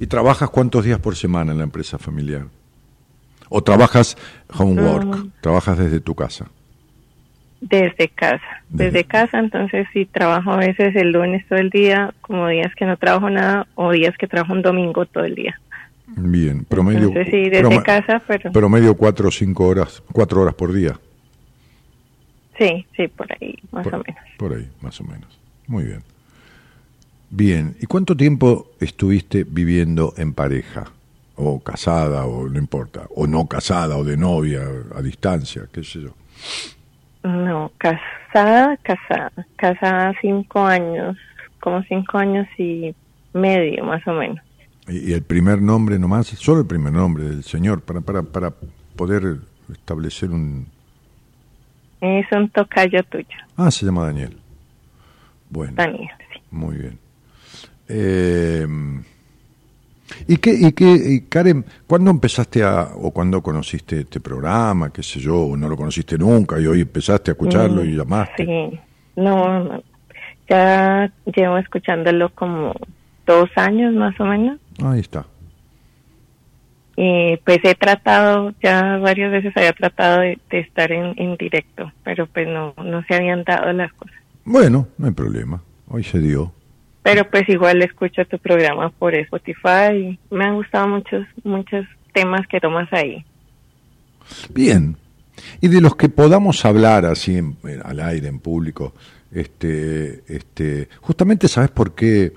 ¿Y 0.00 0.08
trabajas 0.08 0.50
cuántos 0.50 0.84
días 0.84 0.98
por 0.98 1.14
semana 1.14 1.52
en 1.52 1.58
la 1.58 1.64
empresa 1.64 1.98
familiar? 1.98 2.46
¿O 3.48 3.62
trabajas 3.62 4.16
homework? 4.58 5.04
Mm. 5.06 5.30
¿Trabajas 5.40 5.78
desde 5.78 6.00
tu 6.00 6.16
casa? 6.16 6.46
Desde 7.60 8.08
casa, 8.08 8.42
Desde- 8.68 8.84
desde 8.90 9.04
casa, 9.04 9.38
entonces 9.38 9.86
sí 9.92 10.04
trabajo 10.04 10.50
a 10.50 10.56
veces 10.58 10.94
el 10.96 11.12
lunes 11.12 11.46
todo 11.48 11.58
el 11.58 11.70
día, 11.70 12.12
como 12.20 12.48
días 12.48 12.74
que 12.74 12.84
no 12.84 12.96
trabajo 12.98 13.30
nada, 13.30 13.66
o 13.74 13.92
días 13.92 14.14
que 14.18 14.26
trabajo 14.26 14.52
un 14.52 14.60
domingo 14.62 15.06
todo 15.06 15.24
el 15.24 15.34
día. 15.34 15.58
Bien, 16.06 16.64
promedio. 16.64 17.08
Entonces 17.08 17.28
sí, 17.30 17.50
desde 17.50 17.82
casa, 17.82 18.22
pero 18.26 18.52
Promedio 18.52 18.94
cuatro 18.96 19.28
o 19.28 19.30
cinco 19.30 19.66
horas, 19.66 20.02
cuatro 20.12 20.42
horas 20.42 20.54
por 20.54 20.72
día. 20.72 20.98
sí, 22.58 22.86
sí, 22.96 23.08
por 23.08 23.26
ahí, 23.32 23.58
más 23.72 23.84
por, 23.84 23.94
o 23.94 23.98
menos. 23.98 24.22
por 24.38 24.52
ahí, 24.54 24.68
más 24.80 25.00
o 25.00 25.04
menos. 25.04 25.38
Muy 25.66 25.84
bien. 25.84 26.02
Bien, 27.30 27.74
¿y 27.80 27.86
cuánto 27.86 28.16
tiempo 28.16 28.70
estuviste 28.80 29.44
viviendo 29.44 30.12
en 30.16 30.34
pareja? 30.34 30.84
O 31.36 31.58
casada, 31.60 32.26
o 32.26 32.48
no 32.48 32.58
importa. 32.58 33.06
O 33.16 33.26
no 33.26 33.48
casada, 33.48 33.96
o 33.96 34.04
de 34.04 34.16
novia, 34.16 34.62
a 34.94 35.02
distancia, 35.02 35.62
qué 35.72 35.82
sé 35.82 36.02
yo. 36.02 36.14
No, 37.24 37.72
casada, 37.78 38.76
casada, 38.82 39.32
casada 39.56 40.12
cinco 40.20 40.64
años, 40.64 41.16
como 41.58 41.82
cinco 41.84 42.18
años 42.18 42.46
y 42.56 42.94
medio, 43.32 43.84
más 43.84 44.06
o 44.06 44.12
menos. 44.12 44.38
Y, 44.88 45.12
el 45.12 45.22
primer 45.22 45.62
nombre 45.62 45.98
nomás, 45.98 46.26
solo 46.26 46.60
el 46.60 46.66
primer 46.66 46.92
nombre 46.92 47.24
del 47.24 47.44
señor, 47.44 47.80
para, 47.82 48.00
para, 48.00 48.22
para 48.22 48.52
poder 48.96 49.38
establecer 49.72 50.30
un... 50.30 50.66
Es 52.00 52.26
un 52.32 52.48
tocayo 52.50 53.02
tuyo, 53.04 53.26
Ah, 53.56 53.70
se 53.70 53.86
llama 53.86 54.04
Daniel. 54.06 54.36
Bueno, 55.48 55.72
Daniel, 55.76 56.10
sí. 56.32 56.40
muy 56.50 56.76
bien. 56.76 56.98
Eh, 57.88 58.66
¿Y 60.28 60.36
qué, 60.36 60.52
y 60.54 60.72
qué, 60.72 60.92
y 60.94 61.20
Karen, 61.22 61.64
cuándo 61.86 62.10
empezaste 62.10 62.62
a, 62.62 62.90
o 62.94 63.10
cuándo 63.10 63.42
conociste 63.42 64.00
este 64.00 64.20
programa, 64.20 64.92
qué 64.92 65.02
sé 65.02 65.18
yo, 65.18 65.38
o 65.38 65.56
no 65.56 65.68
lo 65.68 65.76
conociste 65.76 66.18
nunca 66.18 66.60
y 66.60 66.66
hoy 66.66 66.82
empezaste 66.82 67.30
a 67.30 67.32
escucharlo 67.32 67.82
Mm, 67.82 67.88
y 67.88 67.96
llamaste? 67.96 68.44
Sí, 68.44 68.80
no, 69.16 69.64
no, 69.64 69.82
ya 70.48 71.10
llevo 71.24 71.56
escuchándolo 71.58 72.28
como 72.34 72.74
dos 73.26 73.48
años 73.56 73.94
más 73.94 74.18
o 74.20 74.24
menos. 74.24 74.60
Ahí 74.82 75.00
está. 75.00 75.26
Y 76.96 77.36
pues 77.38 77.58
he 77.64 77.74
tratado, 77.74 78.54
ya 78.62 78.98
varias 78.98 79.32
veces 79.32 79.52
había 79.56 79.72
tratado 79.72 80.20
de, 80.20 80.38
de 80.48 80.60
estar 80.60 80.92
en, 80.92 81.14
en 81.16 81.36
directo, 81.36 81.90
pero 82.04 82.26
pues 82.26 82.46
no, 82.46 82.72
no 82.84 83.02
se 83.08 83.14
habían 83.16 83.42
dado 83.42 83.72
las 83.72 83.92
cosas. 83.94 84.14
Bueno, 84.44 84.86
no 84.98 85.06
hay 85.06 85.12
problema, 85.12 85.60
hoy 85.88 86.04
se 86.04 86.20
dio. 86.20 86.52
Pero 87.02 87.28
pues 87.28 87.48
igual 87.48 87.82
escucho 87.82 88.24
tu 88.26 88.38
programa 88.38 88.90
por 88.90 89.14
Spotify 89.14 89.92
y 90.30 90.34
me 90.34 90.44
han 90.44 90.54
gustado 90.54 90.86
muchos, 90.88 91.26
muchos 91.42 91.84
temas 92.12 92.46
que 92.46 92.60
tomas 92.60 92.90
ahí. 92.92 93.24
Bien. 94.54 94.96
Y 95.60 95.68
de 95.68 95.80
los 95.80 95.96
que 95.96 96.08
podamos 96.08 96.64
hablar 96.64 97.04
así 97.04 97.36
en- 97.36 97.56
en- 97.64 97.84
al 97.84 97.98
aire, 98.00 98.28
en 98.28 98.38
público, 98.38 98.94
este, 99.32 100.22
este, 100.32 100.88
justamente 101.00 101.48
sabes 101.48 101.70
por 101.70 101.94
qué, 101.94 102.32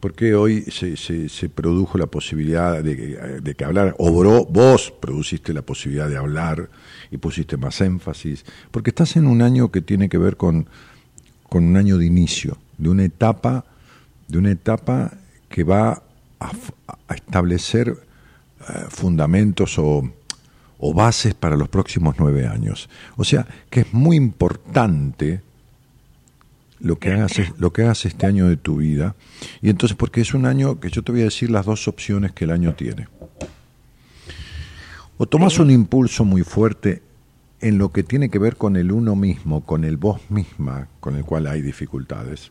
por 0.00 0.14
qué 0.14 0.34
hoy 0.34 0.62
se, 0.62 0.96
se, 0.96 1.28
se 1.28 1.48
produjo 1.48 1.98
la 1.98 2.06
posibilidad 2.06 2.82
de, 2.82 3.40
de 3.40 3.54
que 3.54 3.64
hablar, 3.64 3.94
obró, 3.98 4.46
vos 4.46 4.90
produciste 4.90 5.52
la 5.52 5.62
posibilidad 5.62 6.08
de 6.08 6.16
hablar 6.16 6.70
y 7.10 7.18
pusiste 7.18 7.56
más 7.56 7.80
énfasis, 7.82 8.44
porque 8.70 8.90
estás 8.90 9.16
en 9.16 9.26
un 9.26 9.42
año 9.42 9.70
que 9.70 9.82
tiene 9.82 10.08
que 10.08 10.18
ver 10.18 10.36
con, 10.36 10.68
con 11.48 11.64
un 11.64 11.76
año 11.76 11.98
de 11.98 12.06
inicio, 12.06 12.56
de 12.78 12.88
una 12.88 13.04
etapa, 13.04 13.66
de 14.26 14.38
una 14.38 14.50
etapa 14.50 15.12
que 15.50 15.64
va 15.64 16.02
a, 16.38 16.50
a 17.08 17.14
establecer 17.14 17.88
eh, 18.68 18.72
fundamentos 18.88 19.78
o, 19.78 20.10
o 20.78 20.94
bases 20.94 21.34
para 21.34 21.56
los 21.56 21.68
próximos 21.68 22.16
nueve 22.18 22.46
años. 22.46 22.88
O 23.16 23.24
sea, 23.24 23.46
que 23.68 23.80
es 23.80 23.92
muy 23.92 24.16
importante 24.16 25.42
lo 26.80 26.98
que 26.98 27.12
hagas, 27.12 27.32
lo 27.58 27.72
que 27.72 27.82
hagas 27.82 28.04
este 28.06 28.26
año 28.26 28.48
de 28.48 28.56
tu 28.56 28.76
vida. 28.76 29.14
Y 29.62 29.70
entonces, 29.70 29.96
porque 29.96 30.20
es 30.20 30.34
un 30.34 30.46
año 30.46 30.80
que 30.80 30.90
yo 30.90 31.02
te 31.02 31.12
voy 31.12 31.20
a 31.22 31.24
decir 31.24 31.50
las 31.50 31.66
dos 31.66 31.86
opciones 31.88 32.32
que 32.32 32.44
el 32.44 32.50
año 32.50 32.74
tiene. 32.74 33.08
O 35.18 35.26
tomas 35.26 35.58
un 35.58 35.70
impulso 35.70 36.24
muy 36.24 36.42
fuerte 36.42 37.02
en 37.60 37.76
lo 37.76 37.92
que 37.92 38.02
tiene 38.02 38.30
que 38.30 38.38
ver 38.38 38.56
con 38.56 38.76
el 38.76 38.90
uno 38.90 39.14
mismo, 39.14 39.64
con 39.66 39.84
el 39.84 39.98
vos 39.98 40.20
misma, 40.30 40.88
con 41.00 41.16
el 41.16 41.24
cual 41.24 41.46
hay 41.46 41.60
dificultades. 41.60 42.50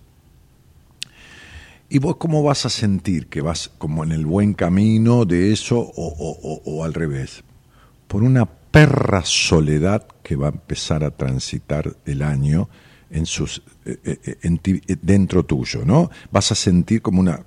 ¿Y 1.89 1.97
vos 1.97 2.17
cómo 2.17 2.43
vas 2.43 2.67
a 2.67 2.69
sentir 2.69 3.25
que 3.27 3.41
vas 3.41 3.71
como 3.79 4.03
en 4.03 4.11
el 4.11 4.27
buen 4.27 4.53
camino 4.53 5.25
de 5.25 5.51
eso 5.51 5.79
o, 5.79 5.87
o- 5.87 6.39
o- 6.43 6.61
o 6.63 6.83
al 6.83 6.93
revés? 6.93 7.43
Por 8.07 8.21
una 8.21 8.45
perra 8.45 9.23
soledad 9.25 10.05
que 10.21 10.35
va 10.35 10.47
a 10.49 10.51
empezar 10.51 11.03
a 11.03 11.09
transitar 11.09 11.95
el 12.05 12.21
año 12.21 12.69
en 13.09 13.25
sus, 13.25 13.63
en 14.41 14.57
ti- 14.59 14.81
eh, 14.87 14.95
dentro 15.01 15.43
tuyo, 15.45 15.83
¿no? 15.85 16.09
Vas 16.31 16.51
a 16.51 16.55
sentir 16.55 17.01
como 17.01 17.19
una 17.21 17.41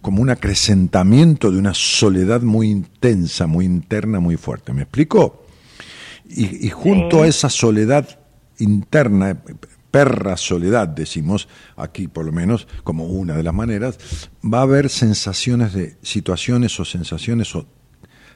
como 0.00 0.20
un 0.20 0.28
acrecentamiento 0.28 1.50
de 1.50 1.58
una 1.58 1.72
soledad 1.72 2.42
muy 2.42 2.68
intensa, 2.70 3.46
muy 3.46 3.64
interna, 3.64 4.20
muy 4.20 4.36
fuerte. 4.36 4.74
¿Me 4.74 4.82
explico? 4.82 5.46
Y, 6.28 6.66
y 6.66 6.68
junto 6.70 7.16
Sí. 7.18 7.22
a 7.22 7.26
esa 7.26 7.48
soledad 7.48 8.06
interna, 8.58 9.40
perra 9.90 10.36
soledad, 10.36 10.88
decimos 10.88 11.48
aquí 11.76 12.06
por 12.06 12.26
lo 12.26 12.32
menos, 12.32 12.68
como 12.82 13.04
una 13.06 13.34
de 13.34 13.42
las 13.44 13.54
maneras, 13.54 13.98
va 14.44 14.58
a 14.58 14.62
haber 14.62 14.90
sensaciones 14.90 15.72
de 15.72 15.96
situaciones 16.02 16.78
o 16.80 16.84
sensaciones 16.84 17.54
o 17.56 17.66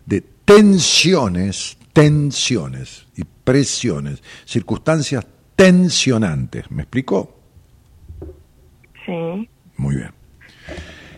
de 0.06 0.22
tensiones, 0.46 1.76
tensiones 1.92 3.06
y 3.14 3.24
presiones, 3.24 4.22
circunstancias 4.46 5.26
tensionantes. 5.54 6.70
¿Me 6.70 6.82
explico? 6.84 7.38
Sí. 9.09 9.48
Muy 9.78 9.97
bien. 9.97 10.10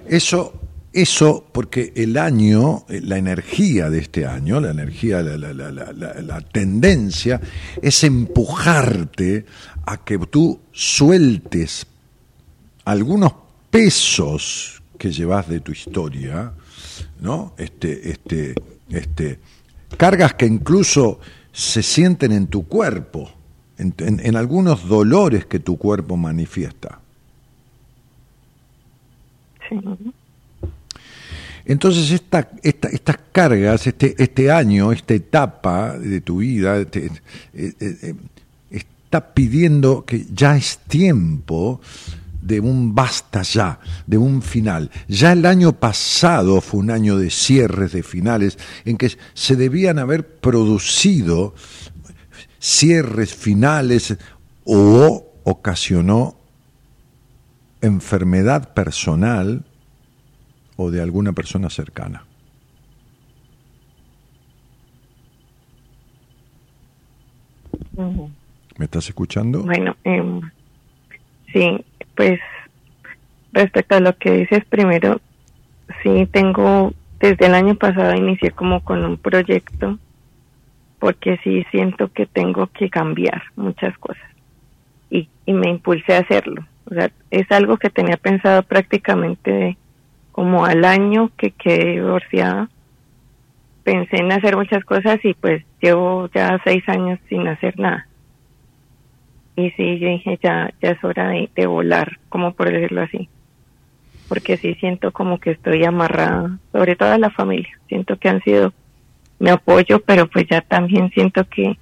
Eso, 0.07 0.53
eso 0.93 1.45
porque 1.51 1.93
el 1.97 2.17
año, 2.17 2.85
eh, 2.89 3.01
la 3.03 3.19
energía 3.19 3.91
de 3.91 3.99
este 3.99 4.27
año, 4.27 4.61
la 4.61 4.71
energía, 4.71 5.23
la, 5.23 6.41
tendencia 6.53 7.41
es 7.83 8.05
empujarte 8.05 9.45
a 9.87 10.05
que 10.05 10.19
tú 10.19 10.61
sueltes 10.71 11.87
algunos 12.85 13.33
pesos 13.71 14.83
que 14.97 15.11
llevas 15.11 15.49
de 15.49 15.59
tu 15.59 15.73
historia, 15.73 16.53
¿no? 17.21 17.55
Este, 17.59 18.11
este, 18.11 18.55
este, 18.89 19.41
cargas 19.97 20.35
que 20.35 20.47
incluso 20.47 21.19
se 21.51 21.83
sienten 21.83 22.31
en 22.31 22.47
tu 22.47 22.69
cuerpo, 22.69 23.29
en 23.79 24.37
algunos 24.37 24.87
dolores 24.87 25.47
que 25.47 25.59
tu 25.59 25.77
cuerpo 25.77 26.17
manifiesta. 26.17 27.00
Entonces 31.65 32.11
esta, 32.11 32.51
esta- 32.63 32.89
estas 32.89 33.17
cargas, 33.33 33.87
este, 33.87 34.15
este 34.19 34.51
año, 34.51 34.93
esta 34.93 35.15
etapa 35.15 35.97
de 35.99 36.21
tu 36.21 36.39
vida, 36.39 36.79
este, 36.79 37.11
eh, 37.55 38.15
está 38.71 39.35
pidiendo 39.35 40.05
que 40.05 40.27
ya 40.33 40.57
es 40.57 40.79
tiempo 40.89 41.81
de 42.43 42.59
un 42.59 42.95
basta 42.95 43.43
ya, 43.43 43.79
de 44.07 44.17
un 44.17 44.41
final. 44.41 44.91
Ya 45.09 45.33
el 45.33 45.45
año 45.45 45.73
pasado 45.73 46.61
fue 46.63 46.81
un 46.81 46.91
año 46.91 47.19
de 47.19 47.31
cierres, 47.31 47.93
de 47.93 48.03
finales, 48.03 48.59
en 48.85 48.97
que 48.97 49.13
se 49.35 49.57
debían 49.57 49.99
haber 49.99 50.27
producido 50.27 51.55
cierres, 52.59 53.35
finales, 53.35 54.17
o 54.65 55.27
ocasionó 55.45 56.37
enfermedad 57.82 58.73
personal 58.74 59.65
o 60.77 60.90
de 60.90 61.02
alguna 61.02 61.32
persona 61.32 61.70
cercana. 61.70 62.24
¿Me 68.78 68.85
estás 68.85 69.09
escuchando? 69.09 69.62
Bueno, 69.62 69.94
em, 70.05 70.40
sí, 71.52 71.85
pues 72.15 72.40
respecto 73.52 73.97
a 73.97 74.01
lo 74.01 74.16
que 74.16 74.32
dices 74.32 74.65
primero, 74.65 75.20
sí 76.02 76.27
tengo, 76.32 76.93
desde 77.19 77.47
el 77.47 77.55
año 77.55 77.74
pasado 77.74 78.15
inicié 78.15 78.52
como 78.52 78.82
con 78.82 79.05
un 79.05 79.19
proyecto, 79.19 79.98
porque 80.98 81.39
sí 81.44 81.65
siento 81.70 82.11
que 82.12 82.27
tengo 82.27 82.69
que 82.69 82.89
cambiar 82.89 83.43
muchas 83.57 83.97
cosas 83.98 84.31
y, 85.11 85.28
y 85.44 85.52
me 85.52 85.69
impulsé 85.70 86.15
a 86.15 86.20
hacerlo. 86.20 86.65
O 86.91 86.95
sea, 86.95 87.11
es 87.31 87.51
algo 87.53 87.77
que 87.77 87.91
tenía 87.91 88.17
pensado 88.17 88.62
prácticamente 88.65 89.77
como 90.33 90.65
al 90.65 90.85
año 90.85 91.31
que 91.37 91.53
quedé 91.53 91.93
divorciada. 91.93 92.69
Pensé 93.85 94.17
en 94.17 94.33
hacer 94.33 94.57
muchas 94.57 94.85
cosas 94.85 95.25
y 95.25 95.35
pues 95.35 95.65
llevo 95.81 96.29
ya 96.35 96.61
seis 96.65 96.83
años 96.89 97.19
sin 97.29 97.47
hacer 97.47 97.79
nada. 97.79 98.07
Y 99.57 99.71
sí, 99.73 99.99
yo 99.99 100.09
dije, 100.09 100.39
ya, 100.43 100.73
ya 100.83 100.91
es 100.91 101.05
hora 101.05 101.29
de, 101.29 101.51
de 101.55 101.67
volar, 101.67 102.19
como 102.29 102.53
por 102.55 102.71
decirlo 102.73 103.03
así. 103.03 103.29
Porque 104.29 104.57
sí 104.57 104.75
siento 104.75 105.12
como 105.12 105.39
que 105.39 105.53
estoy 105.53 105.85
amarrada, 105.85 106.59
sobre 106.73 106.97
todo 106.97 107.12
a 107.12 107.19
la 107.19 107.31
familia. 107.31 107.79
Siento 107.89 108.17
que 108.17 108.29
han 108.29 108.43
sido 108.43 108.73
mi 109.39 109.51
apoyo, 109.51 110.01
pero 110.03 110.29
pues 110.29 110.47
ya 110.51 110.61
también 110.61 111.11
siento 111.11 111.45
que, 111.45 111.79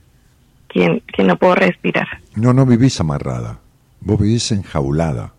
que, 0.68 1.02
que 1.06 1.24
no 1.24 1.36
puedo 1.36 1.54
respirar. 1.54 2.08
No, 2.36 2.52
no 2.52 2.66
vivís 2.66 3.00
amarrada. 3.00 3.60
Vos 4.00 4.18
vivís 4.20 4.50
enjaulada. 4.52 5.34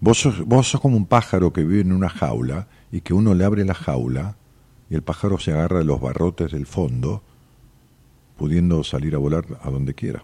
Vos 0.00 0.18
sos, 0.20 0.44
vos 0.44 0.68
sos 0.68 0.80
como 0.80 0.96
un 0.96 1.06
pájaro 1.06 1.52
que 1.52 1.64
vive 1.64 1.80
en 1.80 1.92
una 1.92 2.08
jaula 2.08 2.68
y 2.92 3.00
que 3.00 3.14
uno 3.14 3.34
le 3.34 3.44
abre 3.44 3.64
la 3.64 3.74
jaula 3.74 4.36
y 4.90 4.94
el 4.94 5.02
pájaro 5.02 5.38
se 5.38 5.52
agarra 5.52 5.78
de 5.78 5.84
los 5.84 6.00
barrotes 6.00 6.52
del 6.52 6.66
fondo, 6.66 7.22
pudiendo 8.36 8.84
salir 8.84 9.14
a 9.14 9.18
volar 9.18 9.46
a 9.62 9.70
donde 9.70 9.94
quiera. 9.94 10.22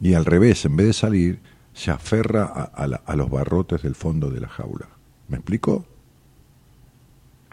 Y 0.00 0.14
al 0.14 0.24
revés, 0.24 0.64
en 0.64 0.76
vez 0.76 0.86
de 0.88 0.92
salir, 0.94 1.40
se 1.74 1.90
aferra 1.90 2.44
a, 2.44 2.62
a 2.64 2.86
la- 2.88 3.02
a 3.06 3.14
los 3.16 3.30
barrotes 3.30 3.82
del 3.82 3.94
fondo 3.94 4.30
de 4.30 4.40
la 4.40 4.48
jaula. 4.48 4.88
¿Me 5.28 5.36
explico? 5.36 5.84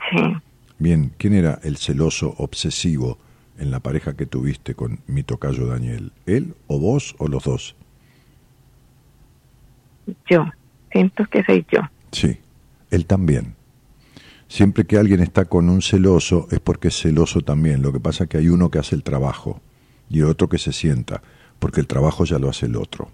Sí. 0.09 0.17
Bien, 0.79 1.13
¿quién 1.17 1.33
era 1.33 1.59
el 1.63 1.77
celoso 1.77 2.33
obsesivo 2.37 3.19
en 3.61 3.69
la 3.69 3.79
pareja 3.79 4.15
que 4.15 4.25
tuviste 4.25 4.73
con 4.73 4.99
mi 5.05 5.21
tocayo 5.21 5.67
Daniel? 5.67 6.11
¿Él 6.25 6.55
o 6.67 6.79
vos 6.79 7.15
o 7.19 7.27
los 7.27 7.43
dos? 7.43 7.75
Yo, 10.29 10.45
siento 10.91 11.25
que 11.27 11.43
soy 11.43 11.65
yo. 11.71 11.79
Sí, 12.11 12.39
él 12.89 13.05
también. 13.05 13.55
Siempre 14.47 14.85
que 14.85 14.97
alguien 14.97 15.21
está 15.21 15.45
con 15.45 15.69
un 15.69 15.81
celoso 15.81 16.47
es 16.51 16.59
porque 16.59 16.87
es 16.89 16.99
celoso 16.99 17.41
también. 17.41 17.83
Lo 17.83 17.93
que 17.93 17.99
pasa 17.99 18.23
es 18.23 18.29
que 18.31 18.37
hay 18.39 18.49
uno 18.49 18.71
que 18.71 18.79
hace 18.79 18.95
el 18.95 19.03
trabajo 19.03 19.61
y 20.09 20.23
otro 20.23 20.49
que 20.49 20.57
se 20.57 20.73
sienta, 20.73 21.21
porque 21.59 21.79
el 21.79 21.87
trabajo 21.87 22.25
ya 22.25 22.39
lo 22.39 22.49
hace 22.49 22.65
el 22.65 22.75
otro. 22.75 23.09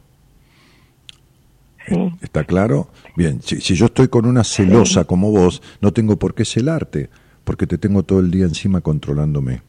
Sí. 1.87 1.95
¿Está 2.21 2.45
claro? 2.45 2.89
Bien, 3.15 3.41
si, 3.41 3.59
si 3.61 3.75
yo 3.75 3.87
estoy 3.87 4.07
con 4.07 4.25
una 4.25 4.43
celosa 4.43 5.03
como 5.03 5.29
vos, 5.29 5.61
no 5.81 5.91
tengo 5.91 6.17
por 6.17 6.33
qué 6.33 6.45
celarte, 6.45 7.09
porque 7.43 7.67
te 7.67 7.77
tengo 7.77 8.03
todo 8.03 8.21
el 8.21 8.31
día 8.31 8.45
encima 8.45 8.81
controlándome. 8.81 9.66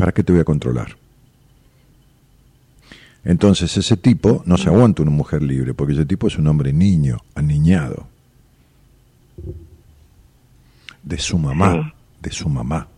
¿Para 0.00 0.12
qué 0.12 0.22
te 0.24 0.32
voy 0.32 0.40
a 0.40 0.44
controlar? 0.44 0.96
Entonces 3.22 3.76
ese 3.76 3.98
tipo 3.98 4.42
no 4.46 4.56
se 4.56 4.68
aguanta 4.70 5.02
una 5.02 5.10
mujer 5.10 5.42
libre, 5.42 5.74
porque 5.74 5.92
ese 5.92 6.06
tipo 6.06 6.26
es 6.26 6.38
un 6.38 6.46
hombre 6.46 6.72
niño, 6.72 7.18
aniñado. 7.34 8.06
De 11.02 11.18
su 11.18 11.38
mamá, 11.38 11.92
de 12.22 12.30
su 12.30 12.48
mamá. 12.48 12.88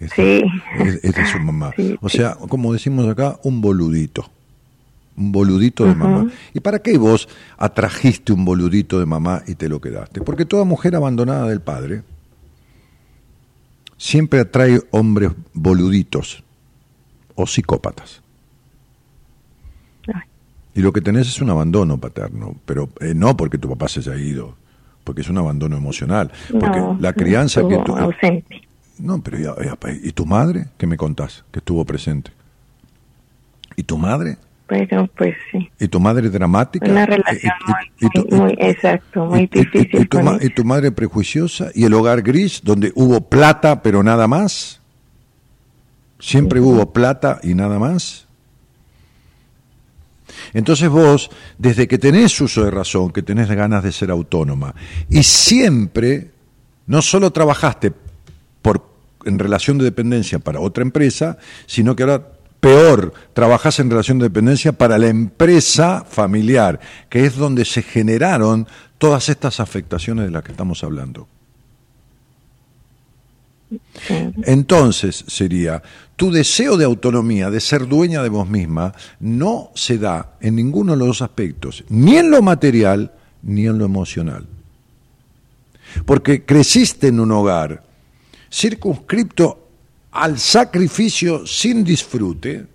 Es, 0.00 0.12
Sí. 0.12 0.42
es- 0.78 1.04
es 1.04 1.14
de 1.14 1.26
su 1.26 1.38
mamá. 1.40 1.72
Sí, 1.76 1.96
o 2.00 2.08
sí. 2.08 2.18
sea, 2.18 2.36
como 2.36 2.72
decimos 2.72 3.06
acá, 3.06 3.38
un 3.44 3.60
boludito. 3.60 4.30
Un 5.16 5.32
boludito 5.32 5.84
de 5.86 5.94
mamá. 5.94 6.30
¿Y 6.54 6.60
para 6.60 6.78
qué 6.80 6.96
vos 6.98 7.28
atrajiste 7.58 8.32
un 8.32 8.44
boludito 8.44 8.98
de 8.98 9.06
mamá 9.06 9.42
y 9.46 9.54
te 9.54 9.68
lo 9.68 9.80
quedaste? 9.80 10.20
Porque 10.22 10.44
toda 10.44 10.64
mujer 10.64 10.94
abandonada 10.96 11.48
del 11.48 11.60
padre 11.60 12.02
siempre 13.96 14.40
atrae 14.40 14.80
hombres 14.90 15.32
boluditos 15.54 16.42
o 17.36 17.46
psicópatas. 17.46 18.20
Ay. 20.12 20.22
Y 20.74 20.80
lo 20.82 20.92
que 20.92 21.00
tenés 21.00 21.28
es 21.28 21.40
un 21.40 21.50
abandono 21.50 21.98
paterno, 21.98 22.54
pero 22.66 22.88
eh, 23.00 23.14
no 23.14 23.36
porque 23.36 23.58
tu 23.58 23.68
papá 23.68 23.88
se 23.88 24.00
haya 24.00 24.16
ido, 24.16 24.54
porque 25.04 25.20
es 25.22 25.28
un 25.28 25.38
abandono 25.38 25.76
emocional, 25.76 26.30
porque 26.50 26.78
No, 26.80 26.96
la 27.00 27.12
crianza 27.12 27.60
que 27.66 27.74
estuvo 27.76 27.96
tú... 27.96 28.02
ausente. 28.02 28.62
No, 28.98 29.20
pero 29.22 29.38
ya- 29.38 29.54
ya, 29.64 29.76
¿y 30.02 30.12
tu 30.12 30.24
madre? 30.26 30.66
¿Qué 30.78 30.86
me 30.86 30.96
contás? 30.96 31.44
Que 31.50 31.58
estuvo 31.60 31.84
presente. 31.84 32.30
¿Y 33.76 33.82
tu 33.82 33.98
madre? 33.98 34.38
Pero 34.68 35.06
pues 35.16 35.36
sí. 35.52 35.70
¿Y 35.78 35.86
tu 35.88 36.00
madre 36.00 36.28
dramática? 36.28 36.90
Una 36.90 37.02
¿Y- 37.04 37.06
relación 37.06 37.52
y- 38.00 38.04
y- 38.04 38.06
y 38.06 38.10
tu- 38.10 38.26
muy, 38.36 38.40
muy, 38.40 38.54
exacto, 38.58 39.26
muy 39.26 39.40
y- 39.40 39.42
y- 39.42 39.46
y- 39.60 39.64
difícil. 39.64 40.00
y 40.00 40.04
tu 40.06 40.16
con 40.16 40.24
ma- 40.24 40.38
y 40.40 40.48
tu 40.48 40.64
madre 40.64 40.90
prejuiciosa? 40.92 41.68
¿Y 41.74 41.84
el 41.84 41.94
hogar 41.94 42.22
gris, 42.22 42.62
donde 42.64 42.90
hubo 42.96 43.20
plata 43.20 43.82
pero 43.82 44.02
nada 44.02 44.26
más? 44.26 44.80
¿Siempre 46.18 46.60
hubo 46.60 46.92
plata 46.92 47.40
y 47.42 47.54
nada 47.54 47.78
más? 47.78 48.26
Entonces 50.52 50.88
vos, 50.88 51.30
desde 51.58 51.86
que 51.86 51.98
tenés 51.98 52.40
uso 52.40 52.64
de 52.64 52.70
razón, 52.70 53.10
que 53.10 53.22
tenés 53.22 53.48
ganas 53.48 53.82
de 53.82 53.92
ser 53.92 54.10
autónoma, 54.10 54.74
y 55.08 55.22
siempre, 55.22 56.30
no 56.86 57.02
solo 57.02 57.30
trabajaste 57.30 57.92
por, 58.62 58.88
en 59.24 59.38
relación 59.38 59.78
de 59.78 59.84
dependencia 59.84 60.38
para 60.38 60.60
otra 60.60 60.82
empresa, 60.82 61.38
sino 61.66 61.94
que 61.94 62.04
ahora, 62.04 62.28
peor, 62.60 63.12
trabajás 63.34 63.78
en 63.80 63.90
relación 63.90 64.18
de 64.18 64.24
dependencia 64.24 64.72
para 64.72 64.98
la 64.98 65.08
empresa 65.08 66.04
familiar, 66.08 66.80
que 67.08 67.24
es 67.24 67.36
donde 67.36 67.64
se 67.64 67.82
generaron 67.82 68.66
todas 68.98 69.28
estas 69.28 69.60
afectaciones 69.60 70.24
de 70.26 70.30
las 70.30 70.42
que 70.42 70.52
estamos 70.52 70.82
hablando. 70.82 71.28
Entonces 74.44 75.24
sería, 75.26 75.82
tu 76.16 76.30
deseo 76.30 76.76
de 76.76 76.84
autonomía, 76.84 77.50
de 77.50 77.60
ser 77.60 77.86
dueña 77.86 78.22
de 78.22 78.28
vos 78.28 78.48
misma, 78.48 78.94
no 79.20 79.70
se 79.74 79.98
da 79.98 80.36
en 80.40 80.56
ninguno 80.56 80.92
de 80.92 80.98
los 80.98 81.08
dos 81.08 81.22
aspectos, 81.22 81.84
ni 81.88 82.16
en 82.16 82.30
lo 82.30 82.42
material 82.42 83.12
ni 83.42 83.66
en 83.66 83.78
lo 83.78 83.84
emocional. 83.84 84.46
Porque 86.04 86.44
creciste 86.44 87.08
en 87.08 87.20
un 87.20 87.32
hogar 87.32 87.82
circunscripto 88.50 89.68
al 90.12 90.38
sacrificio 90.38 91.46
sin 91.46 91.84
disfrute, 91.84 92.66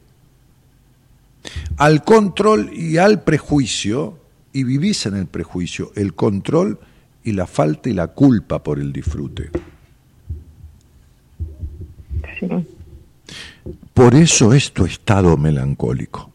al 1.78 2.04
control 2.04 2.72
y 2.74 2.98
al 2.98 3.24
prejuicio, 3.24 4.20
y 4.54 4.64
vivís 4.64 5.06
en 5.06 5.16
el 5.16 5.28
prejuicio, 5.28 5.92
el 5.96 6.14
control 6.14 6.80
y 7.24 7.32
la 7.32 7.48
falta 7.48 7.90
y 7.90 7.94
la 7.94 8.08
culpa 8.08 8.62
por 8.62 8.80
el 8.80 8.92
disfrute. 8.92 9.50
Por 13.94 14.16
eso 14.16 14.54
es 14.54 14.72
tu 14.72 14.86
estado 14.86 15.38
melancólico. 15.38 16.32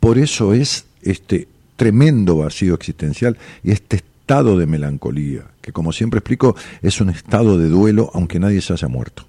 Por 0.00 0.18
eso 0.18 0.54
es 0.54 0.86
este 1.02 1.48
tremendo 1.76 2.36
vacío 2.38 2.74
existencial 2.74 3.36
y 3.62 3.70
este 3.72 3.96
estado 3.96 4.58
de 4.58 4.66
melancolía, 4.66 5.44
que 5.60 5.72
como 5.72 5.92
siempre 5.92 6.18
explico, 6.18 6.56
es 6.82 7.00
un 7.00 7.10
estado 7.10 7.58
de 7.58 7.68
duelo 7.68 8.10
aunque 8.14 8.38
nadie 8.38 8.60
se 8.60 8.72
haya 8.72 8.88
muerto. 8.88 9.24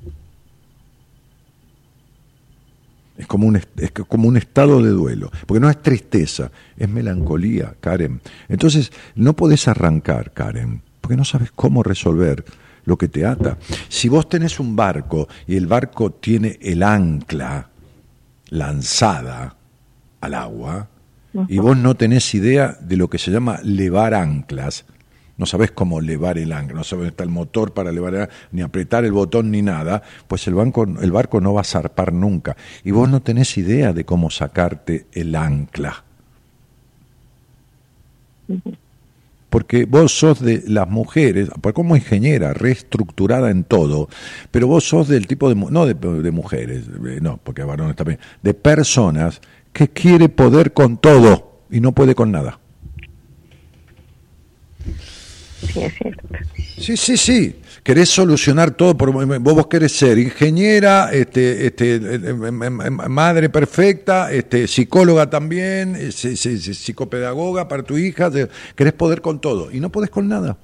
Es 3.18 3.28
como, 3.28 3.48
un, 3.48 3.58
es 3.58 3.92
como 4.08 4.30
un 4.30 4.38
estado 4.38 4.82
de 4.82 4.92
duelo, 4.92 5.30
porque 5.46 5.60
no 5.60 5.70
es 5.70 5.82
tristeza, 5.82 6.52
es 6.78 6.88
melancolía, 6.88 7.76
Karen. 7.82 8.22
Entonces, 8.48 8.94
no 9.16 9.36
podés 9.36 9.68
arrancar, 9.68 10.32
Karen, 10.32 10.82
porque 11.02 11.18
no 11.18 11.26
sabes 11.26 11.52
cómo 11.54 11.84
resolver 11.84 12.46
lo 12.86 12.98
que 12.98 13.08
te 13.08 13.26
ata. 13.26 13.58
Si 13.88 14.10
vos 14.10 14.30
tenés 14.30 14.60
un 14.60 14.76
barco 14.76 15.28
y 15.48 15.56
el 15.56 15.68
barco 15.68 16.12
tiene 16.12 16.58
el 16.62 16.84
ancla 16.84 17.70
lanzada 18.50 19.56
al 20.22 20.34
agua, 20.34 20.88
y 21.48 21.60
vos 21.60 21.78
no 21.78 21.96
tenés 21.96 22.34
idea 22.34 22.76
de 22.82 22.98
lo 22.98 23.10
que 23.10 23.20
se 23.20 23.32
llama 23.32 23.60
levar 23.64 24.14
anclas, 24.14 24.86
no 25.38 25.46
sabés 25.46 25.72
cómo 25.72 26.02
levar 26.02 26.38
el 26.38 26.52
ancla, 26.52 26.76
no 26.76 26.84
sabés 26.84 27.02
dónde 27.02 27.10
está 27.10 27.24
el 27.24 27.30
motor 27.30 27.74
para 27.74 27.92
levar 27.92 28.16
el 28.16 28.22
ancla, 28.24 28.36
ni 28.52 28.62
apretar 28.62 29.06
el 29.06 29.12
botón 29.12 29.52
ni 29.52 29.62
nada, 29.62 30.02
pues 30.28 30.48
el, 30.48 30.56
banco, 30.56 30.84
el 30.84 31.12
barco 31.12 31.40
no 31.40 31.54
va 31.54 31.62
a 31.62 31.66
zarpar 31.66 32.12
nunca. 32.12 32.58
Y 32.84 32.92
vos 32.92 33.08
no 33.10 33.22
tenés 33.22 33.58
idea 33.58 33.94
de 33.94 34.06
cómo 34.06 34.32
sacarte 34.32 35.06
el 35.14 35.36
ancla. 35.36 36.04
Porque 39.50 39.86
vos 39.86 40.12
sos 40.12 40.42
de 40.42 40.64
las 40.68 40.88
mujeres, 40.88 41.50
como 41.74 41.96
ingeniera, 41.96 42.54
reestructurada 42.54 43.50
en 43.50 43.64
todo, 43.64 44.08
pero 44.52 44.68
vos 44.68 44.88
sos 44.88 45.08
del 45.08 45.28
tipo 45.28 45.50
de, 45.50 45.56
no 45.56 45.86
de, 45.86 45.94
de 45.94 46.32
mujeres, 46.32 46.86
eh, 47.08 47.20
no, 47.22 47.40
porque 47.44 47.64
varones 47.64 47.96
también, 47.96 48.20
de 48.44 48.54
personas 48.54 49.42
que 49.74 49.88
quiere 49.90 50.30
poder 50.30 50.74
con 50.74 50.98
todo 50.98 51.64
y 51.72 51.80
no 51.80 51.94
puede 51.94 52.16
con 52.16 52.32
nada. 52.32 52.60
Sí. 55.74 55.82
Sí, 56.78 56.98
sí, 56.98 57.18
sí. 57.18 57.56
Querés 57.84 58.10
solucionar 58.10 58.72
todo 58.72 58.96
por 58.98 59.12
vos 59.12 59.26
vos 59.56 59.68
querés 59.68 59.92
ser 59.92 60.18
ingeniera, 60.18 61.10
este, 61.12 61.66
este, 61.68 61.96
eh, 61.96 62.00
eh, 62.02 62.30
eh, 62.30 62.70
madre 62.90 63.50
perfecta, 63.50 64.32
este, 64.32 64.68
psicóloga 64.68 65.30
también, 65.30 65.96
eh, 65.96 66.12
si- 66.12 66.36
si- 66.38 66.58
si- 66.58 66.74
psicopedagoga 66.74 67.68
para 67.68 67.84
tu 67.84 67.98
hija, 67.98 68.32
querés 68.76 68.94
poder 68.94 69.22
con 69.22 69.40
todo 69.42 69.72
y 69.72 69.80
no 69.80 69.92
podés 69.92 70.10
con 70.10 70.28
nada. 70.28 70.58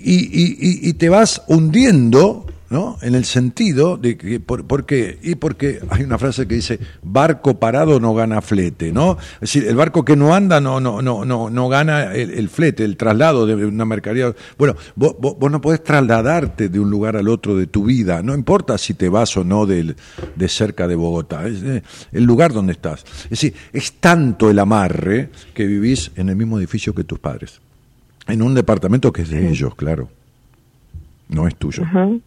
Y, 0.00 0.14
y- 0.14 0.88
y- 0.88 0.92
te 0.94 1.08
vas 1.08 1.42
hundiendo, 1.48 2.46
¿no? 2.70 2.98
En 3.02 3.14
el 3.16 3.24
sentido 3.24 3.96
de 3.96 4.16
que, 4.16 4.38
por, 4.38 4.64
¿por 4.64 4.86
qué? 4.86 5.18
Y 5.22 5.34
porque 5.34 5.80
hay 5.90 6.04
una 6.04 6.18
frase 6.18 6.46
que 6.46 6.54
dice, 6.54 6.78
barco 7.02 7.58
parado 7.58 7.98
no 7.98 8.14
gana 8.14 8.40
flete, 8.40 8.92
¿no? 8.92 9.18
Es 9.34 9.52
decir, 9.52 9.66
el 9.66 9.74
barco 9.74 10.04
que 10.04 10.14
no 10.14 10.34
anda 10.34 10.60
no, 10.60 10.78
no, 10.78 11.02
no, 11.02 11.24
no, 11.24 11.50
no 11.50 11.68
gana 11.68 12.14
el, 12.14 12.30
el 12.30 12.48
flete, 12.48 12.84
el 12.84 12.96
traslado 12.96 13.44
de 13.46 13.54
una 13.66 13.84
mercadería. 13.84 14.32
Bueno, 14.56 14.76
vos, 14.94 15.16
vos- 15.18 15.36
vos 15.36 15.50
no 15.50 15.60
podés 15.60 15.82
trasladarte 15.82 16.68
de 16.68 16.78
un 16.78 16.90
lugar 16.90 17.16
al 17.16 17.26
otro 17.28 17.56
de 17.56 17.66
tu 17.66 17.84
vida, 17.84 18.22
no 18.22 18.34
importa 18.36 18.78
si 18.78 18.94
te 18.94 19.08
vas 19.08 19.36
o 19.36 19.42
no 19.42 19.66
del, 19.66 19.96
de 20.36 20.48
cerca 20.48 20.86
de 20.86 20.94
Bogotá, 20.94 21.46
es 21.48 21.62
eh, 21.64 21.82
el 22.12 22.22
lugar 22.22 22.52
donde 22.52 22.72
estás. 22.72 23.04
Es 23.24 23.30
decir, 23.30 23.54
es 23.72 23.94
tanto 23.94 24.48
el 24.48 24.58
amarre 24.60 25.30
que 25.54 25.66
vivís 25.66 26.12
en 26.14 26.28
el 26.28 26.36
mismo 26.36 26.58
edificio 26.58 26.94
que 26.94 27.02
tus 27.02 27.18
padres. 27.18 27.60
En 28.28 28.42
un 28.42 28.54
departamento 28.54 29.12
que 29.12 29.22
es 29.22 29.30
de 29.30 29.48
ellos, 29.48 29.74
claro. 29.74 30.08
No 31.28 31.46
es 31.48 31.56
tuyo. 31.56 31.82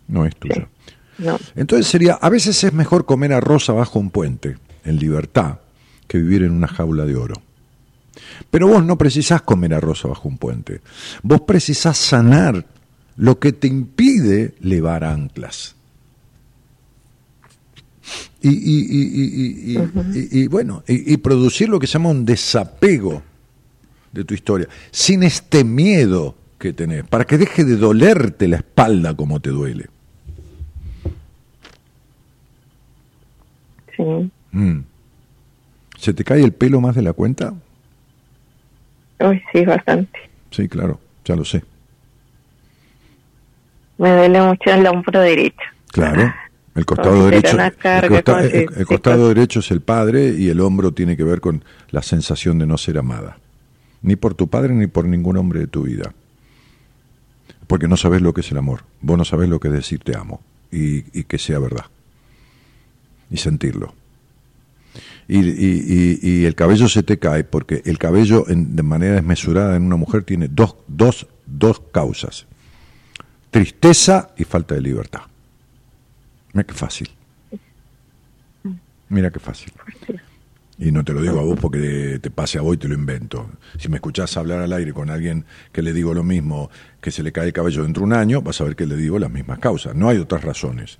No 0.07 0.25
es 0.25 0.35
tuyo. 0.35 0.67
No. 1.17 1.39
Entonces 1.55 1.87
sería, 1.87 2.13
a 2.15 2.29
veces 2.29 2.63
es 2.63 2.73
mejor 2.73 3.05
comer 3.05 3.33
arroz 3.33 3.69
abajo 3.69 3.99
un 3.99 4.09
puente, 4.09 4.57
en 4.83 4.97
libertad, 4.97 5.59
que 6.07 6.17
vivir 6.17 6.43
en 6.43 6.51
una 6.51 6.67
jaula 6.67 7.05
de 7.05 7.15
oro. 7.15 7.35
Pero 8.49 8.67
vos 8.67 8.83
no 8.83 8.97
precisás 8.97 9.41
comer 9.43 9.73
arroz 9.73 10.03
abajo 10.05 10.27
un 10.27 10.37
puente. 10.37 10.81
Vos 11.23 11.41
precisás 11.41 11.97
sanar 11.97 12.65
lo 13.17 13.39
que 13.39 13.53
te 13.53 13.67
impide 13.67 14.55
levar 14.61 15.03
anclas. 15.03 15.75
Y, 18.41 18.49
y- 18.49 18.87
y- 18.89 19.77
y- 19.77 20.41
y 20.43 20.47
bueno, 20.47 20.83
y 20.87 21.15
producir 21.17 21.69
lo 21.69 21.79
que 21.79 21.85
se 21.85 21.93
llama 21.93 22.09
un 22.09 22.25
desapego 22.25 23.21
de 24.11 24.23
tu 24.23 24.33
historia, 24.33 24.67
sin 24.91 25.23
este 25.23 25.63
miedo 25.63 26.35
que 26.59 26.73
tenés, 26.73 27.03
para 27.05 27.25
que 27.25 27.37
deje 27.37 27.63
de 27.63 27.75
dolerte 27.77 28.47
la 28.47 28.57
espalda 28.57 29.15
como 29.15 29.39
te 29.39 29.49
duele. 29.49 29.87
Sí. 33.95 34.03
Mm. 34.51 34.79
¿Se 35.97 36.13
te 36.13 36.23
cae 36.23 36.43
el 36.43 36.53
pelo 36.53 36.81
más 36.81 36.95
de 36.95 37.01
la 37.01 37.13
cuenta? 37.13 37.53
Uy, 39.19 39.41
sí, 39.53 39.63
bastante. 39.65 40.19
Sí, 40.49 40.67
claro, 40.67 40.99
ya 41.25 41.35
lo 41.35 41.45
sé. 41.45 41.63
Me 43.97 44.09
duele 44.11 44.41
mucho 44.41 44.71
el 44.71 44.85
hombro 44.87 45.19
derecho. 45.19 45.55
Claro. 45.91 46.33
El 46.73 46.85
costado 46.85 47.25
derecho, 47.25 47.57
el, 47.59 47.73
costa- 47.73 48.85
costado 48.85 49.27
derecho 49.27 49.59
es 49.59 49.71
el 49.71 49.81
padre 49.81 50.29
y 50.29 50.47
el 50.47 50.61
hombro 50.61 50.93
tiene 50.93 51.17
que 51.17 51.25
ver 51.25 51.41
con 51.41 51.65
la 51.89 52.01
sensación 52.01 52.59
de 52.59 52.65
no 52.65 52.77
ser 52.77 52.97
amada. 52.97 53.37
Ni 54.01 54.15
por 54.15 54.33
tu 54.33 54.47
padre 54.47 54.73
ni 54.73 54.87
por 54.87 55.05
ningún 55.05 55.37
hombre 55.37 55.59
de 55.61 55.67
tu 55.67 55.83
vida. 55.83 56.13
Porque 57.67 57.87
no 57.87 57.97
sabes 57.97 58.21
lo 58.21 58.33
que 58.33 58.41
es 58.41 58.51
el 58.51 58.57
amor. 58.57 58.83
Vos 59.01 59.17
no 59.17 59.25
sabés 59.25 59.47
lo 59.49 59.59
que 59.59 59.67
es 59.69 59.73
decir 59.73 59.99
te 60.03 60.17
amo 60.17 60.41
y, 60.71 61.01
que 61.23 61.37
sea 61.37 61.59
verdad. 61.59 61.85
Y 63.29 63.37
sentirlo. 63.37 63.93
Y, 65.27 65.37
y- 65.39 66.19
y- 66.21 66.29
y 66.29 66.45
el 66.45 66.55
cabello 66.55 66.89
se 66.89 67.03
te 67.03 67.17
cae 67.19 67.43
porque 67.45 67.81
el 67.85 67.97
cabello 67.97 68.49
en- 68.49 68.75
de 68.75 68.83
manera 68.83 69.15
desmesurada 69.15 69.77
en 69.77 69.83
una 69.83 69.95
mujer 69.95 70.23
tiene 70.23 70.47
dos, 70.49 70.75
dos, 70.87 71.27
dos 71.45 71.79
causas. 71.93 72.45
Tristeza 73.51 74.31
y 74.37 74.43
falta 74.43 74.75
de 74.75 74.81
libertad. 74.81 75.21
Mira 76.53 76.65
qué 76.65 76.73
fácil. 76.73 77.09
Mira 79.09 79.29
qué 79.31 79.39
fácil. 79.39 79.71
Y 80.81 80.91
no 80.91 81.03
te 81.05 81.13
lo 81.13 81.21
digo 81.21 81.39
a 81.39 81.43
vos 81.43 81.59
porque 81.61 82.17
te 82.19 82.31
pase 82.31 82.57
a 82.57 82.61
vos 82.61 82.73
y 82.73 82.79
te 82.79 82.87
lo 82.87 82.95
invento. 82.95 83.51
Si 83.77 83.87
me 83.87 83.97
escuchás 83.97 84.35
hablar 84.35 84.61
al 84.61 84.73
aire 84.73 84.93
con 84.93 85.11
alguien 85.11 85.45
que 85.71 85.83
le 85.83 85.93
digo 85.93 86.11
lo 86.15 86.23
mismo, 86.23 86.71
que 86.99 87.11
se 87.11 87.21
le 87.21 87.31
cae 87.31 87.45
el 87.45 87.53
cabello 87.53 87.83
dentro 87.83 88.01
de 88.01 88.07
un 88.07 88.13
año, 88.13 88.41
vas 88.41 88.59
a 88.61 88.63
ver 88.63 88.75
que 88.75 88.87
le 88.87 88.95
digo 88.95 89.19
las 89.19 89.29
mismas 89.29 89.59
causas. 89.59 89.93
No 89.93 90.09
hay 90.09 90.17
otras 90.17 90.43
razones. 90.43 90.97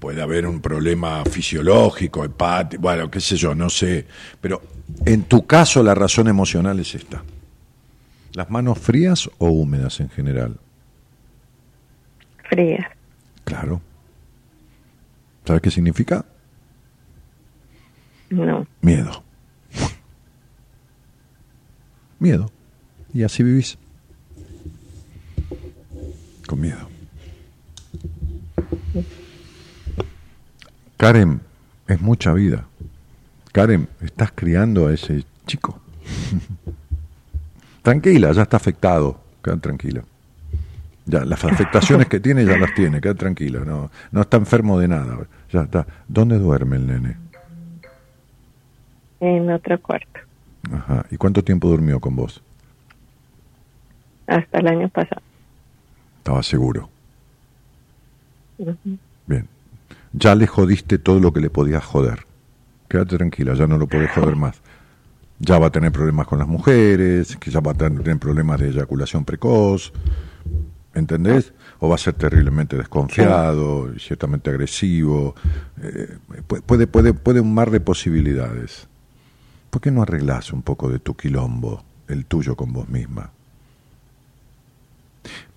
Puede 0.00 0.20
haber 0.20 0.44
un 0.44 0.60
problema 0.60 1.24
fisiológico, 1.24 2.24
hepático, 2.24 2.82
bueno, 2.82 3.08
qué 3.08 3.20
sé 3.20 3.36
yo, 3.36 3.54
no 3.54 3.70
sé. 3.70 4.06
Pero 4.40 4.60
en 5.04 5.22
tu 5.22 5.46
caso 5.46 5.84
la 5.84 5.94
razón 5.94 6.26
emocional 6.26 6.80
es 6.80 6.96
esta. 6.96 7.22
¿Las 8.32 8.50
manos 8.50 8.76
frías 8.76 9.30
o 9.38 9.50
húmedas 9.50 10.00
en 10.00 10.10
general? 10.10 10.56
Frías. 12.50 12.86
Claro. 13.44 13.80
¿Sabes 15.44 15.62
qué 15.62 15.70
significa? 15.70 16.24
No. 18.30 18.66
Miedo. 18.80 19.22
Miedo. 22.18 22.50
Y 23.12 23.22
así 23.22 23.42
vivís. 23.42 23.78
Con 26.46 26.60
miedo. 26.60 26.88
Karen, 30.96 31.40
es 31.86 32.00
mucha 32.00 32.32
vida. 32.32 32.66
Karen, 33.52 33.88
estás 34.00 34.32
criando 34.34 34.86
a 34.86 34.94
ese 34.94 35.24
chico. 35.46 35.80
tranquila, 37.82 38.32
ya 38.32 38.42
está 38.42 38.56
afectado. 38.56 39.20
Queda 39.42 39.56
tranquila. 39.58 40.02
Ya, 41.04 41.24
las 41.24 41.44
afectaciones 41.44 42.08
que 42.08 42.18
tiene 42.18 42.44
ya 42.44 42.58
las 42.58 42.74
tiene, 42.74 43.00
queda 43.00 43.14
tranquila. 43.14 43.60
No, 43.64 43.90
no 44.10 44.20
está 44.20 44.36
enfermo 44.38 44.78
de 44.78 44.88
nada. 44.88 45.18
Ya 45.52 45.62
está. 45.62 45.86
¿Dónde 46.08 46.38
duerme 46.38 46.76
el 46.76 46.86
nene? 46.86 47.16
En 49.20 49.50
otro 49.50 49.80
cuarto. 49.80 50.20
Ajá. 50.72 51.06
¿Y 51.10 51.16
cuánto 51.16 51.42
tiempo 51.44 51.68
durmió 51.68 52.00
con 52.00 52.16
vos? 52.16 52.42
Hasta 54.26 54.58
el 54.58 54.66
año 54.68 54.88
pasado. 54.88 55.22
Estaba 56.18 56.42
seguro. 56.42 56.88
Bien. 59.26 59.48
Ya 60.12 60.34
le 60.34 60.46
jodiste 60.46 60.98
todo 60.98 61.20
lo 61.20 61.32
que 61.32 61.40
le 61.40 61.50
podías 61.50 61.84
joder. 61.84 62.26
Quédate 62.88 63.16
tranquila, 63.16 63.54
ya 63.54 63.66
no 63.66 63.78
lo 63.78 63.86
podés 63.86 64.10
joder 64.10 64.36
más. 64.36 64.60
Ya 65.38 65.58
va 65.58 65.66
a 65.66 65.70
tener 65.70 65.92
problemas 65.92 66.26
con 66.26 66.38
las 66.38 66.48
mujeres, 66.48 67.36
que 67.36 67.50
ya 67.50 67.60
va 67.60 67.72
a 67.72 67.74
tener 67.74 68.18
problemas 68.18 68.58
de 68.58 68.68
eyaculación 68.70 69.24
precoz, 69.24 69.92
¿entendés? 70.94 71.52
O 71.78 71.88
va 71.90 71.96
a 71.96 71.98
ser 71.98 72.14
terriblemente 72.14 72.76
desconfiado, 72.76 73.92
ciertamente 73.98 74.48
agresivo. 74.48 75.34
Eh, 75.82 76.16
pu- 76.48 76.62
puede, 76.62 76.86
puede, 76.86 77.12
puede 77.12 77.40
un 77.40 77.52
mar 77.52 77.70
de 77.70 77.80
posibilidades. 77.80 78.88
¿Por 79.76 79.82
qué 79.82 79.90
no 79.90 80.00
arreglás 80.00 80.54
un 80.54 80.62
poco 80.62 80.88
de 80.88 81.00
tu 81.00 81.14
quilombo, 81.14 81.84
el 82.08 82.24
tuyo 82.24 82.56
con 82.56 82.72
vos 82.72 82.88
misma? 82.88 83.30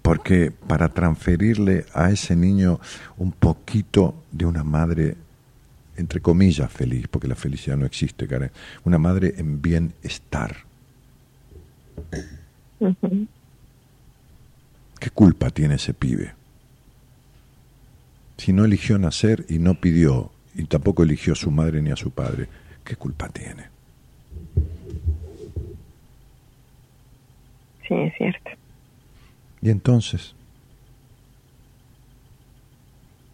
Porque 0.02 0.52
para 0.52 0.90
transferirle 0.90 1.86
a 1.94 2.12
ese 2.12 2.36
niño 2.36 2.82
un 3.18 3.32
poquito 3.32 4.26
de 4.30 4.46
una 4.46 4.66
madre, 4.66 5.16
entre 5.96 6.20
comillas, 6.20 6.70
feliz, 6.70 7.08
porque 7.08 7.30
la 7.30 7.36
felicidad 7.36 7.78
no 7.78 7.86
existe, 7.86 8.28
Karen, 8.28 8.52
una 8.84 8.98
madre 8.98 9.36
en 9.38 9.62
bienestar. 9.62 10.54
¿Qué 15.00 15.12
culpa 15.12 15.50
tiene 15.50 15.76
ese 15.76 15.94
pibe? 15.94 16.34
Si 18.36 18.52
no 18.52 18.66
eligió 18.66 19.00
nacer 19.00 19.46
y 19.48 19.60
no 19.60 19.76
pidió, 19.76 20.30
y 20.56 20.66
tampoco 20.66 21.04
eligió 21.04 21.32
a 21.32 21.38
su 21.38 21.52
madre 21.52 21.82
ni 21.82 21.91
a 21.91 21.96
su 21.96 22.12
padre, 22.12 22.50
¿qué 22.84 22.98
culpa 22.98 23.30
tiene? 23.30 23.78
Sí, 27.90 27.95
es 27.95 28.14
cierto. 28.18 28.52
Y 29.61 29.72
entonces, 29.72 30.36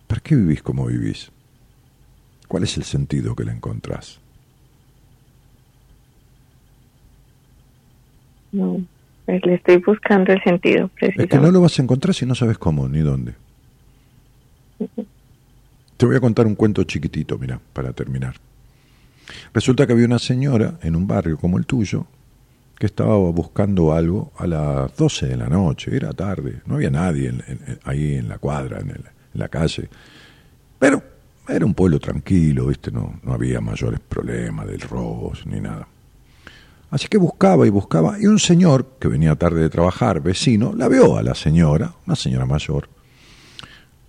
¿para 0.07 0.22
qué 0.22 0.36
vivís 0.36 0.64
como 0.64 0.88
vivís? 0.88 1.30
¿Cuál 2.48 2.64
es 2.64 2.77
el 2.77 2.84
sentido 2.84 3.36
que 3.36 3.44
le 3.44 3.52
encontrás? 3.52 4.19
No, 8.53 8.82
pues 9.26 9.45
le 9.45 9.56
estoy 9.56 9.77
buscando 9.77 10.32
el 10.32 10.41
sentido 10.41 10.90
Es 11.02 11.27
que 11.27 11.38
no 11.38 11.52
lo 11.52 11.60
vas 11.60 11.77
a 11.77 11.84
encontrar 11.84 12.15
si 12.15 12.26
no 12.26 12.34
sabes 12.34 12.57
cómo 12.57 12.88
ni 12.88 12.99
dónde. 12.99 13.34
Te 15.98 16.06
voy 16.06 16.15
a 16.15 16.22
contar 16.22 16.48
un 16.48 16.56
cuento 16.56 16.84
chiquitito, 16.84 17.38
mira, 17.38 17.60
para 17.73 17.91
terminar. 17.91 18.36
Resulta 19.53 19.86
que 19.86 19.94
había 19.94 20.06
una 20.06 20.19
señora 20.19 20.80
en 20.82 20.95
un 20.95 21.07
barrio 21.07 21.38
como 21.38 21.57
el 21.57 21.65
tuyo 21.65 22.07
que 22.77 22.85
estaba 22.88 23.15
buscando 23.18 23.93
algo 23.93 24.31
a 24.38 24.47
las 24.47 24.95
12 24.97 25.27
de 25.27 25.38
la 25.38 25.47
noche, 25.47 25.95
era 25.95 26.11
tarde, 26.14 26.61
no 26.65 26.76
había 26.76 26.89
nadie 26.89 27.30
en- 27.30 27.43
en- 27.47 27.80
ahí 27.85 28.15
en 28.15 28.27
la 28.27 28.38
cuadra, 28.38 28.80
en, 28.80 28.89
el- 28.89 29.03
la 29.34 29.47
calle. 29.49 29.89
Pero 30.80 31.02
era 31.47 31.65
un 31.65 31.73
pueblo 31.73 31.99
tranquilo, 31.99 32.68
¿viste? 32.68 32.91
No, 32.91 33.19
no 33.23 33.34
había 33.34 33.61
mayores 33.61 33.99
problemas 33.99 34.68
de 34.68 34.77
robos 34.77 35.45
ni 35.45 35.60
nada. 35.61 35.88
Así 36.91 37.07
que 37.07 37.18
buscaba 37.18 37.65
y 37.65 37.69
buscaba, 37.69 38.18
y 38.19 38.26
un 38.27 38.39
señor 38.39 38.85
que 38.99 39.07
venía 39.07 39.35
tarde 39.35 39.61
de 39.61 39.69
trabajar, 39.69 40.22
vecino, 40.22 40.73
la 40.76 40.88
vio 40.88 41.18
a 41.18 41.23
la 41.23 41.35
señora, 41.35 41.93
una 42.06 42.15
señora 42.15 42.45
mayor, 42.45 42.88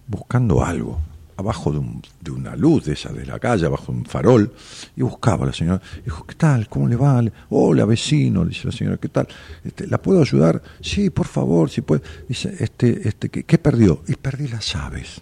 buscando 0.07 0.65
algo, 0.65 1.01
abajo 1.39 1.71
de, 1.71 1.79
un- 1.79 2.03
de 2.21 2.31
una 2.31 2.57
luz 2.57 2.85
de 2.87 2.95
esa 2.95 3.13
de 3.13 3.27
la 3.27 3.39
calle, 3.39 3.67
abajo 3.67 3.93
de 3.93 3.99
un 3.99 4.07
farol, 4.07 4.53
y 4.97 5.03
buscaba 5.03 5.45
a 5.45 5.47
la 5.49 5.53
señora. 5.53 5.83
Dijo, 6.05 6.25
¿qué 6.27 6.35
tal? 6.35 6.69
¿Cómo 6.69 6.89
le 6.89 6.97
va? 6.97 7.23
Hola, 7.51 7.85
vecino, 7.85 8.45
dice 8.45 8.67
la 8.67 8.73
señora, 8.73 8.97
¿qué 8.97 9.09
tal? 9.09 9.29
Este, 9.65 9.87
¿La 9.87 9.99
puedo 10.01 10.21
ayudar? 10.23 10.63
Sí, 10.81 11.11
por 11.11 11.27
favor, 11.27 11.69
si 11.71 11.83
puede. 11.83 12.03
Dice, 12.29 12.55
este, 12.59 13.07
este, 13.09 13.29
¿qué, 13.29 13.59
perdió? 13.59 14.03
Y 14.09 14.15
perdí 14.15 14.49
las 14.49 14.73
llaves. 14.73 15.21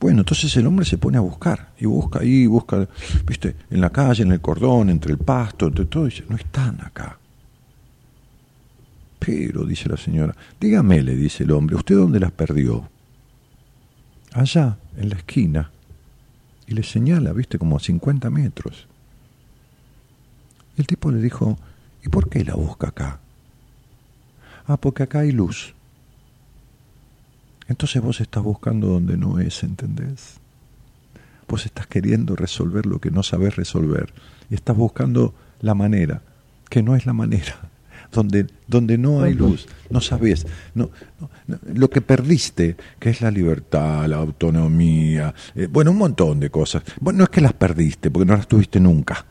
Bueno, 0.00 0.20
entonces 0.22 0.56
el 0.56 0.66
hombre 0.66 0.84
se 0.84 0.98
pone 0.98 1.16
a 1.18 1.20
buscar, 1.20 1.70
y 1.78 1.86
busca 1.86 2.18
ahí, 2.20 2.46
busca, 2.46 2.88
viste, 3.24 3.54
en 3.70 3.80
la 3.80 3.90
calle, 3.90 4.24
en 4.24 4.32
el 4.32 4.40
cordón, 4.40 4.90
entre 4.90 5.12
el 5.12 5.18
pasto, 5.18 5.68
entre 5.68 5.84
todo, 5.84 6.06
dice, 6.06 6.24
no 6.28 6.34
están 6.36 6.80
acá. 6.84 7.16
Pero, 9.20 9.64
dice 9.64 9.88
la 9.88 9.96
señora, 9.96 10.34
dígame, 10.60 11.00
le 11.00 11.14
dice 11.14 11.44
el 11.44 11.52
hombre, 11.52 11.76
¿usted 11.76 11.94
dónde 11.94 12.18
las 12.18 12.32
perdió? 12.32 12.90
Allá, 14.34 14.78
en 14.96 15.10
la 15.10 15.16
esquina. 15.16 15.70
Y 16.66 16.74
le 16.74 16.82
señala, 16.82 17.32
viste, 17.32 17.58
como 17.58 17.76
a 17.76 17.80
50 17.80 18.30
metros. 18.30 18.86
Y 20.76 20.80
el 20.80 20.86
tipo 20.86 21.10
le 21.10 21.20
dijo, 21.20 21.58
¿y 22.02 22.08
por 22.08 22.28
qué 22.28 22.44
la 22.44 22.54
busca 22.54 22.88
acá? 22.88 23.20
Ah, 24.66 24.76
porque 24.76 25.02
acá 25.02 25.20
hay 25.20 25.32
luz. 25.32 25.74
Entonces 27.68 28.02
vos 28.02 28.20
estás 28.20 28.42
buscando 28.42 28.88
donde 28.88 29.16
no 29.16 29.38
es, 29.38 29.62
¿entendés? 29.62 30.38
Vos 31.48 31.66
estás 31.66 31.86
queriendo 31.86 32.36
resolver 32.36 32.86
lo 32.86 33.00
que 33.00 33.10
no 33.10 33.22
sabés 33.22 33.56
resolver. 33.56 34.12
Y 34.50 34.54
estás 34.54 34.76
buscando 34.76 35.34
la 35.60 35.74
manera, 35.74 36.22
que 36.70 36.82
no 36.82 36.96
es 36.96 37.06
la 37.06 37.12
manera. 37.12 37.71
Donde, 38.12 38.46
donde 38.66 38.98
no 38.98 39.22
hay 39.22 39.32
luz, 39.32 39.66
no 39.88 40.00
sabés. 40.00 40.46
No, 40.74 40.90
no, 41.18 41.30
no, 41.46 41.58
lo 41.74 41.88
que 41.88 42.02
perdiste, 42.02 42.76
que 42.98 43.08
es 43.10 43.22
la 43.22 43.30
libertad, 43.30 44.06
la 44.06 44.18
autonomía, 44.18 45.34
eh, 45.54 45.66
bueno, 45.70 45.92
un 45.92 45.96
montón 45.98 46.38
de 46.38 46.50
cosas. 46.50 46.82
Bueno, 47.00 47.18
no 47.18 47.24
es 47.24 47.30
que 47.30 47.40
las 47.40 47.54
perdiste, 47.54 48.10
porque 48.10 48.26
no 48.26 48.36
las 48.36 48.46
tuviste 48.46 48.78
nunca. 48.78 49.24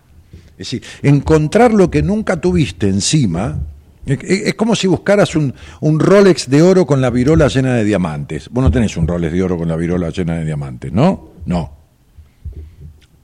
Es 0.53 0.57
decir, 0.57 0.83
encontrar 1.03 1.73
lo 1.73 1.89
que 1.91 2.01
nunca 2.01 2.41
tuviste 2.41 2.87
encima 2.87 3.59
es 4.05 4.55
como 4.55 4.75
si 4.75 4.87
buscaras 4.87 5.35
un, 5.35 5.53
un 5.81 5.99
Rolex 5.99 6.49
de 6.49 6.61
oro 6.61 6.85
con 6.85 7.01
la 7.01 7.09
virola 7.11 7.47
llena 7.47 7.75
de 7.75 7.83
diamantes. 7.83 8.49
Vos 8.49 8.63
no 8.63 8.71
tenés 8.71 8.97
un 8.97 9.07
Rolex 9.07 9.31
de 9.31 9.43
oro 9.43 9.57
con 9.57 9.67
la 9.67 9.75
virola 9.75 10.09
llena 10.09 10.35
de 10.35 10.45
diamantes, 10.45 10.91
¿no? 10.91 11.29
No, 11.45 11.77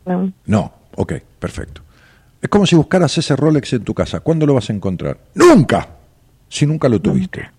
No, 0.06 0.34
no. 0.46 0.74
Ok, 0.96 1.14
perfecto. 1.40 1.82
Es 2.42 2.50
como 2.50 2.66
si 2.66 2.76
buscaras 2.76 3.18
ese 3.18 3.36
Rolex 3.36 3.74
en 3.74 3.84
tu 3.84 3.94
casa. 3.94 4.20
¿Cuándo 4.20 4.46
lo 4.46 4.54
vas 4.54 4.70
a 4.70 4.74
encontrar? 4.74 5.20
Nunca. 5.36 5.90
Si 6.50 6.66
nunca 6.66 6.88
lo 6.88 7.02
tuviste. 7.02 7.50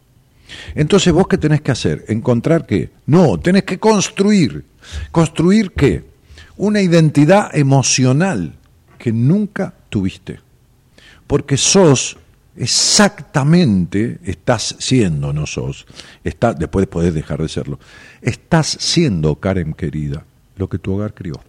Entonces, 0.75 1.13
¿vos 1.13 1.29
qué 1.29 1.37
tenés 1.37 1.61
que 1.61 1.73
hacer? 1.73 2.05
¿Encontrar 2.09 2.67
qué? 2.67 2.91
No, 3.07 3.39
tenés 3.39 3.65
que 3.65 3.79
construir. 3.79 4.65
¿Construir 5.11 5.73
qué? 5.73 6.05
Una 6.57 6.81
identidad 6.81 7.55
emocional 7.55 8.55
que 8.99 9.13
nunca 9.13 9.75
tuviste. 9.91 10.41
Porque 11.27 11.57
sos 11.57 12.17
exactamente, 12.57 14.19
estás 14.25 14.77
siendo, 14.79 15.33
no 15.33 15.47
sos, 15.47 15.87
está, 16.25 16.55
después 16.55 16.87
podés 16.89 17.15
dejar 17.15 17.41
de 17.41 17.49
serlo, 17.49 17.79
estás 18.21 18.67
siendo, 18.81 19.37
Karen 19.37 19.75
querida, 19.75 20.25
lo 20.57 20.69
que 20.69 20.79
tu 20.79 20.95
hogar 20.95 21.15
crió. 21.15 21.41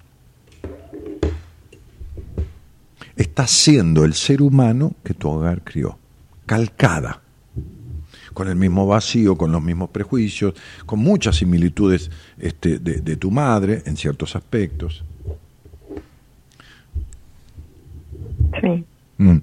Estás 3.20 3.52
siendo 3.52 4.06
el 4.06 4.14
ser 4.14 4.42
humano 4.42 4.94
que 5.04 5.14
tu 5.14 5.30
hogar 5.30 5.62
crió, 5.62 5.98
calcada 6.46 7.20
con 8.34 8.48
el 8.48 8.56
mismo 8.56 8.88
vacío, 8.88 9.36
con 9.38 9.52
los 9.52 9.62
mismos 9.62 9.90
prejuicios, 9.90 10.54
con 10.86 11.00
muchas 11.00 11.36
similitudes 11.36 12.10
este, 12.38 12.80
de, 12.80 13.02
de 13.02 13.18
tu 13.18 13.30
madre 13.30 13.84
en 13.86 13.98
ciertos 13.98 14.38
aspectos. 14.38 15.04
sí. 18.62 18.86
Mm. 19.18 19.38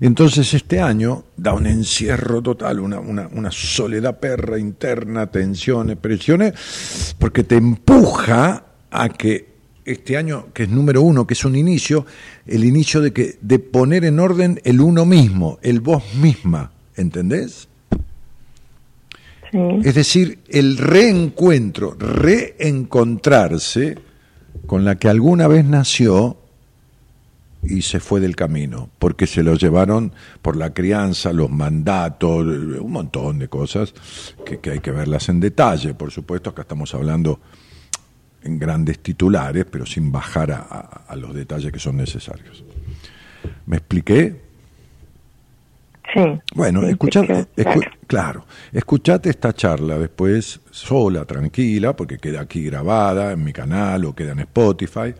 Entonces 0.00 0.52
este 0.52 0.80
año 0.80 1.24
da 1.36 1.54
un 1.54 1.66
encierro 1.66 2.42
total, 2.42 2.80
una, 2.80 3.00
una, 3.00 3.28
una 3.32 3.50
soledad 3.50 4.18
perra 4.18 4.58
interna, 4.58 5.28
tensiones, 5.28 5.96
presiones, 5.96 7.14
porque 7.18 7.44
te 7.44 7.56
empuja 7.56 8.64
a 8.90 9.08
que 9.08 9.56
este 9.86 10.16
año, 10.16 10.48
que 10.52 10.64
es 10.64 10.68
número 10.68 11.00
uno, 11.00 11.26
que 11.26 11.34
es 11.34 11.44
un 11.44 11.56
inicio, 11.56 12.04
el 12.46 12.64
inicio 12.64 13.00
de, 13.00 13.12
que, 13.12 13.38
de 13.40 13.58
poner 13.58 14.04
en 14.04 14.18
orden 14.18 14.60
el 14.64 14.80
uno 14.80 15.06
mismo, 15.06 15.58
el 15.62 15.80
vos 15.80 16.02
misma, 16.20 16.72
¿entendés? 16.96 17.68
Sí, 19.52 19.58
Es 19.84 19.94
decir, 19.94 20.40
el 20.48 20.76
reencuentro, 20.76 21.94
reencontrarse 21.94 23.96
con 24.66 24.84
la 24.84 24.96
que 24.96 25.08
alguna 25.08 25.46
vez 25.46 25.64
nació 25.64 26.36
y 27.68 27.82
se 27.82 28.00
fue 28.00 28.20
del 28.20 28.36
camino, 28.36 28.90
porque 28.98 29.26
se 29.26 29.42
lo 29.42 29.54
llevaron 29.54 30.12
por 30.42 30.56
la 30.56 30.72
crianza, 30.72 31.32
los 31.32 31.50
mandatos, 31.50 32.44
un 32.46 32.92
montón 32.92 33.38
de 33.38 33.48
cosas 33.48 33.94
que, 34.44 34.58
que 34.60 34.70
hay 34.72 34.80
que 34.80 34.90
verlas 34.92 35.28
en 35.28 35.40
detalle. 35.40 35.94
Por 35.94 36.10
supuesto, 36.10 36.50
acá 36.50 36.62
estamos 36.62 36.94
hablando 36.94 37.40
en 38.42 38.58
grandes 38.58 39.00
titulares, 39.00 39.64
pero 39.70 39.84
sin 39.86 40.12
bajar 40.12 40.52
a, 40.52 40.58
a- 40.58 41.04
a 41.08 41.16
los 41.16 41.34
detalles 41.34 41.72
que 41.72 41.78
son 41.80 41.96
necesarios. 41.96 42.64
¿Me 43.66 43.76
expliqué? 43.78 44.40
sí. 46.14 46.20
Bueno, 46.54 46.82
Sí, 46.82 46.86
escucha, 46.90 47.22
sí, 47.26 47.32
escu- 47.32 47.54
claro. 47.56 47.90
claro, 48.06 48.46
escuchate 48.72 49.28
esta 49.30 49.52
charla 49.52 49.98
después 49.98 50.60
sola, 50.70 51.24
tranquila, 51.24 51.96
porque 51.96 52.18
queda 52.18 52.40
aquí 52.42 52.62
grabada 52.64 53.32
en 53.32 53.42
mi 53.42 53.52
canal 53.52 54.04
o 54.04 54.14
queda 54.14 54.32
en 54.32 54.40
Spotify. 54.40 55.14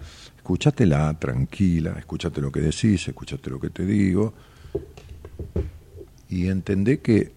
Escúchatela 0.47 1.12
tranquila, 1.18 1.97
escúchate 1.98 2.40
lo 2.40 2.52
que 2.52 2.60
decís, 2.60 3.09
escúchate 3.09 3.51
lo 3.51 3.59
que 3.59 3.70
te 3.70 3.85
digo. 3.85 4.32
Y 6.31 6.47
entendé 6.47 7.01
que 7.01 7.32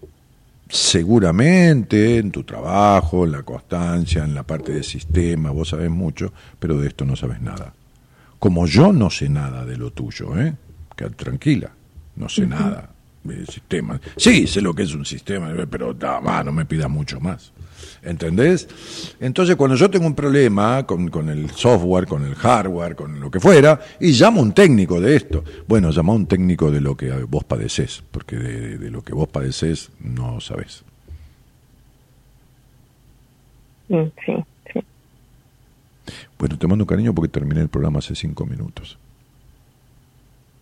seguramente 0.68 2.18
en 2.18 2.30
tu 2.30 2.44
trabajo, 2.44 3.24
en 3.24 3.32
la 3.32 3.42
constancia, 3.42 4.22
en 4.22 4.32
la 4.32 4.44
parte 4.44 4.70
de 4.70 4.84
sistema, 4.84 5.50
vos 5.50 5.70
sabés 5.70 5.90
mucho, 5.90 6.32
pero 6.56 6.78
de 6.78 6.86
esto 6.86 7.04
no 7.04 7.16
sabes 7.16 7.40
nada. 7.40 7.74
Como 8.38 8.64
yo 8.66 8.92
no 8.92 9.10
sé 9.10 9.28
nada 9.28 9.64
de 9.64 9.76
lo 9.76 9.90
tuyo, 9.90 10.38
¿eh? 10.38 10.54
Tranquila, 11.16 11.72
no 12.14 12.28
sé 12.28 12.46
nada 12.46 12.90
de 13.24 13.44
sistema. 13.44 14.00
Sí, 14.16 14.46
sé 14.46 14.60
lo 14.60 14.72
que 14.72 14.84
es 14.84 14.94
un 14.94 15.04
sistema, 15.04 15.52
pero 15.68 15.94
nada 15.94 16.20
más, 16.20 16.44
no 16.44 16.52
me 16.52 16.64
pida 16.64 16.86
mucho 16.86 17.18
más. 17.18 17.52
¿Entendés? 18.02 18.66
Entonces, 19.20 19.56
cuando 19.56 19.76
yo 19.76 19.90
tengo 19.90 20.06
un 20.06 20.14
problema 20.14 20.86
con, 20.86 21.08
con 21.08 21.28
el 21.28 21.50
software, 21.50 22.06
con 22.06 22.24
el 22.24 22.34
hardware, 22.34 22.96
con 22.96 23.20
lo 23.20 23.30
que 23.30 23.40
fuera, 23.40 23.78
y 24.00 24.12
llamo 24.12 24.40
a 24.40 24.44
un 24.44 24.52
técnico 24.52 25.00
de 25.00 25.16
esto, 25.16 25.44
bueno, 25.68 25.90
llama 25.90 26.14
a 26.14 26.16
un 26.16 26.26
técnico 26.26 26.70
de 26.70 26.80
lo 26.80 26.96
que 26.96 27.10
vos 27.24 27.44
padecés, 27.44 28.02
porque 28.10 28.36
de, 28.36 28.78
de 28.78 28.90
lo 28.90 29.02
que 29.02 29.12
vos 29.12 29.28
padecés 29.28 29.90
no 30.00 30.40
sabés. 30.40 30.82
Mm, 33.88 34.04
Sí, 34.24 34.32
sí. 34.72 34.80
Bueno, 36.38 36.56
te 36.58 36.66
mando 36.66 36.86
cariño 36.86 37.14
porque 37.14 37.28
terminé 37.28 37.60
el 37.60 37.68
programa 37.68 37.98
hace 37.98 38.14
cinco 38.14 38.46
minutos. 38.46 38.98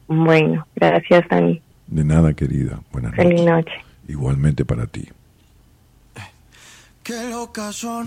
Bueno, 0.08 0.66
gracias, 0.74 1.24
Dani. 1.28 1.60
De 1.86 2.04
nada, 2.04 2.32
querida. 2.34 2.80
Buenas 2.92 3.14
Feliz 3.14 3.42
noches. 3.42 3.46
noche. 3.46 3.72
Igualmente 4.08 4.64
para 4.64 4.86
ti. 4.86 5.08
Qué 7.08 7.30
locas 7.30 7.74
son 7.74 8.06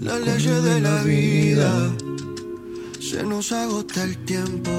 las 0.00 0.20
leyes 0.22 0.64
de 0.64 0.80
la 0.80 1.02
vida. 1.02 1.90
Se 2.98 3.22
nos 3.22 3.52
agota 3.52 4.04
el 4.04 4.16
tiempo 4.24 4.70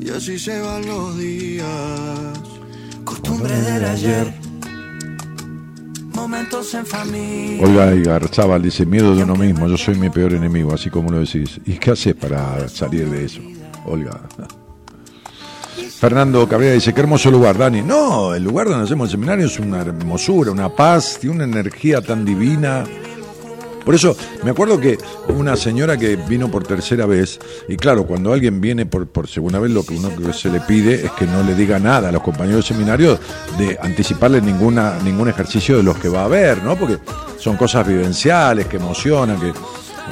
y 0.00 0.10
así 0.10 0.38
se 0.38 0.60
van 0.60 0.86
los 0.86 1.18
días. 1.18 2.38
Costumbre 3.02 3.60
del 3.60 3.84
ayer, 3.86 4.32
momentos 6.14 6.72
en 6.74 6.86
familia. 6.86 7.66
Olga 7.66 7.92
Igarzábal 7.92 8.62
dice, 8.62 8.86
miedo 8.86 9.16
de 9.16 9.24
uno 9.24 9.34
mismo, 9.34 9.66
yo 9.66 9.76
soy 9.76 9.96
mi 9.96 10.10
peor 10.10 10.34
enemigo, 10.34 10.72
así 10.72 10.90
como 10.90 11.10
lo 11.10 11.18
decís. 11.18 11.60
¿Y 11.66 11.72
qué 11.72 11.90
haces 11.90 12.14
para 12.14 12.68
salir 12.68 13.10
de 13.10 13.24
eso, 13.24 13.40
Olga? 13.84 14.20
Fernando 16.04 16.46
Cabrera 16.46 16.74
dice, 16.74 16.92
qué 16.92 17.00
hermoso 17.00 17.30
lugar, 17.30 17.56
Dani. 17.56 17.80
No, 17.80 18.34
el 18.34 18.44
lugar 18.44 18.68
donde 18.68 18.84
hacemos 18.84 19.08
el 19.08 19.12
seminario 19.12 19.46
es 19.46 19.58
una 19.58 19.80
hermosura, 19.80 20.50
una 20.50 20.68
paz, 20.68 21.16
tiene 21.18 21.36
una 21.36 21.44
energía 21.44 22.02
tan 22.02 22.26
divina. 22.26 22.84
Por 23.86 23.94
eso, 23.94 24.14
me 24.42 24.50
acuerdo 24.50 24.78
que 24.78 24.98
una 25.28 25.56
señora 25.56 25.96
que 25.96 26.16
vino 26.16 26.50
por 26.50 26.62
tercera 26.62 27.06
vez, 27.06 27.40
y 27.68 27.76
claro, 27.76 28.06
cuando 28.06 28.34
alguien 28.34 28.60
viene 28.60 28.84
por, 28.84 29.06
por 29.06 29.28
segunda 29.28 29.58
vez, 29.58 29.70
lo 29.70 29.82
que 29.82 29.94
uno 29.94 30.10
se 30.34 30.50
le 30.50 30.60
pide 30.60 31.06
es 31.06 31.10
que 31.12 31.24
no 31.26 31.42
le 31.42 31.54
diga 31.54 31.78
nada 31.78 32.10
a 32.10 32.12
los 32.12 32.22
compañeros 32.22 32.68
del 32.68 32.76
seminario 32.76 33.18
de 33.56 33.78
anticiparle 33.80 34.42
ninguna, 34.42 34.98
ningún 35.02 35.30
ejercicio 35.30 35.78
de 35.78 35.84
los 35.84 35.96
que 35.96 36.10
va 36.10 36.20
a 36.20 36.24
haber, 36.26 36.62
¿no? 36.62 36.76
Porque 36.76 36.98
son 37.38 37.56
cosas 37.56 37.88
vivenciales, 37.88 38.66
que 38.66 38.76
emocionan, 38.76 39.40
que 39.40 39.54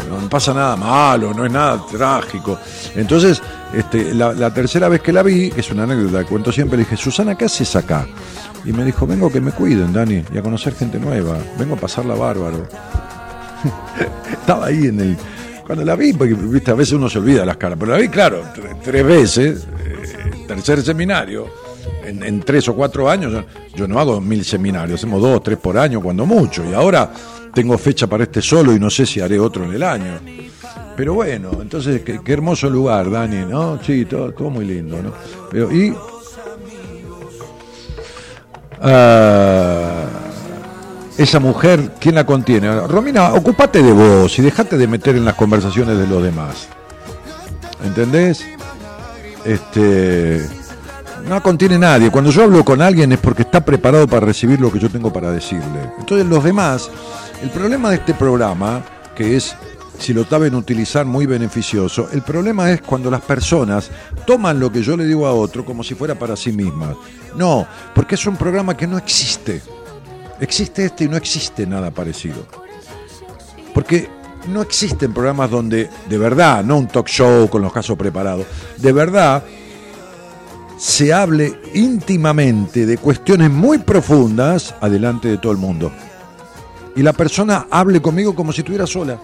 no 0.09 0.27
pasa 0.31 0.55
nada 0.55 0.75
malo, 0.75 1.35
no 1.35 1.45
es 1.45 1.53
nada 1.53 1.85
trágico. 1.87 2.59
Entonces, 2.97 3.43
este, 3.75 4.15
la, 4.15 4.53
tercera 4.53 4.89
vez 4.89 5.01
que 5.03 5.13
la 5.13 5.23
vi, 5.23 5.53
es 5.57 5.71
una 5.71 5.85
anécdota 5.85 6.25
cuento 6.25 6.53
siempre, 6.53 6.79
le 6.79 6.85
dije, 6.85 6.97
Susana, 6.97 7.37
¿qué 7.37 7.47
haces 7.47 7.75
acá? 7.77 8.07
Y 8.65 8.73
me 8.73 8.85
dijo, 8.85 9.07
vengo 9.07 9.31
que 9.31 9.41
me 9.41 9.51
cuiden, 9.53 9.93
Dani, 9.93 10.23
y 10.33 10.39
a 10.39 10.43
conocer 10.43 10.75
gente 10.75 10.99
nueva, 10.99 11.39
vengo 11.59 11.75
a 11.75 11.79
pasarla 11.79 12.15
bárbaro. 12.15 12.67
Estaba 14.33 14.67
ahí 14.67 14.87
en 14.87 15.01
el... 15.01 15.17
Cuando 15.67 15.85
la 15.85 15.95
vi, 15.95 16.13
porque 16.13 16.35
viste, 16.35 16.71
a 16.73 16.75
veces 16.75 16.95
uno 16.95 17.09
se 17.09 17.19
olvida 17.19 17.47
las 17.47 17.57
caras, 17.57 17.79
pero 17.79 17.93
la 17.93 17.99
vi, 17.99 18.09
claro, 18.09 18.43
tre- 18.55 18.77
tres 18.83 19.05
veces, 19.07 19.67
eh, 19.85 20.45
tercer 20.47 20.83
seminario, 20.83 21.47
en, 22.05 22.23
en 22.25 22.41
tres 22.41 22.69
o 22.69 22.75
cuatro 22.75 23.09
años, 23.09 23.45
yo 23.75 23.87
no 23.87 23.99
hago 24.01 24.21
mil 24.21 24.45
seminarios, 24.45 24.99
hacemos 25.01 25.23
dos, 25.23 25.41
tres 25.43 25.59
por 25.59 25.79
año, 25.79 26.01
cuando 26.01 26.27
mucho, 26.27 26.65
y 26.69 26.75
ahora 26.75 27.13
tengo 27.55 27.79
fecha 27.79 28.09
para 28.09 28.25
este 28.25 28.43
solo 28.43 28.75
y 28.75 28.81
no 28.81 28.91
sé 28.91 29.07
si 29.07 29.21
haré 29.21 29.39
otro 29.39 29.65
en 29.65 29.73
el 29.75 29.83
año. 29.85 30.19
Pero 30.97 31.15
bueno, 31.15 31.51
entonces, 31.61 32.03
qué, 32.03 32.21
hermoso 32.33 32.69
lugar, 32.69 33.11
Dani, 33.11 33.45
¿no? 33.45 33.83
Sí, 33.83 34.05
todo, 34.05 34.33
todo 34.33 34.51
muy 34.51 34.65
lindo, 34.65 35.03
¿no? 35.03 35.13
Pero, 35.51 35.73
y... 35.73 35.95
ah, 38.81 40.05
esa 41.17 41.41
mujer, 41.41 41.93
¿quién 42.01 42.15
la 42.15 42.27
contiene? 42.27 42.87
Romina, 42.87 43.33
ocupate 43.35 43.83
de 43.83 43.93
vos 43.93 44.39
y 44.39 44.43
dejate 44.43 44.77
de 44.77 44.87
meter 44.87 45.17
en 45.17 45.25
las 45.25 45.35
conversaciones 45.35 45.99
de 45.99 46.07
los 46.07 46.23
demás. 46.23 46.69
¿Entendés? 47.85 48.45
Este 49.45 50.47
no 51.29 51.43
contiene 51.43 51.79
nadie. 51.79 52.11
Cuando 52.11 52.31
yo 52.31 52.45
hablo 52.45 52.65
con 52.65 52.83
alguien 52.83 53.13
es 53.13 53.19
porque 53.19 53.43
está 53.43 53.65
preparado 53.65 54.07
para 54.09 54.27
recibir 54.27 54.61
lo 54.61 54.73
que 54.73 54.79
yo 54.79 54.91
tengo 54.91 55.13
para 55.13 55.31
decirle. 55.31 55.91
Entonces 55.99 56.27
los 56.27 56.43
demás, 56.43 56.91
el 57.43 57.51
problema 57.51 57.91
de 57.91 57.97
este 57.97 58.15
programa, 58.15 58.83
que 59.15 59.37
es, 59.37 59.55
si 59.99 60.13
lo 60.13 60.25
saben 60.25 60.55
utilizar, 60.55 61.07
muy 61.07 61.27
beneficioso, 61.27 62.09
el 62.13 62.23
problema 62.23 62.71
es 62.71 62.83
cuando 62.83 63.11
las 63.11 63.21
personas 63.21 63.91
toman 64.27 64.59
lo 64.59 64.73
que 64.73 64.83
yo 64.83 64.97
le 64.97 65.05
digo 65.05 65.27
a 65.27 65.33
otro 65.33 65.65
como 65.65 65.85
si 65.85 65.95
fuera 65.95 66.15
para 66.15 66.37
sí 66.37 66.53
mismas. 66.53 66.97
No, 67.37 67.67
porque 67.95 68.17
es 68.17 68.27
un 68.27 68.37
programa 68.37 68.77
que 68.77 68.87
no 68.87 68.99
existe. 68.99 69.63
Existe 70.41 70.87
este 70.87 71.05
y 71.05 71.09
no 71.09 71.17
existe 71.17 71.67
nada 71.67 71.91
parecido. 71.91 72.47
Porque 73.75 74.09
no 74.49 74.63
existen 74.63 75.13
programas 75.13 75.51
donde, 75.51 75.89
de 76.09 76.19
verdad, 76.19 76.65
no 76.65 76.79
un 76.79 76.89
talk 76.89 77.07
show 77.07 77.49
con 77.49 77.63
los 77.63 77.73
casos 77.73 77.97
preparados, 77.97 78.47
de 78.77 78.93
verdad 78.93 79.45
se 80.83 81.13
hable 81.13 81.61
íntimamente 81.75 82.87
de 82.87 82.99
cuestiones 82.99 83.51
muy 83.53 83.79
profundas 83.79 84.75
adelante 84.81 85.29
de 85.29 85.39
todo 85.39 85.53
el 85.53 85.59
mundo. 85.59 85.93
Y 86.97 87.03
la 87.03 87.13
persona 87.13 87.69
hable 87.71 88.03
conmigo 88.03 88.35
como 88.35 88.53
si 88.53 88.63
estuviera 88.63 88.85
sola. 88.85 89.17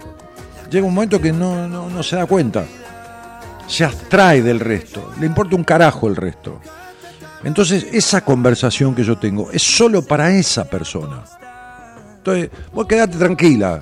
Llega 0.69 0.85
un 0.85 0.93
momento 0.93 1.19
que 1.19 1.31
no, 1.31 1.67
no, 1.67 1.89
no 1.89 2.03
se 2.03 2.15
da 2.15 2.25
cuenta. 2.25 2.65
Se 3.67 3.83
abstrae 3.83 4.41
del 4.41 4.59
resto. 4.59 5.13
Le 5.19 5.25
importa 5.25 5.55
un 5.55 5.63
carajo 5.63 6.07
el 6.07 6.15
resto. 6.15 6.59
Entonces, 7.43 7.87
esa 7.91 8.21
conversación 8.21 8.93
que 8.93 9.03
yo 9.03 9.17
tengo 9.17 9.49
es 9.51 9.63
solo 9.63 10.01
para 10.01 10.31
esa 10.31 10.65
persona. 10.65 11.23
Entonces, 12.17 12.49
vos 12.73 12.85
quedate 12.85 13.17
tranquila, 13.17 13.81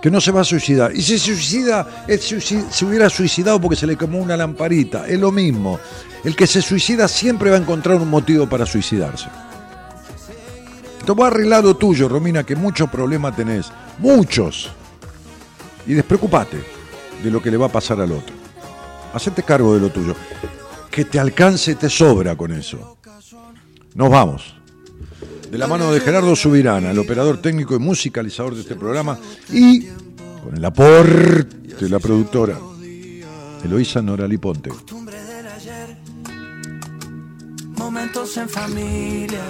que 0.00 0.10
no 0.10 0.20
se 0.20 0.32
va 0.32 0.40
a 0.40 0.44
suicidar. 0.44 0.94
Y 0.94 1.02
si 1.02 1.18
se 1.18 1.34
suicida, 1.34 1.86
se 2.70 2.84
hubiera 2.84 3.10
suicidado 3.10 3.60
porque 3.60 3.76
se 3.76 3.86
le 3.86 3.96
quemó 3.96 4.18
una 4.18 4.36
lamparita. 4.36 5.06
Es 5.06 5.20
lo 5.20 5.30
mismo. 5.30 5.78
El 6.24 6.34
que 6.34 6.46
se 6.46 6.62
suicida 6.62 7.06
siempre 7.06 7.50
va 7.50 7.56
a 7.56 7.60
encontrar 7.60 7.96
un 7.96 8.08
motivo 8.08 8.48
para 8.48 8.64
suicidarse. 8.64 9.28
Vos 11.06 11.26
arreglá 11.26 11.60
lo 11.60 11.76
tuyo, 11.76 12.08
Romina, 12.08 12.44
que 12.44 12.54
muchos 12.54 12.88
problemas 12.88 13.34
tenés. 13.34 13.72
Muchos. 13.98 14.70
Y 15.90 15.94
despreocupate 15.94 16.56
de 17.20 17.30
lo 17.32 17.42
que 17.42 17.50
le 17.50 17.56
va 17.56 17.66
a 17.66 17.72
pasar 17.72 18.00
al 18.00 18.12
otro. 18.12 18.32
Hacete 19.12 19.42
cargo 19.42 19.74
de 19.74 19.80
lo 19.80 19.90
tuyo. 19.90 20.14
Que 20.88 21.04
te 21.04 21.18
alcance, 21.18 21.74
te 21.74 21.90
sobra 21.90 22.36
con 22.36 22.52
eso. 22.52 22.96
Nos 23.96 24.08
vamos. 24.08 24.54
De 25.50 25.58
la 25.58 25.66
mano 25.66 25.90
de 25.90 25.98
Gerardo 25.98 26.36
Subirana, 26.36 26.92
el 26.92 26.98
operador 27.00 27.42
técnico 27.42 27.74
y 27.74 27.80
musicalizador 27.80 28.54
de 28.54 28.60
este 28.60 28.76
programa, 28.76 29.18
y 29.52 29.88
con 30.44 30.56
el 30.56 30.64
aporte 30.64 31.74
de 31.80 31.88
la 31.88 31.98
productora, 31.98 32.56
Eloísa 33.64 34.00
Norali 34.00 34.38
Ponte. 34.38 34.70
Momentos 37.76 38.36
en 38.36 38.48
familia. 38.48 39.42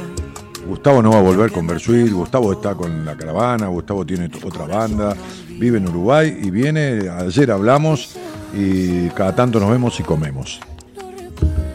Gustavo 0.66 1.02
no 1.02 1.10
va 1.10 1.18
a 1.18 1.22
volver 1.22 1.52
con 1.52 1.66
Bersuit, 1.66 2.10
Gustavo 2.10 2.52
está 2.52 2.74
con 2.74 3.04
la 3.04 3.14
caravana, 3.14 3.66
Gustavo 3.66 4.06
tiene 4.06 4.30
otra 4.42 4.64
banda, 4.64 5.14
vive 5.60 5.76
en 5.76 5.86
Uruguay 5.86 6.40
y 6.42 6.50
viene, 6.50 7.10
ayer 7.10 7.50
hablamos 7.50 8.16
y 8.54 9.10
cada 9.10 9.36
tanto 9.36 9.60
nos 9.60 9.70
vemos 9.70 10.00
y 10.00 10.02
comemos. 10.02 10.58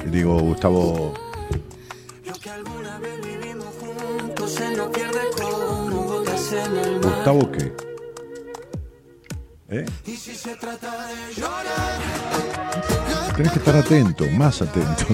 Y 0.06 0.10
digo, 0.10 0.40
Gustavo. 0.40 1.14
¿Gustavo 7.03 7.52
qué? 7.52 7.72
¿Eh? 9.70 9.86
Tenés 13.36 13.52
que 13.52 13.60
estar 13.60 13.76
atento, 13.76 14.26
más 14.32 14.62
atento. 14.62 15.06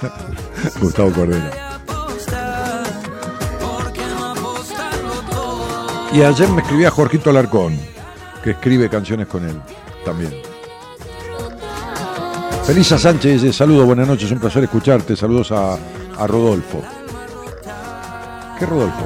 Gustavo 0.80 1.10
todo. 1.12 1.28
Y 6.12 6.22
ayer 6.22 6.48
me 6.48 6.62
escribía 6.62 6.90
Jorgito 6.90 7.30
Alarcón, 7.30 7.78
escribe 8.50 8.88
canciones 8.88 9.26
con 9.26 9.44
él 9.48 9.56
también. 10.04 10.32
Felisa 12.64 12.98
Sánchez 12.98 13.42
saludos, 13.56 13.86
buenas 13.86 14.06
noches, 14.06 14.30
un 14.30 14.38
placer 14.40 14.64
escucharte. 14.64 15.16
Saludos 15.16 15.52
a, 15.52 15.78
Rodolfo. 16.26 16.82
¿Qué 18.58 18.66
Rodolfo? 18.66 19.04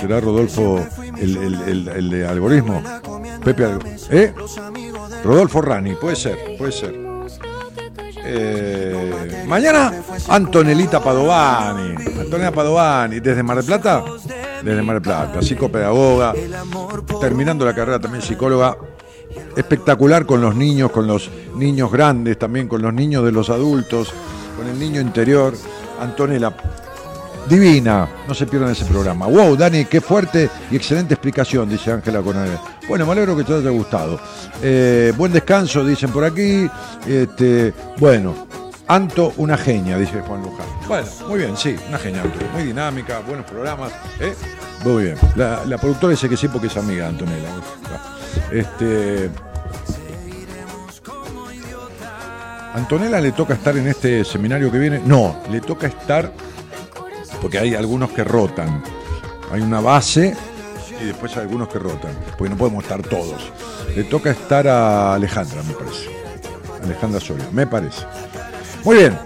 ¿Será 0.00 0.20
Rodolfo 0.20 0.84
el, 1.16 1.36
el- 1.36 1.88
el- 1.88 1.88
de 2.10 2.26
algoritmo? 2.26 2.82
Pepe 3.44 3.64
Algo- 3.64 3.84
¿Eh? 4.10 4.34
Rodolfo 5.24 5.60
Rani, 5.60 5.94
puede 5.94 6.16
ser, 6.16 6.56
puede 6.58 6.72
ser. 6.72 6.94
Eh, 8.24 8.87
mañana, 9.48 9.92
Antonelita 10.28 11.02
Padovani. 11.02 11.94
Antonella 12.20 12.52
Padovani, 12.52 13.20
desde 13.20 13.42
Mar 13.42 13.56
del 13.56 13.66
Plata. 13.66 14.04
Desde 14.62 14.82
Mar 14.82 14.96
del 14.96 15.02
Plata, 15.02 15.42
psicopedagoga. 15.42 16.34
Terminando 17.20 17.64
la 17.64 17.74
carrera 17.74 17.98
también 17.98 18.22
psicóloga. 18.22 18.76
Espectacular 19.56 20.24
con 20.26 20.40
los 20.40 20.54
niños, 20.54 20.90
con 20.90 21.06
los 21.06 21.30
niños 21.56 21.90
grandes, 21.90 22.38
también 22.38 22.68
con 22.68 22.80
los 22.80 22.92
niños 22.92 23.24
de 23.24 23.32
los 23.32 23.50
adultos, 23.50 24.12
con 24.56 24.66
el 24.66 24.78
niño 24.78 25.00
interior. 25.00 25.54
Antonella, 26.00 26.54
divina, 27.48 28.08
no 28.26 28.34
se 28.34 28.46
pierdan 28.46 28.70
ese 28.70 28.84
programa. 28.84 29.26
Wow, 29.26 29.56
Dani, 29.56 29.84
qué 29.86 30.00
fuerte 30.00 30.48
y 30.70 30.76
excelente 30.76 31.14
explicación, 31.14 31.68
dice 31.68 31.90
Ángela 31.90 32.22
Coronel. 32.22 32.58
Bueno, 32.88 33.04
me 33.04 33.12
alegro 33.12 33.36
que 33.36 33.44
te 33.44 33.54
haya 33.54 33.70
gustado. 33.70 34.18
Eh, 34.62 35.12
buen 35.16 35.32
descanso, 35.32 35.84
dicen 35.84 36.10
por 36.10 36.24
aquí. 36.24 36.68
Este, 37.06 37.74
bueno, 37.98 38.46
Anto, 38.88 39.34
una 39.36 39.56
genia, 39.58 39.98
dice 39.98 40.20
Juan 40.22 40.42
Luján. 40.42 40.66
Bueno, 40.86 41.06
muy 41.28 41.40
bien, 41.40 41.56
sí, 41.56 41.76
una 41.88 41.98
genia, 41.98 42.22
Anto. 42.22 42.38
Muy 42.54 42.62
dinámica, 42.64 43.20
buenos 43.20 43.44
programas. 43.44 43.92
¿eh? 44.18 44.34
Muy 44.84 45.04
bien. 45.04 45.16
La, 45.36 45.64
la 45.66 45.76
productora 45.76 46.12
dice 46.12 46.28
que 46.28 46.36
sí 46.36 46.48
porque 46.48 46.68
es 46.68 46.76
amiga 46.76 47.04
de 47.04 47.10
Antonella. 47.10 47.48
Este. 48.50 49.30
¿Antonella 52.74 53.20
le 53.20 53.32
toca 53.32 53.54
estar 53.54 53.76
en 53.76 53.88
este 53.88 54.24
seminario 54.24 54.70
que 54.70 54.78
viene? 54.78 55.00
No, 55.04 55.40
le 55.50 55.60
toca 55.60 55.86
estar 55.86 56.32
porque 57.40 57.58
hay 57.58 57.74
algunos 57.74 58.10
que 58.10 58.24
rotan. 58.24 58.82
Hay 59.52 59.60
una 59.60 59.80
base 59.80 60.36
y 61.00 61.04
después 61.06 61.36
hay 61.36 61.42
algunos 61.42 61.68
que 61.68 61.78
rotan, 61.78 62.12
porque 62.36 62.50
no 62.50 62.56
podemos 62.56 62.84
estar 62.84 63.02
todos. 63.02 63.50
Le 63.94 64.04
toca 64.04 64.30
estar 64.30 64.66
a 64.66 65.14
Alejandra, 65.14 65.62
me 65.62 65.74
parece. 65.74 66.08
Alejandra 66.82 67.20
Soria, 67.20 67.46
me 67.52 67.66
parece. 67.66 68.04
Muy 68.84 68.96
bien. 68.96 69.18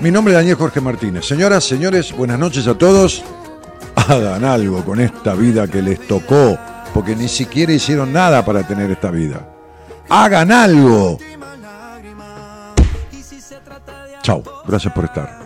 Mi 0.00 0.10
nombre 0.10 0.34
es 0.34 0.38
Daniel 0.38 0.56
Jorge 0.56 0.80
Martínez. 0.80 1.24
Señoras, 1.26 1.64
señores, 1.64 2.12
buenas 2.12 2.38
noches 2.38 2.66
a 2.66 2.76
todos. 2.76 3.22
Hagan 3.94 4.44
algo 4.44 4.84
con 4.84 5.00
esta 5.00 5.34
vida 5.34 5.66
que 5.66 5.82
les 5.82 6.06
tocó, 6.06 6.58
porque 6.92 7.16
ni 7.16 7.28
siquiera 7.28 7.72
hicieron 7.72 8.12
nada 8.12 8.44
para 8.44 8.66
tener 8.66 8.90
esta 8.90 9.10
vida. 9.10 9.48
Hagan 10.08 10.52
algo. 10.52 11.18
Chao, 14.22 14.42
gracias 14.66 14.92
por 14.92 15.04
estar. 15.04 15.45